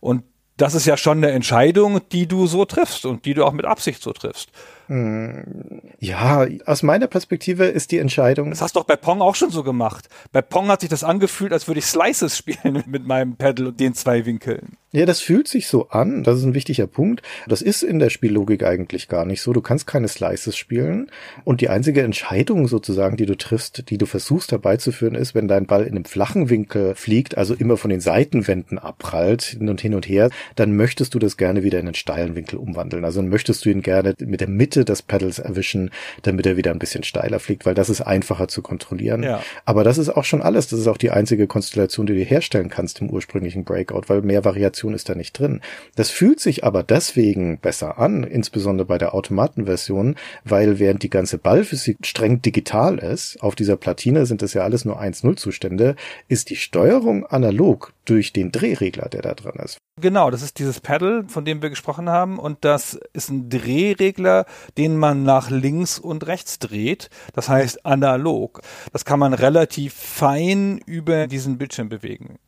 Und 0.00 0.22
das 0.56 0.74
ist 0.74 0.86
ja 0.86 0.96
schon 0.96 1.18
eine 1.18 1.32
Entscheidung, 1.32 2.00
die 2.12 2.26
du 2.26 2.46
so 2.46 2.64
triffst 2.64 3.06
und 3.06 3.24
die 3.24 3.34
du 3.34 3.44
auch 3.44 3.52
mit 3.52 3.64
Absicht 3.64 4.02
so 4.02 4.12
triffst. 4.12 4.50
Hm, 4.86 5.80
ja, 5.98 6.46
aus 6.66 6.82
meiner 6.82 7.06
Perspektive 7.06 7.64
ist 7.64 7.90
die 7.90 7.98
Entscheidung. 7.98 8.50
Das 8.50 8.60
hast 8.60 8.76
du 8.76 8.80
doch 8.80 8.86
bei 8.86 8.96
Pong 8.96 9.20
auch 9.20 9.34
schon 9.34 9.50
so 9.50 9.62
gemacht. 9.62 10.08
Bei 10.30 10.42
Pong 10.42 10.68
hat 10.68 10.82
sich 10.82 10.90
das 10.90 11.02
angefühlt, 11.02 11.52
als 11.52 11.66
würde 11.66 11.80
ich 11.80 11.86
Slices 11.86 12.36
spielen 12.38 12.84
mit 12.86 13.06
meinem 13.06 13.36
Pedal 13.36 13.68
und 13.68 13.80
den 13.80 13.94
zwei 13.94 14.26
Winkeln. 14.26 14.76
Ja, 14.94 15.06
das 15.06 15.20
fühlt 15.20 15.48
sich 15.48 15.66
so 15.66 15.88
an. 15.88 16.22
Das 16.22 16.38
ist 16.38 16.44
ein 16.44 16.54
wichtiger 16.54 16.86
Punkt. 16.86 17.20
Das 17.48 17.62
ist 17.62 17.82
in 17.82 17.98
der 17.98 18.10
Spiellogik 18.10 18.62
eigentlich 18.62 19.08
gar 19.08 19.26
nicht 19.26 19.42
so. 19.42 19.52
Du 19.52 19.60
kannst 19.60 19.88
keine 19.88 20.06
Slices 20.06 20.56
spielen. 20.56 21.10
Und 21.42 21.60
die 21.60 21.68
einzige 21.68 22.02
Entscheidung 22.02 22.68
sozusagen, 22.68 23.16
die 23.16 23.26
du 23.26 23.36
triffst, 23.36 23.90
die 23.90 23.98
du 23.98 24.06
versuchst 24.06 24.52
herbeizuführen, 24.52 25.16
ist, 25.16 25.34
wenn 25.34 25.48
dein 25.48 25.66
Ball 25.66 25.82
in 25.82 25.96
einem 25.96 26.04
flachen 26.04 26.48
Winkel 26.48 26.94
fliegt, 26.94 27.36
also 27.36 27.54
immer 27.54 27.76
von 27.76 27.90
den 27.90 27.98
Seitenwänden 27.98 28.78
abprallt, 28.78 29.42
hin 29.42 29.68
und 29.68 29.80
hin 29.80 29.96
und 29.96 30.08
her, 30.08 30.30
dann 30.54 30.76
möchtest 30.76 31.12
du 31.14 31.18
das 31.18 31.36
gerne 31.36 31.64
wieder 31.64 31.80
in 31.80 31.86
einen 31.86 31.96
steilen 31.96 32.36
Winkel 32.36 32.60
umwandeln. 32.60 33.04
Also 33.04 33.20
dann 33.20 33.30
möchtest 33.30 33.64
du 33.64 33.70
ihn 33.70 33.82
gerne 33.82 34.14
mit 34.20 34.40
der 34.40 34.48
Mitte 34.48 34.84
des 34.84 35.02
Pedals 35.02 35.40
erwischen, 35.40 35.90
damit 36.22 36.46
er 36.46 36.56
wieder 36.56 36.70
ein 36.70 36.78
bisschen 36.78 37.02
steiler 37.02 37.40
fliegt, 37.40 37.66
weil 37.66 37.74
das 37.74 37.90
ist 37.90 38.00
einfacher 38.00 38.46
zu 38.46 38.62
kontrollieren. 38.62 39.24
Ja. 39.24 39.42
Aber 39.64 39.82
das 39.82 39.98
ist 39.98 40.10
auch 40.10 40.24
schon 40.24 40.40
alles. 40.40 40.68
Das 40.68 40.78
ist 40.78 40.86
auch 40.86 40.98
die 40.98 41.10
einzige 41.10 41.48
Konstellation, 41.48 42.06
die 42.06 42.14
du 42.14 42.22
herstellen 42.22 42.68
kannst 42.68 43.00
im 43.00 43.10
ursprünglichen 43.10 43.64
Breakout, 43.64 44.02
weil 44.06 44.22
mehr 44.22 44.44
Variation 44.44 44.83
Information 44.84 44.94
ist 44.94 45.08
da 45.08 45.14
nicht 45.14 45.38
drin. 45.38 45.60
Das 45.96 46.10
fühlt 46.10 46.40
sich 46.40 46.64
aber 46.64 46.82
deswegen 46.82 47.58
besser 47.58 47.98
an, 47.98 48.24
insbesondere 48.24 48.86
bei 48.86 48.98
der 48.98 49.14
Automatenversion, 49.14 50.16
weil 50.44 50.78
während 50.78 51.02
die 51.02 51.10
ganze 51.10 51.38
Ballphysik 51.38 51.98
streng 52.02 52.42
digital 52.42 52.98
ist, 52.98 53.42
auf 53.42 53.54
dieser 53.54 53.76
Platine 53.76 54.26
sind 54.26 54.42
das 54.42 54.54
ja 54.54 54.62
alles 54.62 54.84
nur 54.84 55.00
1-0-Zustände, 55.00 55.96
ist 56.28 56.50
die 56.50 56.56
Steuerung 56.56 57.26
analog 57.26 57.92
durch 58.04 58.32
den 58.32 58.52
Drehregler, 58.52 59.08
der 59.08 59.22
da 59.22 59.34
drin 59.34 59.60
ist. 59.64 59.78
Genau, 60.00 60.30
das 60.30 60.42
ist 60.42 60.58
dieses 60.58 60.80
Pedal, 60.80 61.24
von 61.28 61.44
dem 61.44 61.62
wir 61.62 61.70
gesprochen 61.70 62.10
haben. 62.10 62.38
Und 62.38 62.64
das 62.64 62.98
ist 63.12 63.30
ein 63.30 63.48
Drehregler, 63.48 64.44
den 64.76 64.96
man 64.96 65.22
nach 65.22 65.50
links 65.50 65.98
und 65.98 66.26
rechts 66.26 66.58
dreht. 66.58 67.08
Das 67.32 67.48
heißt 67.48 67.86
analog. 67.86 68.60
Das 68.92 69.04
kann 69.04 69.20
man 69.20 69.32
relativ 69.32 69.94
fein 69.94 70.78
über 70.84 71.28
diesen 71.28 71.58
Bildschirm 71.58 71.88
bewegen 71.88 72.38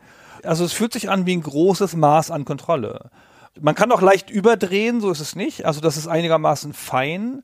also 0.47 0.65
es 0.65 0.73
fühlt 0.73 0.93
sich 0.93 1.11
an 1.11 1.27
wie 1.27 1.37
ein 1.37 1.43
großes 1.43 1.97
Maß 1.97 2.31
an 2.31 2.45
Kontrolle. 2.45 3.11
Man 3.61 3.75
kann 3.75 3.93
auch 3.93 4.03
leicht 4.03 4.31
überdrehen, 4.31 5.01
so 5.01 5.11
ist 5.11 5.21
es 5.21 5.35
nicht. 5.35 5.65
Also 5.65 5.81
das 5.81 5.97
ist 5.97 6.09
einigermaßen 6.09 6.73
fein. 6.73 7.43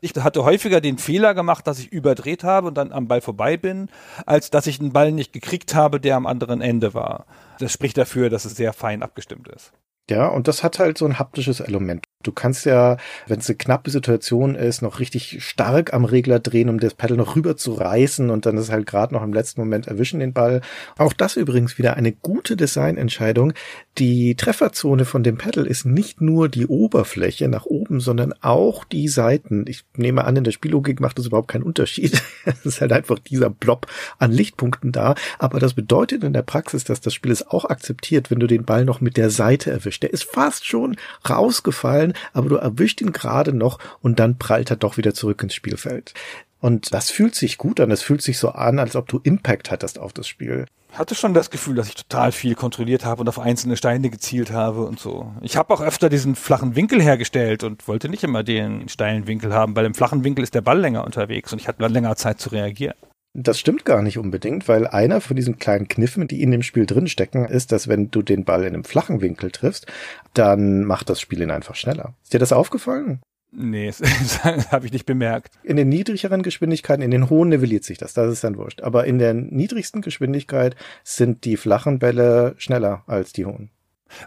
Ich 0.00 0.14
hatte 0.14 0.44
häufiger 0.44 0.80
den 0.80 0.98
Fehler 0.98 1.34
gemacht, 1.34 1.66
dass 1.66 1.78
ich 1.78 1.92
überdreht 1.92 2.44
habe 2.44 2.68
und 2.68 2.74
dann 2.74 2.92
am 2.92 3.08
Ball 3.08 3.20
vorbei 3.20 3.56
bin, 3.56 3.88
als 4.26 4.50
dass 4.50 4.66
ich 4.66 4.80
einen 4.80 4.92
Ball 4.92 5.12
nicht 5.12 5.32
gekriegt 5.32 5.74
habe, 5.74 6.00
der 6.00 6.16
am 6.16 6.26
anderen 6.26 6.60
Ende 6.60 6.94
war. 6.94 7.26
Das 7.58 7.72
spricht 7.72 7.98
dafür, 7.98 8.30
dass 8.30 8.44
es 8.44 8.56
sehr 8.56 8.72
fein 8.72 9.02
abgestimmt 9.02 9.48
ist. 9.48 9.72
Ja, 10.10 10.28
und 10.28 10.48
das 10.48 10.62
hat 10.62 10.78
halt 10.78 10.98
so 10.98 11.06
ein 11.06 11.18
haptisches 11.18 11.60
Element. 11.60 12.06
Du 12.24 12.32
kannst 12.32 12.66
ja, 12.66 12.96
wenn 13.26 13.38
es 13.38 13.48
eine 13.48 13.56
knappe 13.56 13.90
Situation 13.90 14.54
ist, 14.54 14.82
noch 14.82 14.98
richtig 14.98 15.44
stark 15.44 15.94
am 15.94 16.04
Regler 16.04 16.40
drehen, 16.40 16.68
um 16.68 16.80
das 16.80 16.94
Pedal 16.94 17.16
noch 17.16 17.36
rüber 17.36 17.56
zu 17.56 17.74
reißen 17.74 18.30
und 18.30 18.46
dann 18.46 18.56
ist 18.56 18.70
halt 18.70 18.86
gerade 18.86 19.14
noch 19.14 19.22
im 19.22 19.32
letzten 19.32 19.60
Moment 19.60 19.86
erwischen 19.86 20.20
den 20.20 20.32
Ball. 20.32 20.60
Auch 20.98 21.12
das 21.12 21.36
übrigens 21.36 21.78
wieder 21.78 21.96
eine 21.96 22.12
gute 22.12 22.56
Designentscheidung. 22.56 23.52
Die 23.98 24.34
Trefferzone 24.34 25.04
von 25.04 25.22
dem 25.22 25.36
Pedal 25.36 25.66
ist 25.66 25.84
nicht 25.84 26.20
nur 26.20 26.48
die 26.48 26.66
Oberfläche 26.66 27.48
nach 27.48 27.66
oben, 27.66 28.00
sondern 28.00 28.32
auch 28.40 28.84
die 28.84 29.08
Seiten. 29.08 29.66
Ich 29.68 29.84
nehme 29.96 30.24
an, 30.24 30.36
in 30.36 30.44
der 30.44 30.52
Spiellogik 30.52 31.00
macht 31.00 31.18
das 31.18 31.26
überhaupt 31.26 31.48
keinen 31.48 31.62
Unterschied. 31.62 32.22
es 32.44 32.64
ist 32.64 32.80
halt 32.80 32.92
einfach 32.92 33.18
dieser 33.18 33.50
Blob 33.50 33.86
an 34.18 34.32
Lichtpunkten 34.32 34.90
da. 34.90 35.14
Aber 35.38 35.60
das 35.60 35.74
bedeutet 35.74 36.24
in 36.24 36.32
der 36.32 36.42
Praxis, 36.42 36.84
dass 36.84 37.00
das 37.00 37.14
Spiel 37.14 37.30
es 37.30 37.46
auch 37.46 37.66
akzeptiert, 37.66 38.30
wenn 38.30 38.40
du 38.40 38.46
den 38.46 38.64
Ball 38.64 38.84
noch 38.84 39.00
mit 39.00 39.16
der 39.16 39.30
Seite 39.30 39.70
erwischt. 39.70 40.02
Der 40.02 40.12
ist 40.12 40.24
fast 40.24 40.66
schon 40.66 40.96
rausgefallen, 41.28 42.13
aber 42.32 42.48
du 42.48 42.56
erwischt 42.56 43.00
ihn 43.00 43.12
gerade 43.12 43.52
noch 43.52 43.78
und 44.00 44.18
dann 44.18 44.38
prallt 44.38 44.70
er 44.70 44.76
doch 44.76 44.96
wieder 44.96 45.14
zurück 45.14 45.42
ins 45.42 45.54
Spielfeld. 45.54 46.14
Und 46.60 46.94
das 46.94 47.10
fühlt 47.10 47.34
sich 47.34 47.58
gut 47.58 47.78
an. 47.78 47.90
Es 47.90 48.00
fühlt 48.00 48.22
sich 48.22 48.38
so 48.38 48.48
an, 48.48 48.78
als 48.78 48.96
ob 48.96 49.06
du 49.06 49.20
Impact 49.22 49.70
hattest 49.70 49.98
auf 49.98 50.14
das 50.14 50.26
Spiel. 50.26 50.64
Hatte 50.94 51.14
schon 51.14 51.34
das 51.34 51.50
Gefühl, 51.50 51.74
dass 51.74 51.88
ich 51.88 51.94
total 51.94 52.32
viel 52.32 52.54
kontrolliert 52.54 53.04
habe 53.04 53.20
und 53.20 53.28
auf 53.28 53.38
einzelne 53.38 53.76
Steine 53.76 54.08
gezielt 54.08 54.50
habe 54.50 54.86
und 54.86 54.98
so. 54.98 55.30
Ich 55.42 55.58
habe 55.58 55.74
auch 55.74 55.82
öfter 55.82 56.08
diesen 56.08 56.36
flachen 56.36 56.74
Winkel 56.74 57.02
hergestellt 57.02 57.64
und 57.64 57.86
wollte 57.86 58.08
nicht 58.08 58.24
immer 58.24 58.44
den 58.44 58.88
steilen 58.88 59.26
Winkel 59.26 59.52
haben, 59.52 59.76
weil 59.76 59.84
im 59.84 59.94
flachen 59.94 60.24
Winkel 60.24 60.42
ist 60.42 60.54
der 60.54 60.62
Ball 60.62 60.78
länger 60.78 61.04
unterwegs 61.04 61.52
und 61.52 61.60
ich 61.60 61.68
hatte 61.68 61.86
länger 61.86 62.16
Zeit 62.16 62.40
zu 62.40 62.48
reagieren. 62.48 62.94
Das 63.36 63.58
stimmt 63.58 63.84
gar 63.84 64.00
nicht 64.00 64.16
unbedingt, 64.16 64.68
weil 64.68 64.86
einer 64.86 65.20
von 65.20 65.34
diesen 65.34 65.58
kleinen 65.58 65.88
Kniffen, 65.88 66.28
die 66.28 66.40
in 66.40 66.52
dem 66.52 66.62
Spiel 66.62 66.86
drinstecken, 66.86 67.46
ist, 67.46 67.72
dass 67.72 67.88
wenn 67.88 68.12
du 68.12 68.22
den 68.22 68.44
Ball 68.44 68.62
in 68.62 68.74
einem 68.74 68.84
flachen 68.84 69.20
Winkel 69.20 69.50
triffst, 69.50 69.86
dann 70.34 70.84
macht 70.84 71.10
das 71.10 71.20
Spiel 71.20 71.42
ihn 71.42 71.50
einfach 71.50 71.74
schneller. 71.74 72.14
Ist 72.22 72.32
dir 72.32 72.38
das 72.38 72.52
aufgefallen? 72.52 73.20
Nee, 73.50 73.86
das 73.98 74.44
habe 74.44 74.86
ich 74.86 74.92
nicht 74.92 75.04
bemerkt. 75.04 75.52
In 75.64 75.76
den 75.76 75.88
niedrigeren 75.88 76.42
Geschwindigkeiten, 76.42 77.02
in 77.02 77.10
den 77.10 77.28
hohen 77.28 77.48
nivelliert 77.48 77.82
sich 77.82 77.98
das, 77.98 78.14
das 78.14 78.32
ist 78.32 78.44
dann 78.44 78.56
wurscht. 78.56 78.82
Aber 78.82 79.04
in 79.04 79.18
der 79.18 79.34
niedrigsten 79.34 80.00
Geschwindigkeit 80.00 80.76
sind 81.02 81.44
die 81.44 81.56
flachen 81.56 81.98
Bälle 81.98 82.54
schneller 82.58 83.02
als 83.08 83.32
die 83.32 83.46
hohen. 83.46 83.70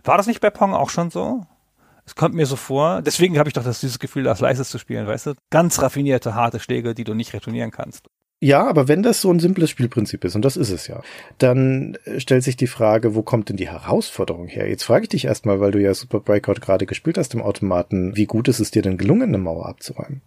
War 0.04 0.18
das 0.18 0.28
nicht 0.28 0.42
bei 0.42 0.50
Pong 0.50 0.74
auch 0.74 0.90
schon 0.90 1.12
so? 1.12 1.46
Es 2.06 2.16
kommt 2.16 2.36
mir 2.36 2.46
so 2.46 2.58
vor. 2.58 3.02
Deswegen 3.02 3.38
habe 3.38 3.50
ich 3.50 3.54
doch 3.54 3.64
das 3.64 3.80
dieses 3.80 4.00
Gefühl, 4.00 4.24
das 4.24 4.42
leises 4.42 4.70
zu 4.70 4.80
spielen, 4.80 5.08
weißt 5.08 5.28
du? 5.28 5.34
Ganz 5.50 5.82
raffinierte, 5.82 6.36
harte 6.36 6.60
Schläge, 6.60 6.94
die 6.94 7.04
du 7.04 7.14
nicht 7.14 7.34
retournieren 7.34 7.72
kannst. 7.72 8.08
Ja, 8.40 8.68
aber 8.68 8.88
wenn 8.88 9.02
das 9.02 9.22
so 9.22 9.32
ein 9.32 9.40
simples 9.40 9.72
Spielprinzip 9.72 10.24
ist, 10.24 10.36
und 10.36 10.44
das 10.44 10.58
ist 10.58 10.70
es 10.70 10.88
ja, 10.88 11.02
dann 11.40 11.98
stellt 12.18 12.44
sich 12.44 12.56
die 12.56 12.68
Frage, 12.68 13.16
wo 13.16 13.24
kommt 13.24 13.50
denn 13.50 13.58
die 13.58 13.70
Herausforderung 13.70 14.48
her? 14.48 14.70
Jetzt 14.70 14.84
frage 14.84 15.04
ich 15.04 15.10
dich 15.10 15.26
erstmal, 15.26 15.60
weil 15.60 15.72
du 15.72 15.82
ja 15.82 15.94
Super 15.96 16.20
Breakout 16.20 16.62
gerade 16.62 16.86
gespielt 16.86 17.18
hast 17.18 17.34
im 17.34 17.42
Automaten, 17.42 18.16
wie 18.16 18.28
gut 18.28 18.48
ist 18.48 18.60
es 18.60 18.70
dir 18.70 18.84
denn 18.84 18.98
gelungen, 18.98 19.30
eine 19.30 19.40
Mauer 19.40 19.68
abzuräumen? 19.68 20.22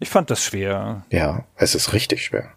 Ich 0.00 0.08
fand 0.08 0.30
das 0.30 0.42
schwer. 0.42 1.04
Ja, 1.10 1.44
es 1.56 1.74
ist 1.74 1.92
richtig 1.92 2.24
schwer. 2.24 2.50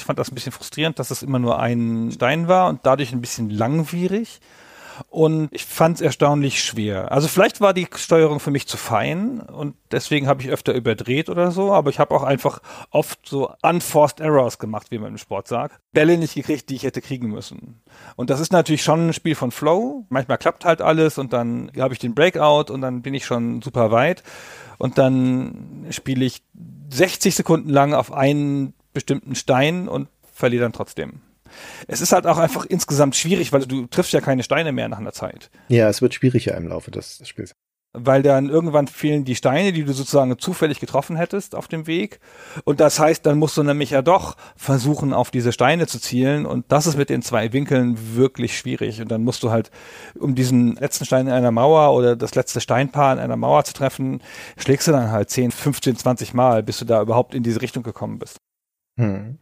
Ich 0.00 0.06
fand 0.06 0.18
das 0.18 0.32
ein 0.32 0.34
bisschen 0.34 0.52
frustrierend, 0.52 0.98
dass 0.98 1.12
es 1.12 1.22
immer 1.22 1.38
nur 1.38 1.60
ein 1.60 2.10
Stein 2.12 2.48
war 2.48 2.68
und 2.68 2.80
dadurch 2.82 3.12
ein 3.12 3.20
bisschen 3.20 3.48
langwierig 3.48 4.40
und 5.08 5.48
ich 5.52 5.64
fand 5.64 5.96
es 5.96 6.00
erstaunlich 6.00 6.62
schwer. 6.62 7.12
Also 7.12 7.28
vielleicht 7.28 7.60
war 7.60 7.74
die 7.74 7.86
Steuerung 7.94 8.40
für 8.40 8.50
mich 8.50 8.66
zu 8.66 8.76
fein 8.76 9.40
und 9.40 9.74
deswegen 9.90 10.26
habe 10.26 10.42
ich 10.42 10.50
öfter 10.50 10.74
überdreht 10.74 11.28
oder 11.28 11.50
so, 11.50 11.72
aber 11.72 11.90
ich 11.90 11.98
habe 11.98 12.14
auch 12.14 12.22
einfach 12.22 12.60
oft 12.90 13.20
so 13.26 13.52
unforced 13.62 14.20
errors 14.20 14.58
gemacht, 14.58 14.88
wie 14.90 14.98
man 14.98 15.10
im 15.10 15.18
Sport 15.18 15.48
sagt. 15.48 15.80
Bälle 15.92 16.18
nicht 16.18 16.34
gekriegt, 16.34 16.68
die 16.68 16.76
ich 16.76 16.82
hätte 16.82 17.00
kriegen 17.00 17.28
müssen. 17.28 17.82
Und 18.16 18.30
das 18.30 18.40
ist 18.40 18.52
natürlich 18.52 18.82
schon 18.82 19.08
ein 19.08 19.12
Spiel 19.12 19.34
von 19.34 19.50
Flow. 19.50 20.06
Manchmal 20.08 20.38
klappt 20.38 20.64
halt 20.64 20.80
alles 20.80 21.18
und 21.18 21.32
dann 21.32 21.70
habe 21.78 21.94
ich 21.94 22.00
den 22.00 22.14
Breakout 22.14 22.72
und 22.72 22.80
dann 22.80 23.02
bin 23.02 23.14
ich 23.14 23.24
schon 23.24 23.62
super 23.62 23.90
weit 23.90 24.22
und 24.78 24.98
dann 24.98 25.86
spiele 25.90 26.24
ich 26.24 26.42
60 26.90 27.34
Sekunden 27.34 27.68
lang 27.68 27.94
auf 27.94 28.12
einen 28.12 28.74
bestimmten 28.92 29.34
Stein 29.34 29.88
und 29.88 30.08
verliere 30.32 30.62
dann 30.62 30.72
trotzdem 30.72 31.20
es 31.86 32.00
ist 32.00 32.12
halt 32.12 32.26
auch 32.26 32.38
einfach 32.38 32.64
insgesamt 32.64 33.16
schwierig, 33.16 33.52
weil 33.52 33.66
du 33.66 33.86
triffst 33.86 34.12
ja 34.12 34.20
keine 34.20 34.42
Steine 34.42 34.72
mehr 34.72 34.88
nach 34.88 34.98
einer 34.98 35.12
Zeit. 35.12 35.50
Ja, 35.68 35.88
es 35.88 36.02
wird 36.02 36.14
schwieriger 36.14 36.56
im 36.56 36.68
Laufe 36.68 36.90
des, 36.90 37.20
Spiels 37.26 37.54
weil 37.94 38.22
dann 38.22 38.48
irgendwann 38.48 38.86
fehlen 38.86 39.24
die 39.24 39.34
Steine, 39.34 39.72
die 39.72 39.84
du 39.84 39.92
sozusagen 39.92 40.38
zufällig 40.38 40.80
getroffen 40.80 41.16
hättest 41.16 41.54
auf 41.54 41.68
dem 41.68 41.86
Weg. 41.86 42.20
Und 42.64 42.80
das 42.80 42.98
heißt, 42.98 43.26
dann 43.26 43.38
musst 43.38 43.56
du 43.56 43.62
nämlich 43.62 43.90
ja 43.90 44.00
doch 44.00 44.36
versuchen, 44.56 45.12
auf 45.12 45.30
diese 45.30 45.52
Steine 45.52 45.86
zu 45.86 46.00
zielen. 46.00 46.46
Und 46.46 46.72
das 46.72 46.86
ist 46.86 46.96
mit 46.96 47.10
den 47.10 47.20
zwei 47.22 47.52
Winkeln 47.52 48.16
wirklich 48.16 48.56
schwierig. 48.56 49.00
Und 49.00 49.10
dann 49.10 49.24
musst 49.24 49.42
du 49.42 49.50
halt, 49.50 49.70
um 50.18 50.34
diesen 50.34 50.76
letzten 50.76 51.04
Stein 51.04 51.26
in 51.26 51.32
einer 51.32 51.50
Mauer 51.50 51.94
oder 51.94 52.16
das 52.16 52.34
letzte 52.34 52.60
Steinpaar 52.60 53.12
in 53.12 53.18
einer 53.18 53.36
Mauer 53.36 53.64
zu 53.64 53.74
treffen, 53.74 54.22
schlägst 54.56 54.88
du 54.88 54.92
dann 54.92 55.10
halt 55.10 55.28
10, 55.28 55.50
15, 55.50 55.96
20 55.96 56.34
Mal, 56.34 56.62
bis 56.62 56.78
du 56.78 56.86
da 56.86 57.02
überhaupt 57.02 57.34
in 57.34 57.42
diese 57.42 57.60
Richtung 57.60 57.82
gekommen 57.82 58.18
bist. 58.18 58.38
Hm. 58.98 59.38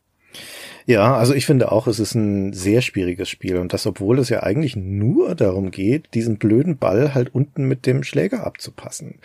Ja, 0.87 1.17
also 1.17 1.35
ich 1.35 1.47
finde 1.47 1.71
auch, 1.73 1.87
es 1.87 2.01
ist 2.01 2.15
ein 2.15 2.53
sehr 2.53 2.81
schwieriges 2.83 3.29
Spiel 3.29 3.57
und 3.59 3.73
das, 3.73 3.87
obwohl 3.87 4.19
es 4.19 4.29
ja 4.29 4.43
eigentlich 4.43 4.77
nur 4.77 5.35
darum 5.35 5.71
geht, 5.71 6.15
diesen 6.15 6.39
blöden 6.39 6.79
Ball 6.79 7.15
halt 7.15 7.35
unten 7.35 7.65
mit 7.65 7.87
dem 7.87 8.03
Schläger 8.03 8.45
abzupassen. 8.47 9.19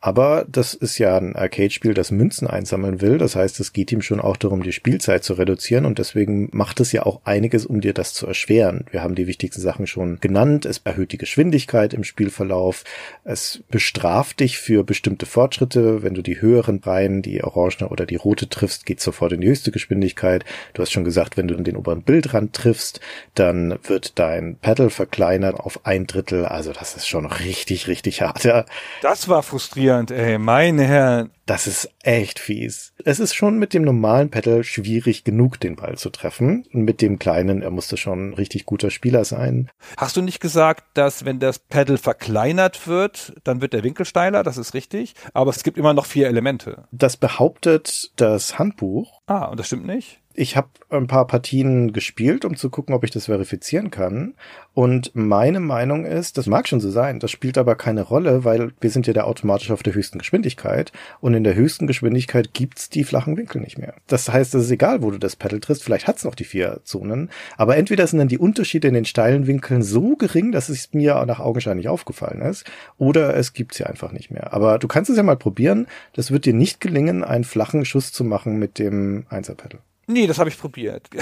Aber 0.00 0.46
das 0.48 0.74
ist 0.74 0.98
ja 0.98 1.16
ein 1.16 1.34
Arcade-Spiel, 1.34 1.92
das 1.92 2.12
Münzen 2.12 2.46
einsammeln 2.46 3.00
will. 3.00 3.18
Das 3.18 3.34
heißt, 3.34 3.58
es 3.58 3.72
geht 3.72 3.90
ihm 3.90 4.00
schon 4.00 4.20
auch 4.20 4.36
darum, 4.36 4.62
die 4.62 4.72
Spielzeit 4.72 5.24
zu 5.24 5.34
reduzieren 5.34 5.84
und 5.84 5.98
deswegen 5.98 6.48
macht 6.52 6.78
es 6.78 6.92
ja 6.92 7.04
auch 7.04 7.22
einiges, 7.24 7.66
um 7.66 7.80
dir 7.80 7.94
das 7.94 8.14
zu 8.14 8.28
erschweren. 8.28 8.84
Wir 8.92 9.02
haben 9.02 9.16
die 9.16 9.26
wichtigsten 9.26 9.60
Sachen 9.60 9.88
schon 9.88 10.20
genannt. 10.20 10.66
Es 10.66 10.78
erhöht 10.84 11.10
die 11.10 11.18
Geschwindigkeit 11.18 11.94
im 11.94 12.04
Spielverlauf. 12.04 12.84
Es 13.24 13.64
bestraft 13.70 14.38
dich 14.38 14.58
für 14.58 14.84
bestimmte 14.84 15.26
Fortschritte. 15.26 16.04
Wenn 16.04 16.14
du 16.14 16.22
die 16.22 16.40
höheren 16.40 16.78
Reihen, 16.78 17.20
die 17.20 17.42
orangene 17.42 17.88
oder 17.88 18.06
die 18.06 18.16
rote 18.16 18.48
triffst, 18.48 18.86
geht 18.86 19.00
sofort 19.00 19.32
in 19.32 19.40
die 19.40 19.48
höchste 19.48 19.72
Geschwindigkeit. 19.72 20.44
Du 20.74 20.82
hast 20.82 20.92
schon 20.92 21.04
gesagt, 21.04 21.36
wenn 21.36 21.48
du 21.48 21.56
den 21.56 21.76
oberen 21.76 22.02
Bildrand 22.02 22.52
triffst, 22.52 23.00
dann 23.34 23.80
wird 23.82 24.16
dein 24.20 24.58
Pedal 24.58 24.90
verkleinert 24.90 25.58
auf 25.58 25.84
ein 25.86 26.06
Drittel. 26.06 26.44
Also 26.44 26.72
das 26.72 26.94
ist 26.94 27.08
schon 27.08 27.26
richtig, 27.26 27.88
richtig 27.88 28.22
hart. 28.22 28.44
Ja. 28.44 28.64
Das 29.02 29.28
war 29.28 29.42
frustrierend 29.42 29.87
ey, 29.96 30.38
meine 30.38 30.84
Herren. 30.84 31.30
Das 31.46 31.66
ist 31.66 31.88
echt 32.02 32.38
fies. 32.38 32.92
Es 33.04 33.20
ist 33.20 33.34
schon 33.34 33.58
mit 33.58 33.72
dem 33.72 33.82
normalen 33.82 34.30
Pedal 34.30 34.64
schwierig 34.64 35.24
genug, 35.24 35.58
den 35.58 35.76
Ball 35.76 35.96
zu 35.96 36.10
treffen. 36.10 36.66
Und 36.74 36.82
mit 36.82 37.00
dem 37.00 37.18
kleinen, 37.18 37.62
er 37.62 37.70
musste 37.70 37.96
schon 37.96 38.30
ein 38.30 38.34
richtig 38.34 38.66
guter 38.66 38.90
Spieler 38.90 39.24
sein. 39.24 39.70
Hast 39.96 40.16
du 40.16 40.20
nicht 40.20 40.40
gesagt, 40.40 40.84
dass 40.92 41.24
wenn 41.24 41.38
das 41.38 41.58
Pedal 41.58 41.96
verkleinert 41.96 42.86
wird, 42.86 43.34
dann 43.44 43.62
wird 43.62 43.72
der 43.72 43.82
Winkel 43.82 44.04
steiler? 44.04 44.42
Das 44.42 44.58
ist 44.58 44.74
richtig. 44.74 45.14
Aber 45.32 45.50
es 45.50 45.62
gibt 45.62 45.78
immer 45.78 45.94
noch 45.94 46.04
vier 46.04 46.28
Elemente. 46.28 46.84
Das 46.92 47.16
behauptet 47.16 48.12
das 48.16 48.58
Handbuch. 48.58 49.22
Ah, 49.26 49.46
und 49.46 49.58
das 49.58 49.68
stimmt 49.68 49.86
nicht? 49.86 50.20
Ich 50.38 50.56
habe 50.56 50.68
ein 50.90 51.08
paar 51.08 51.26
Partien 51.26 51.92
gespielt, 51.92 52.44
um 52.44 52.56
zu 52.56 52.70
gucken, 52.70 52.94
ob 52.94 53.02
ich 53.02 53.10
das 53.10 53.26
verifizieren 53.26 53.90
kann. 53.90 54.34
Und 54.72 55.10
meine 55.14 55.58
Meinung 55.58 56.04
ist, 56.04 56.38
das 56.38 56.46
mag 56.46 56.68
schon 56.68 56.78
so 56.78 56.90
sein, 56.90 57.18
das 57.18 57.32
spielt 57.32 57.58
aber 57.58 57.74
keine 57.74 58.02
Rolle, 58.02 58.44
weil 58.44 58.70
wir 58.80 58.90
sind 58.90 59.08
ja 59.08 59.12
da 59.12 59.24
automatisch 59.24 59.72
auf 59.72 59.82
der 59.82 59.94
höchsten 59.94 60.20
Geschwindigkeit. 60.20 60.92
Und 61.20 61.34
in 61.34 61.42
der 61.42 61.56
höchsten 61.56 61.88
Geschwindigkeit 61.88 62.54
gibt's 62.54 62.88
die 62.88 63.02
flachen 63.02 63.36
Winkel 63.36 63.60
nicht 63.60 63.78
mehr. 63.78 63.94
Das 64.06 64.28
heißt, 64.28 64.54
es 64.54 64.66
ist 64.66 64.70
egal, 64.70 65.02
wo 65.02 65.10
du 65.10 65.18
das 65.18 65.34
Pedal 65.34 65.58
triffst, 65.58 65.82
vielleicht 65.82 66.06
hat's 66.06 66.22
noch 66.22 66.36
die 66.36 66.44
vier 66.44 66.82
Zonen. 66.84 67.30
Aber 67.56 67.76
entweder 67.76 68.06
sind 68.06 68.20
dann 68.20 68.28
die 68.28 68.38
Unterschiede 68.38 68.86
in 68.86 68.94
den 68.94 69.06
steilen 69.06 69.48
Winkeln 69.48 69.82
so 69.82 70.14
gering, 70.14 70.52
dass 70.52 70.68
es 70.68 70.94
mir 70.94 71.24
nach 71.26 71.40
augenscheinlich 71.40 71.88
aufgefallen 71.88 72.42
ist, 72.42 72.64
oder 72.96 73.34
es 73.36 73.54
gibt's 73.54 73.78
ja 73.78 73.86
einfach 73.86 74.12
nicht 74.12 74.30
mehr. 74.30 74.52
Aber 74.52 74.78
du 74.78 74.86
kannst 74.86 75.10
es 75.10 75.16
ja 75.16 75.24
mal 75.24 75.36
probieren. 75.36 75.88
Das 76.12 76.30
wird 76.30 76.44
dir 76.44 76.54
nicht 76.54 76.80
gelingen, 76.80 77.24
einen 77.24 77.42
flachen 77.42 77.84
Schuss 77.84 78.12
zu 78.12 78.22
machen 78.22 78.60
mit 78.60 78.78
dem 78.78 79.26
Einser-Pedal. 79.30 79.80
Nee, 80.08 80.26
das 80.26 80.38
habe 80.38 80.50
ich 80.50 80.58
probiert. 80.58 81.08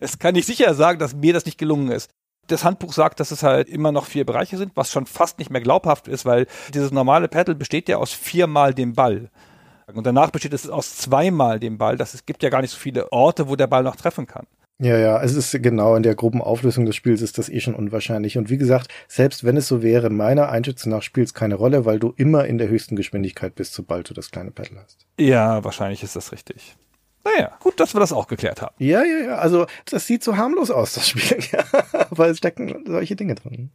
Es 0.00 0.18
kann 0.18 0.34
ich 0.34 0.46
sicher 0.46 0.74
sagen, 0.74 0.98
dass 0.98 1.14
mir 1.14 1.32
das 1.32 1.44
nicht 1.44 1.58
gelungen 1.58 1.92
ist. 1.92 2.10
Das 2.48 2.64
Handbuch 2.64 2.92
sagt, 2.92 3.20
dass 3.20 3.30
es 3.30 3.44
halt 3.44 3.68
immer 3.68 3.92
noch 3.92 4.06
vier 4.06 4.26
Bereiche 4.26 4.56
sind, 4.56 4.72
was 4.74 4.90
schon 4.90 5.06
fast 5.06 5.38
nicht 5.38 5.50
mehr 5.50 5.60
glaubhaft 5.60 6.08
ist, 6.08 6.24
weil 6.24 6.46
dieses 6.74 6.90
normale 6.90 7.28
Paddle 7.28 7.54
besteht 7.54 7.88
ja 7.88 7.98
aus 7.98 8.12
viermal 8.12 8.74
dem 8.74 8.94
Ball. 8.94 9.30
Und 9.94 10.06
danach 10.06 10.30
besteht 10.30 10.52
es 10.52 10.68
aus 10.68 10.96
zweimal 10.96 11.60
dem 11.60 11.78
Ball. 11.78 11.96
Das, 11.96 12.14
es 12.14 12.26
gibt 12.26 12.42
ja 12.42 12.50
gar 12.50 12.62
nicht 12.62 12.72
so 12.72 12.78
viele 12.78 13.12
Orte, 13.12 13.48
wo 13.48 13.54
der 13.54 13.68
Ball 13.68 13.84
noch 13.84 13.94
treffen 13.94 14.26
kann. 14.26 14.46
Ja, 14.80 14.98
ja, 14.98 15.22
es 15.22 15.34
ist 15.34 15.62
genau 15.62 15.94
in 15.94 16.02
der 16.02 16.16
groben 16.16 16.42
Auflösung 16.42 16.86
des 16.86 16.96
Spiels 16.96 17.22
ist 17.22 17.38
das 17.38 17.48
eh 17.48 17.60
schon 17.60 17.76
unwahrscheinlich. 17.76 18.36
Und 18.36 18.50
wie 18.50 18.56
gesagt, 18.56 18.88
selbst 19.06 19.44
wenn 19.44 19.56
es 19.56 19.68
so 19.68 19.82
wäre, 19.82 20.10
meiner 20.10 20.48
Einschätzung 20.48 20.90
nach 20.90 21.02
spielt 21.02 21.28
es 21.28 21.34
keine 21.34 21.54
Rolle, 21.54 21.84
weil 21.84 22.00
du 22.00 22.12
immer 22.16 22.46
in 22.46 22.58
der 22.58 22.68
höchsten 22.68 22.96
Geschwindigkeit 22.96 23.54
bist, 23.54 23.74
sobald 23.74 24.10
du 24.10 24.14
das 24.14 24.32
kleine 24.32 24.50
Paddle 24.50 24.80
hast. 24.82 25.06
Ja, 25.20 25.62
wahrscheinlich 25.62 26.02
ist 26.02 26.16
das 26.16 26.32
richtig. 26.32 26.76
Naja, 27.24 27.56
gut, 27.60 27.78
dass 27.78 27.94
wir 27.94 28.00
das 28.00 28.12
auch 28.12 28.26
geklärt 28.26 28.62
haben. 28.62 28.74
Ja, 28.78 29.04
ja, 29.04 29.18
ja. 29.26 29.34
Also, 29.36 29.66
das 29.88 30.06
sieht 30.06 30.24
so 30.24 30.36
harmlos 30.36 30.70
aus, 30.70 30.94
das 30.94 31.08
Spiel. 31.08 31.38
Weil 32.10 32.32
es 32.32 32.38
stecken 32.38 32.84
solche 32.86 33.16
Dinge 33.16 33.34
drin. 33.34 33.70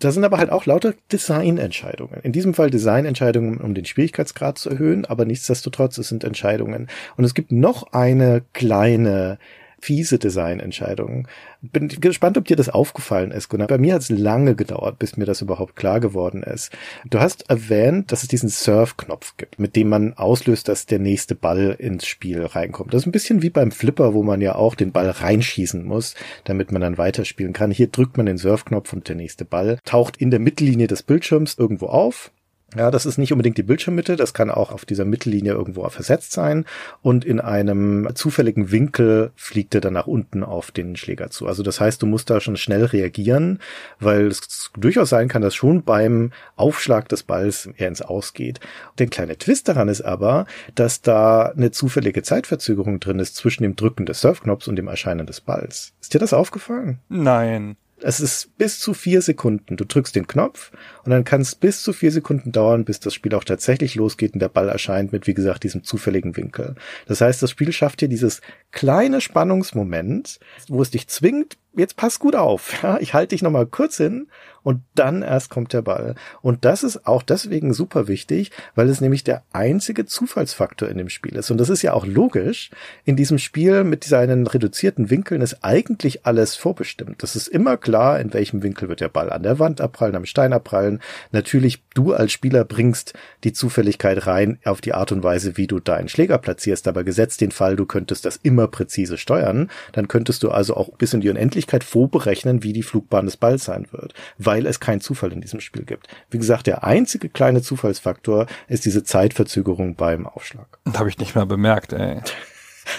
Da 0.00 0.10
sind 0.10 0.24
aber 0.24 0.38
halt 0.38 0.50
auch 0.50 0.66
lauter 0.66 0.94
Designentscheidungen. 1.12 2.20
In 2.22 2.32
diesem 2.32 2.52
Fall 2.52 2.68
Designentscheidungen, 2.70 3.58
um 3.58 3.74
den 3.74 3.84
Schwierigkeitsgrad 3.84 4.58
zu 4.58 4.70
erhöhen, 4.70 5.04
aber 5.04 5.24
nichtsdestotrotz, 5.24 5.98
es 5.98 6.08
sind 6.08 6.24
Entscheidungen. 6.24 6.88
Und 7.16 7.24
es 7.24 7.34
gibt 7.34 7.52
noch 7.52 7.92
eine 7.92 8.42
kleine 8.52 9.38
fiese 9.84 10.18
Designentscheidungen. 10.18 11.28
Bin 11.60 11.88
gespannt, 11.88 12.38
ob 12.38 12.46
dir 12.46 12.56
das 12.56 12.70
aufgefallen 12.70 13.30
ist, 13.30 13.50
Gunnar. 13.50 13.68
Bei 13.68 13.76
mir 13.76 13.94
hat 13.94 14.02
es 14.02 14.08
lange 14.08 14.54
gedauert, 14.54 14.98
bis 14.98 15.18
mir 15.18 15.26
das 15.26 15.42
überhaupt 15.42 15.76
klar 15.76 16.00
geworden 16.00 16.42
ist. 16.42 16.72
Du 17.08 17.20
hast 17.20 17.50
erwähnt, 17.50 18.10
dass 18.10 18.22
es 18.22 18.28
diesen 18.28 18.48
Surf-Knopf 18.48 19.36
gibt, 19.36 19.58
mit 19.58 19.76
dem 19.76 19.90
man 19.90 20.14
auslöst, 20.14 20.68
dass 20.68 20.86
der 20.86 20.98
nächste 20.98 21.34
Ball 21.34 21.76
ins 21.78 22.06
Spiel 22.06 22.44
reinkommt. 22.44 22.94
Das 22.94 23.02
ist 23.02 23.06
ein 23.06 23.12
bisschen 23.12 23.42
wie 23.42 23.50
beim 23.50 23.70
Flipper, 23.70 24.14
wo 24.14 24.22
man 24.22 24.40
ja 24.40 24.54
auch 24.54 24.74
den 24.74 24.92
Ball 24.92 25.10
reinschießen 25.10 25.84
muss, 25.84 26.14
damit 26.44 26.72
man 26.72 26.80
dann 26.80 26.96
weiterspielen 26.96 27.52
kann. 27.52 27.70
Hier 27.70 27.88
drückt 27.88 28.16
man 28.16 28.24
den 28.26 28.38
Surf-Knopf 28.38 28.92
und 28.94 29.08
der 29.08 29.16
nächste 29.16 29.44
Ball 29.44 29.78
taucht 29.84 30.16
in 30.16 30.30
der 30.30 30.40
Mittellinie 30.40 30.86
des 30.86 31.02
Bildschirms 31.02 31.56
irgendwo 31.58 31.86
auf 31.86 32.30
ja, 32.76 32.90
das 32.90 33.06
ist 33.06 33.18
nicht 33.18 33.32
unbedingt 33.32 33.58
die 33.58 33.62
Bildschirmmitte, 33.62 34.16
das 34.16 34.34
kann 34.34 34.50
auch 34.50 34.72
auf 34.72 34.84
dieser 34.84 35.04
Mittellinie 35.04 35.52
irgendwo 35.52 35.88
versetzt 35.88 36.32
sein 36.32 36.64
und 37.02 37.24
in 37.24 37.40
einem 37.40 38.08
zufälligen 38.14 38.70
Winkel 38.70 39.32
fliegt 39.36 39.74
er 39.74 39.80
dann 39.80 39.94
nach 39.94 40.06
unten 40.06 40.42
auf 40.42 40.70
den 40.70 40.96
Schläger 40.96 41.30
zu. 41.30 41.46
Also 41.46 41.62
das 41.62 41.80
heißt, 41.80 42.02
du 42.02 42.06
musst 42.06 42.30
da 42.30 42.40
schon 42.40 42.56
schnell 42.56 42.84
reagieren, 42.84 43.60
weil 44.00 44.26
es 44.26 44.70
durchaus 44.76 45.10
sein 45.10 45.28
kann, 45.28 45.42
dass 45.42 45.54
schon 45.54 45.82
beim 45.82 46.32
Aufschlag 46.56 47.08
des 47.08 47.22
Balls 47.22 47.68
er 47.76 47.88
ins 47.88 48.02
Ausgeht. 48.02 48.60
Der 48.98 49.06
kleine 49.06 49.38
Twist 49.38 49.68
daran 49.68 49.88
ist 49.88 50.02
aber, 50.02 50.46
dass 50.74 51.02
da 51.02 51.46
eine 51.46 51.70
zufällige 51.70 52.22
Zeitverzögerung 52.22 53.00
drin 53.00 53.18
ist 53.18 53.36
zwischen 53.36 53.62
dem 53.62 53.76
Drücken 53.76 54.06
des 54.06 54.20
Surfknopfs 54.20 54.68
und 54.68 54.76
dem 54.76 54.88
Erscheinen 54.88 55.26
des 55.26 55.40
Balls. 55.40 55.92
Ist 56.00 56.14
dir 56.14 56.18
das 56.18 56.32
aufgefallen? 56.32 56.98
Nein. 57.08 57.76
Es 58.00 58.20
ist 58.20 58.58
bis 58.58 58.80
zu 58.80 58.92
vier 58.92 59.22
Sekunden. 59.22 59.76
Du 59.76 59.84
drückst 59.84 60.14
den 60.14 60.26
Knopf 60.26 60.72
und 61.04 61.10
dann 61.10 61.24
kann 61.24 61.40
es 61.40 61.54
bis 61.54 61.82
zu 61.82 61.92
vier 61.92 62.12
Sekunden 62.12 62.52
dauern, 62.52 62.84
bis 62.84 63.00
das 63.00 63.14
Spiel 63.14 63.34
auch 63.34 63.44
tatsächlich 63.44 63.94
losgeht 63.94 64.34
und 64.34 64.40
der 64.40 64.48
Ball 64.48 64.68
erscheint 64.68 65.12
mit, 65.12 65.26
wie 65.26 65.34
gesagt, 65.34 65.64
diesem 65.64 65.84
zufälligen 65.84 66.36
Winkel. 66.36 66.74
Das 67.06 67.20
heißt, 67.20 67.42
das 67.42 67.50
Spiel 67.50 67.72
schafft 67.72 68.00
hier 68.00 68.08
dieses 68.08 68.40
kleine 68.72 69.20
Spannungsmoment, 69.20 70.38
wo 70.68 70.82
es 70.82 70.90
dich 70.90 71.08
zwingt, 71.08 71.56
jetzt 71.76 71.96
pass 71.96 72.18
gut 72.18 72.36
auf. 72.36 72.74
Ja, 72.84 72.98
ich 73.00 73.14
halte 73.14 73.34
dich 73.34 73.42
nochmal 73.42 73.64
kurz 73.64 73.96
hin 73.96 74.26
und 74.62 74.82
dann 74.94 75.22
erst 75.22 75.48
kommt 75.48 75.72
der 75.72 75.80
Ball. 75.80 76.16
Und 76.42 76.66
das 76.66 76.82
ist 76.82 77.06
auch 77.06 77.22
deswegen 77.22 77.72
super 77.72 78.08
wichtig, 78.08 78.50
weil 78.74 78.90
es 78.90 79.00
nämlich 79.00 79.24
der 79.24 79.42
einzige 79.52 80.04
Zufallsfaktor 80.04 80.88
in 80.88 80.98
dem 80.98 81.08
Spiel 81.08 81.36
ist. 81.36 81.50
Und 81.50 81.56
das 81.58 81.70
ist 81.70 81.80
ja 81.80 81.94
auch 81.94 82.04
logisch. 82.04 82.70
In 83.04 83.16
diesem 83.16 83.38
Spiel 83.38 83.84
mit 83.84 84.04
seinen 84.04 84.46
reduzierten 84.46 85.08
Winkeln 85.08 85.40
ist 85.40 85.64
eigentlich 85.64 86.26
alles 86.26 86.56
vorbestimmt. 86.56 87.22
Das 87.22 87.36
ist 87.36 87.48
immer 87.48 87.78
klar, 87.78 88.20
in 88.20 88.34
welchem 88.34 88.62
Winkel 88.62 88.90
wird 88.90 89.00
der 89.00 89.08
Ball 89.08 89.30
an 89.30 89.42
der 89.42 89.58
Wand 89.58 89.80
abprallen, 89.80 90.16
am 90.16 90.26
Stein 90.26 90.52
abprallen. 90.52 90.93
Natürlich, 91.32 91.82
du 91.94 92.12
als 92.12 92.32
Spieler 92.32 92.64
bringst 92.64 93.14
die 93.44 93.52
Zufälligkeit 93.52 94.26
rein 94.26 94.58
auf 94.64 94.80
die 94.80 94.94
Art 94.94 95.12
und 95.12 95.22
Weise, 95.22 95.56
wie 95.56 95.66
du 95.66 95.80
deinen 95.80 96.08
Schläger 96.08 96.38
platzierst. 96.38 96.88
Aber 96.88 97.04
gesetzt 97.04 97.40
den 97.40 97.50
Fall, 97.50 97.76
du 97.76 97.86
könntest 97.86 98.24
das 98.24 98.36
immer 98.36 98.68
präzise 98.68 99.18
steuern, 99.18 99.70
dann 99.92 100.08
könntest 100.08 100.42
du 100.42 100.50
also 100.50 100.76
auch 100.76 100.96
bis 100.96 101.14
in 101.14 101.20
die 101.20 101.30
Unendlichkeit 101.30 101.84
vorberechnen, 101.84 102.62
wie 102.62 102.72
die 102.72 102.82
Flugbahn 102.82 103.26
des 103.26 103.36
Balls 103.36 103.64
sein 103.64 103.86
wird. 103.90 104.14
Weil 104.38 104.66
es 104.66 104.80
keinen 104.80 105.00
Zufall 105.00 105.32
in 105.32 105.40
diesem 105.40 105.60
Spiel 105.60 105.84
gibt. 105.84 106.08
Wie 106.30 106.38
gesagt, 106.38 106.66
der 106.66 106.84
einzige 106.84 107.28
kleine 107.28 107.62
Zufallsfaktor 107.62 108.46
ist 108.68 108.84
diese 108.84 109.04
Zeitverzögerung 109.04 109.94
beim 109.94 110.26
Aufschlag. 110.26 110.78
Habe 110.94 111.08
ich 111.08 111.18
nicht 111.18 111.34
mal 111.34 111.46
bemerkt, 111.46 111.92
ey. 111.92 112.20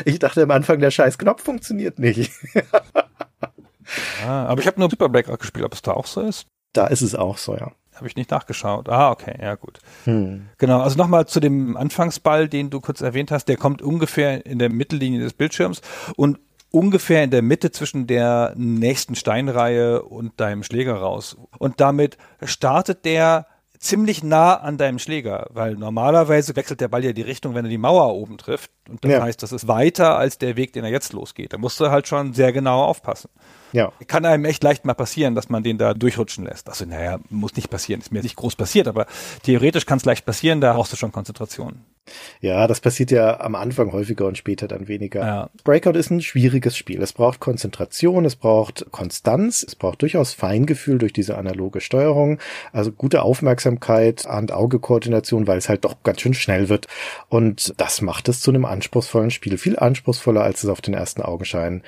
Ich 0.04 0.20
dachte 0.20 0.44
am 0.44 0.52
Anfang, 0.52 0.80
der 0.80 0.92
scheiß 0.92 1.18
Knopf 1.18 1.44
funktioniert 1.44 2.00
nicht. 2.00 2.32
ah, 4.26 4.46
aber 4.46 4.62
ich 4.62 4.68
habe 4.68 4.80
nur 4.80 4.90
Super 4.90 5.10
Breakout 5.10 5.38
gespielt, 5.38 5.66
ob 5.66 5.74
es 5.74 5.82
da 5.82 5.92
auch 5.92 6.08
so 6.08 6.22
ist. 6.22 6.48
Da 6.74 6.88
ist 6.88 7.02
es 7.02 7.16
auch 7.16 7.38
so, 7.38 7.56
ja. 7.56 7.72
Habe 7.96 8.08
ich 8.08 8.16
nicht 8.16 8.32
nachgeschaut. 8.32 8.90
Ah, 8.90 9.12
okay, 9.12 9.38
ja 9.42 9.56
gut. 9.56 9.80
Hm. 10.04 10.48
Genau, 10.58 10.82
also 10.82 10.98
nochmal 10.98 11.28
zu 11.28 11.40
dem 11.40 11.78
Anfangsball, 11.78 12.50
den 12.50 12.70
du 12.70 12.82
kurz 12.82 13.02
erwähnt 13.02 13.32
hast, 13.32 13.46
der 13.46 13.58
kommt 13.58 13.82
ungefähr 13.82 14.46
in 14.46 14.60
der 14.60 14.70
Mittellinie 14.70 15.22
des 15.22 15.34
Bildschirms 15.34 15.82
und 16.18 16.40
ungefähr 16.72 17.24
in 17.24 17.32
der 17.32 17.42
Mitte 17.42 17.72
zwischen 17.72 18.06
der 18.06 18.54
nächsten 18.58 19.16
Steinreihe 19.16 20.04
und 20.04 20.40
deinem 20.42 20.64
Schläger 20.64 20.96
raus. 20.96 21.38
Und 21.58 21.80
damit 21.80 22.18
startet 22.44 23.06
der 23.06 23.48
ziemlich 23.86 24.24
nah 24.24 24.56
an 24.56 24.78
deinem 24.78 25.00
Schläger, 25.00 25.48
weil 25.52 25.76
normalerweise 25.76 26.56
wechselt 26.56 26.82
der 26.82 26.88
Ball 26.88 27.06
ja 27.06 27.14
die 27.14 27.22
Richtung, 27.22 27.54
wenn 27.56 27.66
er 27.66 27.70
die 27.70 27.78
Mauer 27.78 28.14
oben 28.14 28.38
trifft. 28.38 28.72
Und 28.90 29.04
das 29.04 29.12
ja. 29.12 29.22
heißt, 29.22 29.42
das 29.42 29.52
ist 29.52 29.68
weiter 29.68 30.18
als 30.18 30.38
der 30.38 30.58
Weg, 30.58 30.74
den 30.74 30.84
er 30.84 30.92
jetzt 30.92 31.14
losgeht. 31.14 31.54
Da 31.54 31.58
musst 31.58 31.80
du 31.80 31.90
halt 31.90 32.08
schon 32.08 32.34
sehr 32.34 32.52
genau 32.52 32.84
aufpassen. 32.84 33.30
Ja. 33.72 33.92
Kann 34.08 34.26
einem 34.26 34.46
echt 34.46 34.64
leicht 34.64 34.86
mal 34.86 34.94
passieren, 34.94 35.36
dass 35.36 35.50
man 35.50 35.64
den 35.64 35.78
da 35.78 35.94
durchrutschen 35.94 36.46
lässt. 36.46 36.70
Also, 36.70 36.86
naja, 36.86 37.20
muss 37.30 37.56
nicht 37.56 37.70
passieren. 37.70 38.02
Ist 38.02 38.12
mir 38.12 38.22
nicht 38.22 38.36
groß 38.36 38.56
passiert, 38.56 38.88
aber 38.88 39.06
theoretisch 39.44 39.86
kann 39.86 39.98
es 39.98 40.06
leicht 40.06 40.26
passieren, 40.26 40.62
da 40.62 40.74
brauchst 40.74 40.94
du 40.94 40.98
schon 40.98 41.12
Konzentration. 41.12 41.82
Ja, 42.40 42.68
das 42.68 42.82
passiert 42.82 43.12
ja 43.12 43.40
am 43.40 43.56
Anfang 43.56 43.92
häufiger 43.92 44.28
und 44.28 44.38
später 44.38 44.68
dann 44.68 44.88
weniger. 44.88 45.26
Ja. 45.26 45.50
Breakout 45.64 45.98
ist 45.98 46.12
ein 46.12 46.22
schwieriges 46.22 46.78
Spiel. 46.78 47.02
Es 47.02 47.14
braucht 47.14 47.40
Konzentration, 47.40 48.26
es 48.26 48.36
braucht 48.36 48.86
Konstanz, 48.92 49.64
es 49.68 49.76
braucht 49.76 50.02
durchaus 50.02 50.34
Feingefühl 50.34 50.98
durch 50.98 51.14
diese 51.14 51.38
analoge 51.38 51.82
Steuerung, 51.82 52.40
also 52.72 52.92
gute 52.92 53.24
Aufmerksamkeit, 53.24 54.26
Hand-Auge-Koordination, 54.26 55.48
weil 55.48 55.58
es 55.58 55.70
halt 55.70 55.86
doch 55.86 56.04
ganz 56.04 56.22
schön 56.22 56.34
schnell 56.34 56.70
wird. 56.70 56.88
Und 57.30 57.74
das 57.78 58.02
macht 58.02 58.30
es 58.30 58.42
zu 58.42 58.52
einem 58.52 58.66
anspruchsvollen 58.66 59.32
Spiel. 59.32 59.58
Viel 59.58 59.78
anspruchsvoller, 59.78 60.44
als 60.44 60.64
es 60.64 60.70
auf 60.70 60.82
den 60.82 60.94
ersten 60.94 61.22
Augenschein 61.22 61.82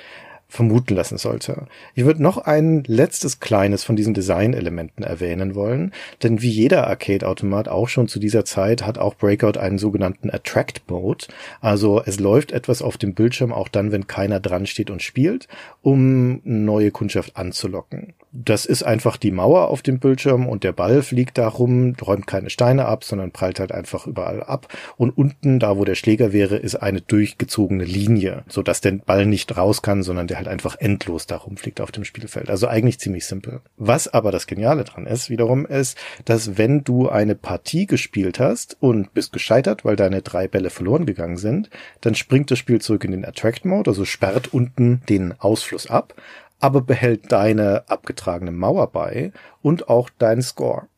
vermuten 0.48 0.94
lassen 0.94 1.18
sollte. 1.18 1.66
Ich 1.94 2.06
würde 2.06 2.22
noch 2.22 2.38
ein 2.38 2.82
letztes 2.86 3.38
kleines 3.38 3.84
von 3.84 3.96
diesen 3.96 4.14
Designelementen 4.14 5.04
erwähnen 5.04 5.54
wollen, 5.54 5.92
denn 6.22 6.40
wie 6.40 6.48
jeder 6.48 6.86
Arcade-Automat 6.86 7.68
auch 7.68 7.88
schon 7.88 8.08
zu 8.08 8.18
dieser 8.18 8.46
Zeit 8.46 8.86
hat 8.86 8.96
auch 8.96 9.14
Breakout 9.14 9.58
einen 9.58 9.76
sogenannten 9.76 10.30
Attract 10.30 10.88
Mode. 10.88 11.26
Also 11.60 12.02
es 12.04 12.18
läuft 12.18 12.52
etwas 12.52 12.80
auf 12.80 12.96
dem 12.96 13.14
Bildschirm 13.14 13.52
auch 13.52 13.68
dann, 13.68 13.92
wenn 13.92 14.06
keiner 14.06 14.40
dran 14.40 14.66
steht 14.66 14.90
und 14.90 15.02
spielt, 15.02 15.48
um 15.82 16.40
neue 16.44 16.90
Kundschaft 16.92 17.36
anzulocken. 17.36 18.14
Das 18.30 18.66
ist 18.66 18.82
einfach 18.82 19.16
die 19.16 19.30
Mauer 19.30 19.68
auf 19.68 19.80
dem 19.80 20.00
Bildschirm 20.00 20.46
und 20.46 20.62
der 20.62 20.72
Ball 20.72 21.02
fliegt 21.02 21.38
da 21.38 21.48
rum, 21.48 21.94
räumt 22.00 22.26
keine 22.26 22.50
Steine 22.50 22.84
ab, 22.84 23.02
sondern 23.04 23.32
prallt 23.32 23.58
halt 23.58 23.72
einfach 23.72 24.06
überall 24.06 24.42
ab. 24.42 24.68
Und 24.96 25.16
unten, 25.16 25.58
da 25.58 25.78
wo 25.78 25.84
der 25.84 25.94
Schläger 25.94 26.32
wäre, 26.32 26.56
ist 26.56 26.76
eine 26.76 27.00
durchgezogene 27.00 27.84
Linie, 27.84 28.44
so 28.48 28.62
dass 28.62 28.82
der 28.82 28.92
Ball 28.92 29.24
nicht 29.24 29.56
raus 29.56 29.80
kann, 29.80 30.02
sondern 30.02 30.26
der 30.26 30.36
halt 30.36 30.48
einfach 30.48 30.76
endlos 30.78 31.26
da 31.26 31.36
rumfliegt 31.36 31.80
auf 31.80 31.90
dem 31.90 32.04
Spielfeld. 32.04 32.50
Also 32.50 32.66
eigentlich 32.66 33.00
ziemlich 33.00 33.26
simpel. 33.26 33.60
Was 33.76 34.08
aber 34.08 34.30
das 34.30 34.46
Geniale 34.46 34.84
dran 34.84 35.06
ist, 35.06 35.30
wiederum 35.30 35.64
ist, 35.64 35.96
dass 36.26 36.58
wenn 36.58 36.84
du 36.84 37.08
eine 37.08 37.34
Partie 37.34 37.86
gespielt 37.86 38.38
hast 38.38 38.76
und 38.80 39.14
bist 39.14 39.32
gescheitert, 39.32 39.86
weil 39.86 39.96
deine 39.96 40.20
drei 40.20 40.48
Bälle 40.48 40.70
verloren 40.70 41.06
gegangen 41.06 41.38
sind, 41.38 41.70
dann 42.02 42.14
springt 42.14 42.50
das 42.50 42.58
Spiel 42.58 42.80
zurück 42.80 43.04
in 43.04 43.12
den 43.12 43.24
Attract 43.24 43.64
Mode, 43.64 43.90
also 43.90 44.04
sperrt 44.04 44.52
unten 44.52 45.02
den 45.08 45.34
Ausfluss 45.38 45.88
ab 45.88 46.14
aber 46.60 46.80
behält 46.80 47.32
deine 47.32 47.88
abgetragene 47.88 48.52
Mauer 48.52 48.90
bei 48.90 49.32
und 49.62 49.88
auch 49.88 50.10
deinen 50.10 50.42
Score. 50.42 50.88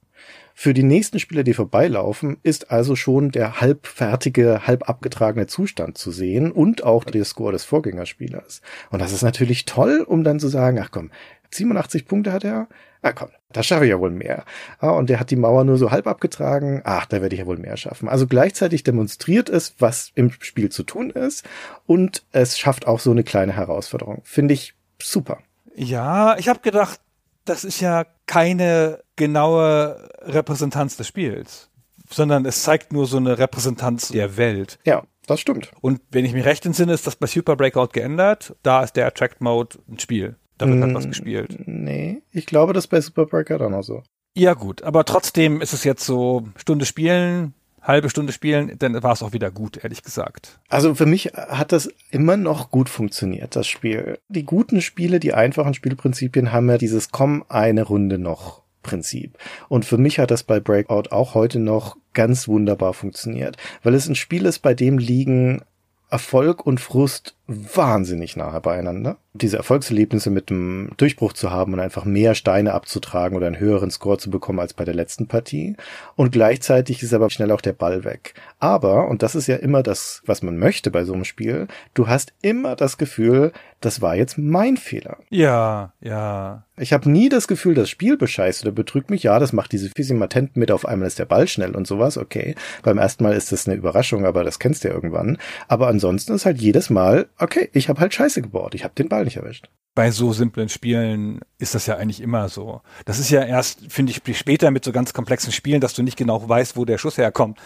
Für 0.55 0.75
die 0.75 0.83
nächsten 0.83 1.19
Spieler, 1.19 1.43
die 1.43 1.55
vorbeilaufen, 1.55 2.37
ist 2.43 2.71
also 2.71 2.95
schon 2.95 3.31
der 3.31 3.63
halbfertige, 3.63 4.67
halb 4.67 4.91
abgetragene 4.91 5.47
Zustand 5.47 5.97
zu 5.97 6.11
sehen 6.11 6.53
und 6.53 6.85
auch 6.85 7.05
der 7.05 7.25
Score 7.25 7.53
des 7.53 7.65
Vorgängerspielers. 7.65 8.61
Und 8.91 9.01
das 9.01 9.13
ist 9.13 9.23
natürlich 9.23 9.65
toll, 9.65 10.05
um 10.07 10.23
dann 10.23 10.39
zu 10.39 10.49
sagen, 10.49 10.79
ach 10.79 10.91
komm, 10.91 11.11
87 11.51 12.07
Punkte 12.07 12.33
hat 12.33 12.45
er, 12.45 12.69
ah 13.01 13.13
komm, 13.13 13.31
da 13.53 13.63
schaffe 13.63 13.85
ich 13.85 13.91
ja 13.91 14.01
wohl 14.01 14.11
mehr. 14.11 14.45
Ah, 14.79 14.91
und 14.91 15.09
der 15.09 15.19
hat 15.19 15.31
die 15.31 15.37
Mauer 15.37 15.65
nur 15.65 15.79
so 15.79 15.91
halb 15.91 16.07
abgetragen, 16.07 16.83
ach, 16.85 17.07
da 17.07 17.23
werde 17.23 17.35
ich 17.35 17.41
ja 17.41 17.47
wohl 17.47 17.57
mehr 17.57 17.79
schaffen. 17.79 18.09
Also 18.09 18.27
gleichzeitig 18.27 18.85
demonstriert 18.85 19.49
es, 19.49 19.75
was 19.79 20.13
im 20.15 20.31
Spiel 20.41 20.69
zu 20.69 20.83
tun 20.83 21.09
ist 21.09 21.49
und 21.87 22.25
es 22.33 22.59
schafft 22.59 22.87
auch 22.87 23.01
so 23.01 23.11
eine 23.11 23.25
kleine 23.25 23.53
Herausforderung. 23.55 24.21
Finde 24.25 24.55
ich 24.55 24.75
super. 25.01 25.39
Ja, 25.75 26.37
ich 26.39 26.49
habe 26.49 26.61
gedacht, 26.61 27.01
das 27.45 27.65
ist 27.65 27.81
ja 27.81 28.05
keine 28.27 29.03
genaue 29.17 30.09
Repräsentanz 30.21 30.97
des 30.97 31.07
Spiels, 31.07 31.71
sondern 32.09 32.45
es 32.47 32.63
zeigt 32.63 32.93
nur 32.93 33.07
so 33.07 33.17
eine 33.17 33.39
Repräsentanz 33.39 34.09
der 34.09 34.37
Welt. 34.37 34.79
Ja, 34.85 35.05
das 35.27 35.41
stimmt. 35.41 35.71
Und 35.81 36.01
wenn 36.11 36.25
ich 36.25 36.33
mich 36.33 36.45
recht 36.45 36.67
entsinne, 36.67 36.93
ist 36.93 37.07
das 37.07 37.17
bei 37.17 37.27
Super 37.27 37.57
Breakout 37.57 37.89
geändert. 37.93 38.57
Da 38.63 38.83
ist 38.83 38.95
der 38.97 39.07
Attract 39.07 39.41
Mode 39.41 39.79
ein 39.89 39.99
Spiel. 39.99 40.37
Da 40.59 40.69
wird 40.69 40.83
halt 40.83 40.95
was 40.95 41.07
mm, 41.07 41.09
gespielt. 41.09 41.57
Nee, 41.65 42.23
ich 42.33 42.45
glaube, 42.45 42.75
das 42.75 42.85
ist 42.85 42.89
bei 42.89 43.01
Super 43.01 43.25
Breakout 43.25 43.65
auch 43.65 43.71
noch 43.71 43.83
so. 43.83 44.03
Ja, 44.37 44.55
gut, 44.55 44.83
aber 44.83 45.05
trotzdem 45.05 45.61
ist 45.61 45.73
es 45.73 45.85
jetzt 45.85 46.05
so 46.05 46.49
Stunde 46.57 46.85
spielen, 46.85 47.55
halbe 47.83 48.11
Stunde 48.11 48.33
spielen, 48.33 48.73
dann 48.79 49.03
war 49.03 49.13
es 49.13 49.23
auch 49.23 49.33
wieder 49.33 49.51
gut, 49.51 49.83
ehrlich 49.83 50.03
gesagt. 50.03 50.61
Also 50.69 50.95
für 50.95 51.07
mich 51.07 51.27
hat 51.35 51.73
das 51.73 51.91
immer 52.11 52.37
noch 52.37 52.71
gut 52.71 52.89
funktioniert, 52.89 53.57
das 53.57 53.67
Spiel. 53.67 54.19
Die 54.29 54.45
guten 54.45 54.81
Spiele, 54.81 55.21
die 55.21 55.35
einfachen 55.35 55.75
Spielprinzipien 55.75 56.53
haben 56.53 56.69
ja 56.69 56.79
dieses 56.79 57.11
Komm 57.11 57.45
eine 57.49 57.83
Runde 57.83 58.19
noch 58.19 58.63
Prinzip. 58.83 59.37
Und 59.69 59.85
für 59.85 59.99
mich 59.99 60.19
hat 60.19 60.31
das 60.31 60.43
bei 60.43 60.59
Breakout 60.59 61.11
auch 61.11 61.35
heute 61.35 61.59
noch 61.59 61.97
ganz 62.15 62.49
wunderbar 62.49 62.95
funktioniert, 62.95 63.57
weil 63.83 63.95
es 63.95 64.09
ein 64.09 64.15
Spiel 64.15 64.47
ist, 64.47 64.61
bei 64.61 64.75
dem 64.75 64.99
liegen 64.99 65.63
Erfolg 66.11 66.67
und 66.67 66.81
Frust 66.81 67.37
wahnsinnig 67.51 68.37
nahe 68.37 68.61
beieinander. 68.61 69.17
Diese 69.33 69.57
Erfolgserlebnisse 69.57 70.31
mit 70.31 70.51
dem 70.51 70.91
Durchbruch 70.97 71.33
zu 71.33 71.51
haben 71.51 71.73
und 71.73 71.81
einfach 71.81 72.05
mehr 72.05 72.35
Steine 72.35 72.73
abzutragen 72.73 73.37
oder 73.37 73.47
einen 73.47 73.59
höheren 73.59 73.91
Score 73.91 74.19
zu 74.19 74.31
bekommen 74.31 74.61
als 74.61 74.75
bei 74.75 74.85
der 74.85 74.95
letzten 74.95 75.27
Partie. 75.27 75.77
Und 76.17 76.33
gleichzeitig 76.33 77.03
ist 77.03 77.13
aber 77.13 77.31
schnell 77.31 77.51
auch 77.51 77.61
der 77.61 77.73
Ball 77.73 78.05
weg. 78.05 78.35
Aber, 78.59 79.09
und 79.09 79.23
das 79.23 79.35
ist 79.35 79.49
ja 79.49 79.57
immer 79.57 79.83
das, 79.83 80.23
was 80.27 80.43
man 80.43 80.59
möchte 80.59 80.91
bei 80.91 81.05
so 81.05 81.13
einem 81.13 81.25
Spiel, 81.25 81.67
du 81.95 82.07
hast 82.09 82.33
immer 82.43 82.77
das 82.77 82.99
Gefühl, 82.99 83.53
das 83.81 84.03
war 84.03 84.15
jetzt 84.15 84.37
mein 84.37 84.77
Fehler. 84.77 85.19
Ja, 85.31 85.95
ja. 86.01 86.65
Ich 86.77 86.93
habe 86.93 87.11
nie 87.11 87.29
das 87.29 87.49
Gefühl, 87.49 87.75
das 87.75 87.89
Spiel 87.89 88.17
bescheißt 88.17 88.63
oder 88.63 88.73
betrügt 88.73 89.11
mich. 89.11 89.23
Ja, 89.23 89.39
das 89.39 89.53
macht 89.53 89.73
diese 89.73 89.89
Physimatenten 89.89 90.61
mit, 90.61 90.71
auf 90.71 90.87
einmal 90.87 91.07
ist 91.07 91.19
der 91.19 91.25
Ball 91.25 91.49
schnell 91.49 91.75
und 91.75 91.87
sowas, 91.87 92.19
okay. 92.19 92.55
Beim 92.83 92.99
ersten 92.99 93.25
Mal 93.25 93.35
ist 93.35 93.53
das 93.53 93.67
eine 93.67 93.77
Überraschung, 93.77 94.27
aber 94.27 94.45
das 94.45 94.59
kennst 94.59 94.85
du 94.85 94.89
ja 94.89 94.95
irgendwann. 94.95 95.39
Aber 95.69 95.89
ansonsten 95.89 96.35
ist 96.35 96.45
halt 96.45 96.61
jedes 96.61 96.91
Mal, 96.91 97.27
okay, 97.41 97.71
ich 97.73 97.89
habe 97.89 98.01
halt 98.01 98.15
Scheiße 98.15 98.43
gebaut, 98.43 98.75
ich 98.75 98.85
habe 98.85 98.95
den 98.95 99.09
Ball 99.09 99.25
nicht 99.25 99.37
erwischt 99.37 99.69
bei 99.95 100.11
so 100.13 100.33
simplen 100.33 100.69
Spielen 100.69 101.41
ist 101.59 101.75
das 101.75 101.87
ja 101.87 101.97
eigentlich 101.97 102.21
immer 102.21 102.49
so. 102.49 102.81
Das 103.05 103.19
ist 103.19 103.29
ja 103.29 103.43
erst, 103.43 103.93
finde 103.93 104.13
ich, 104.13 104.39
später 104.39 104.71
mit 104.71 104.85
so 104.85 104.93
ganz 104.93 105.13
komplexen 105.13 105.53
Spielen, 105.53 105.81
dass 105.81 105.93
du 105.95 106.03
nicht 106.03 106.17
genau 106.17 106.49
weißt, 106.49 106.77
wo 106.77 106.85
der 106.85 106.97
Schuss 106.97 107.19
herkommt 107.19 107.59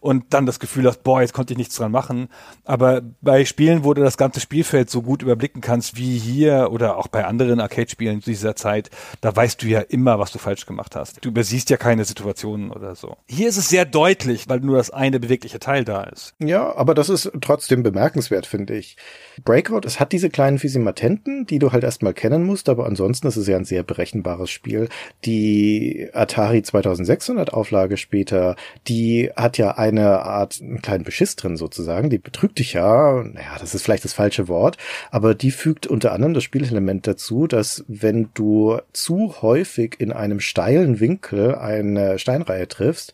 und 0.00 0.32
dann 0.32 0.46
das 0.46 0.58
Gefühl 0.58 0.86
hast, 0.86 1.02
boah, 1.02 1.20
jetzt 1.20 1.34
konnte 1.34 1.52
ich 1.52 1.58
nichts 1.58 1.74
dran 1.74 1.92
machen. 1.92 2.28
Aber 2.64 3.02
bei 3.20 3.44
Spielen, 3.44 3.84
wo 3.84 3.92
du 3.94 4.02
das 4.02 4.16
ganze 4.16 4.40
Spielfeld 4.40 4.88
so 4.88 5.02
gut 5.02 5.22
überblicken 5.22 5.60
kannst 5.60 5.96
wie 5.96 6.16
hier 6.16 6.70
oder 6.70 6.96
auch 6.96 7.08
bei 7.08 7.26
anderen 7.26 7.60
Arcade-Spielen 7.60 8.20
dieser 8.20 8.56
Zeit, 8.56 8.88
da 9.20 9.34
weißt 9.34 9.62
du 9.62 9.66
ja 9.66 9.80
immer, 9.80 10.18
was 10.18 10.32
du 10.32 10.38
falsch 10.38 10.64
gemacht 10.64 10.96
hast. 10.96 11.22
Du 11.22 11.28
übersiehst 11.28 11.68
ja 11.68 11.76
keine 11.76 12.04
Situationen 12.04 12.70
oder 12.70 12.94
so. 12.94 13.16
Hier 13.28 13.48
ist 13.48 13.58
es 13.58 13.68
sehr 13.68 13.84
deutlich, 13.84 14.48
weil 14.48 14.60
nur 14.60 14.76
das 14.76 14.90
eine 14.90 15.20
bewegliche 15.20 15.58
Teil 15.58 15.84
da 15.84 16.04
ist. 16.04 16.34
Ja, 16.38 16.74
aber 16.76 16.94
das 16.94 17.10
ist 17.10 17.30
trotzdem 17.40 17.82
bemerkenswert, 17.82 18.46
finde 18.46 18.76
ich. 18.76 18.96
Breakout, 19.44 19.80
es 19.84 19.98
hat 19.98 20.12
diese 20.12 20.30
kleinen 20.30 20.58
Physimatenten, 20.58 21.46
die 21.46 21.58
du 21.58 21.72
halt 21.72 21.84
erstmal 21.84 22.14
kennen 22.14 22.44
musst, 22.44 22.68
aber 22.68 22.86
ansonsten 22.86 23.26
ist 23.26 23.36
es 23.36 23.46
ja 23.46 23.56
ein 23.56 23.64
sehr 23.64 23.82
berechenbares 23.82 24.50
Spiel. 24.50 24.88
Die 25.24 26.08
Atari 26.12 26.62
2600 26.62 27.52
Auflage 27.52 27.96
später, 27.96 28.56
die 28.88 29.30
hat 29.34 29.58
ja 29.58 29.72
eine 29.72 30.22
Art, 30.22 30.60
einen 30.60 30.82
kleinen 30.82 31.04
Beschiss 31.04 31.36
drin 31.36 31.56
sozusagen, 31.56 32.10
die 32.10 32.18
betrügt 32.18 32.58
dich 32.58 32.74
ja, 32.74 33.22
naja, 33.22 33.56
das 33.58 33.74
ist 33.74 33.82
vielleicht 33.82 34.04
das 34.04 34.12
falsche 34.12 34.48
Wort, 34.48 34.76
aber 35.10 35.34
die 35.34 35.50
fügt 35.50 35.86
unter 35.86 36.12
anderem 36.12 36.34
das 36.34 36.44
Spielelement 36.44 37.06
dazu, 37.06 37.46
dass 37.46 37.84
wenn 37.88 38.28
du 38.34 38.78
zu 38.92 39.34
häufig 39.42 39.96
in 39.98 40.12
einem 40.12 40.40
steilen 40.40 41.00
Winkel 41.00 41.54
eine 41.54 42.18
Steinreihe 42.18 42.68
triffst, 42.68 43.12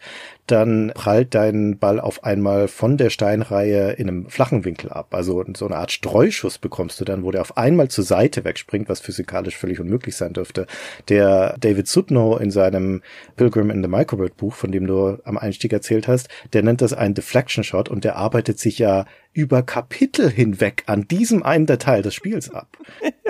dann 0.51 0.93
prallt 0.95 1.35
dein 1.35 1.79
Ball 1.79 2.01
auf 2.01 2.25
einmal 2.25 2.69
von 2.69 2.97
der 2.97 3.11
Steinreihe 3.11 3.93
in 3.93 4.09
einem 4.09 4.29
flachen 4.29 4.65
Winkel 4.65 4.91
ab. 4.91 5.09
Also 5.15 5.45
so 5.57 5.67
eine 5.67 5.77
Art 5.77 5.93
Streuschuss 5.93 6.59
bekommst 6.59 7.01
du 7.01 7.05
dann, 7.05 7.23
wo 7.23 7.31
der 7.31 7.41
auf 7.41 7.57
einmal 7.57 7.89
zur 7.89 8.05
Seite 8.05 8.45
wegspringt, 8.45 8.89
was 8.89 9.01
physikalisch 9.01 9.57
völlig 9.57 9.81
unmöglich 9.81 10.17
sein 10.17 10.33
dürfte. 10.33 10.67
Der 11.09 11.57
David 11.59 11.89
Sudnow 11.89 12.41
in 12.41 12.51
seinem 12.51 13.03
Pilgrim 13.37 13.71
in 13.71 13.83
the 13.83 13.89
Microbird 13.89 14.37
Buch, 14.37 14.55
von 14.55 14.73
dem 14.73 14.87
du 14.87 15.19
am 15.25 15.39
Einstieg 15.39 15.73
erzählt 15.73 16.09
hast, 16.09 16.29
der 16.53 16.63
nennt 16.63 16.81
das 16.81 16.93
einen 16.93 17.15
Deflection 17.15 17.65
Shot 17.65 17.89
und 17.89 18.05
der 18.05 18.17
arbeitet 18.17 18.59
sich 18.59 18.79
ja 18.79 19.05
über 19.33 19.63
Kapitel 19.63 20.31
hinweg 20.31 20.85
an 20.87 21.07
diesem 21.07 21.43
einen 21.43 21.67
Detail 21.67 22.03
des 22.03 22.15
Spiels 22.15 22.51
ab. 22.51 22.77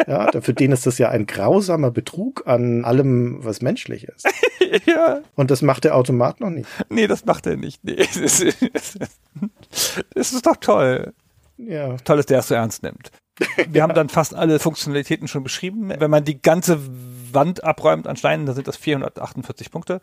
Ja, 0.06 0.30
für 0.40 0.54
den 0.54 0.72
ist 0.72 0.86
das 0.86 0.98
ja 0.98 1.10
ein 1.10 1.26
grausamer 1.26 1.90
Betrug 1.90 2.46
an 2.46 2.84
allem, 2.84 3.44
was 3.44 3.60
menschlich 3.60 4.04
ist. 4.04 4.26
ja. 4.86 5.20
Und 5.34 5.50
das 5.50 5.62
macht 5.62 5.84
der 5.84 5.96
Automat 5.96 6.40
noch 6.40 6.50
nicht. 6.50 6.68
Nee, 6.88 7.06
das 7.06 7.24
macht 7.24 7.46
er 7.46 7.56
nicht. 7.56 7.84
Nee. 7.84 7.96
Das, 8.18 8.40
ist, 8.40 8.56
das 10.14 10.32
ist 10.32 10.46
doch 10.46 10.56
toll. 10.56 11.12
Ja. 11.58 11.96
Toll, 11.98 12.16
dass 12.16 12.26
der 12.26 12.38
es 12.38 12.48
so 12.48 12.54
ernst 12.54 12.82
nimmt. 12.82 13.10
Wir 13.68 13.82
haben 13.82 13.94
dann 13.94 14.08
fast 14.08 14.34
alle 14.34 14.58
Funktionalitäten 14.58 15.28
schon 15.28 15.42
beschrieben. 15.42 15.92
Wenn 15.96 16.10
man 16.10 16.24
die 16.24 16.40
ganze 16.40 16.80
Wand 17.34 17.64
abräumt 17.64 18.06
an 18.06 18.16
Steinen, 18.16 18.46
dann 18.46 18.54
sind 18.54 18.68
das 18.68 18.76
448 18.76 19.70
Punkte. 19.70 20.00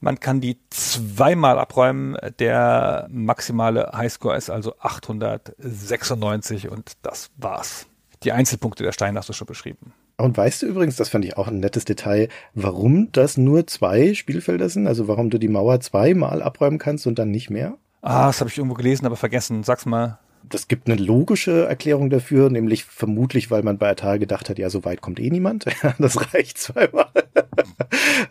Man 0.00 0.20
kann 0.20 0.40
die 0.40 0.58
zweimal 0.70 1.58
abräumen. 1.58 2.16
Der 2.38 3.06
maximale 3.10 3.92
Highscore 3.92 4.36
ist 4.36 4.50
also 4.50 4.74
896 4.78 6.68
und 6.68 6.92
das 7.02 7.30
war's. 7.36 7.86
Die 8.22 8.32
Einzelpunkte 8.32 8.82
der 8.82 8.92
Steine 8.92 9.18
hast 9.18 9.28
du 9.28 9.32
schon 9.32 9.46
beschrieben. 9.46 9.92
Und 10.18 10.36
weißt 10.36 10.62
du 10.62 10.66
übrigens, 10.66 10.96
das 10.96 11.08
fand 11.08 11.24
ich 11.24 11.38
auch 11.38 11.48
ein 11.48 11.60
nettes 11.60 11.86
Detail, 11.86 12.28
warum 12.54 13.10
das 13.12 13.38
nur 13.38 13.66
zwei 13.66 14.12
Spielfelder 14.12 14.68
sind? 14.68 14.86
Also 14.86 15.08
warum 15.08 15.30
du 15.30 15.38
die 15.38 15.48
Mauer 15.48 15.80
zweimal 15.80 16.42
abräumen 16.42 16.78
kannst 16.78 17.06
und 17.06 17.18
dann 17.18 17.30
nicht 17.30 17.48
mehr? 17.48 17.78
Ah, 18.02 18.26
das 18.26 18.40
habe 18.40 18.50
ich 18.50 18.58
irgendwo 18.58 18.74
gelesen, 18.74 19.06
aber 19.06 19.16
vergessen. 19.16 19.62
Sag's 19.62 19.86
mal 19.86 20.18
das 20.48 20.68
gibt 20.68 20.88
eine 20.88 21.00
logische 21.00 21.66
Erklärung 21.66 22.10
dafür, 22.10 22.50
nämlich 22.50 22.84
vermutlich, 22.84 23.50
weil 23.50 23.62
man 23.62 23.78
bei 23.78 23.90
Atari 23.90 24.18
gedacht 24.18 24.48
hat, 24.50 24.58
ja, 24.58 24.70
so 24.70 24.84
weit 24.84 25.00
kommt 25.00 25.20
eh 25.20 25.30
niemand. 25.30 25.66
das 25.98 26.34
reicht 26.34 26.58
zweimal. 26.58 27.06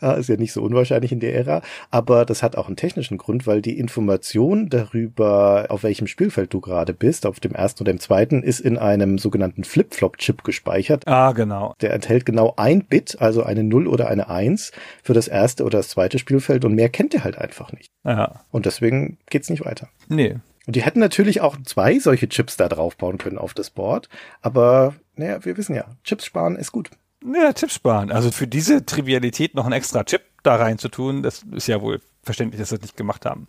ist 0.20 0.30
ja 0.30 0.38
nicht 0.38 0.54
so 0.54 0.62
unwahrscheinlich 0.62 1.12
in 1.12 1.20
der 1.20 1.36
Ära. 1.36 1.62
Aber 1.92 2.26
das 2.26 2.44
hat 2.44 2.56
auch 2.56 2.68
einen 2.68 2.76
technischen 2.76 3.18
Grund, 3.18 3.48
weil 3.48 3.62
die 3.62 3.78
Information 3.78 4.70
darüber, 4.70 5.68
auf 5.70 5.84
welchem 5.84 6.08
Spielfeld 6.08 6.54
du 6.54 6.62
gerade 6.62 6.94
bist, 6.94 7.26
auf 7.26 7.40
dem 7.40 7.54
ersten 7.54 7.84
oder 7.84 7.94
dem 7.94 8.00
zweiten, 8.00 8.44
ist 8.44 8.60
in 8.60 8.78
einem 8.78 9.18
sogenannten 9.18 9.64
Flip-Flop-Chip 9.64 10.44
gespeichert. 10.44 11.08
Ah, 11.08 11.32
genau. 11.32 11.74
Der 11.82 11.94
enthält 11.94 12.26
genau 12.26 12.54
ein 12.58 12.84
Bit, 12.84 13.18
also 13.20 13.44
eine 13.44 13.64
0 13.64 13.88
oder 13.88 14.08
eine 14.08 14.30
1 14.30 14.72
für 15.04 15.14
das 15.14 15.28
erste 15.28 15.64
oder 15.64 15.80
das 15.80 15.90
zweite 15.90 16.20
Spielfeld 16.20 16.66
und 16.66 16.76
mehr 16.76 16.90
kennt 16.90 17.14
ihr 17.14 17.24
halt 17.24 17.38
einfach 17.38 17.72
nicht. 17.72 17.92
Ja. 18.04 18.42
Und 18.52 18.66
deswegen 18.66 19.18
geht's 19.30 19.50
nicht 19.50 19.66
weiter. 19.66 19.90
Nee. 20.08 20.38
Und 20.70 20.76
die 20.76 20.84
hätten 20.84 21.00
natürlich 21.00 21.42
auch 21.42 21.58
zwei 21.64 21.98
solche 21.98 22.30
Chips 22.30 22.56
da 22.56 22.70
drauf 22.70 22.96
bauen 22.96 23.18
können 23.18 23.40
auf 23.40 23.56
das 23.56 23.72
Board. 23.72 24.08
Aber 24.44 24.94
naja, 25.16 25.44
wir 25.44 25.58
wissen 25.58 25.74
ja, 25.74 25.86
Chips 26.04 26.26
sparen 26.26 26.56
ist 26.58 26.72
gut. 26.72 26.92
Ja, 27.26 27.52
Chips 27.54 27.74
sparen. 27.74 28.12
Also 28.12 28.30
für 28.30 28.46
diese 28.46 28.86
Trivialität 28.86 29.56
noch 29.56 29.66
einen 29.66 29.74
extra 29.74 30.04
Chip 30.04 30.22
da 30.44 30.58
rein 30.58 30.78
zu 30.78 30.90
tun, 30.90 31.24
das 31.24 31.42
ist 31.54 31.66
ja 31.66 31.82
wohl 31.82 32.02
verständlich, 32.22 32.60
dass 32.60 32.70
sie 32.70 32.76
das 32.76 32.84
nicht 32.84 32.98
gemacht 32.98 33.26
haben. 33.26 33.48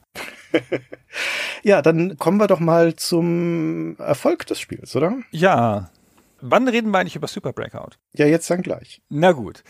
ja, 1.62 1.82
dann 1.82 2.16
kommen 2.16 2.38
wir 2.38 2.47
doch 2.47 2.59
mal 2.59 2.97
zum 2.97 3.98
Erfolg 3.98 4.47
des 4.47 4.59
Spiels, 4.59 4.97
oder? 4.97 5.18
Ja. 5.30 5.90
Wann 6.40 6.68
reden 6.68 6.90
wir 6.90 7.01
eigentlich 7.01 7.16
über 7.16 7.28
Super 7.28 7.52
Breakout? 7.52 7.98
Ja, 8.14 8.24
jetzt 8.24 8.48
dann 8.48 8.62
gleich. 8.62 9.02
Na 9.10 9.32
gut. 9.32 9.62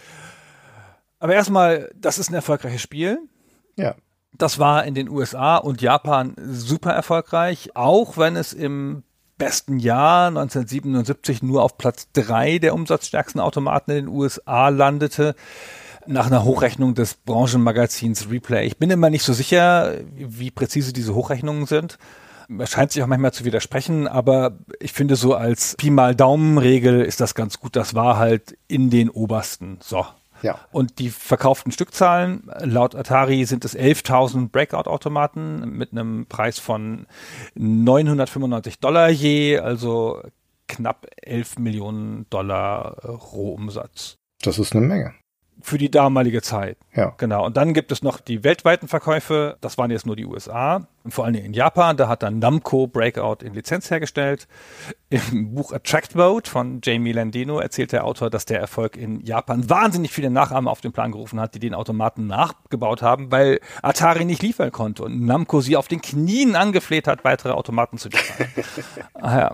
Aber 1.19 1.35
erstmal, 1.35 1.91
das 1.97 2.21
ist 2.21 2.31
ein 2.31 2.35
erfolgreiches 2.35 2.81
Spiel. 2.81 3.19
Ja. 3.75 3.97
Das 4.37 4.59
war 4.59 4.85
in 4.85 4.95
den 4.95 5.09
USA 5.09 5.57
und 5.57 5.83
Japan 5.83 6.35
super 6.39 6.93
erfolgreich, 6.93 7.71
auch 7.75 8.17
wenn 8.17 8.37
es 8.37 8.53
im 8.53 9.03
besten 9.41 9.79
Jahr 9.79 10.29
1977 10.29 11.43
nur 11.43 11.63
auf 11.63 11.79
Platz 11.79 12.09
drei 12.13 12.59
der 12.59 12.75
umsatzstärksten 12.75 13.41
Automaten 13.41 13.91
in 13.91 13.97
den 13.97 14.09
USA 14.09 14.69
landete 14.69 15.35
nach 16.07 16.27
einer 16.27 16.45
Hochrechnung 16.45 16.95
des 16.95 17.15
Branchenmagazins 17.15 18.31
Replay. 18.31 18.67
Ich 18.67 18.79
bin 18.79 18.91
immer 18.91 19.11
nicht 19.11 19.25
so 19.25 19.33
sicher, 19.33 19.95
wie 20.15 20.51
präzise 20.51 20.93
diese 20.93 21.15
Hochrechnungen 21.15 21.67
sind. 21.67 21.99
Es 22.59 22.71
scheint 22.71 22.93
sich 22.93 23.03
auch 23.03 23.07
manchmal 23.07 23.33
zu 23.33 23.45
widersprechen, 23.45 24.09
aber 24.09 24.59
ich 24.81 24.93
finde 24.93 25.17
so 25.17 25.35
als 25.35 25.77
Pi 25.77 25.91
mal 25.91 26.15
Daumen-Regel 26.15 27.03
ist 27.03 27.21
das 27.21 27.35
ganz 27.35 27.61
gut. 27.61 27.77
Das 27.77 27.95
war 27.95 28.19
halt 28.19 28.57
in 28.67 28.91
den 28.91 29.09
obersten. 29.09 29.79
So, 29.81 30.05
ja. 30.43 30.59
Und 30.73 30.99
die 30.99 31.11
verkauften 31.11 31.73
Stückzahlen, 31.73 32.51
laut 32.61 32.95
Atari 32.95 33.45
sind 33.45 33.65
es 33.65 33.77
11.000 33.77 34.51
Breakout-Automaten 34.51 35.71
mit 35.77 35.93
einem 35.93 36.27
Preis 36.27 36.59
von 36.59 37.07
995 37.55 38.79
Dollar 38.79 39.09
je, 39.11 39.59
also 39.59 40.23
knapp 40.69 41.07
11 41.23 41.59
Millionen 41.59 42.27
Dollar 42.31 43.05
Rohumsatz. 43.05 44.19
Das 44.43 44.59
ist 44.59 44.75
eine 44.75 44.87
Menge 44.87 45.15
für 45.63 45.79
die 45.79 45.91
damalige 45.91 46.43
Zeit. 46.43 46.77
Ja. 46.95 47.15
Genau. 47.17 47.45
Und 47.47 47.57
dann 47.57 47.75
gibt 47.75 47.93
es 47.93 48.03
noch 48.03 48.21
die 48.21 48.45
weltweiten 48.45 48.89
Verkäufe. 48.89 49.57
Das 49.61 49.79
waren 49.79 49.91
jetzt 49.91 50.07
nur 50.07 50.17
die 50.17 50.27
USA. 50.27 50.87
Und 51.03 51.13
vor 51.13 51.25
allem 51.25 51.35
in 51.35 51.53
Japan. 51.53 51.97
Da 51.97 52.09
hat 52.09 52.23
dann 52.23 52.39
Namco 52.39 52.87
Breakout 52.87 53.45
in 53.45 53.55
Lizenz 53.55 53.91
hergestellt. 53.91 54.49
Im 55.09 55.55
Buch 55.55 55.73
Attract 55.73 56.15
Mode 56.15 56.49
von 56.49 56.81
Jamie 56.83 57.13
Landino 57.13 57.59
erzählt 57.59 57.93
der 57.93 58.05
Autor, 58.05 58.31
dass 58.31 58.45
der 58.45 58.61
Erfolg 58.61 58.97
in 58.97 59.25
Japan 59.25 59.69
wahnsinnig 59.69 60.13
viele 60.13 60.31
Nachahmer 60.31 60.71
auf 60.71 60.81
den 60.81 60.93
Plan 60.93 61.13
gerufen 61.13 61.41
hat, 61.41 61.55
die 61.55 61.61
den 61.61 61.75
Automaten 61.75 62.27
nachgebaut 62.27 63.03
haben, 63.03 63.31
weil 63.33 63.61
Atari 63.83 64.25
nicht 64.25 64.43
liefern 64.43 64.73
konnte 64.73 65.05
und 65.05 65.25
Namco 65.25 65.61
sie 65.61 65.77
auf 65.77 65.89
den 65.89 66.01
Knien 66.01 66.57
angefleht 66.57 67.07
hat, 67.07 67.25
weitere 67.25 67.53
Automaten 67.53 67.99
zu 67.99 68.09
liefern. 68.09 68.47
ah, 69.15 69.39
ja. 69.39 69.53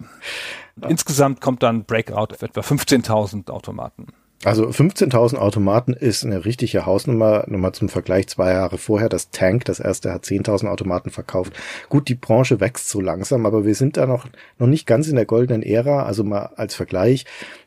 Insgesamt 0.88 1.40
kommt 1.40 1.62
dann 1.62 1.84
Breakout 1.84 2.34
auf 2.34 2.42
etwa 2.42 2.60
15.000 2.60 3.50
Automaten. 3.50 4.08
Also 4.44 4.68
15.000 4.68 5.36
Automaten 5.36 5.94
ist 5.94 6.24
eine 6.24 6.44
richtige 6.44 6.84
Hausnummer. 6.84 7.44
Nochmal 7.48 7.72
zum 7.72 7.88
Vergleich, 7.88 8.28
zwei 8.28 8.52
Jahre 8.52 8.76
vorher, 8.76 9.08
das 9.08 9.30
Tank, 9.30 9.64
das 9.64 9.80
erste 9.80 10.12
hat 10.12 10.24
10.000 10.24 10.68
Automaten 10.68 11.10
verkauft. 11.10 11.54
Gut, 11.88 12.08
die 12.08 12.14
Branche 12.14 12.60
wächst 12.60 12.88
so 12.88 13.00
langsam, 13.00 13.46
aber 13.46 13.64
wir 13.64 13.74
sind 13.74 13.96
da 13.96 14.06
noch, 14.06 14.26
noch 14.58 14.66
nicht 14.66 14.86
ganz 14.86 15.08
in 15.08 15.16
der 15.16 15.24
goldenen 15.24 15.62
Ära. 15.62 16.04
Also 16.04 16.22
mal 16.22 16.50
als 16.56 16.74
Vergleich, 16.74 17.24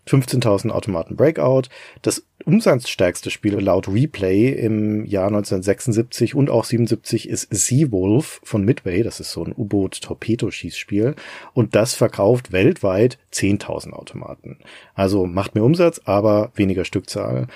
15.000 0.10 0.72
Automaten 0.72 1.16
Breakout. 1.16 1.64
Das 2.02 2.26
umsatzstärkste 2.46 3.30
Spiel 3.30 3.56
laut 3.60 3.88
Replay 3.88 4.50
im 4.50 5.06
Jahr 5.06 5.28
1976 5.28 6.36
und 6.36 6.50
auch 6.50 6.66
77 6.66 7.30
ist 7.30 7.48
Seawolf 7.52 8.42
von 8.44 8.64
Midway. 8.64 9.04
Das 9.04 9.20
ist 9.20 9.32
so 9.32 9.44
ein 9.44 9.54
U-Boot-Torpedoschießspiel. 9.56 11.16
Und 11.54 11.76
das 11.76 11.94
verkauft 11.94 12.52
weltweit 12.52 13.18
10.000 13.34 13.92
Automaten. 13.92 14.58
Also 14.96 15.26
macht 15.26 15.56
mehr 15.56 15.64
Umsatz, 15.64 16.02
aber 16.06 16.52
weniger 16.56 16.86
Stückzahl. 16.86 17.48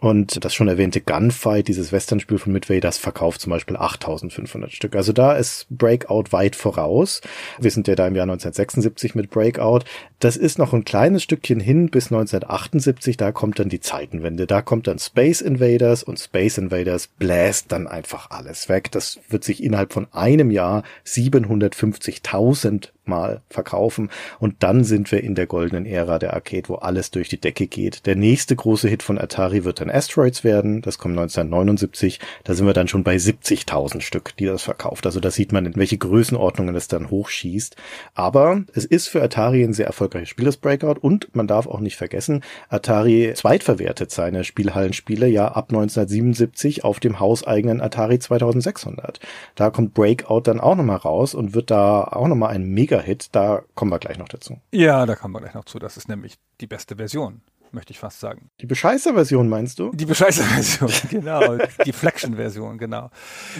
Und 0.00 0.44
das 0.44 0.54
schon 0.54 0.68
erwähnte 0.68 1.00
Gunfight, 1.00 1.68
dieses 1.68 1.92
Western-Spiel 1.92 2.38
von 2.38 2.52
Midway, 2.52 2.80
das 2.80 2.98
verkauft 2.98 3.40
zum 3.40 3.50
Beispiel 3.50 3.76
8500 3.76 4.72
Stück. 4.72 4.96
Also 4.96 5.12
da 5.12 5.32
ist 5.32 5.66
Breakout 5.70 6.24
weit 6.30 6.56
voraus. 6.56 7.20
Wir 7.58 7.70
sind 7.70 7.88
ja 7.88 7.94
da 7.94 8.06
im 8.06 8.14
Jahr 8.14 8.24
1976 8.24 9.14
mit 9.14 9.30
Breakout. 9.30 9.80
Das 10.18 10.36
ist 10.36 10.58
noch 10.58 10.72
ein 10.72 10.84
kleines 10.84 11.22
Stückchen 11.22 11.60
hin 11.60 11.88
bis 11.90 12.06
1978. 12.06 13.16
Da 13.16 13.32
kommt 13.32 13.58
dann 13.58 13.68
die 13.68 13.80
Zeitenwende. 13.80 14.46
Da 14.46 14.62
kommt 14.62 14.88
dann 14.88 14.98
Space 14.98 15.40
Invaders 15.40 16.02
und 16.02 16.18
Space 16.18 16.58
Invaders 16.58 17.06
bläst 17.06 17.72
dann 17.72 17.86
einfach 17.86 18.30
alles 18.30 18.68
weg. 18.68 18.90
Das 18.90 19.20
wird 19.28 19.44
sich 19.44 19.62
innerhalb 19.62 19.92
von 19.92 20.06
einem 20.12 20.50
Jahr 20.50 20.82
750.000 21.06 22.90
Mal 23.06 23.42
verkaufen. 23.50 24.10
Und 24.38 24.62
dann 24.62 24.84
sind 24.84 25.10
wir 25.12 25.22
in 25.22 25.34
der 25.34 25.46
goldenen 25.46 25.86
Ära 25.86 26.18
der 26.18 26.34
Arcade, 26.34 26.68
wo 26.68 26.76
alles 26.76 27.10
durch 27.10 27.28
die 27.28 27.40
Decke 27.40 27.66
geht. 27.66 28.06
Der 28.06 28.16
nächste 28.16 28.56
große 28.56 28.88
Hit 28.88 29.02
von 29.02 29.18
Atari 29.18 29.64
wird 29.64 29.80
dann 29.80 29.90
Asteroids 29.90 30.44
werden. 30.44 30.82
Das 30.82 30.98
kommt 30.98 31.12
1979. 31.18 32.20
Da 32.44 32.54
sind 32.54 32.66
wir 32.66 32.72
dann 32.72 32.88
schon 32.88 33.04
bei 33.04 33.16
70.000 33.16 34.00
Stück, 34.00 34.36
die 34.36 34.46
das 34.46 34.62
verkauft. 34.62 35.06
Also 35.06 35.20
da 35.20 35.30
sieht 35.30 35.52
man, 35.52 35.66
in 35.66 35.76
welche 35.76 35.98
Größenordnungen 35.98 36.74
es 36.74 36.88
dann 36.88 37.10
hochschießt. 37.10 37.76
Aber 38.14 38.62
es 38.74 38.84
ist 38.84 39.08
für 39.08 39.22
Atari 39.22 39.62
ein 39.62 39.72
sehr 39.72 39.86
erfolgreiches 39.86 40.28
Spiel, 40.28 40.46
das 40.46 40.56
Breakout. 40.56 41.00
Und 41.00 41.34
man 41.34 41.46
darf 41.46 41.66
auch 41.66 41.80
nicht 41.80 41.96
vergessen, 41.96 42.42
Atari 42.68 43.32
zweitverwertet 43.34 44.10
seine 44.10 44.44
Spielhallenspiele 44.44 45.26
ja 45.28 45.48
ab 45.48 45.70
1977 45.70 46.84
auf 46.84 47.00
dem 47.00 47.20
hauseigenen 47.20 47.80
Atari 47.80 48.18
2600. 48.18 49.20
Da 49.54 49.70
kommt 49.70 49.94
Breakout 49.94 50.42
dann 50.44 50.60
auch 50.60 50.76
nochmal 50.76 50.96
raus 50.96 51.34
und 51.34 51.54
wird 51.54 51.70
da 51.70 52.04
auch 52.04 52.28
nochmal 52.28 52.54
ein 52.54 52.64
mega 52.64 52.93
Mega-Hit, 52.94 53.34
da 53.34 53.62
kommen 53.74 53.90
wir 53.90 53.98
gleich 53.98 54.18
noch 54.18 54.28
dazu. 54.28 54.60
Ja, 54.72 55.04
da 55.06 55.16
kommen 55.16 55.34
wir 55.34 55.40
gleich 55.40 55.54
noch 55.54 55.64
zu. 55.64 55.78
Das 55.78 55.96
ist 55.96 56.08
nämlich 56.08 56.36
die 56.60 56.66
beste 56.66 56.96
Version 56.96 57.40
möchte 57.74 57.92
ich 57.92 57.98
fast 57.98 58.20
sagen. 58.20 58.50
Die 58.60 58.66
Bescheißer-Version 58.66 59.48
meinst 59.48 59.78
du? 59.78 59.90
Die 59.92 60.06
Bescheißer-Version, 60.06 60.90
genau. 61.10 61.58
die 61.84 61.92
Flexion-Version, 61.92 62.78
genau. 62.78 63.10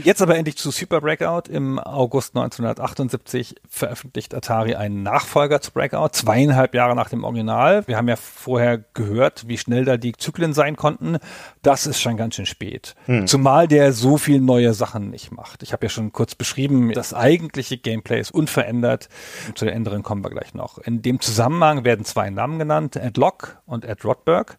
Jetzt 0.03 0.23
aber 0.23 0.37
endlich 0.37 0.57
zu 0.57 0.71
Super 0.71 1.01
Breakout. 1.01 1.51
Im 1.51 1.79
August 1.79 2.37
1978 2.37 3.57
veröffentlicht 3.69 4.35
Atari 4.35 4.75
einen 4.75 5.03
Nachfolger 5.03 5.61
zu 5.61 5.73
Breakout, 5.73 6.11
zweieinhalb 6.13 6.75
Jahre 6.75 6.95
nach 6.95 7.09
dem 7.09 7.25
Original. 7.25 7.87
Wir 7.87 7.97
haben 7.97 8.09
ja 8.09 8.17
vorher 8.17 8.79
gehört, 8.95 9.49
wie 9.49 9.59
schnell 9.59 9.85
da 9.85 9.97
die 9.97 10.13
Zyklen 10.13 10.53
sein 10.53 10.77
konnten. 10.77 11.19
Das 11.63 11.87
ist 11.87 12.01
schon 12.01 12.17
ganz 12.17 12.37
schön 12.37 12.47
spät. 12.47 12.95
Hm. 13.07 13.27
Zumal 13.27 13.69
der 13.69 13.93
so 13.93 14.17
viel 14.17 14.41
neue 14.41 14.75
Sachen 14.75 15.11
nicht 15.11 15.33
macht. 15.33 15.63
Ich 15.63 15.73
habe 15.73 15.87
ja 15.87 15.91
schon 15.91 16.13
kurz 16.13 16.35
beschrieben, 16.35 16.93
das 16.93 17.13
eigentliche 17.15 17.79
Gameplay 17.79 18.21
ist 18.21 18.33
unverändert. 18.33 19.09
Zu 19.55 19.65
den 19.65 19.75
Änderungen 19.75 20.03
kommen 20.03 20.23
wir 20.23 20.31
gleich 20.31 20.55
noch. 20.55 20.79
In 20.79 21.03
dem 21.03 21.21
Zusammenhang 21.21 21.85
werden 21.85 22.05
zwei 22.05 22.31
Namen 22.31 22.59
genannt, 22.59 22.97
Ed 22.97 23.17
Lock 23.17 23.59
und 23.67 23.85
Ed 23.85 24.04
Rodberg. 24.05 24.57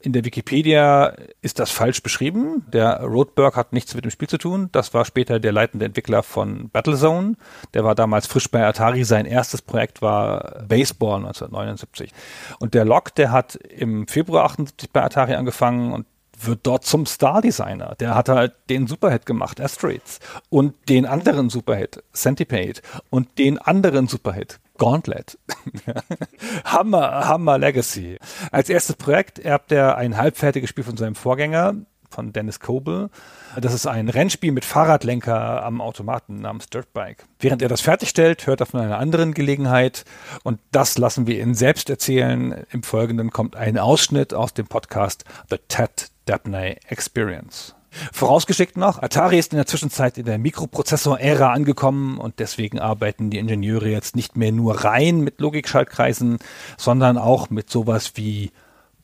In 0.00 0.12
der 0.12 0.24
Wikipedia 0.24 1.14
ist 1.42 1.60
das 1.60 1.70
falsch 1.70 2.02
beschrieben. 2.02 2.66
Der 2.72 3.02
Rodberg 3.02 3.54
hat 3.54 3.72
nichts 3.72 3.94
mit 3.94 4.04
dem 4.04 4.10
Spiel 4.10 4.28
zu 4.28 4.36
tun. 4.36 4.68
Das 4.72 4.92
war 4.94 5.04
später 5.04 5.38
der 5.38 5.52
leitende 5.52 5.86
Entwickler 5.86 6.24
von 6.24 6.70
Battlezone. 6.70 7.36
Der 7.72 7.84
war 7.84 7.94
damals 7.94 8.26
frisch 8.26 8.50
bei 8.50 8.66
Atari. 8.66 9.04
Sein 9.04 9.26
erstes 9.26 9.62
Projekt 9.62 10.02
war 10.02 10.64
Baseball 10.66 11.18
1979. 11.18 12.12
Und 12.58 12.74
der 12.74 12.84
Locke, 12.84 13.12
der 13.16 13.30
hat 13.30 13.54
im 13.54 14.08
Februar 14.08 14.44
78 14.46 14.90
bei 14.90 15.04
Atari 15.04 15.34
angefangen 15.34 15.92
und 15.92 16.06
wird 16.44 16.60
dort 16.64 16.84
zum 16.84 17.06
Star-Designer. 17.06 17.94
Der 18.00 18.16
hat 18.16 18.28
halt 18.28 18.54
den 18.68 18.88
Superhit 18.88 19.26
gemacht, 19.26 19.60
Asteroids, 19.60 20.18
und 20.48 20.74
den 20.88 21.06
anderen 21.06 21.50
Superhit, 21.50 22.02
Centipede, 22.12 22.80
und 23.10 23.38
den 23.38 23.58
anderen 23.58 24.08
Superhit, 24.08 24.58
Gauntlet. 24.82 25.38
Hammer, 26.64 27.28
Hammer 27.28 27.56
Legacy. 27.56 28.18
Als 28.50 28.68
erstes 28.68 28.96
Projekt 28.96 29.38
erbt 29.38 29.70
er 29.70 29.96
ein 29.96 30.16
halbfertiges 30.16 30.68
Spiel 30.68 30.82
von 30.82 30.96
seinem 30.96 31.14
Vorgänger, 31.14 31.76
von 32.10 32.32
Dennis 32.32 32.58
Coble. 32.58 33.08
Das 33.54 33.74
ist 33.74 33.86
ein 33.86 34.08
Rennspiel 34.08 34.50
mit 34.50 34.64
Fahrradlenker 34.64 35.62
am 35.62 35.80
Automaten 35.80 36.40
namens 36.40 36.66
Dirtbike. 36.66 37.26
Während 37.38 37.62
er 37.62 37.68
das 37.68 37.80
fertigstellt, 37.80 38.48
hört 38.48 38.58
er 38.58 38.66
von 38.66 38.80
einer 38.80 38.98
anderen 38.98 39.34
Gelegenheit 39.34 40.04
und 40.42 40.58
das 40.72 40.98
lassen 40.98 41.28
wir 41.28 41.40
ihn 41.40 41.54
selbst 41.54 41.88
erzählen. 41.88 42.66
Im 42.72 42.82
Folgenden 42.82 43.30
kommt 43.30 43.54
ein 43.54 43.78
Ausschnitt 43.78 44.34
aus 44.34 44.52
dem 44.52 44.66
Podcast 44.66 45.24
The 45.48 45.58
Ted 45.68 46.10
Dabney 46.24 46.76
Experience. 46.88 47.76
Vorausgeschickt 48.12 48.76
noch, 48.76 49.02
Atari 49.02 49.38
ist 49.38 49.52
in 49.52 49.56
der 49.56 49.66
Zwischenzeit 49.66 50.18
in 50.18 50.24
der 50.24 50.38
Mikroprozessor-Ära 50.38 51.52
angekommen 51.52 52.18
und 52.18 52.38
deswegen 52.38 52.78
arbeiten 52.78 53.30
die 53.30 53.38
Ingenieure 53.38 53.88
jetzt 53.88 54.16
nicht 54.16 54.36
mehr 54.36 54.52
nur 54.52 54.84
rein 54.84 55.20
mit 55.20 55.40
Logikschaltkreisen, 55.40 56.38
sondern 56.78 57.18
auch 57.18 57.50
mit 57.50 57.70
sowas 57.70 58.12
wie 58.14 58.50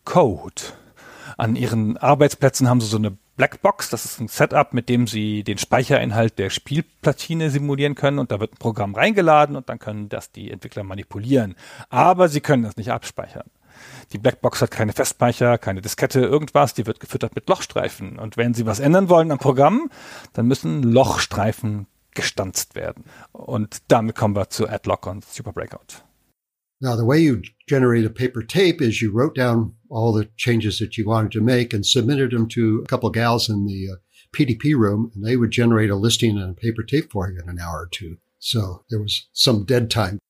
Code. 0.04 0.62
An 1.36 1.54
ihren 1.54 1.96
Arbeitsplätzen 1.98 2.68
haben 2.68 2.80
sie 2.80 2.88
so 2.88 2.96
eine 2.96 3.16
Blackbox, 3.36 3.90
das 3.90 4.04
ist 4.04 4.20
ein 4.20 4.28
Setup, 4.28 4.74
mit 4.74 4.88
dem 4.88 5.06
sie 5.06 5.44
den 5.44 5.58
Speicherinhalt 5.58 6.38
der 6.38 6.50
Spielplatine 6.50 7.50
simulieren 7.50 7.94
können 7.94 8.18
und 8.18 8.32
da 8.32 8.40
wird 8.40 8.54
ein 8.54 8.58
Programm 8.58 8.94
reingeladen 8.96 9.54
und 9.54 9.68
dann 9.68 9.78
können 9.78 10.08
das 10.08 10.32
die 10.32 10.50
Entwickler 10.50 10.82
manipulieren. 10.82 11.54
Aber 11.88 12.28
sie 12.28 12.40
können 12.40 12.64
das 12.64 12.76
nicht 12.76 12.90
abspeichern. 12.90 13.48
Die 14.12 14.18
Blackbox 14.18 14.62
hat 14.62 14.70
keine 14.70 14.92
Festspeicher, 14.92 15.58
keine 15.58 15.80
Diskette, 15.80 16.20
irgendwas, 16.20 16.74
die 16.74 16.86
wird 16.86 17.00
gefüttert 17.00 17.34
mit 17.34 17.48
Lochstreifen. 17.48 18.18
Und 18.18 18.36
wenn 18.36 18.54
Sie 18.54 18.66
was 18.66 18.80
ändern 18.80 19.08
wollen 19.08 19.30
am 19.30 19.38
Programm, 19.38 19.90
dann 20.32 20.46
müssen 20.46 20.82
Lochstreifen 20.82 21.86
gestanzt 22.14 22.74
werden. 22.74 23.04
Und 23.32 23.78
damit 23.88 24.16
kommen 24.16 24.34
wir 24.34 24.50
zu 24.50 24.68
Adlock 24.68 25.06
und 25.06 25.24
Super 25.24 25.52
Breakout. 25.52 26.02
Now, 26.80 26.94
the 26.94 27.04
way 27.04 27.18
you 27.18 27.42
generate 27.66 28.04
a 28.04 28.10
paper 28.10 28.42
tape 28.42 28.80
is 28.80 29.02
you 29.02 29.10
wrote 29.12 29.34
down 29.34 29.74
all 29.90 30.12
the 30.12 30.28
changes 30.36 30.78
that 30.78 30.96
you 30.96 31.04
wanted 31.06 31.32
to 31.32 31.40
make 31.40 31.74
and 31.74 31.84
submitted 31.84 32.30
them 32.30 32.46
to 32.48 32.82
a 32.84 32.86
couple 32.86 33.10
gals 33.10 33.48
in 33.48 33.66
the 33.66 33.88
uh, 33.90 33.96
PDP 34.32 34.76
room, 34.76 35.10
and 35.14 35.24
they 35.24 35.36
would 35.36 35.50
generate 35.50 35.90
a 35.90 35.96
listing 35.96 36.38
on 36.38 36.50
a 36.50 36.54
paper 36.54 36.84
tape 36.84 37.10
for 37.10 37.28
you 37.28 37.40
in 37.40 37.48
an 37.48 37.58
hour 37.58 37.80
or 37.80 37.88
two. 37.90 38.18
So 38.38 38.84
there 38.90 39.00
was 39.00 39.28
some 39.32 39.64
dead 39.64 39.90
time. 39.90 40.20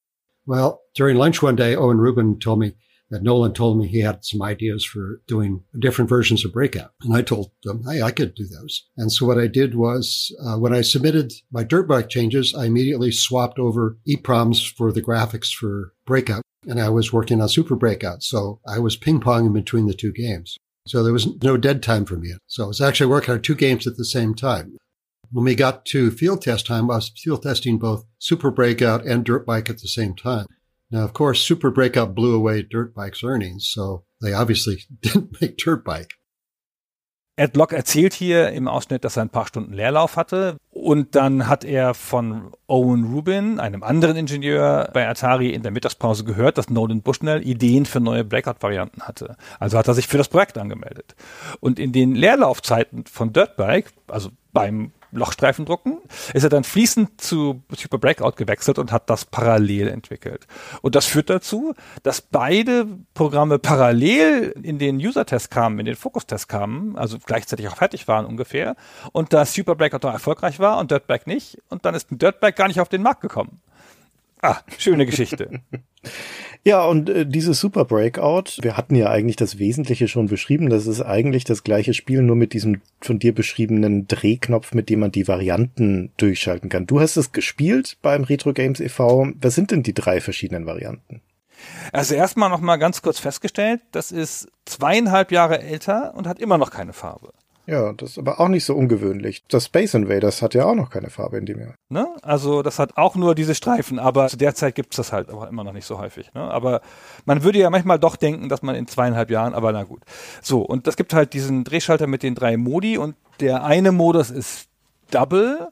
Well, 0.47 0.81
during 0.95 1.19
lunch 1.19 1.43
one 1.43 1.57
day, 1.57 1.77
Owen 1.77 1.99
Rubin 1.99 2.39
told 2.39 2.61
me, 2.61 2.75
that 3.11 3.23
Nolan 3.23 3.55
told 3.55 3.79
me 3.79 3.87
he 3.87 4.01
had 4.01 4.25
some 4.25 4.43
ideas 4.43 4.85
for 4.85 5.21
doing 5.27 5.63
different 5.79 6.09
versions 6.09 6.45
of 6.45 6.53
Breakout. 6.53 6.93
And 7.03 7.17
I 7.17 7.23
told 7.23 7.51
them, 7.65 7.83
hey, 7.89 8.03
I 8.03 8.11
could 8.11 8.35
do 8.35 8.47
those. 8.47 8.87
And 8.97 9.11
so 9.11 9.27
what 9.27 9.39
I 9.39 9.47
did 9.47 9.75
was 9.75 10.35
uh, 10.45 10.59
when 10.59 10.75
I 10.75 10.83
submitted 10.83 11.33
my 11.51 11.65
dirt 11.65 11.89
bike 11.89 12.09
changes, 12.09 12.55
I 12.55 12.67
immediately 12.67 13.11
swapped 13.11 13.59
over 13.59 13.97
EPROMs 14.07 14.75
for 14.77 14.93
the 14.93 15.03
graphics 15.03 15.53
for 15.53 15.95
Breakout. 16.07 16.43
And 16.67 16.81
I 16.81 16.89
was 16.91 17.13
working 17.13 17.41
on 17.41 17.49
Super 17.49 17.77
Breakout. 17.77 18.23
So 18.23 18.61
I 18.67 18.79
was 18.79 18.97
ping 18.97 19.21
ponging 19.21 19.55
between 19.55 19.87
the 19.87 19.95
two 19.95 20.13
games. 20.13 20.57
So 20.87 21.03
there 21.03 21.13
was 21.13 21.29
no 21.43 21.57
dead 21.57 21.83
time 21.83 22.05
for 22.05 22.17
me. 22.17 22.33
So 22.47 22.65
I 22.65 22.69
was 22.69 22.81
actually 22.81 23.09
working 23.09 23.35
on 23.35 23.43
two 23.43 23.55
games 23.55 23.87
at 23.87 23.97
the 23.97 24.05
same 24.05 24.35
time. 24.35 24.77
When 25.31 25.45
we 25.45 25.55
got 25.55 25.85
to 25.87 26.11
field 26.11 26.43
test 26.43 26.67
time, 26.67 26.91
I 26.91 26.97
was 26.97 27.13
field 27.15 27.43
testing 27.43 27.79
both 27.79 28.07
Super 28.19 28.51
Breakout 28.51 29.05
and 29.05 29.25
Dirt 29.25 29.45
Bike 29.45 29.69
at 29.69 29.79
the 29.81 29.89
same 29.89 30.15
time. 30.15 30.47
Now, 30.91 31.05
of 31.05 31.13
course, 31.13 31.47
Super 31.47 31.71
Breakout 31.71 32.15
blew 32.15 32.35
away 32.35 32.63
Dirt 32.63 32.95
Bike's 32.95 33.23
earnings, 33.23 33.71
so 33.71 34.05
they 34.23 34.33
obviously 34.33 34.85
didn't 35.03 35.41
make 35.41 35.57
Dirt 35.57 35.85
Bike. 35.85 36.15
Ed 37.37 37.53
Block 37.53 37.73
erzählt 37.73 38.15
hier 38.15 38.51
im 38.51 38.67
Ausschnitt, 38.67 39.05
dass 39.05 39.17
er 39.17 39.23
ein 39.23 39.29
paar 39.31 39.47
Stunden 39.47 39.73
Leerlauf 39.73 40.17
hatte 40.17 40.57
und 40.73 41.15
dann 41.15 41.47
hat 41.47 41.65
er 41.65 41.95
von 41.95 42.51
Owen 42.67 43.05
Rubin, 43.05 43.61
einem 43.61 43.85
anderen 43.85 44.17
Ingenieur 44.17 44.91
bei 44.93 45.09
Atari 45.09 45.51
in 45.51 45.63
der 45.63 45.71
Mittagspause 45.71 46.25
gehört, 46.25 46.59
dass 46.59 46.69
Nolan 46.69 47.03
Bushnell 47.03 47.47
Ideen 47.47 47.87
für 47.87 48.01
neue 48.01 48.25
Blackout-Varianten 48.25 49.03
hatte. 49.03 49.37
Also 49.61 49.79
hat 49.79 49.87
er 49.87 49.95
sich 49.95 50.09
für 50.09 50.19
das 50.19 50.29
Projekt 50.29 50.59
angemeldet. 50.59 51.15
Und 51.61 51.79
in 51.79 51.93
den 51.93 52.17
Leerlaufzeiten 52.17 53.07
von 53.07 53.33
Dirtbike, 53.33 53.93
also 54.09 54.31
beim 54.53 54.91
Lochstreifen 55.11 55.65
drucken, 55.65 55.99
ist 56.35 56.43
er 56.43 56.49
dann 56.49 56.65
fließend 56.65 57.21
zu 57.21 57.63
Super 57.75 57.99
Breakout 57.99 58.33
gewechselt 58.33 58.79
und 58.79 58.93
hat 58.93 59.09
das 59.11 59.25
parallel 59.25 59.89
entwickelt. 59.89 60.47
Und 60.83 60.95
das 60.95 61.07
führt 61.07 61.31
dazu, 61.31 61.75
dass 62.03 62.21
beide 62.21 62.87
Programme 63.15 63.59
parallel 63.59 64.55
in 64.63 64.79
den 64.79 64.97
User-Test 64.97 65.51
kamen, 65.51 65.79
in 65.79 65.87
den 65.87 65.97
Fokus-Test 65.97 66.49
kamen, 66.49 66.97
also 66.97 67.19
gleichzeitig 67.25 67.69
auch 67.69 67.77
fertig 67.77 68.09
waren 68.09 68.27
ungefähr, 68.27 68.77
und 69.13 69.33
dass 69.33 69.55
Super 69.55 69.75
Breakout 69.75 70.07
noch 70.07 70.13
erfolgreich 70.13 70.59
war 70.59 70.79
und 70.79 70.91
Dirtbag 70.91 71.27
nicht, 71.27 71.59
und 71.69 71.85
dann 71.85 71.95
ist 71.95 72.11
ein 72.11 72.19
Dirtbag 72.19 72.57
gar 72.57 72.69
nicht 72.69 72.81
auf 72.81 72.89
den 72.89 73.03
Markt 73.03 73.21
gekommen. 73.21 73.61
Ah, 74.43 74.59
schöne 74.79 75.07
Geschichte. 75.07 75.61
Ja, 76.65 76.85
und 76.85 77.09
äh, 77.09 77.27
dieses 77.27 77.61
Super 77.61 77.85
Breakout, 77.85 78.61
wir 78.61 78.77
hatten 78.77 78.95
ja 78.95 79.11
eigentlich 79.11 79.37
das 79.37 79.59
Wesentliche 79.59 80.09
schon 80.09 80.27
beschrieben. 80.27 80.69
Das 80.69 80.87
ist 80.87 81.01
eigentlich 81.01 81.45
das 81.45 81.63
gleiche 81.63 81.95
Spiel, 81.95 82.23
nur 82.23 82.37
mit 82.37 82.53
diesem 82.53 82.83
von 83.01 83.19
dir 83.19 83.35
beschriebenen 83.35 84.07
Drehknopf, 84.07 84.75
mit 84.75 84.91
dem 84.91 85.01
man 85.01 85.13
die 85.13 85.29
Varianten 85.29 86.13
durchschalten 86.17 86.69
kann. 86.69 86.87
Du 86.87 87.01
hast 87.01 87.17
es 87.17 87.33
gespielt 87.33 87.97
beim 88.03 88.25
Retro 88.25 88.53
Games 88.53 88.81
e.V. 88.81 89.29
Was 89.41 89.55
sind 89.55 89.71
denn 89.71 89.83
die 89.83 89.95
drei 89.95 90.21
verschiedenen 90.21 90.67
Varianten? 90.67 91.23
Also 91.93 92.15
erstmal 92.15 92.51
noch 92.51 92.61
mal 92.61 92.77
ganz 92.77 93.03
kurz 93.03 93.19
festgestellt, 93.19 93.81
das 93.91 94.13
ist 94.13 94.49
zweieinhalb 94.65 95.33
Jahre 95.33 95.61
älter 95.61 96.15
und 96.15 96.27
hat 96.27 96.39
immer 96.39 96.59
noch 96.59 96.71
keine 96.71 96.93
Farbe. 96.93 97.33
Ja, 97.69 97.93
das 97.93 98.13
ist 98.13 98.19
aber 98.19 98.41
auch 98.41 98.49
nicht 98.49 98.65
so 98.65 98.75
ungewöhnlich. 98.75 99.45
Das 99.49 99.67
Space 99.67 99.93
Invaders 99.93 100.41
hat 100.41 100.55
ja 100.55 100.65
auch 100.65 100.75
noch 100.75 100.89
keine 100.89 101.11
Farbe 101.11 101.37
in 101.37 101.45
dem 101.45 101.61
Jahr. 101.61 101.75
Ne? 101.91 102.09
Also 102.23 102.63
das 102.63 102.79
hat 102.79 102.97
auch 102.97 103.15
nur 103.15 103.35
diese 103.35 103.55
Streifen, 103.55 103.99
aber 103.99 104.29
zu 104.29 104.39
der 104.39 104.55
Zeit 104.55 104.75
gibt's 104.75 104.97
das 104.97 105.13
halt 105.13 105.29
aber 105.29 105.49
immer 105.49 105.65
noch 105.65 105.75
nicht 105.75 105.85
so 105.85 105.99
häufig. 105.99 106.33
Ne? 106.33 106.41
Aber 106.41 106.81
man 107.27 107.43
würde 107.43 107.59
ja 107.59 107.69
manchmal 107.69 107.99
doch 107.99 108.17
denken, 108.17 108.49
dass 108.49 108.63
man 108.63 108.75
in 108.75 108.87
zweieinhalb 108.87 109.31
Jahren, 109.31 109.53
aber 109.53 109.71
na 109.73 109.83
gut. 109.83 110.01
So, 110.41 110.63
und 110.63 110.87
das 110.87 110.97
gibt 110.97 111.13
halt 111.13 111.35
diesen 111.35 111.65
Drehschalter 111.65 112.07
mit 112.07 112.23
den 112.23 112.35
drei 112.35 112.57
Modi 112.57 112.97
und 112.97 113.17
der 113.39 113.65
eine 113.65 113.93
Modus 113.93 114.31
ist 114.31 114.69
Double. 115.11 115.69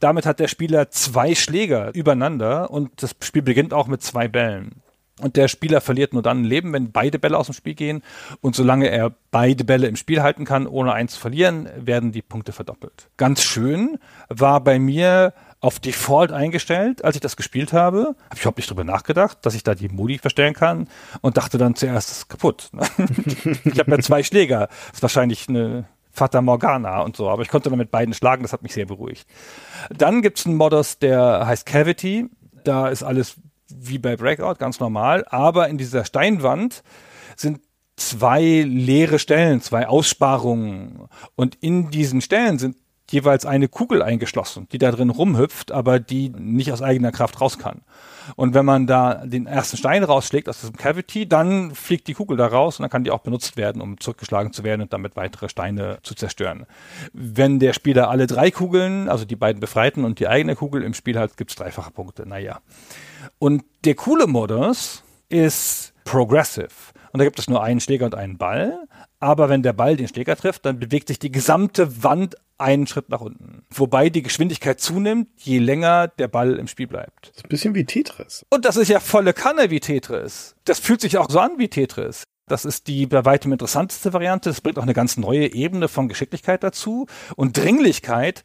Damit 0.00 0.24
hat 0.24 0.40
der 0.40 0.48
Spieler 0.48 0.90
zwei 0.90 1.34
Schläger 1.34 1.94
übereinander 1.94 2.70
und 2.70 3.02
das 3.02 3.14
Spiel 3.20 3.42
beginnt 3.42 3.74
auch 3.74 3.86
mit 3.86 4.02
zwei 4.02 4.28
Bällen. 4.28 4.82
Und 5.20 5.36
der 5.36 5.46
Spieler 5.46 5.80
verliert 5.80 6.12
nur 6.12 6.22
dann 6.22 6.42
ein 6.42 6.44
Leben, 6.44 6.72
wenn 6.72 6.90
beide 6.90 7.20
Bälle 7.20 7.38
aus 7.38 7.46
dem 7.46 7.54
Spiel 7.54 7.74
gehen. 7.74 8.02
Und 8.40 8.56
solange 8.56 8.88
er 8.88 9.12
beide 9.30 9.64
Bälle 9.64 9.86
im 9.86 9.96
Spiel 9.96 10.22
halten 10.22 10.44
kann, 10.44 10.66
ohne 10.66 10.92
eins 10.92 11.14
zu 11.14 11.20
verlieren, 11.20 11.68
werden 11.76 12.10
die 12.10 12.22
Punkte 12.22 12.52
verdoppelt. 12.52 13.08
Ganz 13.16 13.42
schön 13.42 13.98
war 14.28 14.60
bei 14.60 14.78
mir 14.78 15.32
auf 15.60 15.78
Default 15.78 16.30
eingestellt, 16.30 17.04
als 17.04 17.14
ich 17.14 17.22
das 17.22 17.36
gespielt 17.36 17.72
habe. 17.72 18.16
Habe 18.24 18.34
ich 18.34 18.40
überhaupt 18.40 18.58
nicht 18.58 18.68
drüber 18.68 18.84
nachgedacht, 18.84 19.38
dass 19.42 19.54
ich 19.54 19.62
da 19.62 19.74
die 19.74 19.88
Modi 19.88 20.18
verstellen 20.18 20.52
kann 20.52 20.88
und 21.22 21.38
dachte 21.38 21.56
dann 21.56 21.74
zuerst, 21.74 22.10
das 22.10 22.18
ist 22.18 22.28
kaputt. 22.28 22.70
ich 23.64 23.78
habe 23.78 23.92
ja 23.92 23.98
zwei 24.00 24.22
Schläger. 24.22 24.66
Das 24.88 24.96
ist 24.96 25.02
wahrscheinlich 25.02 25.48
eine 25.48 25.86
Fata 26.10 26.42
Morgana 26.42 27.00
und 27.00 27.16
so, 27.16 27.30
aber 27.30 27.42
ich 27.42 27.48
konnte 27.48 27.70
dann 27.70 27.78
mit 27.78 27.90
beiden 27.90 28.14
schlagen, 28.14 28.42
das 28.42 28.52
hat 28.52 28.62
mich 28.62 28.74
sehr 28.74 28.86
beruhigt. 28.86 29.26
Dann 29.90 30.22
gibt's 30.22 30.44
einen 30.44 30.56
Modus, 30.56 30.98
der 30.98 31.46
heißt 31.46 31.64
Cavity. 31.64 32.28
Da 32.62 32.88
ist 32.88 33.02
alles 33.02 33.36
wie 33.68 33.98
bei 33.98 34.16
Breakout, 34.16 34.56
ganz 34.58 34.80
normal, 34.80 35.24
aber 35.28 35.68
in 35.68 35.78
dieser 35.78 36.04
Steinwand 36.04 36.82
sind 37.36 37.60
zwei 37.96 38.62
leere 38.66 39.18
Stellen, 39.18 39.60
zwei 39.60 39.86
Aussparungen. 39.86 41.08
Und 41.36 41.56
in 41.60 41.90
diesen 41.90 42.20
Stellen 42.20 42.58
sind 42.58 42.76
jeweils 43.10 43.44
eine 43.44 43.68
Kugel 43.68 44.02
eingeschlossen, 44.02 44.66
die 44.72 44.78
da 44.78 44.90
drin 44.90 45.10
rumhüpft, 45.10 45.72
aber 45.72 46.00
die 46.00 46.30
nicht 46.30 46.72
aus 46.72 46.80
eigener 46.80 47.12
Kraft 47.12 47.40
raus 47.40 47.58
kann. 47.58 47.82
Und 48.36 48.54
wenn 48.54 48.64
man 48.64 48.86
da 48.86 49.26
den 49.26 49.46
ersten 49.46 49.76
Stein 49.76 50.02
rausschlägt 50.02 50.48
aus 50.48 50.60
diesem 50.60 50.76
Cavity, 50.76 51.28
dann 51.28 51.74
fliegt 51.74 52.08
die 52.08 52.14
Kugel 52.14 52.38
da 52.38 52.46
raus 52.46 52.78
und 52.78 52.84
dann 52.84 52.90
kann 52.90 53.04
die 53.04 53.10
auch 53.10 53.20
benutzt 53.20 53.58
werden, 53.58 53.82
um 53.82 54.00
zurückgeschlagen 54.00 54.52
zu 54.52 54.64
werden 54.64 54.80
und 54.80 54.92
damit 54.94 55.16
weitere 55.16 55.50
Steine 55.50 55.98
zu 56.02 56.14
zerstören. 56.14 56.64
Wenn 57.12 57.58
der 57.58 57.74
Spieler 57.74 58.08
alle 58.08 58.26
drei 58.26 58.50
Kugeln, 58.50 59.10
also 59.10 59.26
die 59.26 59.36
beiden 59.36 59.60
befreiten 59.60 60.04
und 60.04 60.18
die 60.18 60.28
eigene 60.28 60.56
Kugel 60.56 60.82
im 60.82 60.94
Spiel 60.94 61.18
hat, 61.18 61.36
gibt's 61.36 61.56
dreifache 61.56 61.90
Punkte. 61.90 62.26
Naja. 62.26 62.60
Und 63.38 63.64
der 63.84 63.94
coole 63.94 64.26
Modus 64.26 65.02
ist 65.28 65.92
Progressive. 66.04 66.68
Und 67.12 67.18
da 67.18 67.24
gibt 67.24 67.38
es 67.38 67.48
nur 67.48 67.62
einen 67.62 67.80
Schläger 67.80 68.06
und 68.06 68.14
einen 68.14 68.38
Ball. 68.38 68.86
Aber 69.20 69.48
wenn 69.48 69.62
der 69.62 69.72
Ball 69.72 69.96
den 69.96 70.08
Schläger 70.08 70.36
trifft, 70.36 70.66
dann 70.66 70.78
bewegt 70.78 71.08
sich 71.08 71.18
die 71.18 71.30
gesamte 71.30 72.02
Wand 72.02 72.36
einen 72.58 72.86
Schritt 72.86 73.08
nach 73.08 73.20
unten. 73.20 73.64
Wobei 73.70 74.10
die 74.10 74.22
Geschwindigkeit 74.22 74.80
zunimmt, 74.80 75.28
je 75.36 75.58
länger 75.58 76.08
der 76.08 76.28
Ball 76.28 76.58
im 76.58 76.68
Spiel 76.68 76.86
bleibt. 76.86 77.28
Das 77.28 77.36
ist 77.38 77.44
ein 77.44 77.48
bisschen 77.48 77.74
wie 77.74 77.84
Tetris. 77.84 78.44
Und 78.50 78.64
das 78.64 78.76
ist 78.76 78.88
ja 78.88 79.00
volle 79.00 79.32
Kanne 79.32 79.70
wie 79.70 79.80
Tetris. 79.80 80.54
Das 80.64 80.78
fühlt 80.78 81.00
sich 81.00 81.18
auch 81.18 81.30
so 81.30 81.40
an 81.40 81.58
wie 81.58 81.68
Tetris. 81.68 82.24
Das 82.46 82.66
ist 82.66 82.88
die 82.88 83.06
bei 83.06 83.24
weitem 83.24 83.52
interessanteste 83.52 84.12
Variante. 84.12 84.50
Das 84.50 84.60
bringt 84.60 84.78
auch 84.78 84.82
eine 84.82 84.92
ganz 84.92 85.16
neue 85.16 85.52
Ebene 85.54 85.88
von 85.88 86.08
Geschicklichkeit 86.08 86.62
dazu 86.62 87.06
und 87.36 87.56
Dringlichkeit, 87.56 88.42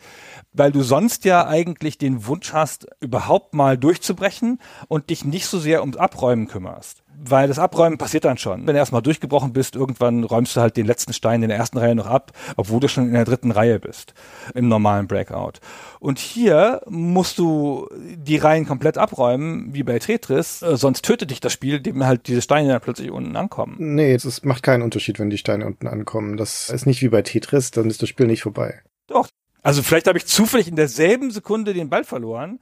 weil 0.53 0.71
du 0.71 0.84
sonst 0.84 1.26
ja 1.26 1.47
eigentlich 1.47 1.97
den 1.97 2.26
Wunsch 2.26 2.53
hast, 2.53 2.88
überhaupt 3.01 3.53
mal 3.53 3.77
durchzubrechen 3.77 4.59
und 4.88 5.09
dich 5.09 5.26
nicht 5.26 5.47
so 5.47 5.59
sehr 5.59 5.81
ums 5.81 5.97
Abräumen 5.97 6.47
kümmerst 6.47 7.03
weil 7.21 7.47
das 7.47 7.59
Abräumen 7.59 7.97
passiert 7.97 8.25
dann 8.25 8.37
schon. 8.37 8.65
Wenn 8.65 8.73
du 8.73 8.79
erstmal 8.79 9.01
durchgebrochen 9.01 9.53
bist, 9.53 9.75
irgendwann 9.75 10.23
räumst 10.23 10.55
du 10.55 10.61
halt 10.61 10.77
den 10.77 10.85
letzten 10.85 11.13
Stein 11.13 11.43
in 11.43 11.49
der 11.49 11.57
ersten 11.57 11.77
Reihe 11.77 11.95
noch 11.95 12.07
ab, 12.07 12.31
obwohl 12.55 12.79
du 12.79 12.87
schon 12.87 13.07
in 13.07 13.13
der 13.13 13.25
dritten 13.25 13.51
Reihe 13.51 13.79
bist 13.79 14.13
im 14.53 14.67
normalen 14.67 15.07
Breakout. 15.07 15.53
Und 15.99 16.19
hier 16.19 16.81
musst 16.87 17.39
du 17.39 17.87
die 18.15 18.37
Reihen 18.37 18.65
komplett 18.65 18.97
abräumen, 18.97 19.73
wie 19.73 19.83
bei 19.83 19.99
Tetris, 19.99 20.61
äh, 20.61 20.77
sonst 20.77 21.03
tötet 21.03 21.31
dich 21.31 21.39
das 21.39 21.53
Spiel, 21.53 21.79
dem 21.79 22.05
halt 22.05 22.27
diese 22.27 22.41
Steine 22.41 22.69
dann 22.69 22.81
plötzlich 22.81 23.11
unten 23.11 23.35
ankommen. 23.35 23.75
Nee, 23.79 24.13
es 24.13 24.43
macht 24.43 24.63
keinen 24.63 24.83
Unterschied, 24.83 25.19
wenn 25.19 25.29
die 25.29 25.37
Steine 25.37 25.65
unten 25.65 25.87
ankommen. 25.87 26.37
Das 26.37 26.69
ist 26.69 26.85
nicht 26.85 27.01
wie 27.01 27.09
bei 27.09 27.21
Tetris, 27.21 27.71
dann 27.71 27.89
ist 27.89 28.01
das 28.01 28.09
Spiel 28.09 28.27
nicht 28.27 28.43
vorbei. 28.43 28.81
Doch. 29.07 29.27
Also 29.61 29.83
vielleicht 29.83 30.07
habe 30.07 30.17
ich 30.17 30.25
zufällig 30.25 30.69
in 30.69 30.77
derselben 30.77 31.31
Sekunde 31.31 31.73
den 31.73 31.89
Ball 31.89 32.05
verloren, 32.05 32.59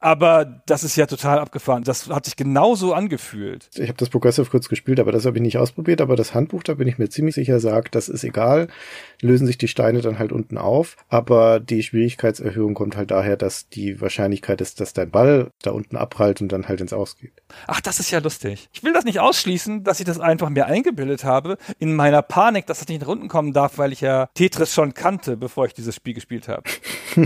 aber 0.00 0.62
das 0.66 0.84
ist 0.84 0.96
ja 0.96 1.06
total 1.06 1.38
abgefahren. 1.38 1.84
Das 1.84 2.08
hat 2.08 2.24
sich 2.24 2.36
genauso 2.36 2.94
angefühlt. 2.94 3.68
Ich 3.74 3.88
habe 3.88 3.98
das 3.98 4.08
Progressive 4.08 4.50
kurz 4.50 4.68
gespielt, 4.68 5.00
aber 5.00 5.12
das 5.12 5.26
habe 5.26 5.36
ich 5.36 5.42
nicht 5.42 5.58
ausprobiert. 5.58 6.00
Aber 6.00 6.16
das 6.16 6.34
Handbuch, 6.34 6.62
da 6.62 6.74
bin 6.74 6.88
ich 6.88 6.98
mir 6.98 7.08
ziemlich 7.08 7.34
sicher, 7.34 7.60
sagt, 7.60 7.94
das 7.94 8.08
ist 8.08 8.24
egal. 8.24 8.68
Lösen 9.20 9.46
sich 9.46 9.58
die 9.58 9.68
Steine 9.68 10.00
dann 10.00 10.18
halt 10.18 10.32
unten 10.32 10.58
auf. 10.58 10.96
Aber 11.08 11.60
die 11.60 11.82
Schwierigkeitserhöhung 11.82 12.74
kommt 12.74 12.96
halt 12.96 13.10
daher, 13.10 13.36
dass 13.36 13.68
die 13.68 14.00
Wahrscheinlichkeit 14.00 14.60
ist, 14.60 14.80
dass 14.80 14.92
dein 14.92 15.10
Ball 15.10 15.50
da 15.62 15.70
unten 15.70 15.96
abprallt 15.96 16.40
und 16.40 16.50
dann 16.50 16.68
halt 16.68 16.80
ins 16.80 16.92
Aus 16.92 17.16
geht. 17.16 17.32
Ach, 17.66 17.80
das 17.80 18.00
ist 18.00 18.10
ja 18.10 18.18
lustig. 18.18 18.68
Ich 18.72 18.82
will 18.82 18.92
das 18.92 19.04
nicht 19.04 19.20
ausschließen, 19.20 19.84
dass 19.84 20.00
ich 20.00 20.06
das 20.06 20.20
einfach 20.20 20.50
mir 20.50 20.66
eingebildet 20.66 21.24
habe, 21.24 21.56
in 21.78 21.94
meiner 21.94 22.22
Panik, 22.22 22.66
dass 22.66 22.80
das 22.80 22.88
nicht 22.88 23.00
nach 23.00 23.08
unten 23.08 23.28
kommen 23.28 23.52
darf, 23.52 23.78
weil 23.78 23.92
ich 23.92 24.00
ja 24.00 24.28
Tetris 24.34 24.74
schon 24.74 24.94
kannte, 24.94 25.36
bevor 25.36 25.66
ich 25.66 25.74
dieses 25.74 25.94
Spiel 25.94 26.14
gespielt 26.14 26.48
habe. 26.48 26.62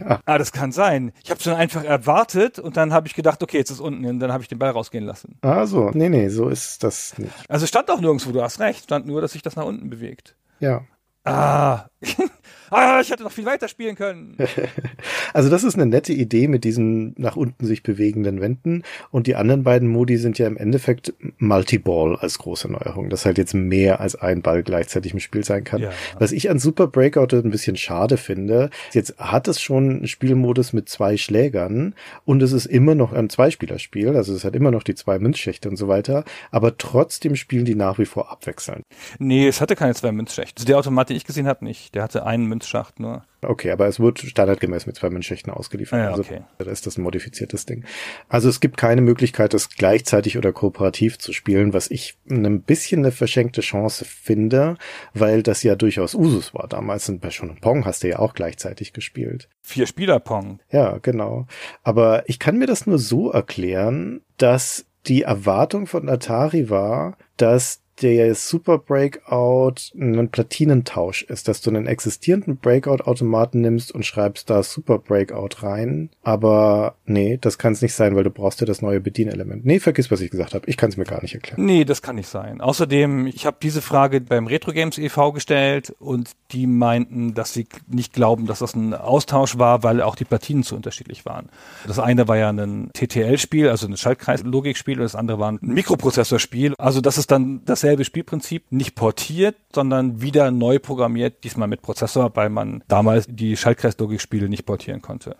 ja. 0.00 0.20
Ah, 0.24 0.38
das 0.38 0.52
kann 0.52 0.72
sein. 0.72 1.12
Ich 1.24 1.30
habe 1.30 1.40
schon 1.52 1.60
einfach 1.60 1.84
erwartet 1.84 2.58
und 2.58 2.76
dann 2.76 2.92
habe 2.92 3.06
ich 3.06 3.14
gedacht, 3.14 3.42
okay, 3.42 3.58
jetzt 3.58 3.70
ist 3.70 3.80
unten 3.80 4.04
und 4.06 4.20
dann 4.20 4.32
habe 4.32 4.42
ich 4.42 4.48
den 4.48 4.58
Ball 4.58 4.70
rausgehen 4.70 5.04
lassen. 5.04 5.38
Ah, 5.42 5.66
so. 5.66 5.90
Nee, 5.92 6.08
nee, 6.08 6.28
so 6.28 6.48
ist 6.48 6.82
das 6.82 7.18
nicht. 7.18 7.32
Also 7.48 7.66
stand 7.66 7.90
auch 7.90 8.00
nirgendwo, 8.00 8.32
du 8.32 8.42
hast 8.42 8.60
recht. 8.60 8.84
Stand 8.84 9.06
nur, 9.06 9.20
dass 9.20 9.32
sich 9.32 9.42
das 9.42 9.56
nach 9.56 9.64
unten 9.64 9.90
bewegt. 9.90 10.36
Ja. 10.60 10.82
Ah. 11.24 11.86
ah, 12.70 13.00
ich 13.00 13.10
hätte 13.10 13.22
noch 13.22 13.32
viel 13.32 13.44
weiter 13.44 13.68
spielen 13.68 13.96
können. 13.96 14.36
also 15.34 15.50
das 15.50 15.64
ist 15.64 15.74
eine 15.74 15.86
nette 15.86 16.12
Idee 16.12 16.48
mit 16.48 16.64
diesen 16.64 17.14
nach 17.16 17.36
unten 17.36 17.66
sich 17.66 17.82
bewegenden 17.82 18.40
Wänden. 18.40 18.82
Und 19.10 19.26
die 19.26 19.36
anderen 19.36 19.62
beiden 19.62 19.88
Modi 19.88 20.16
sind 20.16 20.38
ja 20.38 20.46
im 20.46 20.56
Endeffekt 20.56 21.14
Multiball 21.38 22.16
als 22.16 22.38
große 22.38 22.70
Neuerung, 22.70 23.10
dass 23.10 23.24
halt 23.24 23.38
jetzt 23.38 23.54
mehr 23.54 24.00
als 24.00 24.14
ein 24.16 24.42
Ball 24.42 24.62
gleichzeitig 24.62 25.12
im 25.12 25.20
Spiel 25.20 25.44
sein 25.44 25.64
kann. 25.64 25.82
Ja. 25.82 25.90
Was 26.18 26.32
ich 26.32 26.50
an 26.50 26.58
Super 26.58 26.86
Breakout 26.86 27.36
ein 27.36 27.50
bisschen 27.50 27.76
schade 27.76 28.16
finde, 28.16 28.70
jetzt 28.92 29.18
hat 29.18 29.48
es 29.48 29.60
schon 29.60 29.90
einen 29.90 30.08
Spielmodus 30.08 30.72
mit 30.72 30.88
zwei 30.88 31.16
Schlägern 31.16 31.94
und 32.24 32.42
es 32.42 32.52
ist 32.52 32.66
immer 32.66 32.94
noch 32.94 33.12
ein 33.12 33.28
Zweispielerspiel, 33.28 34.16
also 34.16 34.34
es 34.34 34.44
hat 34.44 34.56
immer 34.56 34.70
noch 34.70 34.82
die 34.82 34.94
zwei 34.94 35.18
Münzschächte 35.18 35.68
und 35.68 35.76
so 35.76 35.88
weiter, 35.88 36.24
aber 36.50 36.76
trotzdem 36.78 37.36
spielen 37.36 37.64
die 37.64 37.74
nach 37.74 37.98
wie 37.98 38.06
vor 38.06 38.30
abwechselnd. 38.30 38.82
Nee, 39.18 39.48
es 39.48 39.60
hatte 39.60 39.76
keine 39.76 39.94
zwei 39.94 40.12
Münzschächte. 40.12 40.60
Also 40.60 40.66
der 40.66 40.78
Automat, 40.78 41.08
den 41.08 41.16
ich 41.16 41.24
gesehen 41.24 41.46
habe, 41.46 41.64
nicht. 41.64 41.91
Der 41.94 42.02
hatte 42.02 42.24
einen 42.24 42.46
Münzschacht 42.46 43.00
nur. 43.00 43.24
Okay, 43.42 43.70
aber 43.70 43.86
es 43.86 44.00
wird 44.00 44.20
standardgemäß 44.20 44.86
mit 44.86 44.96
zwei 44.96 45.10
Münzschächten 45.10 45.52
ausgeliefert. 45.52 45.98
Ja, 45.98 46.16
okay. 46.16 46.42
Also 46.58 46.64
da 46.64 46.70
ist 46.70 46.86
das 46.86 46.96
ein 46.96 47.02
modifiziertes 47.02 47.66
Ding. 47.66 47.84
Also 48.28 48.48
es 48.48 48.60
gibt 48.60 48.76
keine 48.76 49.00
Möglichkeit, 49.00 49.52
das 49.52 49.68
gleichzeitig 49.68 50.38
oder 50.38 50.52
kooperativ 50.52 51.18
zu 51.18 51.32
spielen, 51.32 51.74
was 51.74 51.90
ich 51.90 52.16
ein 52.30 52.62
bisschen 52.62 53.00
eine 53.00 53.12
verschenkte 53.12 53.60
Chance 53.60 54.04
finde, 54.04 54.76
weil 55.12 55.42
das 55.42 55.62
ja 55.64 55.74
durchaus 55.74 56.14
Usus 56.14 56.54
war. 56.54 56.68
Damals 56.68 57.06
sind 57.06 57.20
bei 57.20 57.30
schon 57.30 57.56
Pong 57.60 57.84
hast 57.84 58.04
du 58.04 58.08
ja 58.08 58.20
auch 58.20 58.34
gleichzeitig 58.34 58.92
gespielt. 58.92 59.48
Vier 59.60 59.86
Spieler 59.86 60.20
Pong. 60.20 60.60
Ja, 60.70 60.98
genau. 60.98 61.46
Aber 61.82 62.22
ich 62.28 62.38
kann 62.38 62.58
mir 62.58 62.66
das 62.66 62.86
nur 62.86 62.98
so 62.98 63.30
erklären, 63.30 64.22
dass 64.38 64.86
die 65.06 65.22
Erwartung 65.22 65.86
von 65.86 66.08
Atari 66.08 66.70
war, 66.70 67.16
dass 67.36 67.81
der 68.02 68.34
Super 68.34 68.78
Breakout 68.78 69.74
ein 69.94 70.28
Platinentausch 70.28 71.22
ist, 71.22 71.48
dass 71.48 71.60
du 71.60 71.70
einen 71.70 71.86
existierenden 71.86 72.56
Breakout-Automaten 72.56 73.60
nimmst 73.60 73.92
und 73.92 74.04
schreibst 74.04 74.50
da 74.50 74.62
Super 74.62 74.98
Breakout 74.98 75.62
rein. 75.62 76.10
Aber 76.22 76.96
nee, 77.06 77.38
das 77.40 77.58
kann 77.58 77.72
es 77.72 77.82
nicht 77.82 77.94
sein, 77.94 78.16
weil 78.16 78.24
du 78.24 78.30
brauchst 78.30 78.60
ja 78.60 78.66
das 78.66 78.82
neue 78.82 79.00
Bedienelement. 79.00 79.64
Nee, 79.64 79.78
vergiss, 79.78 80.10
was 80.10 80.20
ich 80.20 80.30
gesagt 80.30 80.54
habe. 80.54 80.68
Ich 80.68 80.76
kann 80.76 80.90
es 80.90 80.96
mir 80.96 81.04
gar 81.04 81.22
nicht 81.22 81.34
erklären. 81.34 81.64
Nee, 81.64 81.84
das 81.84 82.02
kann 82.02 82.16
nicht 82.16 82.28
sein. 82.28 82.60
Außerdem, 82.60 83.26
ich 83.26 83.46
habe 83.46 83.56
diese 83.62 83.82
Frage 83.82 84.20
beim 84.20 84.46
Retro 84.46 84.72
Games 84.72 84.98
e.V. 84.98 85.32
gestellt 85.32 85.94
und 85.98 86.30
die 86.50 86.66
meinten, 86.66 87.34
dass 87.34 87.52
sie 87.52 87.66
nicht 87.88 88.12
glauben, 88.12 88.46
dass 88.46 88.58
das 88.58 88.74
ein 88.74 88.94
Austausch 88.94 89.58
war, 89.58 89.82
weil 89.82 90.02
auch 90.02 90.16
die 90.16 90.24
Platinen 90.24 90.62
zu 90.62 90.76
unterschiedlich 90.76 91.24
waren. 91.24 91.48
Das 91.86 91.98
eine 91.98 92.28
war 92.28 92.36
ja 92.36 92.50
ein 92.50 92.90
TTL-Spiel, 92.92 93.68
also 93.68 93.86
ein 93.86 93.96
Schaltkreislogikspiel, 93.96 94.96
und 94.98 95.04
das 95.04 95.14
andere 95.14 95.38
war 95.38 95.52
ein 95.52 95.58
Mikroprozessorspiel. 95.60 96.74
Also 96.78 97.00
das 97.00 97.18
ist 97.18 97.30
dann 97.30 97.62
dasselbe 97.64 97.91
dasselbe 97.92 98.04
Spielprinzip, 98.04 98.64
nicht 98.70 98.94
portiert, 98.94 99.56
sondern 99.74 100.22
wieder 100.22 100.50
neu 100.50 100.78
programmiert, 100.78 101.44
diesmal 101.44 101.68
mit 101.68 101.82
Prozessor, 101.82 102.34
weil 102.34 102.48
man 102.48 102.82
damals 102.88 103.26
die 103.28 103.56
Schaltkreislogik-Spiele 103.56 104.48
nicht 104.48 104.64
portieren 104.64 105.02
konnte. 105.02 105.36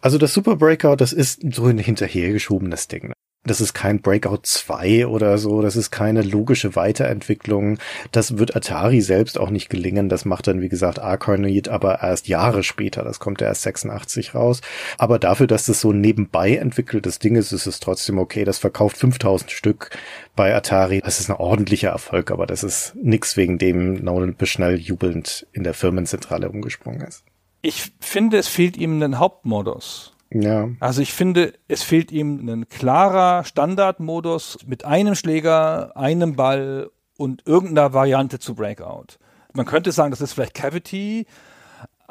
Also 0.00 0.18
das 0.18 0.32
Super 0.32 0.56
Breakout, 0.56 0.96
das 0.96 1.12
ist 1.12 1.42
so 1.54 1.66
ein 1.66 1.78
hinterhergeschobenes 1.78 2.88
Ding. 2.88 3.12
Das 3.44 3.60
ist 3.60 3.74
kein 3.74 4.00
Breakout 4.00 4.40
2 4.44 5.08
oder 5.08 5.36
so. 5.36 5.62
Das 5.62 5.74
ist 5.74 5.90
keine 5.90 6.22
logische 6.22 6.76
Weiterentwicklung. 6.76 7.78
Das 8.12 8.38
wird 8.38 8.54
Atari 8.54 9.00
selbst 9.00 9.38
auch 9.38 9.50
nicht 9.50 9.68
gelingen. 9.68 10.08
Das 10.08 10.24
macht 10.24 10.46
dann, 10.46 10.60
wie 10.60 10.68
gesagt, 10.68 11.00
Arcanoid 11.00 11.68
aber 11.68 12.02
erst 12.02 12.28
Jahre 12.28 12.62
später. 12.62 13.02
Das 13.02 13.18
kommt 13.18 13.40
ja 13.40 13.48
erst 13.48 13.62
86 13.62 14.36
raus. 14.36 14.60
Aber 14.96 15.18
dafür, 15.18 15.48
dass 15.48 15.66
das 15.66 15.80
so 15.80 15.92
nebenbei 15.92 16.54
entwickeltes 16.54 17.18
Ding 17.18 17.34
ist, 17.34 17.50
ist 17.50 17.66
es 17.66 17.80
trotzdem 17.80 18.18
okay. 18.18 18.44
Das 18.44 18.58
verkauft 18.58 18.96
5000 18.96 19.50
Stück 19.50 19.90
bei 20.36 20.54
Atari. 20.54 21.00
Das 21.04 21.18
ist 21.18 21.28
ein 21.28 21.36
ordentlicher 21.36 21.90
Erfolg, 21.90 22.30
aber 22.30 22.46
das 22.46 22.62
ist 22.62 22.94
nix 22.94 23.36
wegen 23.36 23.58
dem 23.58 24.04
Nolan 24.04 24.34
Bushnell 24.34 24.78
jubelnd 24.78 25.48
in 25.52 25.64
der 25.64 25.74
Firmenzentrale 25.74 26.48
umgesprungen 26.48 27.00
ist. 27.00 27.24
Ich 27.60 27.92
finde, 28.00 28.38
es 28.38 28.46
fehlt 28.46 28.76
ihm 28.76 29.02
ein 29.02 29.18
Hauptmodus. 29.18 30.11
Ja. 30.34 30.68
Also 30.80 31.02
ich 31.02 31.12
finde, 31.12 31.54
es 31.68 31.82
fehlt 31.82 32.12
ihm 32.12 32.48
ein 32.48 32.68
klarer 32.68 33.44
Standardmodus 33.44 34.58
mit 34.66 34.84
einem 34.84 35.14
Schläger, 35.14 35.96
einem 35.96 36.36
Ball 36.36 36.90
und 37.18 37.46
irgendeiner 37.46 37.92
Variante 37.92 38.38
zu 38.38 38.54
Breakout. 38.54 39.18
Man 39.52 39.66
könnte 39.66 39.92
sagen, 39.92 40.10
das 40.10 40.20
ist 40.20 40.32
vielleicht 40.32 40.54
Cavity, 40.54 41.26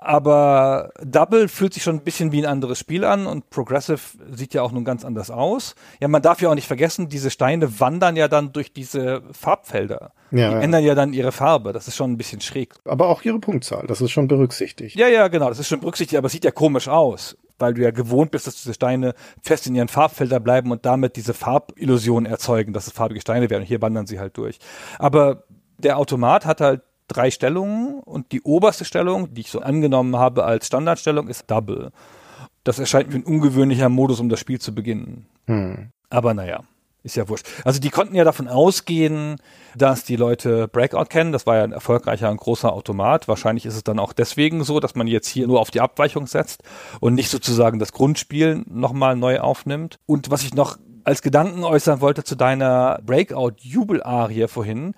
aber 0.03 0.89
Double 0.99 1.47
fühlt 1.47 1.75
sich 1.75 1.83
schon 1.83 1.97
ein 1.97 2.03
bisschen 2.03 2.31
wie 2.31 2.39
ein 2.39 2.51
anderes 2.51 2.79
Spiel 2.79 3.05
an 3.05 3.27
und 3.27 3.51
Progressive 3.51 3.99
sieht 4.31 4.55
ja 4.55 4.63
auch 4.63 4.71
nun 4.71 4.83
ganz 4.83 5.05
anders 5.05 5.29
aus. 5.29 5.75
Ja, 5.99 6.07
man 6.07 6.23
darf 6.23 6.41
ja 6.41 6.49
auch 6.49 6.55
nicht 6.55 6.65
vergessen, 6.65 7.07
diese 7.07 7.29
Steine 7.29 7.79
wandern 7.79 8.15
ja 8.15 8.27
dann 8.27 8.51
durch 8.51 8.73
diese 8.73 9.21
Farbfelder. 9.31 10.13
Ja, 10.31 10.49
Die 10.49 10.55
ja. 10.55 10.59
ändern 10.59 10.83
ja 10.83 10.95
dann 10.95 11.13
ihre 11.13 11.31
Farbe. 11.31 11.71
Das 11.71 11.87
ist 11.87 11.95
schon 11.95 12.11
ein 12.11 12.17
bisschen 12.17 12.41
schräg. 12.41 12.73
Aber 12.83 13.09
auch 13.09 13.21
ihre 13.21 13.37
Punktzahl, 13.39 13.85
das 13.85 14.01
ist 14.01 14.09
schon 14.09 14.27
berücksichtigt. 14.27 14.95
Ja, 14.95 15.07
ja, 15.07 15.27
genau, 15.27 15.49
das 15.49 15.59
ist 15.59 15.67
schon 15.67 15.81
berücksichtigt, 15.81 16.17
aber 16.17 16.25
es 16.25 16.31
sieht 16.31 16.45
ja 16.45 16.51
komisch 16.51 16.87
aus, 16.87 17.37
weil 17.59 17.75
du 17.75 17.83
ja 17.83 17.91
gewohnt 17.91 18.31
bist, 18.31 18.47
dass 18.47 18.55
diese 18.55 18.73
Steine 18.73 19.13
fest 19.43 19.67
in 19.67 19.75
ihren 19.75 19.87
Farbfelder 19.87 20.39
bleiben 20.39 20.71
und 20.71 20.83
damit 20.83 21.15
diese 21.15 21.35
Farbillusion 21.35 22.25
erzeugen, 22.25 22.73
dass 22.73 22.87
es 22.87 22.93
farbige 22.93 23.21
Steine 23.21 23.51
werden. 23.51 23.61
Und 23.61 23.67
hier 23.67 23.83
wandern 23.83 24.07
sie 24.07 24.19
halt 24.19 24.35
durch. 24.35 24.57
Aber 24.97 25.43
der 25.77 25.99
Automat 25.99 26.47
hat 26.47 26.59
halt 26.59 26.81
drei 27.11 27.31
Stellungen 27.31 27.99
und 27.99 28.31
die 28.31 28.41
oberste 28.41 28.85
Stellung, 28.85 29.33
die 29.33 29.41
ich 29.41 29.51
so 29.51 29.59
angenommen 29.61 30.15
habe 30.15 30.43
als 30.43 30.67
Standardstellung, 30.67 31.27
ist 31.27 31.49
Double. 31.49 31.91
Das 32.63 32.79
erscheint 32.79 33.09
mir 33.09 33.15
ein 33.15 33.23
ungewöhnlicher 33.23 33.89
Modus, 33.89 34.19
um 34.19 34.29
das 34.29 34.39
Spiel 34.39 34.59
zu 34.59 34.73
beginnen. 34.73 35.25
Hm. 35.47 35.89
Aber 36.09 36.33
naja, 36.33 36.63
ist 37.03 37.15
ja 37.15 37.27
wurscht. 37.27 37.47
Also 37.65 37.79
die 37.79 37.89
konnten 37.89 38.15
ja 38.15 38.23
davon 38.23 38.47
ausgehen, 38.47 39.37
dass 39.75 40.03
die 40.03 40.15
Leute 40.15 40.67
Breakout 40.67 41.05
kennen. 41.05 41.31
Das 41.31 41.47
war 41.47 41.57
ja 41.57 41.63
ein 41.63 41.71
erfolgreicher 41.71 42.29
und 42.29 42.37
großer 42.37 42.71
Automat. 42.71 43.27
Wahrscheinlich 43.27 43.65
ist 43.65 43.75
es 43.75 43.83
dann 43.83 43.97
auch 43.97 44.13
deswegen 44.13 44.63
so, 44.63 44.79
dass 44.79 44.93
man 44.93 45.07
jetzt 45.07 45.27
hier 45.27 45.47
nur 45.47 45.59
auf 45.59 45.71
die 45.71 45.81
Abweichung 45.81 46.27
setzt 46.27 46.61
und 46.99 47.15
nicht 47.15 47.29
sozusagen 47.29 47.79
das 47.79 47.91
Grundspiel 47.91 48.63
nochmal 48.67 49.15
neu 49.15 49.39
aufnimmt. 49.39 49.97
Und 50.05 50.29
was 50.29 50.43
ich 50.43 50.53
noch 50.53 50.77
als 51.03 51.21
Gedanken 51.21 51.63
äußern 51.63 52.01
wollte 52.01 52.23
zu 52.23 52.35
deiner 52.35 52.99
Breakout-Jubelarie 53.05 54.47
vorhin, 54.47 54.93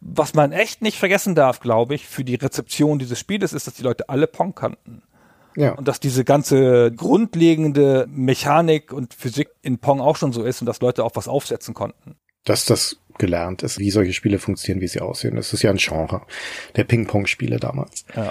was 0.00 0.34
man 0.34 0.52
echt 0.52 0.82
nicht 0.82 0.98
vergessen 0.98 1.34
darf, 1.34 1.60
glaube 1.60 1.94
ich, 1.94 2.06
für 2.06 2.24
die 2.24 2.36
Rezeption 2.36 2.98
dieses 2.98 3.18
Spieles 3.18 3.52
ist, 3.52 3.66
dass 3.66 3.74
die 3.74 3.82
Leute 3.82 4.08
alle 4.08 4.26
Pong 4.26 4.54
kannten. 4.54 5.02
Ja. 5.56 5.72
Und 5.72 5.88
dass 5.88 5.98
diese 5.98 6.24
ganze 6.24 6.92
grundlegende 6.92 8.06
Mechanik 8.08 8.92
und 8.92 9.14
Physik 9.14 9.48
in 9.62 9.78
Pong 9.78 10.00
auch 10.00 10.16
schon 10.16 10.32
so 10.32 10.44
ist 10.44 10.60
und 10.60 10.66
dass 10.66 10.80
Leute 10.80 11.04
auch 11.04 11.12
was 11.14 11.26
aufsetzen 11.26 11.74
konnten. 11.74 12.16
dass 12.44 12.64
das 12.64 12.96
gelernt 13.18 13.62
ist, 13.62 13.78
wie 13.78 13.90
solche 13.90 14.12
Spiele 14.12 14.38
funktionieren, 14.38 14.80
wie 14.80 14.88
sie 14.88 15.00
aussehen. 15.00 15.36
Das 15.36 15.52
ist 15.52 15.62
ja 15.62 15.70
ein 15.70 15.76
Genre 15.76 16.22
der 16.76 16.84
Ping-Pong-Spiele 16.84 17.58
damals. 17.58 18.04
Ja. 18.14 18.30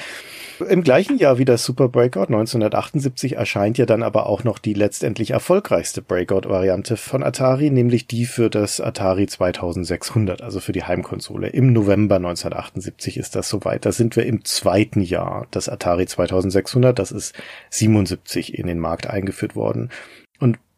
Im 0.68 0.84
gleichen 0.84 1.20
Jahr 1.20 1.38
wie 1.38 1.46
das 1.46 1.64
Super 1.64 1.88
Breakout 1.88 2.28
1978 2.28 3.36
erscheint 3.36 3.78
ja 3.78 3.86
dann 3.86 4.02
aber 4.02 4.26
auch 4.26 4.44
noch 4.44 4.58
die 4.58 4.74
letztendlich 4.74 5.32
erfolgreichste 5.32 6.02
Breakout-Variante 6.02 6.98
von 6.98 7.22
Atari, 7.24 7.70
nämlich 7.70 8.08
die 8.08 8.26
für 8.26 8.50
das 8.50 8.82
Atari 8.82 9.28
2600, 9.28 10.42
also 10.42 10.60
für 10.60 10.72
die 10.72 10.84
Heimkonsole. 10.84 11.50
Im 11.50 11.74
November 11.74 12.16
1978 12.16 13.18
ist 13.18 13.36
das 13.36 13.50
soweit. 13.50 13.86
Da 13.86 13.92
sind 13.92 14.16
wir 14.16 14.26
im 14.26 14.46
zweiten 14.46 15.02
Jahr 15.02 15.46
des 15.54 15.70
Atari 15.70 16.08
2600. 16.08 16.98
Das 16.98 17.12
ist 17.12 17.36
77 17.70 18.58
in 18.58 18.66
den 18.66 18.80
Markt 18.80 19.08
eingeführt 19.08 19.56
worden. 19.56 19.92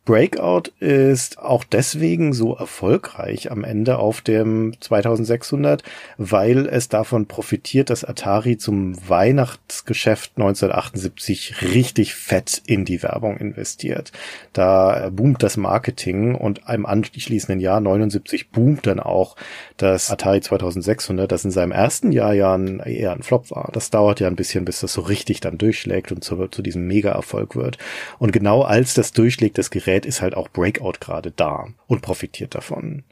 Breakout 0.06 0.72
ist 0.80 1.38
auch 1.38 1.64
deswegen 1.64 2.34
so 2.34 2.56
erfolgreich 2.56 3.52
am 3.52 3.64
Ende 3.64 4.00
auf 4.00 4.22
dem 4.22 4.74
2600, 4.80 5.84
weil 6.18 6.66
es 6.66 6.90
davon 6.90 7.28
profitiert, 7.28 7.92
dass 7.92 8.04
Atari 8.04 8.58
zum 8.58 8.96
Weihnachtsgeschäft 9.08 10.32
1978 10.38 11.62
richtig 11.62 12.16
fett 12.16 12.60
in 12.66 12.86
die 12.86 13.04
Werbung 13.04 13.38
investiert. 13.38 14.12
Da 14.52 15.12
boomt 15.12 15.44
das 15.44 15.58
Marketing 15.58 16.34
und 16.34 16.62
im 16.68 16.88
anschließenden 16.88 17.60
Jahr 17.60 17.80
79 17.80 18.50
boomt 18.50 18.88
dann 18.88 19.00
auch 19.00 19.36
das 19.78 20.10
Atari 20.10 20.42
2600, 20.42 21.32
das 21.32 21.46
in 21.46 21.52
seinem 21.52 21.72
ersten 21.72 22.12
Jahr 22.12 22.34
ja 22.34 22.56
ein, 22.56 22.80
eher 22.80 23.12
ein 23.12 23.22
Flop 23.22 23.52
war. 23.52 23.70
Das 23.74 23.92
dauert 23.92 24.20
ja 24.20 24.28
ein 24.28 24.36
bisschen, 24.36 24.66
bis 24.66 24.80
das 24.80 24.92
so 24.92 25.02
richtig 25.02 25.40
dann 25.40 25.60
durchschlägt 25.60 26.12
und 26.12 26.24
zu, 26.24 26.48
zu 26.48 26.64
diesem 26.64 26.88
Mega-Erfolg 26.88 27.56
wird. 27.56 27.78
Und 28.18 28.32
genau 28.32 28.64
als 28.64 28.96
das 28.96 29.12
durchschlägt, 29.12 29.60
das 29.60 29.70
Gerät 29.70 29.89
ist 30.06 30.22
halt 30.22 30.36
auch 30.36 30.50
Breakout 30.50 31.00
gerade 31.00 31.32
da 31.32 31.68
und 31.88 32.02
profitiert 32.02 32.56
davon. 32.56 33.04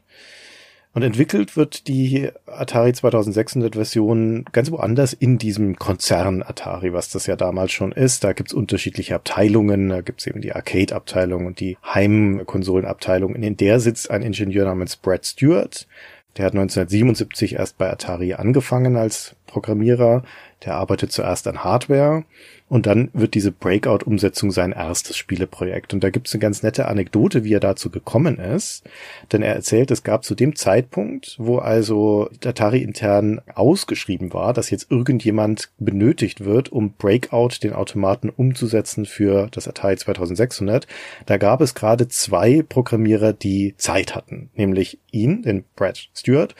Und 0.94 1.02
entwickelt 1.02 1.56
wird 1.56 1.86
die 1.86 2.30
Atari 2.46 2.92
2600 2.92 3.74
Version 3.74 4.44
ganz 4.52 4.70
woanders 4.70 5.12
in 5.12 5.38
diesem 5.38 5.76
Konzern 5.76 6.42
Atari, 6.42 6.92
was 6.92 7.10
das 7.10 7.26
ja 7.26 7.36
damals 7.36 7.72
schon 7.72 7.92
ist. 7.92 8.24
Da 8.24 8.32
gibt's 8.32 8.54
unterschiedliche 8.54 9.14
Abteilungen. 9.14 9.90
Da 9.90 10.00
gibt's 10.00 10.26
eben 10.26 10.40
die 10.40 10.52
Arcade-Abteilung 10.52 11.46
und 11.46 11.60
die 11.60 11.76
Heimkonsolenabteilung. 11.84 13.36
In 13.36 13.56
der 13.56 13.80
sitzt 13.80 14.10
ein 14.10 14.22
Ingenieur 14.22 14.64
namens 14.64 14.96
Brad 14.96 15.24
Stewart. 15.26 15.86
Der 16.36 16.46
hat 16.46 16.54
1977 16.54 17.54
erst 17.54 17.78
bei 17.78 17.90
Atari 17.90 18.34
angefangen 18.34 18.96
als 18.96 19.36
Programmierer. 19.46 20.22
Der 20.64 20.74
arbeitet 20.74 21.12
zuerst 21.12 21.46
an 21.46 21.62
Hardware 21.62 22.24
und 22.68 22.86
dann 22.86 23.10
wird 23.14 23.34
diese 23.34 23.50
Breakout-Umsetzung 23.52 24.50
sein 24.50 24.72
erstes 24.72 25.16
Spieleprojekt. 25.16 25.94
Und 25.94 26.04
da 26.04 26.10
gibt 26.10 26.28
es 26.28 26.34
eine 26.34 26.40
ganz 26.40 26.62
nette 26.62 26.86
Anekdote, 26.86 27.44
wie 27.44 27.54
er 27.54 27.60
dazu 27.60 27.90
gekommen 27.90 28.38
ist. 28.38 28.84
Denn 29.32 29.42
er 29.42 29.54
erzählt, 29.54 29.90
es 29.90 30.02
gab 30.02 30.24
zu 30.24 30.34
dem 30.34 30.54
Zeitpunkt, 30.54 31.36
wo 31.38 31.58
also 31.58 32.28
Atari 32.44 32.82
intern 32.82 33.40
ausgeschrieben 33.54 34.34
war, 34.34 34.52
dass 34.52 34.70
jetzt 34.70 34.90
irgendjemand 34.90 35.70
benötigt 35.78 36.44
wird, 36.44 36.70
um 36.70 36.92
Breakout, 36.92 37.62
den 37.62 37.72
Automaten, 37.72 38.28
umzusetzen 38.28 39.06
für 39.06 39.48
das 39.50 39.66
Atari 39.66 39.96
2600. 39.96 40.86
Da 41.24 41.38
gab 41.38 41.60
es 41.62 41.74
gerade 41.74 42.08
zwei 42.08 42.62
Programmierer, 42.68 43.32
die 43.32 43.74
Zeit 43.78 44.14
hatten. 44.14 44.50
Nämlich 44.54 44.98
ihn, 45.10 45.42
den 45.42 45.64
Brad 45.74 46.08
Stewart, 46.14 46.54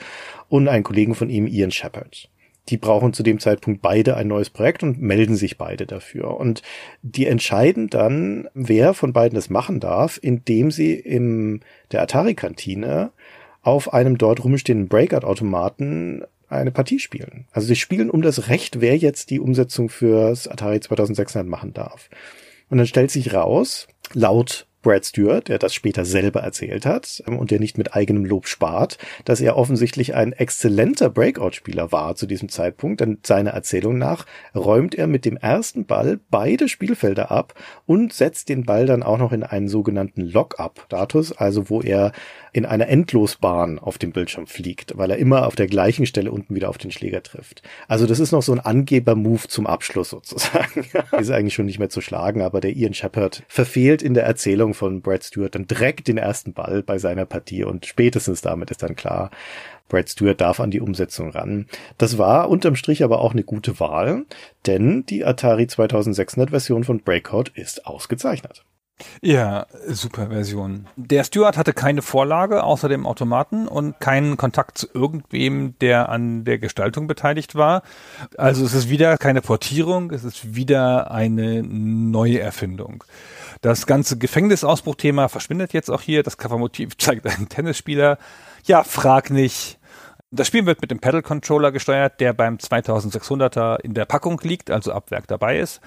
und 0.47 0.67
einen 0.67 0.83
Kollegen 0.83 1.13
von 1.13 1.29
ihm, 1.29 1.45
Ian 1.45 1.71
Shepard 1.71 2.29
die 2.67 2.77
brauchen 2.77 3.13
zu 3.13 3.23
dem 3.23 3.39
Zeitpunkt 3.39 3.81
beide 3.81 4.15
ein 4.15 4.27
neues 4.27 4.49
Projekt 4.49 4.83
und 4.83 5.01
melden 5.01 5.35
sich 5.35 5.57
beide 5.57 5.85
dafür. 5.85 6.37
Und 6.37 6.61
die 7.01 7.25
entscheiden 7.25 7.89
dann, 7.89 8.47
wer 8.53 8.93
von 8.93 9.13
beiden 9.13 9.35
das 9.35 9.49
machen 9.49 9.79
darf, 9.79 10.19
indem 10.21 10.69
sie 10.71 10.93
in 10.93 11.61
der 11.91 12.01
Atari-Kantine 12.01 13.11
auf 13.61 13.93
einem 13.93 14.17
dort 14.17 14.43
rumstehenden 14.43 14.87
Breakout-Automaten 14.87 16.23
eine 16.47 16.71
Partie 16.71 16.99
spielen. 16.99 17.45
Also 17.51 17.67
sie 17.67 17.75
spielen 17.75 18.09
um 18.09 18.21
das 18.21 18.49
Recht, 18.49 18.81
wer 18.81 18.97
jetzt 18.97 19.29
die 19.29 19.39
Umsetzung 19.39 19.89
fürs 19.89 20.47
Atari 20.47 20.79
2600 20.79 21.47
machen 21.47 21.73
darf. 21.73 22.09
Und 22.69 22.77
dann 22.77 22.87
stellt 22.87 23.11
sich 23.11 23.33
raus, 23.33 23.87
laut 24.13 24.67
Brad 24.81 25.05
Stewart, 25.05 25.47
der 25.47 25.59
das 25.59 25.73
später 25.73 26.05
selber 26.05 26.41
erzählt 26.41 26.85
hat 26.85 27.23
ähm, 27.27 27.37
und 27.37 27.51
der 27.51 27.59
nicht 27.59 27.77
mit 27.77 27.95
eigenem 27.95 28.25
Lob 28.25 28.47
spart, 28.47 28.97
dass 29.25 29.41
er 29.41 29.57
offensichtlich 29.57 30.15
ein 30.15 30.33
exzellenter 30.33 31.09
Breakout-Spieler 31.09 31.91
war 31.91 32.15
zu 32.15 32.25
diesem 32.25 32.49
Zeitpunkt, 32.49 33.01
denn 33.01 33.19
seiner 33.23 33.51
Erzählung 33.51 33.97
nach 33.97 34.25
räumt 34.55 34.95
er 34.95 35.07
mit 35.07 35.25
dem 35.25 35.37
ersten 35.37 35.85
Ball 35.85 36.19
beide 36.29 36.69
Spielfelder 36.69 37.31
ab 37.31 37.53
und 37.85 38.13
setzt 38.13 38.49
den 38.49 38.65
Ball 38.65 38.85
dann 38.85 39.03
auch 39.03 39.17
noch 39.17 39.31
in 39.31 39.43
einen 39.43 39.67
sogenannten 39.67 40.21
Lock-up-Status, 40.21 41.33
also 41.33 41.69
wo 41.69 41.81
er 41.81 42.11
in 42.51 42.65
einer 42.65 42.87
Endlosbahn 42.87 43.79
auf 43.79 43.97
dem 43.97 44.11
Bildschirm 44.11 44.47
fliegt, 44.47 44.97
weil 44.97 45.11
er 45.11 45.17
immer 45.17 45.45
auf 45.45 45.55
der 45.55 45.67
gleichen 45.67 46.05
Stelle 46.05 46.31
unten 46.31 46.55
wieder 46.55 46.69
auf 46.69 46.77
den 46.77 46.91
Schläger 46.91 47.21
trifft. 47.21 47.61
Also 47.87 48.05
das 48.07 48.19
ist 48.19 48.31
noch 48.31 48.41
so 48.41 48.53
ein 48.53 48.59
Angeber-Move 48.59 49.47
zum 49.47 49.67
Abschluss 49.67 50.09
sozusagen. 50.09 50.85
ist 51.19 51.31
eigentlich 51.31 51.53
schon 51.53 51.65
nicht 51.65 51.79
mehr 51.79 51.89
zu 51.89 52.01
schlagen, 52.01 52.41
aber 52.41 52.61
der 52.61 52.75
Ian 52.75 52.93
Shepard 52.93 53.43
verfehlt 53.47 54.01
in 54.01 54.13
der 54.13 54.23
Erzählung 54.23 54.68
von 54.73 55.01
Brad 55.01 55.23
Stewart 55.23 55.55
dann 55.55 55.67
direkt 55.67 56.07
den 56.07 56.17
ersten 56.17 56.53
Ball 56.53 56.83
bei 56.83 56.97
seiner 56.97 57.25
Partie 57.25 57.63
und 57.63 57.85
spätestens 57.85 58.41
damit 58.41 58.71
ist 58.71 58.83
dann 58.83 58.95
klar, 58.95 59.31
Brad 59.87 60.09
Stewart 60.09 60.39
darf 60.39 60.59
an 60.59 60.71
die 60.71 60.81
Umsetzung 60.81 61.31
ran. 61.31 61.65
Das 61.97 62.17
war 62.17 62.49
unterm 62.49 62.75
Strich 62.75 63.03
aber 63.03 63.19
auch 63.19 63.33
eine 63.33 63.43
gute 63.43 63.79
Wahl, 63.79 64.25
denn 64.65 65.05
die 65.05 65.25
Atari 65.25 65.67
2600 65.67 66.51
Version 66.51 66.83
von 66.83 66.99
Breakout 67.01 67.51
ist 67.55 67.85
ausgezeichnet. 67.85 68.63
Ja, 69.21 69.65
super 69.87 70.27
Version. 70.27 70.87
Der 70.95 71.23
Steward 71.23 71.57
hatte 71.57 71.73
keine 71.73 72.01
Vorlage 72.01 72.63
außer 72.63 72.89
dem 72.89 73.05
Automaten 73.05 73.67
und 73.67 73.99
keinen 73.99 74.37
Kontakt 74.37 74.77
zu 74.77 74.87
irgendwem, 74.93 75.75
der 75.79 76.09
an 76.09 76.43
der 76.43 76.59
Gestaltung 76.59 77.07
beteiligt 77.07 77.55
war. 77.55 77.83
Also 78.37 78.65
es 78.65 78.73
ist 78.73 78.89
wieder 78.89 79.17
keine 79.17 79.41
Portierung, 79.41 80.11
es 80.11 80.23
ist 80.23 80.55
wieder 80.55 81.11
eine 81.11 81.63
neue 81.63 82.39
Erfindung. 82.39 83.03
Das 83.61 83.85
ganze 83.85 84.17
Gefängnisausbruchthema 84.17 85.27
verschwindet 85.27 85.73
jetzt 85.73 85.89
auch 85.89 86.01
hier. 86.01 86.23
Das 86.23 86.37
Covermotiv 86.37 86.97
zeigt 86.97 87.25
einen 87.27 87.49
Tennisspieler. 87.49 88.17
Ja, 88.65 88.83
frag 88.83 89.29
nicht. 89.29 89.79
Das 90.31 90.47
Spiel 90.47 90.65
wird 90.65 90.81
mit 90.81 90.91
dem 90.91 90.99
Pedal 90.99 91.23
Controller 91.23 91.71
gesteuert, 91.71 92.19
der 92.19 92.33
beim 92.33 92.57
2600er 92.57 93.79
in 93.81 93.95
der 93.95 94.05
Packung 94.05 94.39
liegt, 94.43 94.69
also 94.69 94.91
ab 94.91 95.09
Werk 95.09 95.27
dabei 95.27 95.57
ist. 95.57 95.81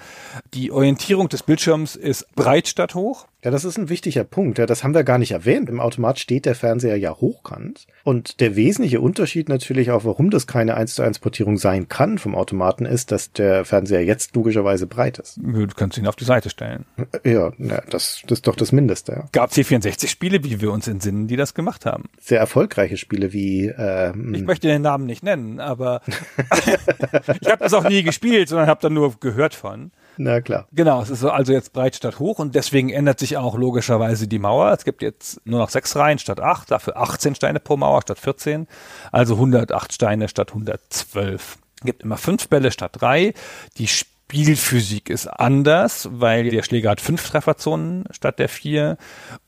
Die 0.53 0.71
Orientierung 0.71 1.29
des 1.29 1.43
Bildschirms 1.43 1.95
ist 1.95 2.35
breit 2.35 2.67
statt 2.67 2.93
hoch. 2.93 3.25
Ja, 3.43 3.51
das 3.51 3.65
ist 3.65 3.77
ein 3.77 3.89
wichtiger 3.89 4.23
Punkt. 4.23 4.57
Ja, 4.57 4.65
das 4.65 4.83
haben 4.83 4.93
wir 4.93 5.03
gar 5.03 5.17
nicht 5.17 5.31
erwähnt. 5.31 5.69
Im 5.69 5.81
Automat 5.81 6.17
steht 6.17 6.45
der 6.45 6.55
Fernseher 6.55 6.97
ja 6.97 7.15
hochkant. 7.15 7.87
Und 8.03 8.39
der 8.39 8.55
wesentliche 8.55 9.01
Unterschied 9.01 9.49
natürlich 9.49 9.91
auch, 9.91 10.05
warum 10.05 10.29
das 10.29 10.47
keine 10.47 10.75
1 10.75 10.95
zu 10.95 11.01
1 11.03 11.19
Portierung 11.19 11.57
sein 11.57 11.89
kann 11.89 12.17
vom 12.17 12.35
Automaten, 12.35 12.85
ist, 12.85 13.11
dass 13.11 13.33
der 13.33 13.65
Fernseher 13.65 14.03
jetzt 14.05 14.35
logischerweise 14.35 14.87
breit 14.87 15.19
ist. 15.19 15.37
Du 15.43 15.67
kannst 15.75 15.97
ihn 15.97 16.07
auf 16.07 16.15
die 16.15 16.23
Seite 16.23 16.49
stellen. 16.49 16.85
Ja, 17.25 17.51
na, 17.57 17.81
das, 17.89 18.21
das 18.27 18.39
ist 18.39 18.47
doch 18.47 18.55
das 18.55 18.71
Mindeste. 18.71 19.11
Ja. 19.11 19.25
Gab 19.33 19.49
es 19.49 19.55
hier 19.55 19.65
64 19.65 20.09
Spiele, 20.09 20.43
wie 20.43 20.61
wir 20.61 20.71
uns 20.71 20.87
entsinnen, 20.87 21.27
die 21.27 21.35
das 21.35 21.53
gemacht 21.53 21.85
haben? 21.85 22.05
Sehr 22.21 22.39
erfolgreiche 22.39 22.95
Spiele 22.97 23.33
wie. 23.33 23.65
Ähm, 23.65 24.33
Ich 24.33 24.43
möchte 24.43 24.67
den 24.67 24.81
Namen 24.81 25.05
nicht 25.05 25.23
nennen, 25.23 25.59
aber 25.59 26.01
ich 27.41 27.49
habe 27.49 27.59
das 27.59 27.73
auch 27.73 27.87
nie 27.87 28.03
gespielt, 28.03 28.47
sondern 28.47 28.67
habe 28.67 28.79
da 28.81 28.89
nur 28.89 29.19
gehört 29.19 29.53
von. 29.53 29.91
Na 30.17 30.41
klar. 30.41 30.67
Genau, 30.71 31.01
es 31.01 31.09
ist 31.09 31.23
also 31.23 31.53
jetzt 31.53 31.73
breit 31.73 31.95
statt 31.95 32.19
hoch 32.19 32.39
und 32.39 32.55
deswegen 32.55 32.89
ändert 32.89 33.19
sich 33.19 33.37
auch 33.37 33.57
logischerweise 33.57 34.27
die 34.27 34.39
Mauer. 34.39 34.71
Es 34.71 34.85
gibt 34.85 35.01
jetzt 35.01 35.45
nur 35.45 35.59
noch 35.59 35.69
sechs 35.69 35.95
Reihen 35.95 36.19
statt 36.19 36.39
acht, 36.39 36.71
dafür 36.71 36.97
18 36.97 37.35
Steine 37.35 37.59
pro 37.59 37.77
Mauer 37.77 38.01
statt 38.01 38.19
14, 38.19 38.67
also 39.11 39.35
108 39.35 39.93
Steine 39.93 40.27
statt 40.27 40.49
112. 40.49 41.57
Es 41.79 41.85
gibt 41.85 42.03
immer 42.03 42.17
fünf 42.17 42.47
Bälle 42.47 42.71
statt 42.71 42.91
drei. 42.93 43.33
Die 43.77 43.87
Spielphysik 43.87 45.09
ist 45.09 45.27
anders, 45.27 46.07
weil 46.11 46.49
der 46.49 46.63
Schläger 46.63 46.91
hat 46.91 47.01
fünf 47.01 47.29
Trefferzonen 47.29 48.05
statt 48.09 48.39
der 48.39 48.49
vier 48.49 48.97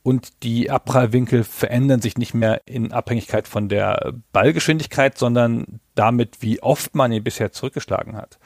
und 0.02 0.42
die 0.42 0.70
Abprallwinkel 0.70 1.44
verändern 1.44 2.00
sich 2.00 2.18
nicht 2.18 2.34
mehr 2.34 2.62
in 2.66 2.92
Abhängigkeit 2.92 3.48
von 3.48 3.68
der 3.68 4.12
Ballgeschwindigkeit, 4.32 5.18
sondern 5.18 5.80
damit, 5.94 6.42
wie 6.42 6.62
oft 6.62 6.94
man 6.94 7.10
ihn 7.10 7.24
bisher 7.24 7.52
zurückgeschlagen 7.52 8.16
hat. 8.16 8.38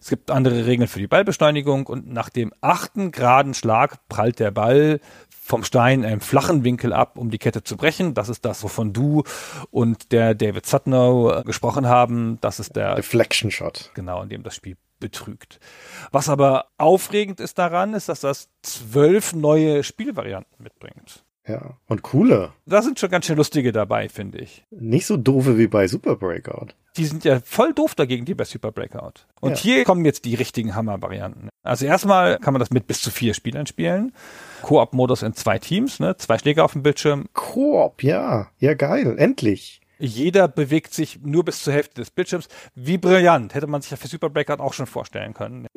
Es 0.00 0.08
gibt 0.08 0.30
andere 0.30 0.66
Regeln 0.66 0.88
für 0.88 0.98
die 0.98 1.06
Ballbeschleunigung 1.06 1.86
und 1.86 2.10
nach 2.10 2.30
dem 2.30 2.52
achten 2.60 3.10
geraden 3.10 3.54
Schlag 3.54 3.98
prallt 4.08 4.38
der 4.40 4.50
Ball 4.50 5.00
vom 5.28 5.64
Stein 5.64 6.00
in 6.00 6.06
einem 6.06 6.20
flachen 6.20 6.64
Winkel 6.64 6.92
ab, 6.92 7.18
um 7.18 7.30
die 7.30 7.38
Kette 7.38 7.62
zu 7.64 7.76
brechen. 7.76 8.14
Das 8.14 8.28
ist 8.28 8.44
das, 8.44 8.62
wovon 8.62 8.92
du 8.92 9.24
und 9.70 10.12
der 10.12 10.34
David 10.34 10.64
Sutnow 10.64 11.40
äh, 11.40 11.42
gesprochen 11.42 11.86
haben. 11.88 12.38
Das 12.40 12.60
ist 12.60 12.76
der 12.76 12.94
Deflection 12.94 13.50
Shot. 13.50 13.90
genau, 13.94 14.22
in 14.22 14.28
dem 14.28 14.42
das 14.42 14.54
Spiel 14.54 14.76
betrügt. 15.00 15.58
Was 16.12 16.28
aber 16.28 16.66
aufregend 16.78 17.40
ist 17.40 17.58
daran, 17.58 17.94
ist, 17.94 18.08
dass 18.08 18.20
das 18.20 18.48
zwölf 18.62 19.32
neue 19.34 19.82
Spielvarianten 19.82 20.62
mitbringt. 20.62 21.24
Ja. 21.46 21.78
Und 21.86 22.02
coole. 22.02 22.52
Da 22.66 22.82
sind 22.82 23.00
schon 23.00 23.10
ganz 23.10 23.26
schön 23.26 23.36
lustige 23.36 23.72
dabei, 23.72 24.08
finde 24.08 24.38
ich. 24.38 24.64
Nicht 24.70 25.06
so 25.06 25.16
doofe 25.16 25.58
wie 25.58 25.66
bei 25.66 25.88
Super 25.88 26.16
Breakout. 26.16 26.74
Die 26.96 27.04
sind 27.04 27.24
ja 27.24 27.40
voll 27.44 27.72
doof 27.72 27.94
dagegen, 27.94 28.24
die 28.24 28.34
bei 28.34 28.44
Super 28.44 28.72
Breakout. 28.72 29.26
Und 29.40 29.52
Ja. 29.52 29.56
hier 29.58 29.84
kommen 29.84 30.04
jetzt 30.04 30.24
die 30.24 30.34
richtigen 30.34 30.74
Hammer-Varianten. 30.74 31.48
Also 31.62 31.86
erstmal 31.86 32.38
kann 32.38 32.52
man 32.52 32.60
das 32.60 32.70
mit 32.70 32.86
bis 32.86 33.00
zu 33.00 33.10
vier 33.10 33.34
Spielern 33.34 33.66
spielen. 33.66 34.12
Koop-Modus 34.62 35.22
in 35.22 35.34
zwei 35.34 35.58
Teams, 35.58 36.00
ne? 36.00 36.16
zwei 36.16 36.38
Schläger 36.38 36.64
auf 36.64 36.72
dem 36.72 36.82
Bildschirm. 36.82 37.26
Koop, 37.32 38.02
ja. 38.02 38.48
Ja, 38.58 38.74
geil. 38.74 39.14
Endlich. 39.18 39.80
Jeder 39.98 40.48
bewegt 40.48 40.94
sich 40.94 41.20
nur 41.22 41.44
bis 41.44 41.62
zur 41.62 41.74
Hälfte 41.74 41.96
des 42.00 42.10
Bildschirms. 42.10 42.48
Wie 42.74 42.96
brillant. 42.98 43.54
Hätte 43.54 43.66
man 43.66 43.82
sich 43.82 43.90
ja 43.90 43.96
für 43.98 44.08
Super 44.08 44.30
Breakout 44.30 44.62
auch 44.62 44.72
schon 44.72 44.86
vorstellen 44.86 45.34
können. 45.34 45.66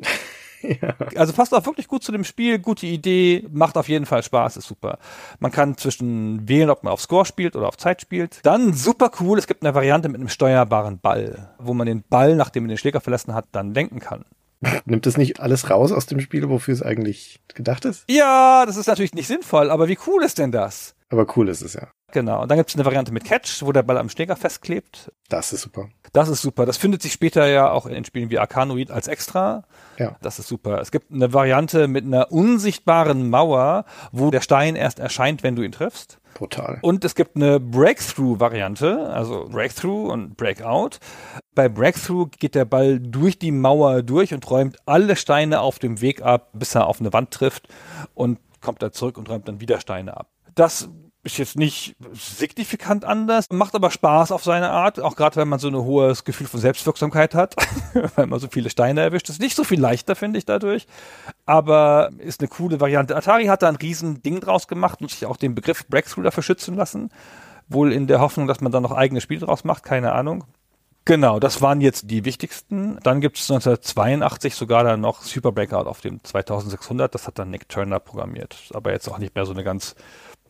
Also 1.16 1.32
passt 1.32 1.54
auch 1.54 1.64
wirklich 1.66 1.88
gut 1.88 2.02
zu 2.02 2.12
dem 2.12 2.24
Spiel, 2.24 2.58
gute 2.58 2.86
Idee, 2.86 3.46
macht 3.50 3.76
auf 3.76 3.88
jeden 3.88 4.06
Fall 4.06 4.22
Spaß, 4.22 4.56
ist 4.56 4.66
super. 4.66 4.98
Man 5.38 5.52
kann 5.52 5.76
zwischen 5.76 6.48
wählen, 6.48 6.70
ob 6.70 6.82
man 6.82 6.92
auf 6.92 7.00
Score 7.00 7.24
spielt 7.24 7.56
oder 7.56 7.68
auf 7.68 7.76
Zeit 7.76 8.00
spielt. 8.00 8.40
Dann 8.42 8.72
super 8.72 9.10
cool, 9.20 9.38
es 9.38 9.46
gibt 9.46 9.64
eine 9.64 9.74
Variante 9.74 10.08
mit 10.08 10.20
einem 10.20 10.28
steuerbaren 10.28 10.98
Ball, 10.98 11.50
wo 11.58 11.74
man 11.74 11.86
den 11.86 12.02
Ball, 12.08 12.36
nachdem 12.36 12.64
man 12.64 12.68
den 12.68 12.78
Schläger 12.78 13.00
verlassen 13.00 13.34
hat, 13.34 13.46
dann 13.52 13.74
lenken 13.74 14.00
kann. 14.00 14.24
Nimmt 14.84 15.06
das 15.06 15.16
nicht 15.16 15.40
alles 15.40 15.70
raus 15.70 15.92
aus 15.92 16.06
dem 16.06 16.20
Spiel, 16.20 16.48
wofür 16.48 16.74
es 16.74 16.82
eigentlich 16.82 17.40
gedacht 17.54 17.84
ist? 17.84 18.04
Ja, 18.08 18.64
das 18.66 18.76
ist 18.76 18.86
natürlich 18.86 19.14
nicht 19.14 19.26
sinnvoll, 19.26 19.70
aber 19.70 19.88
wie 19.88 19.98
cool 20.06 20.22
ist 20.22 20.38
denn 20.38 20.52
das? 20.52 20.93
Aber 21.10 21.26
cool 21.36 21.48
ist 21.48 21.62
es 21.62 21.74
ja. 21.74 21.88
Genau. 22.12 22.42
Und 22.42 22.50
dann 22.50 22.58
gibt 22.58 22.70
es 22.70 22.76
eine 22.76 22.84
Variante 22.84 23.12
mit 23.12 23.24
Catch, 23.24 23.62
wo 23.62 23.72
der 23.72 23.82
Ball 23.82 23.98
am 23.98 24.08
Schläger 24.08 24.36
festklebt. 24.36 25.12
Das 25.28 25.52
ist 25.52 25.62
super. 25.62 25.88
Das 26.12 26.28
ist 26.28 26.42
super. 26.42 26.64
Das 26.64 26.76
findet 26.76 27.02
sich 27.02 27.12
später 27.12 27.46
ja 27.46 27.70
auch 27.70 27.86
in 27.86 28.04
Spielen 28.04 28.30
wie 28.30 28.38
Arcanoid 28.38 28.92
als 28.92 29.08
extra. 29.08 29.64
Ja. 29.98 30.16
Das 30.22 30.38
ist 30.38 30.46
super. 30.46 30.80
Es 30.80 30.92
gibt 30.92 31.12
eine 31.12 31.32
Variante 31.32 31.88
mit 31.88 32.04
einer 32.04 32.30
unsichtbaren 32.30 33.28
Mauer, 33.30 33.84
wo 34.12 34.30
der 34.30 34.42
Stein 34.42 34.76
erst 34.76 35.00
erscheint, 35.00 35.42
wenn 35.42 35.56
du 35.56 35.62
ihn 35.62 35.72
triffst. 35.72 36.18
Brutal. 36.34 36.78
Und 36.82 37.04
es 37.04 37.16
gibt 37.16 37.34
eine 37.34 37.58
Breakthrough-Variante, 37.58 39.10
also 39.10 39.48
Breakthrough 39.48 40.12
und 40.12 40.36
Breakout. 40.36 40.98
Bei 41.54 41.68
Breakthrough 41.68 42.28
geht 42.38 42.54
der 42.54 42.64
Ball 42.64 43.00
durch 43.00 43.38
die 43.40 43.52
Mauer 43.52 44.02
durch 44.02 44.32
und 44.34 44.48
räumt 44.48 44.76
alle 44.86 45.16
Steine 45.16 45.60
auf 45.60 45.80
dem 45.80 46.00
Weg 46.00 46.22
ab, 46.22 46.50
bis 46.52 46.74
er 46.74 46.86
auf 46.86 47.00
eine 47.00 47.12
Wand 47.12 47.32
trifft 47.32 47.68
und 48.14 48.38
kommt 48.60 48.82
dann 48.82 48.92
zurück 48.92 49.18
und 49.18 49.28
räumt 49.28 49.48
dann 49.48 49.60
wieder 49.60 49.80
Steine 49.80 50.16
ab. 50.16 50.28
Das 50.54 50.88
ist 51.24 51.38
jetzt 51.38 51.56
nicht 51.56 51.96
signifikant 52.12 53.04
anders, 53.04 53.46
macht 53.50 53.74
aber 53.74 53.90
Spaß 53.90 54.30
auf 54.30 54.44
seine 54.44 54.70
Art, 54.70 55.00
auch 55.00 55.16
gerade 55.16 55.36
wenn 55.36 55.48
man 55.48 55.58
so 55.58 55.68
ein 55.68 55.74
hohes 55.74 56.24
Gefühl 56.24 56.46
von 56.46 56.60
Selbstwirksamkeit 56.60 57.34
hat, 57.34 57.56
weil 58.16 58.26
man 58.26 58.38
so 58.38 58.48
viele 58.48 58.68
Steine 58.68 59.00
erwischt. 59.00 59.30
ist 59.30 59.40
nicht 59.40 59.56
so 59.56 59.64
viel 59.64 59.80
leichter, 59.80 60.16
finde 60.16 60.38
ich, 60.38 60.44
dadurch, 60.44 60.86
aber 61.46 62.10
ist 62.18 62.40
eine 62.40 62.48
coole 62.48 62.78
Variante. 62.78 63.16
Atari 63.16 63.46
hat 63.46 63.62
da 63.62 63.68
ein 63.68 63.76
riesen 63.76 64.22
Ding 64.22 64.40
draus 64.40 64.68
gemacht 64.68 65.00
und 65.00 65.10
sich 65.10 65.24
auch 65.24 65.38
den 65.38 65.54
Begriff 65.54 65.86
Breakthrough 65.88 66.24
dafür 66.24 66.42
schützen 66.42 66.76
lassen. 66.76 67.08
Wohl 67.68 67.92
in 67.92 68.06
der 68.06 68.20
Hoffnung, 68.20 68.46
dass 68.46 68.60
man 68.60 68.72
da 68.72 68.80
noch 68.80 68.92
eigene 68.92 69.22
Spiele 69.22 69.46
draus 69.46 69.64
macht, 69.64 69.82
keine 69.82 70.12
Ahnung. 70.12 70.44
Genau, 71.06 71.38
das 71.38 71.60
waren 71.60 71.82
jetzt 71.82 72.10
die 72.10 72.24
wichtigsten. 72.24 72.98
Dann 73.02 73.20
gibt 73.20 73.38
es 73.38 73.50
1982 73.50 74.54
sogar 74.54 74.84
dann 74.84 75.02
noch 75.02 75.22
Super 75.22 75.52
Breakout 75.52 75.86
auf 75.86 76.00
dem 76.00 76.22
2600. 76.24 77.14
Das 77.14 77.26
hat 77.26 77.38
dann 77.38 77.50
Nick 77.50 77.68
Turner 77.68 78.00
programmiert. 78.00 78.56
Aber 78.72 78.90
jetzt 78.90 79.08
auch 79.08 79.18
nicht 79.18 79.34
mehr 79.34 79.44
so 79.44 79.52
eine 79.52 79.64
ganz 79.64 79.96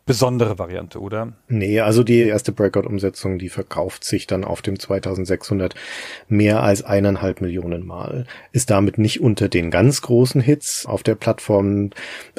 besondere 0.06 0.58
Variante, 0.58 1.00
oder? 1.00 1.32
Nee, 1.48 1.80
also 1.80 2.02
die 2.02 2.20
erste 2.20 2.52
Breakout-Umsetzung, 2.52 3.38
die 3.38 3.48
verkauft 3.48 4.04
sich 4.04 4.26
dann 4.26 4.44
auf 4.44 4.62
dem 4.62 4.78
2600 4.78 5.74
mehr 6.28 6.62
als 6.62 6.82
eineinhalb 6.82 7.40
Millionen 7.40 7.86
Mal. 7.86 8.26
Ist 8.52 8.70
damit 8.70 8.98
nicht 8.98 9.20
unter 9.20 9.48
den 9.48 9.70
ganz 9.70 10.02
großen 10.02 10.40
Hits 10.40 10.86
auf 10.86 11.02
der 11.02 11.14
Plattform, 11.14 11.90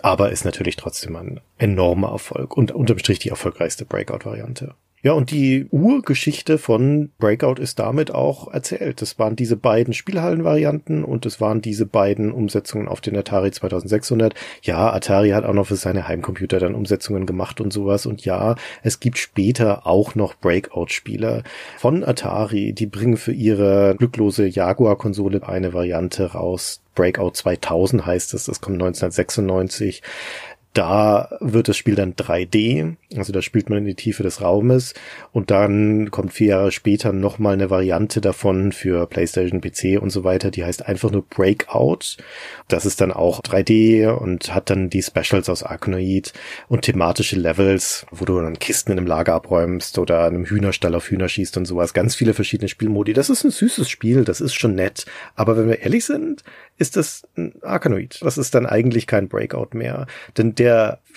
aber 0.02 0.32
ist 0.32 0.46
natürlich 0.46 0.76
trotzdem 0.76 1.16
ein 1.16 1.40
enormer 1.58 2.10
Erfolg 2.10 2.56
und 2.56 2.72
unterm 2.72 3.00
Strich 3.00 3.20
die 3.20 3.30
erfolgreichste 3.30 3.86
Breakout-Variante. 3.86 4.76
Ja, 5.06 5.14
und 5.14 5.30
die 5.30 5.68
Urgeschichte 5.70 6.58
von 6.58 7.12
Breakout 7.20 7.62
ist 7.62 7.78
damit 7.78 8.10
auch 8.10 8.52
erzählt. 8.52 9.04
Das 9.04 9.20
waren 9.20 9.36
diese 9.36 9.56
beiden 9.56 9.94
Spielhallenvarianten 9.94 11.04
und 11.04 11.28
es 11.28 11.40
waren 11.40 11.62
diese 11.62 11.86
beiden 11.86 12.32
Umsetzungen 12.32 12.88
auf 12.88 13.02
den 13.02 13.16
Atari 13.16 13.52
2600. 13.52 14.34
Ja, 14.64 14.92
Atari 14.92 15.30
hat 15.30 15.46
auch 15.46 15.54
noch 15.54 15.68
für 15.68 15.76
seine 15.76 16.08
Heimcomputer 16.08 16.58
dann 16.58 16.74
Umsetzungen 16.74 17.28
gemacht 17.28 17.62
und 17.62 17.72
sowas. 17.72 18.08
Und 18.08 18.26
ja, 18.26 18.56
es 18.82 19.00
gibt 19.00 19.20
später 19.20 19.86
auch 19.86 20.16
noch 20.16 20.34
Breakout-Spieler 20.34 21.44
von 21.78 22.04
Atari, 22.04 22.74
die 22.74 22.88
bringen 22.88 23.18
für 23.18 23.32
ihre 23.32 23.94
glücklose 24.00 24.48
Jaguar-Konsole 24.48 25.48
eine 25.48 25.74
Variante 25.76 26.32
raus. 26.32 26.82
Breakout 26.96 27.32
2000 27.34 28.08
heißt 28.08 28.34
es, 28.34 28.46
das 28.46 28.60
kommt 28.60 28.82
1996. 28.82 30.02
Da 30.76 31.30
wird 31.40 31.70
das 31.70 31.78
Spiel 31.78 31.96
dann 31.96 32.16
3D, 32.16 32.98
also 33.16 33.32
da 33.32 33.42
spielt 33.42 33.70
man 33.70 33.78
in 33.80 33.86
die 33.86 33.96
Tiefe 33.96 34.24
des 34.24 34.42
Raumes 34.42 34.94
und 35.32 35.50
dann 35.50 36.12
kommt 36.12 36.34
vier 36.34 36.48
Jahre 36.48 36.74
später 36.74 37.14
nochmal 37.14 37.54
eine 37.54 37.70
Variante 37.70 38.20
davon 38.20 38.74
für 38.74 39.08
PlayStation, 39.08 39.62
PC 39.62 40.02
und 40.02 40.10
so 40.10 40.26
weiter, 40.26 40.52
die 40.52 40.66
heißt 40.66 40.86
einfach 40.86 41.12
nur 41.12 41.22
Breakout. 41.22 42.18
Das 42.68 42.86
ist 42.86 43.00
dann 43.00 43.14
auch 43.14 43.40
3D 43.40 44.10
und 44.10 44.54
hat 44.54 44.70
dann 44.70 44.90
die 44.90 45.02
Specials 45.02 45.48
aus 45.48 45.64
Arkanoid 45.64 46.34
und 46.68 46.82
thematische 46.82 47.38
Levels, 47.38 48.06
wo 48.12 48.26
du 48.26 48.42
dann 48.42 48.60
Kisten 48.60 48.92
in 48.92 48.98
einem 48.98 49.08
Lager 49.08 49.34
abräumst 49.34 49.98
oder 49.98 50.28
in 50.28 50.36
einem 50.36 50.46
Hühnerstall 50.46 50.94
auf 50.94 51.10
Hühner 51.10 51.30
schießt 51.30 51.56
und 51.56 51.64
sowas. 51.64 51.94
Ganz 51.94 52.16
viele 52.16 52.34
verschiedene 52.34 52.68
Spielmodi. 52.68 53.14
Das 53.14 53.30
ist 53.30 53.46
ein 53.46 53.52
süßes 53.52 53.90
Spiel, 53.90 54.26
das 54.26 54.42
ist 54.42 54.56
schon 54.56 54.76
nett. 54.76 55.06
Aber 55.36 55.56
wenn 55.56 55.70
wir 55.70 55.84
ehrlich 55.84 56.04
sind, 56.04 56.44
ist 56.78 56.98
das 56.98 57.26
ein 57.38 57.54
Arkanoid. 57.62 58.20
Das 58.22 58.38
ist 58.38 58.54
dann 58.54 58.66
eigentlich 58.66 59.08
kein 59.08 59.30
Breakout 59.30 59.70
mehr. 59.72 60.08
Denn 60.38 60.54
der 60.56 60.65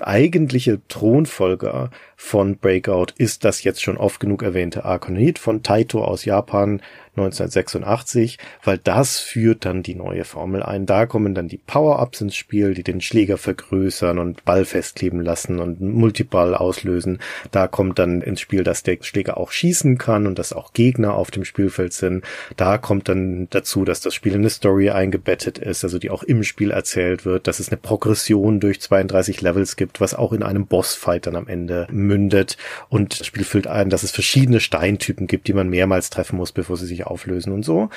eigentliche 0.00 0.80
Thronfolger 0.88 1.90
von 2.20 2.58
Breakout 2.58 3.06
ist 3.16 3.44
das 3.44 3.62
jetzt 3.62 3.80
schon 3.80 3.96
oft 3.96 4.18
genug 4.18 4.42
erwähnte 4.42 4.84
Arkanoid 4.84 5.38
von 5.38 5.62
Taito 5.62 6.04
aus 6.04 6.24
Japan 6.24 6.82
1986, 7.18 8.38
weil 8.62 8.78
das 8.78 9.18
führt 9.18 9.64
dann 9.64 9.82
die 9.82 9.94
neue 9.94 10.24
Formel 10.24 10.62
ein. 10.62 10.86
Da 10.86 11.06
kommen 11.06 11.34
dann 11.34 11.48
die 11.48 11.58
Power-Ups 11.58 12.20
ins 12.20 12.36
Spiel, 12.36 12.74
die 12.74 12.82
den 12.82 13.00
Schläger 13.00 13.38
vergrößern 13.38 14.18
und 14.18 14.44
Ball 14.44 14.64
festkleben 14.64 15.20
lassen 15.20 15.58
und 15.58 15.80
Multiball 15.80 16.54
auslösen. 16.54 17.18
Da 17.50 17.66
kommt 17.66 17.98
dann 17.98 18.22
ins 18.22 18.40
Spiel, 18.40 18.62
dass 18.64 18.82
der 18.82 18.98
Schläger 19.00 19.36
auch 19.36 19.50
schießen 19.50 19.98
kann 19.98 20.26
und 20.26 20.38
dass 20.38 20.52
auch 20.52 20.72
Gegner 20.72 21.14
auf 21.14 21.30
dem 21.30 21.44
Spielfeld 21.44 21.92
sind. 21.92 22.24
Da 22.56 22.78
kommt 22.78 23.08
dann 23.08 23.48
dazu, 23.50 23.84
dass 23.84 24.00
das 24.00 24.14
Spiel 24.14 24.32
in 24.32 24.40
eine 24.40 24.50
Story 24.50 24.90
eingebettet 24.90 25.58
ist, 25.58 25.84
also 25.84 25.98
die 25.98 26.10
auch 26.10 26.22
im 26.22 26.42
Spiel 26.42 26.70
erzählt 26.70 27.24
wird, 27.24 27.46
dass 27.46 27.60
es 27.60 27.68
eine 27.68 27.78
Progression 27.78 28.60
durch 28.60 28.80
32 28.80 29.40
Levels 29.40 29.76
gibt, 29.76 30.00
was 30.00 30.14
auch 30.14 30.32
in 30.32 30.42
einem 30.42 30.66
Bossfight 30.66 31.26
dann 31.26 31.36
am 31.36 31.48
Ende 31.48 31.86
mündet. 32.08 32.56
Und 32.88 33.20
das 33.20 33.26
Spiel 33.28 33.44
füllt 33.44 33.68
ein, 33.68 33.90
dass 33.90 34.02
es 34.02 34.10
verschiedene 34.10 34.58
Steintypen 34.58 35.28
gibt, 35.28 35.46
die 35.46 35.52
man 35.52 35.68
mehrmals 35.68 36.10
treffen 36.10 36.36
muss, 36.36 36.50
bevor 36.50 36.76
sie 36.76 36.86
sich 36.86 37.06
auflösen 37.06 37.52
und 37.52 37.64
so. 37.64 37.90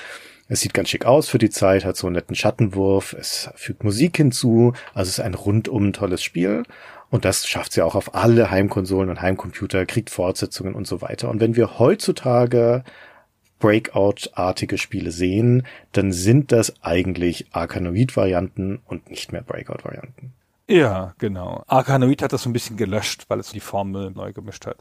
Es 0.48 0.60
sieht 0.60 0.74
ganz 0.74 0.90
schick 0.90 1.06
aus 1.06 1.30
für 1.30 1.38
die 1.38 1.50
Zeit, 1.50 1.86
hat 1.86 1.96
so 1.96 2.08
einen 2.08 2.16
netten 2.16 2.36
Schattenwurf, 2.36 3.14
es 3.14 3.50
fügt 3.56 3.84
Musik 3.84 4.18
hinzu, 4.18 4.74
also 4.94 5.08
es 5.08 5.18
ist 5.18 5.24
ein 5.24 5.34
rundum 5.34 5.94
tolles 5.94 6.22
Spiel. 6.22 6.64
Und 7.10 7.26
das 7.26 7.48
schafft 7.48 7.74
sie 7.74 7.82
auch 7.82 7.96
auf 7.96 8.16
alle 8.16 8.52
Heimkonsolen 8.52 9.10
und 9.10 9.22
Heimcomputer, 9.22 9.86
kriegt 9.86 10.10
Fortsetzungen 10.10 10.76
und 10.76 10.88
so 10.88 11.02
weiter. 11.02 11.30
Und 11.30 11.42
wenn 11.42 11.56
wir 11.56 11.80
heutzutage 11.80 12.84
Breakout-artige 13.60 14.78
Spiele 14.78 15.12
sehen, 15.12 15.66
dann 15.94 16.12
sind 16.12 16.52
das 16.52 16.84
eigentlich 16.84 17.48
Arkanoid-Varianten 17.52 18.80
und 18.86 19.10
nicht 19.10 19.32
mehr 19.32 19.42
Breakout-Varianten. 19.42 20.34
Ja, 20.72 21.14
genau. 21.18 21.64
Arkanoid 21.68 22.22
hat 22.22 22.32
das 22.32 22.44
so 22.44 22.50
ein 22.50 22.54
bisschen 22.54 22.78
gelöscht, 22.78 23.26
weil 23.28 23.40
es 23.40 23.52
die 23.52 23.60
Formel 23.60 24.12
neu 24.12 24.32
gemischt 24.32 24.66
hat. 24.66 24.78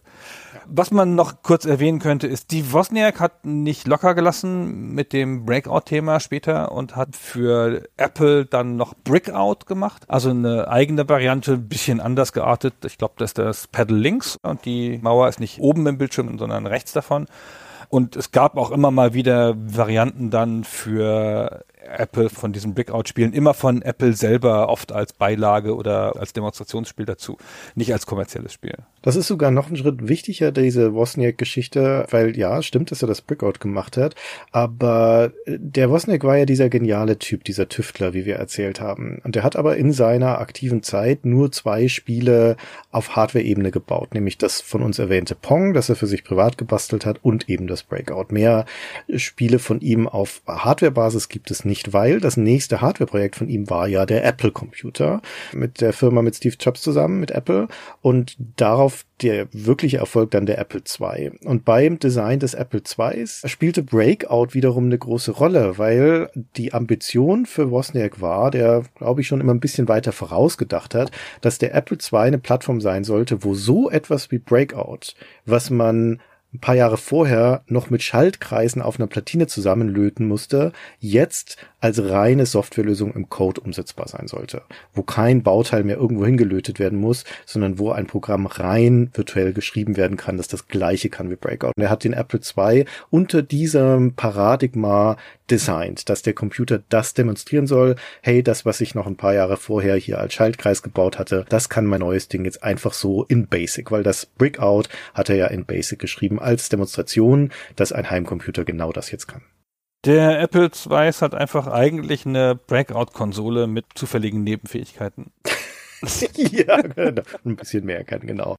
Ja. 0.55 0.61
Was 0.67 0.93
man 0.93 1.17
noch 1.17 1.43
kurz 1.43 1.65
erwähnen 1.65 1.99
könnte, 1.99 2.29
ist, 2.29 2.53
die 2.53 2.73
Wozniak 2.73 3.19
hat 3.19 3.45
nicht 3.45 3.89
locker 3.89 4.15
gelassen 4.15 4.95
mit 4.95 5.12
dem 5.12 5.45
Breakout-Thema 5.45 6.21
später 6.21 6.71
und 6.71 6.95
hat 6.95 7.17
für 7.17 7.89
Apple 7.97 8.47
dann 8.47 8.77
noch 8.77 8.95
Brickout 9.03 9.67
gemacht. 9.67 10.05
Also 10.07 10.31
eine 10.31 10.69
eigene 10.69 11.09
Variante, 11.09 11.55
ein 11.55 11.69
bisschen 11.69 12.01
anders 12.01 12.33
geartet. 12.33 12.75
Ich 12.85 12.97
glaube, 12.97 13.15
das 13.17 13.31
ist 13.31 13.39
das 13.39 13.67
Pedal 13.67 13.97
links 13.97 14.39
und 14.43 14.65
die 14.65 14.99
Mauer 15.03 15.29
ist 15.29 15.41
nicht 15.41 15.59
oben 15.59 15.87
im 15.89 15.99
Bildschirm, 15.99 16.39
sondern 16.39 16.67
rechts 16.67 16.93
davon. 16.93 17.27
Und 17.89 18.15
es 18.15 18.31
gab 18.31 18.57
auch 18.57 18.71
immer 18.71 18.93
mal 18.93 19.15
wieder 19.15 19.57
Varianten 19.57 20.31
dann 20.31 20.62
für 20.62 21.65
Apple 21.91 22.31
von 22.31 22.53
diesen 22.53 22.75
Breakout-Spielen 22.75 23.33
immer 23.33 23.55
von 23.55 23.83
Apple 23.83 24.12
selber 24.12 24.69
oft 24.69 24.93
als 24.93 25.12
Beilage 25.12 25.75
oder 25.75 26.17
als 26.17 26.33
Demonstrationsspiel 26.33 27.07
dazu, 27.07 27.37
nicht 27.75 27.93
als 27.93 28.07
kommerzielles 28.07 28.53
Spiel. 28.53 28.75
Das 29.03 29.17
ist 29.17 29.29
sogar 29.29 29.51
noch 29.51 29.71
ein 29.71 29.77
Schritt 29.77 30.09
wichtiger, 30.09 30.53
diese 30.53 30.95
Wozniak-Geschichte, 30.95 32.07
weil 32.11 32.37
ja, 32.37 32.62
stimmt, 32.62 32.91
dass 32.91 33.03
er 33.03 33.09
das 33.09 33.23
Breakout 33.23 33.59
gemacht 33.61 33.97
hat, 33.97 34.15
aber 34.53 35.33
der 35.47 35.91
Wozniak 35.91 36.25
war 36.25 36.37
ja 36.37 36.45
dieser 36.45 36.69
geniale 36.69 37.19
Typ, 37.19 37.45
dieser 37.45 37.69
Tüftler, 37.69 38.15
wie 38.15 38.25
wir 38.25 38.37
erzählt 38.37 38.81
haben. 38.81 39.21
Und 39.25 39.35
der 39.35 39.43
hat 39.43 39.57
aber 39.57 39.77
in 39.77 39.93
seiner 39.93 40.39
aktiven 40.39 40.83
Zeit 40.83 41.25
nur 41.25 41.51
zwei 41.53 41.89
Spiele 41.89 42.57
auf 42.91 43.17
Hardware-Ebene 43.17 43.71
gebaut, 43.71 44.15
nämlich 44.15 44.39
das 44.39 44.61
von 44.61 44.83
uns 44.83 44.99
erwähnte 44.99 45.35
Pong, 45.35 45.73
das 45.75 45.89
er 45.89 45.97
für 45.97 46.07
sich 46.07 46.25
privat 46.25 46.59
gebastelt 46.59 47.07
hat 47.07 47.21
und 47.23 47.49
eben 47.49 47.67
das 47.67 47.83
Breakout. 47.83 48.27
Mehr 48.31 48.67
Spiele 49.17 49.59
von 49.59 49.81
ihm 49.81 50.07
auf 50.07 50.43
Hardware-Basis 50.47 51.29
gibt 51.29 51.51
es 51.51 51.65
nicht 51.65 51.80
nicht, 51.81 51.93
weil 51.93 52.20
das 52.20 52.36
nächste 52.36 52.81
Hardware-Projekt 52.81 53.36
von 53.36 53.48
ihm 53.48 53.70
war 53.70 53.89
ja 53.89 54.05
der 54.05 54.24
Apple-Computer 54.24 55.23
mit 55.52 55.81
der 55.81 55.93
Firma 55.93 56.23
mit 56.23 56.36
Steve 56.36 56.57
Jobs 56.59 56.82
zusammen, 56.82 57.20
mit 57.20 57.31
Apple 57.31 57.69
und 58.02 58.36
darauf 58.57 59.05
der 59.23 59.48
wirkliche 59.52 59.98
Erfolg 59.98 60.31
dann 60.31 60.47
der 60.47 60.59
Apple 60.59 60.81
II. 60.81 61.32
Und 61.44 61.65
beim 61.65 61.98
Design 61.98 62.39
des 62.39 62.55
Apple 62.55 62.82
IIs 62.82 63.43
spielte 63.47 63.82
Breakout 63.82 64.48
wiederum 64.52 64.86
eine 64.86 64.98
große 64.98 65.32
Rolle, 65.32 65.78
weil 65.78 66.31
die 66.57 66.73
Ambition 66.73 67.47
für 67.47 67.70
Wozniak 67.70 68.20
war, 68.20 68.51
der 68.51 68.85
glaube 68.97 69.20
ich 69.20 69.27
schon 69.27 69.40
immer 69.40 69.55
ein 69.55 69.61
bisschen 69.61 69.89
weiter 69.89 70.12
vorausgedacht 70.12 70.94
hat, 70.94 71.11
dass 71.40 71.59
der 71.59 71.74
Apple 71.74 71.98
II 71.98 72.19
eine 72.19 72.39
Plattform 72.39 72.81
sein 72.81 73.05
sollte, 73.05 73.44
wo 73.44 73.55
so 73.55 73.90
etwas 73.90 74.31
wie 74.31 74.39
Breakout, 74.39 75.15
was 75.47 75.70
man 75.70 76.20
ein 76.52 76.59
paar 76.59 76.74
Jahre 76.74 76.97
vorher 76.97 77.62
noch 77.66 77.90
mit 77.90 78.02
Schaltkreisen 78.02 78.82
auf 78.82 78.98
einer 78.98 79.07
Platine 79.07 79.47
zusammenlöten 79.47 80.27
musste, 80.27 80.73
jetzt 80.98 81.57
als 81.81 82.02
reine 82.02 82.47
Softwarelösung 82.47 83.12
im 83.15 83.28
Code 83.28 83.61
umsetzbar 83.61 84.09
sein 84.09 84.28
sollte, 84.28 84.62
wo 84.93 85.02
kein 85.02 85.43
Bauteil 85.43 85.85
mehr 85.85 85.97
irgendwo 85.97 86.24
hingelötet 86.24 86.78
werden 86.78 86.98
muss, 86.98 87.24
sondern 87.47 87.78
wo 87.78 87.90
ein 87.90 88.07
Programm 88.07 88.47
rein 88.47 89.11
virtuell 89.15 89.52
geschrieben 89.52 89.97
werden 89.97 90.16
kann, 90.16 90.36
das 90.36 90.48
das 90.48 90.69
gleiche 90.69 91.09
kann 91.09 91.31
wie 91.31 91.36
Breakout. 91.36 91.73
Und 91.77 91.82
er 91.82 91.90
hat 91.90 92.05
den 92.05 92.12
Apple 92.12 92.40
II 92.40 92.85
unter 93.11 93.43
diesem 93.43 94.15
Paradigma 94.15 95.16
designt, 95.51 96.09
dass 96.09 96.23
der 96.23 96.35
Computer 96.35 96.82
das 96.89 97.15
demonstrieren 97.15 97.66
soll, 97.66 97.97
hey, 98.23 98.43
das, 98.43 98.65
was 98.65 98.81
ich 98.81 98.94
noch 98.94 99.07
ein 99.07 99.16
paar 99.16 99.35
Jahre 99.35 99.57
vorher 99.57 99.97
hier 99.97 100.19
als 100.19 100.35
Schaltkreis 100.35 100.82
gebaut 100.82 101.19
hatte, 101.19 101.44
das 101.48 101.69
kann 101.69 101.86
mein 101.86 102.01
neues 102.01 102.28
Ding 102.28 102.44
jetzt 102.44 102.62
einfach 102.62 102.93
so 102.93 103.24
in 103.24 103.47
Basic, 103.47 103.90
weil 103.90 104.02
das 104.02 104.27
Breakout 104.27 104.85
hat 105.15 105.28
er 105.28 105.36
ja 105.36 105.47
in 105.47 105.65
Basic 105.65 105.98
geschrieben 105.98 106.39
als 106.39 106.69
Demonstration, 106.69 107.51
dass 107.77 107.93
ein 107.93 108.11
Heimcomputer 108.11 108.65
genau 108.65 108.93
das 108.93 109.11
jetzt 109.11 109.27
kann. 109.27 109.43
Der 110.06 110.40
Apple 110.40 110.70
II 110.70 111.09
ist 111.09 111.20
halt 111.20 111.35
einfach 111.35 111.66
eigentlich 111.66 112.24
eine 112.24 112.55
Breakout-Konsole 112.55 113.66
mit 113.66 113.85
zufälligen 113.94 114.43
Nebenfähigkeiten. 114.43 115.31
ja, 116.36 116.81
genau. 116.81 117.22
Ein 117.44 117.56
bisschen 117.56 117.85
mehr 117.85 118.05
kann, 118.05 118.20
genau. 118.20 118.56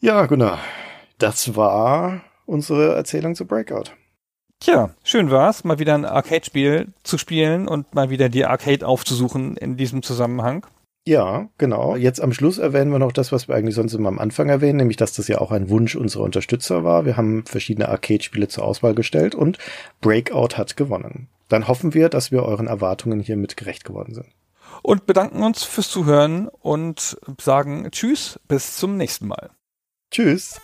Ja, 0.00 0.24
genau. 0.24 0.56
Das 1.18 1.54
war 1.56 2.22
unsere 2.46 2.94
Erzählung 2.94 3.34
zu 3.34 3.44
Breakout. 3.46 3.92
Tja, 4.60 4.90
schön 5.04 5.30
war's, 5.30 5.62
mal 5.62 5.78
wieder 5.78 5.94
ein 5.94 6.06
Arcade-Spiel 6.06 6.88
zu 7.02 7.18
spielen 7.18 7.68
und 7.68 7.94
mal 7.94 8.08
wieder 8.08 8.30
die 8.30 8.46
Arcade 8.46 8.86
aufzusuchen 8.86 9.56
in 9.58 9.76
diesem 9.76 10.02
Zusammenhang. 10.02 10.66
Ja, 11.08 11.48
genau. 11.56 11.96
Jetzt 11.96 12.20
am 12.20 12.34
Schluss 12.34 12.58
erwähnen 12.58 12.92
wir 12.92 12.98
noch 12.98 13.12
das, 13.12 13.32
was 13.32 13.48
wir 13.48 13.54
eigentlich 13.54 13.74
sonst 13.74 13.94
immer 13.94 14.10
am 14.10 14.18
Anfang 14.18 14.50
erwähnen, 14.50 14.76
nämlich, 14.76 14.98
dass 14.98 15.14
das 15.14 15.26
ja 15.26 15.38
auch 15.38 15.52
ein 15.52 15.70
Wunsch 15.70 15.96
unserer 15.96 16.22
Unterstützer 16.22 16.84
war. 16.84 17.06
Wir 17.06 17.16
haben 17.16 17.46
verschiedene 17.46 17.88
Arcade-Spiele 17.88 18.48
zur 18.48 18.64
Auswahl 18.64 18.94
gestellt 18.94 19.34
und 19.34 19.56
Breakout 20.02 20.58
hat 20.58 20.76
gewonnen. 20.76 21.28
Dann 21.48 21.66
hoffen 21.66 21.94
wir, 21.94 22.10
dass 22.10 22.30
wir 22.30 22.42
euren 22.42 22.66
Erwartungen 22.66 23.20
hiermit 23.20 23.56
gerecht 23.56 23.86
geworden 23.86 24.12
sind. 24.12 24.26
Und 24.82 25.06
bedanken 25.06 25.42
uns 25.42 25.64
fürs 25.64 25.88
Zuhören 25.88 26.46
und 26.46 27.16
sagen 27.40 27.88
Tschüss, 27.90 28.38
bis 28.46 28.76
zum 28.76 28.98
nächsten 28.98 29.28
Mal. 29.28 29.48
Tschüss. 30.10 30.60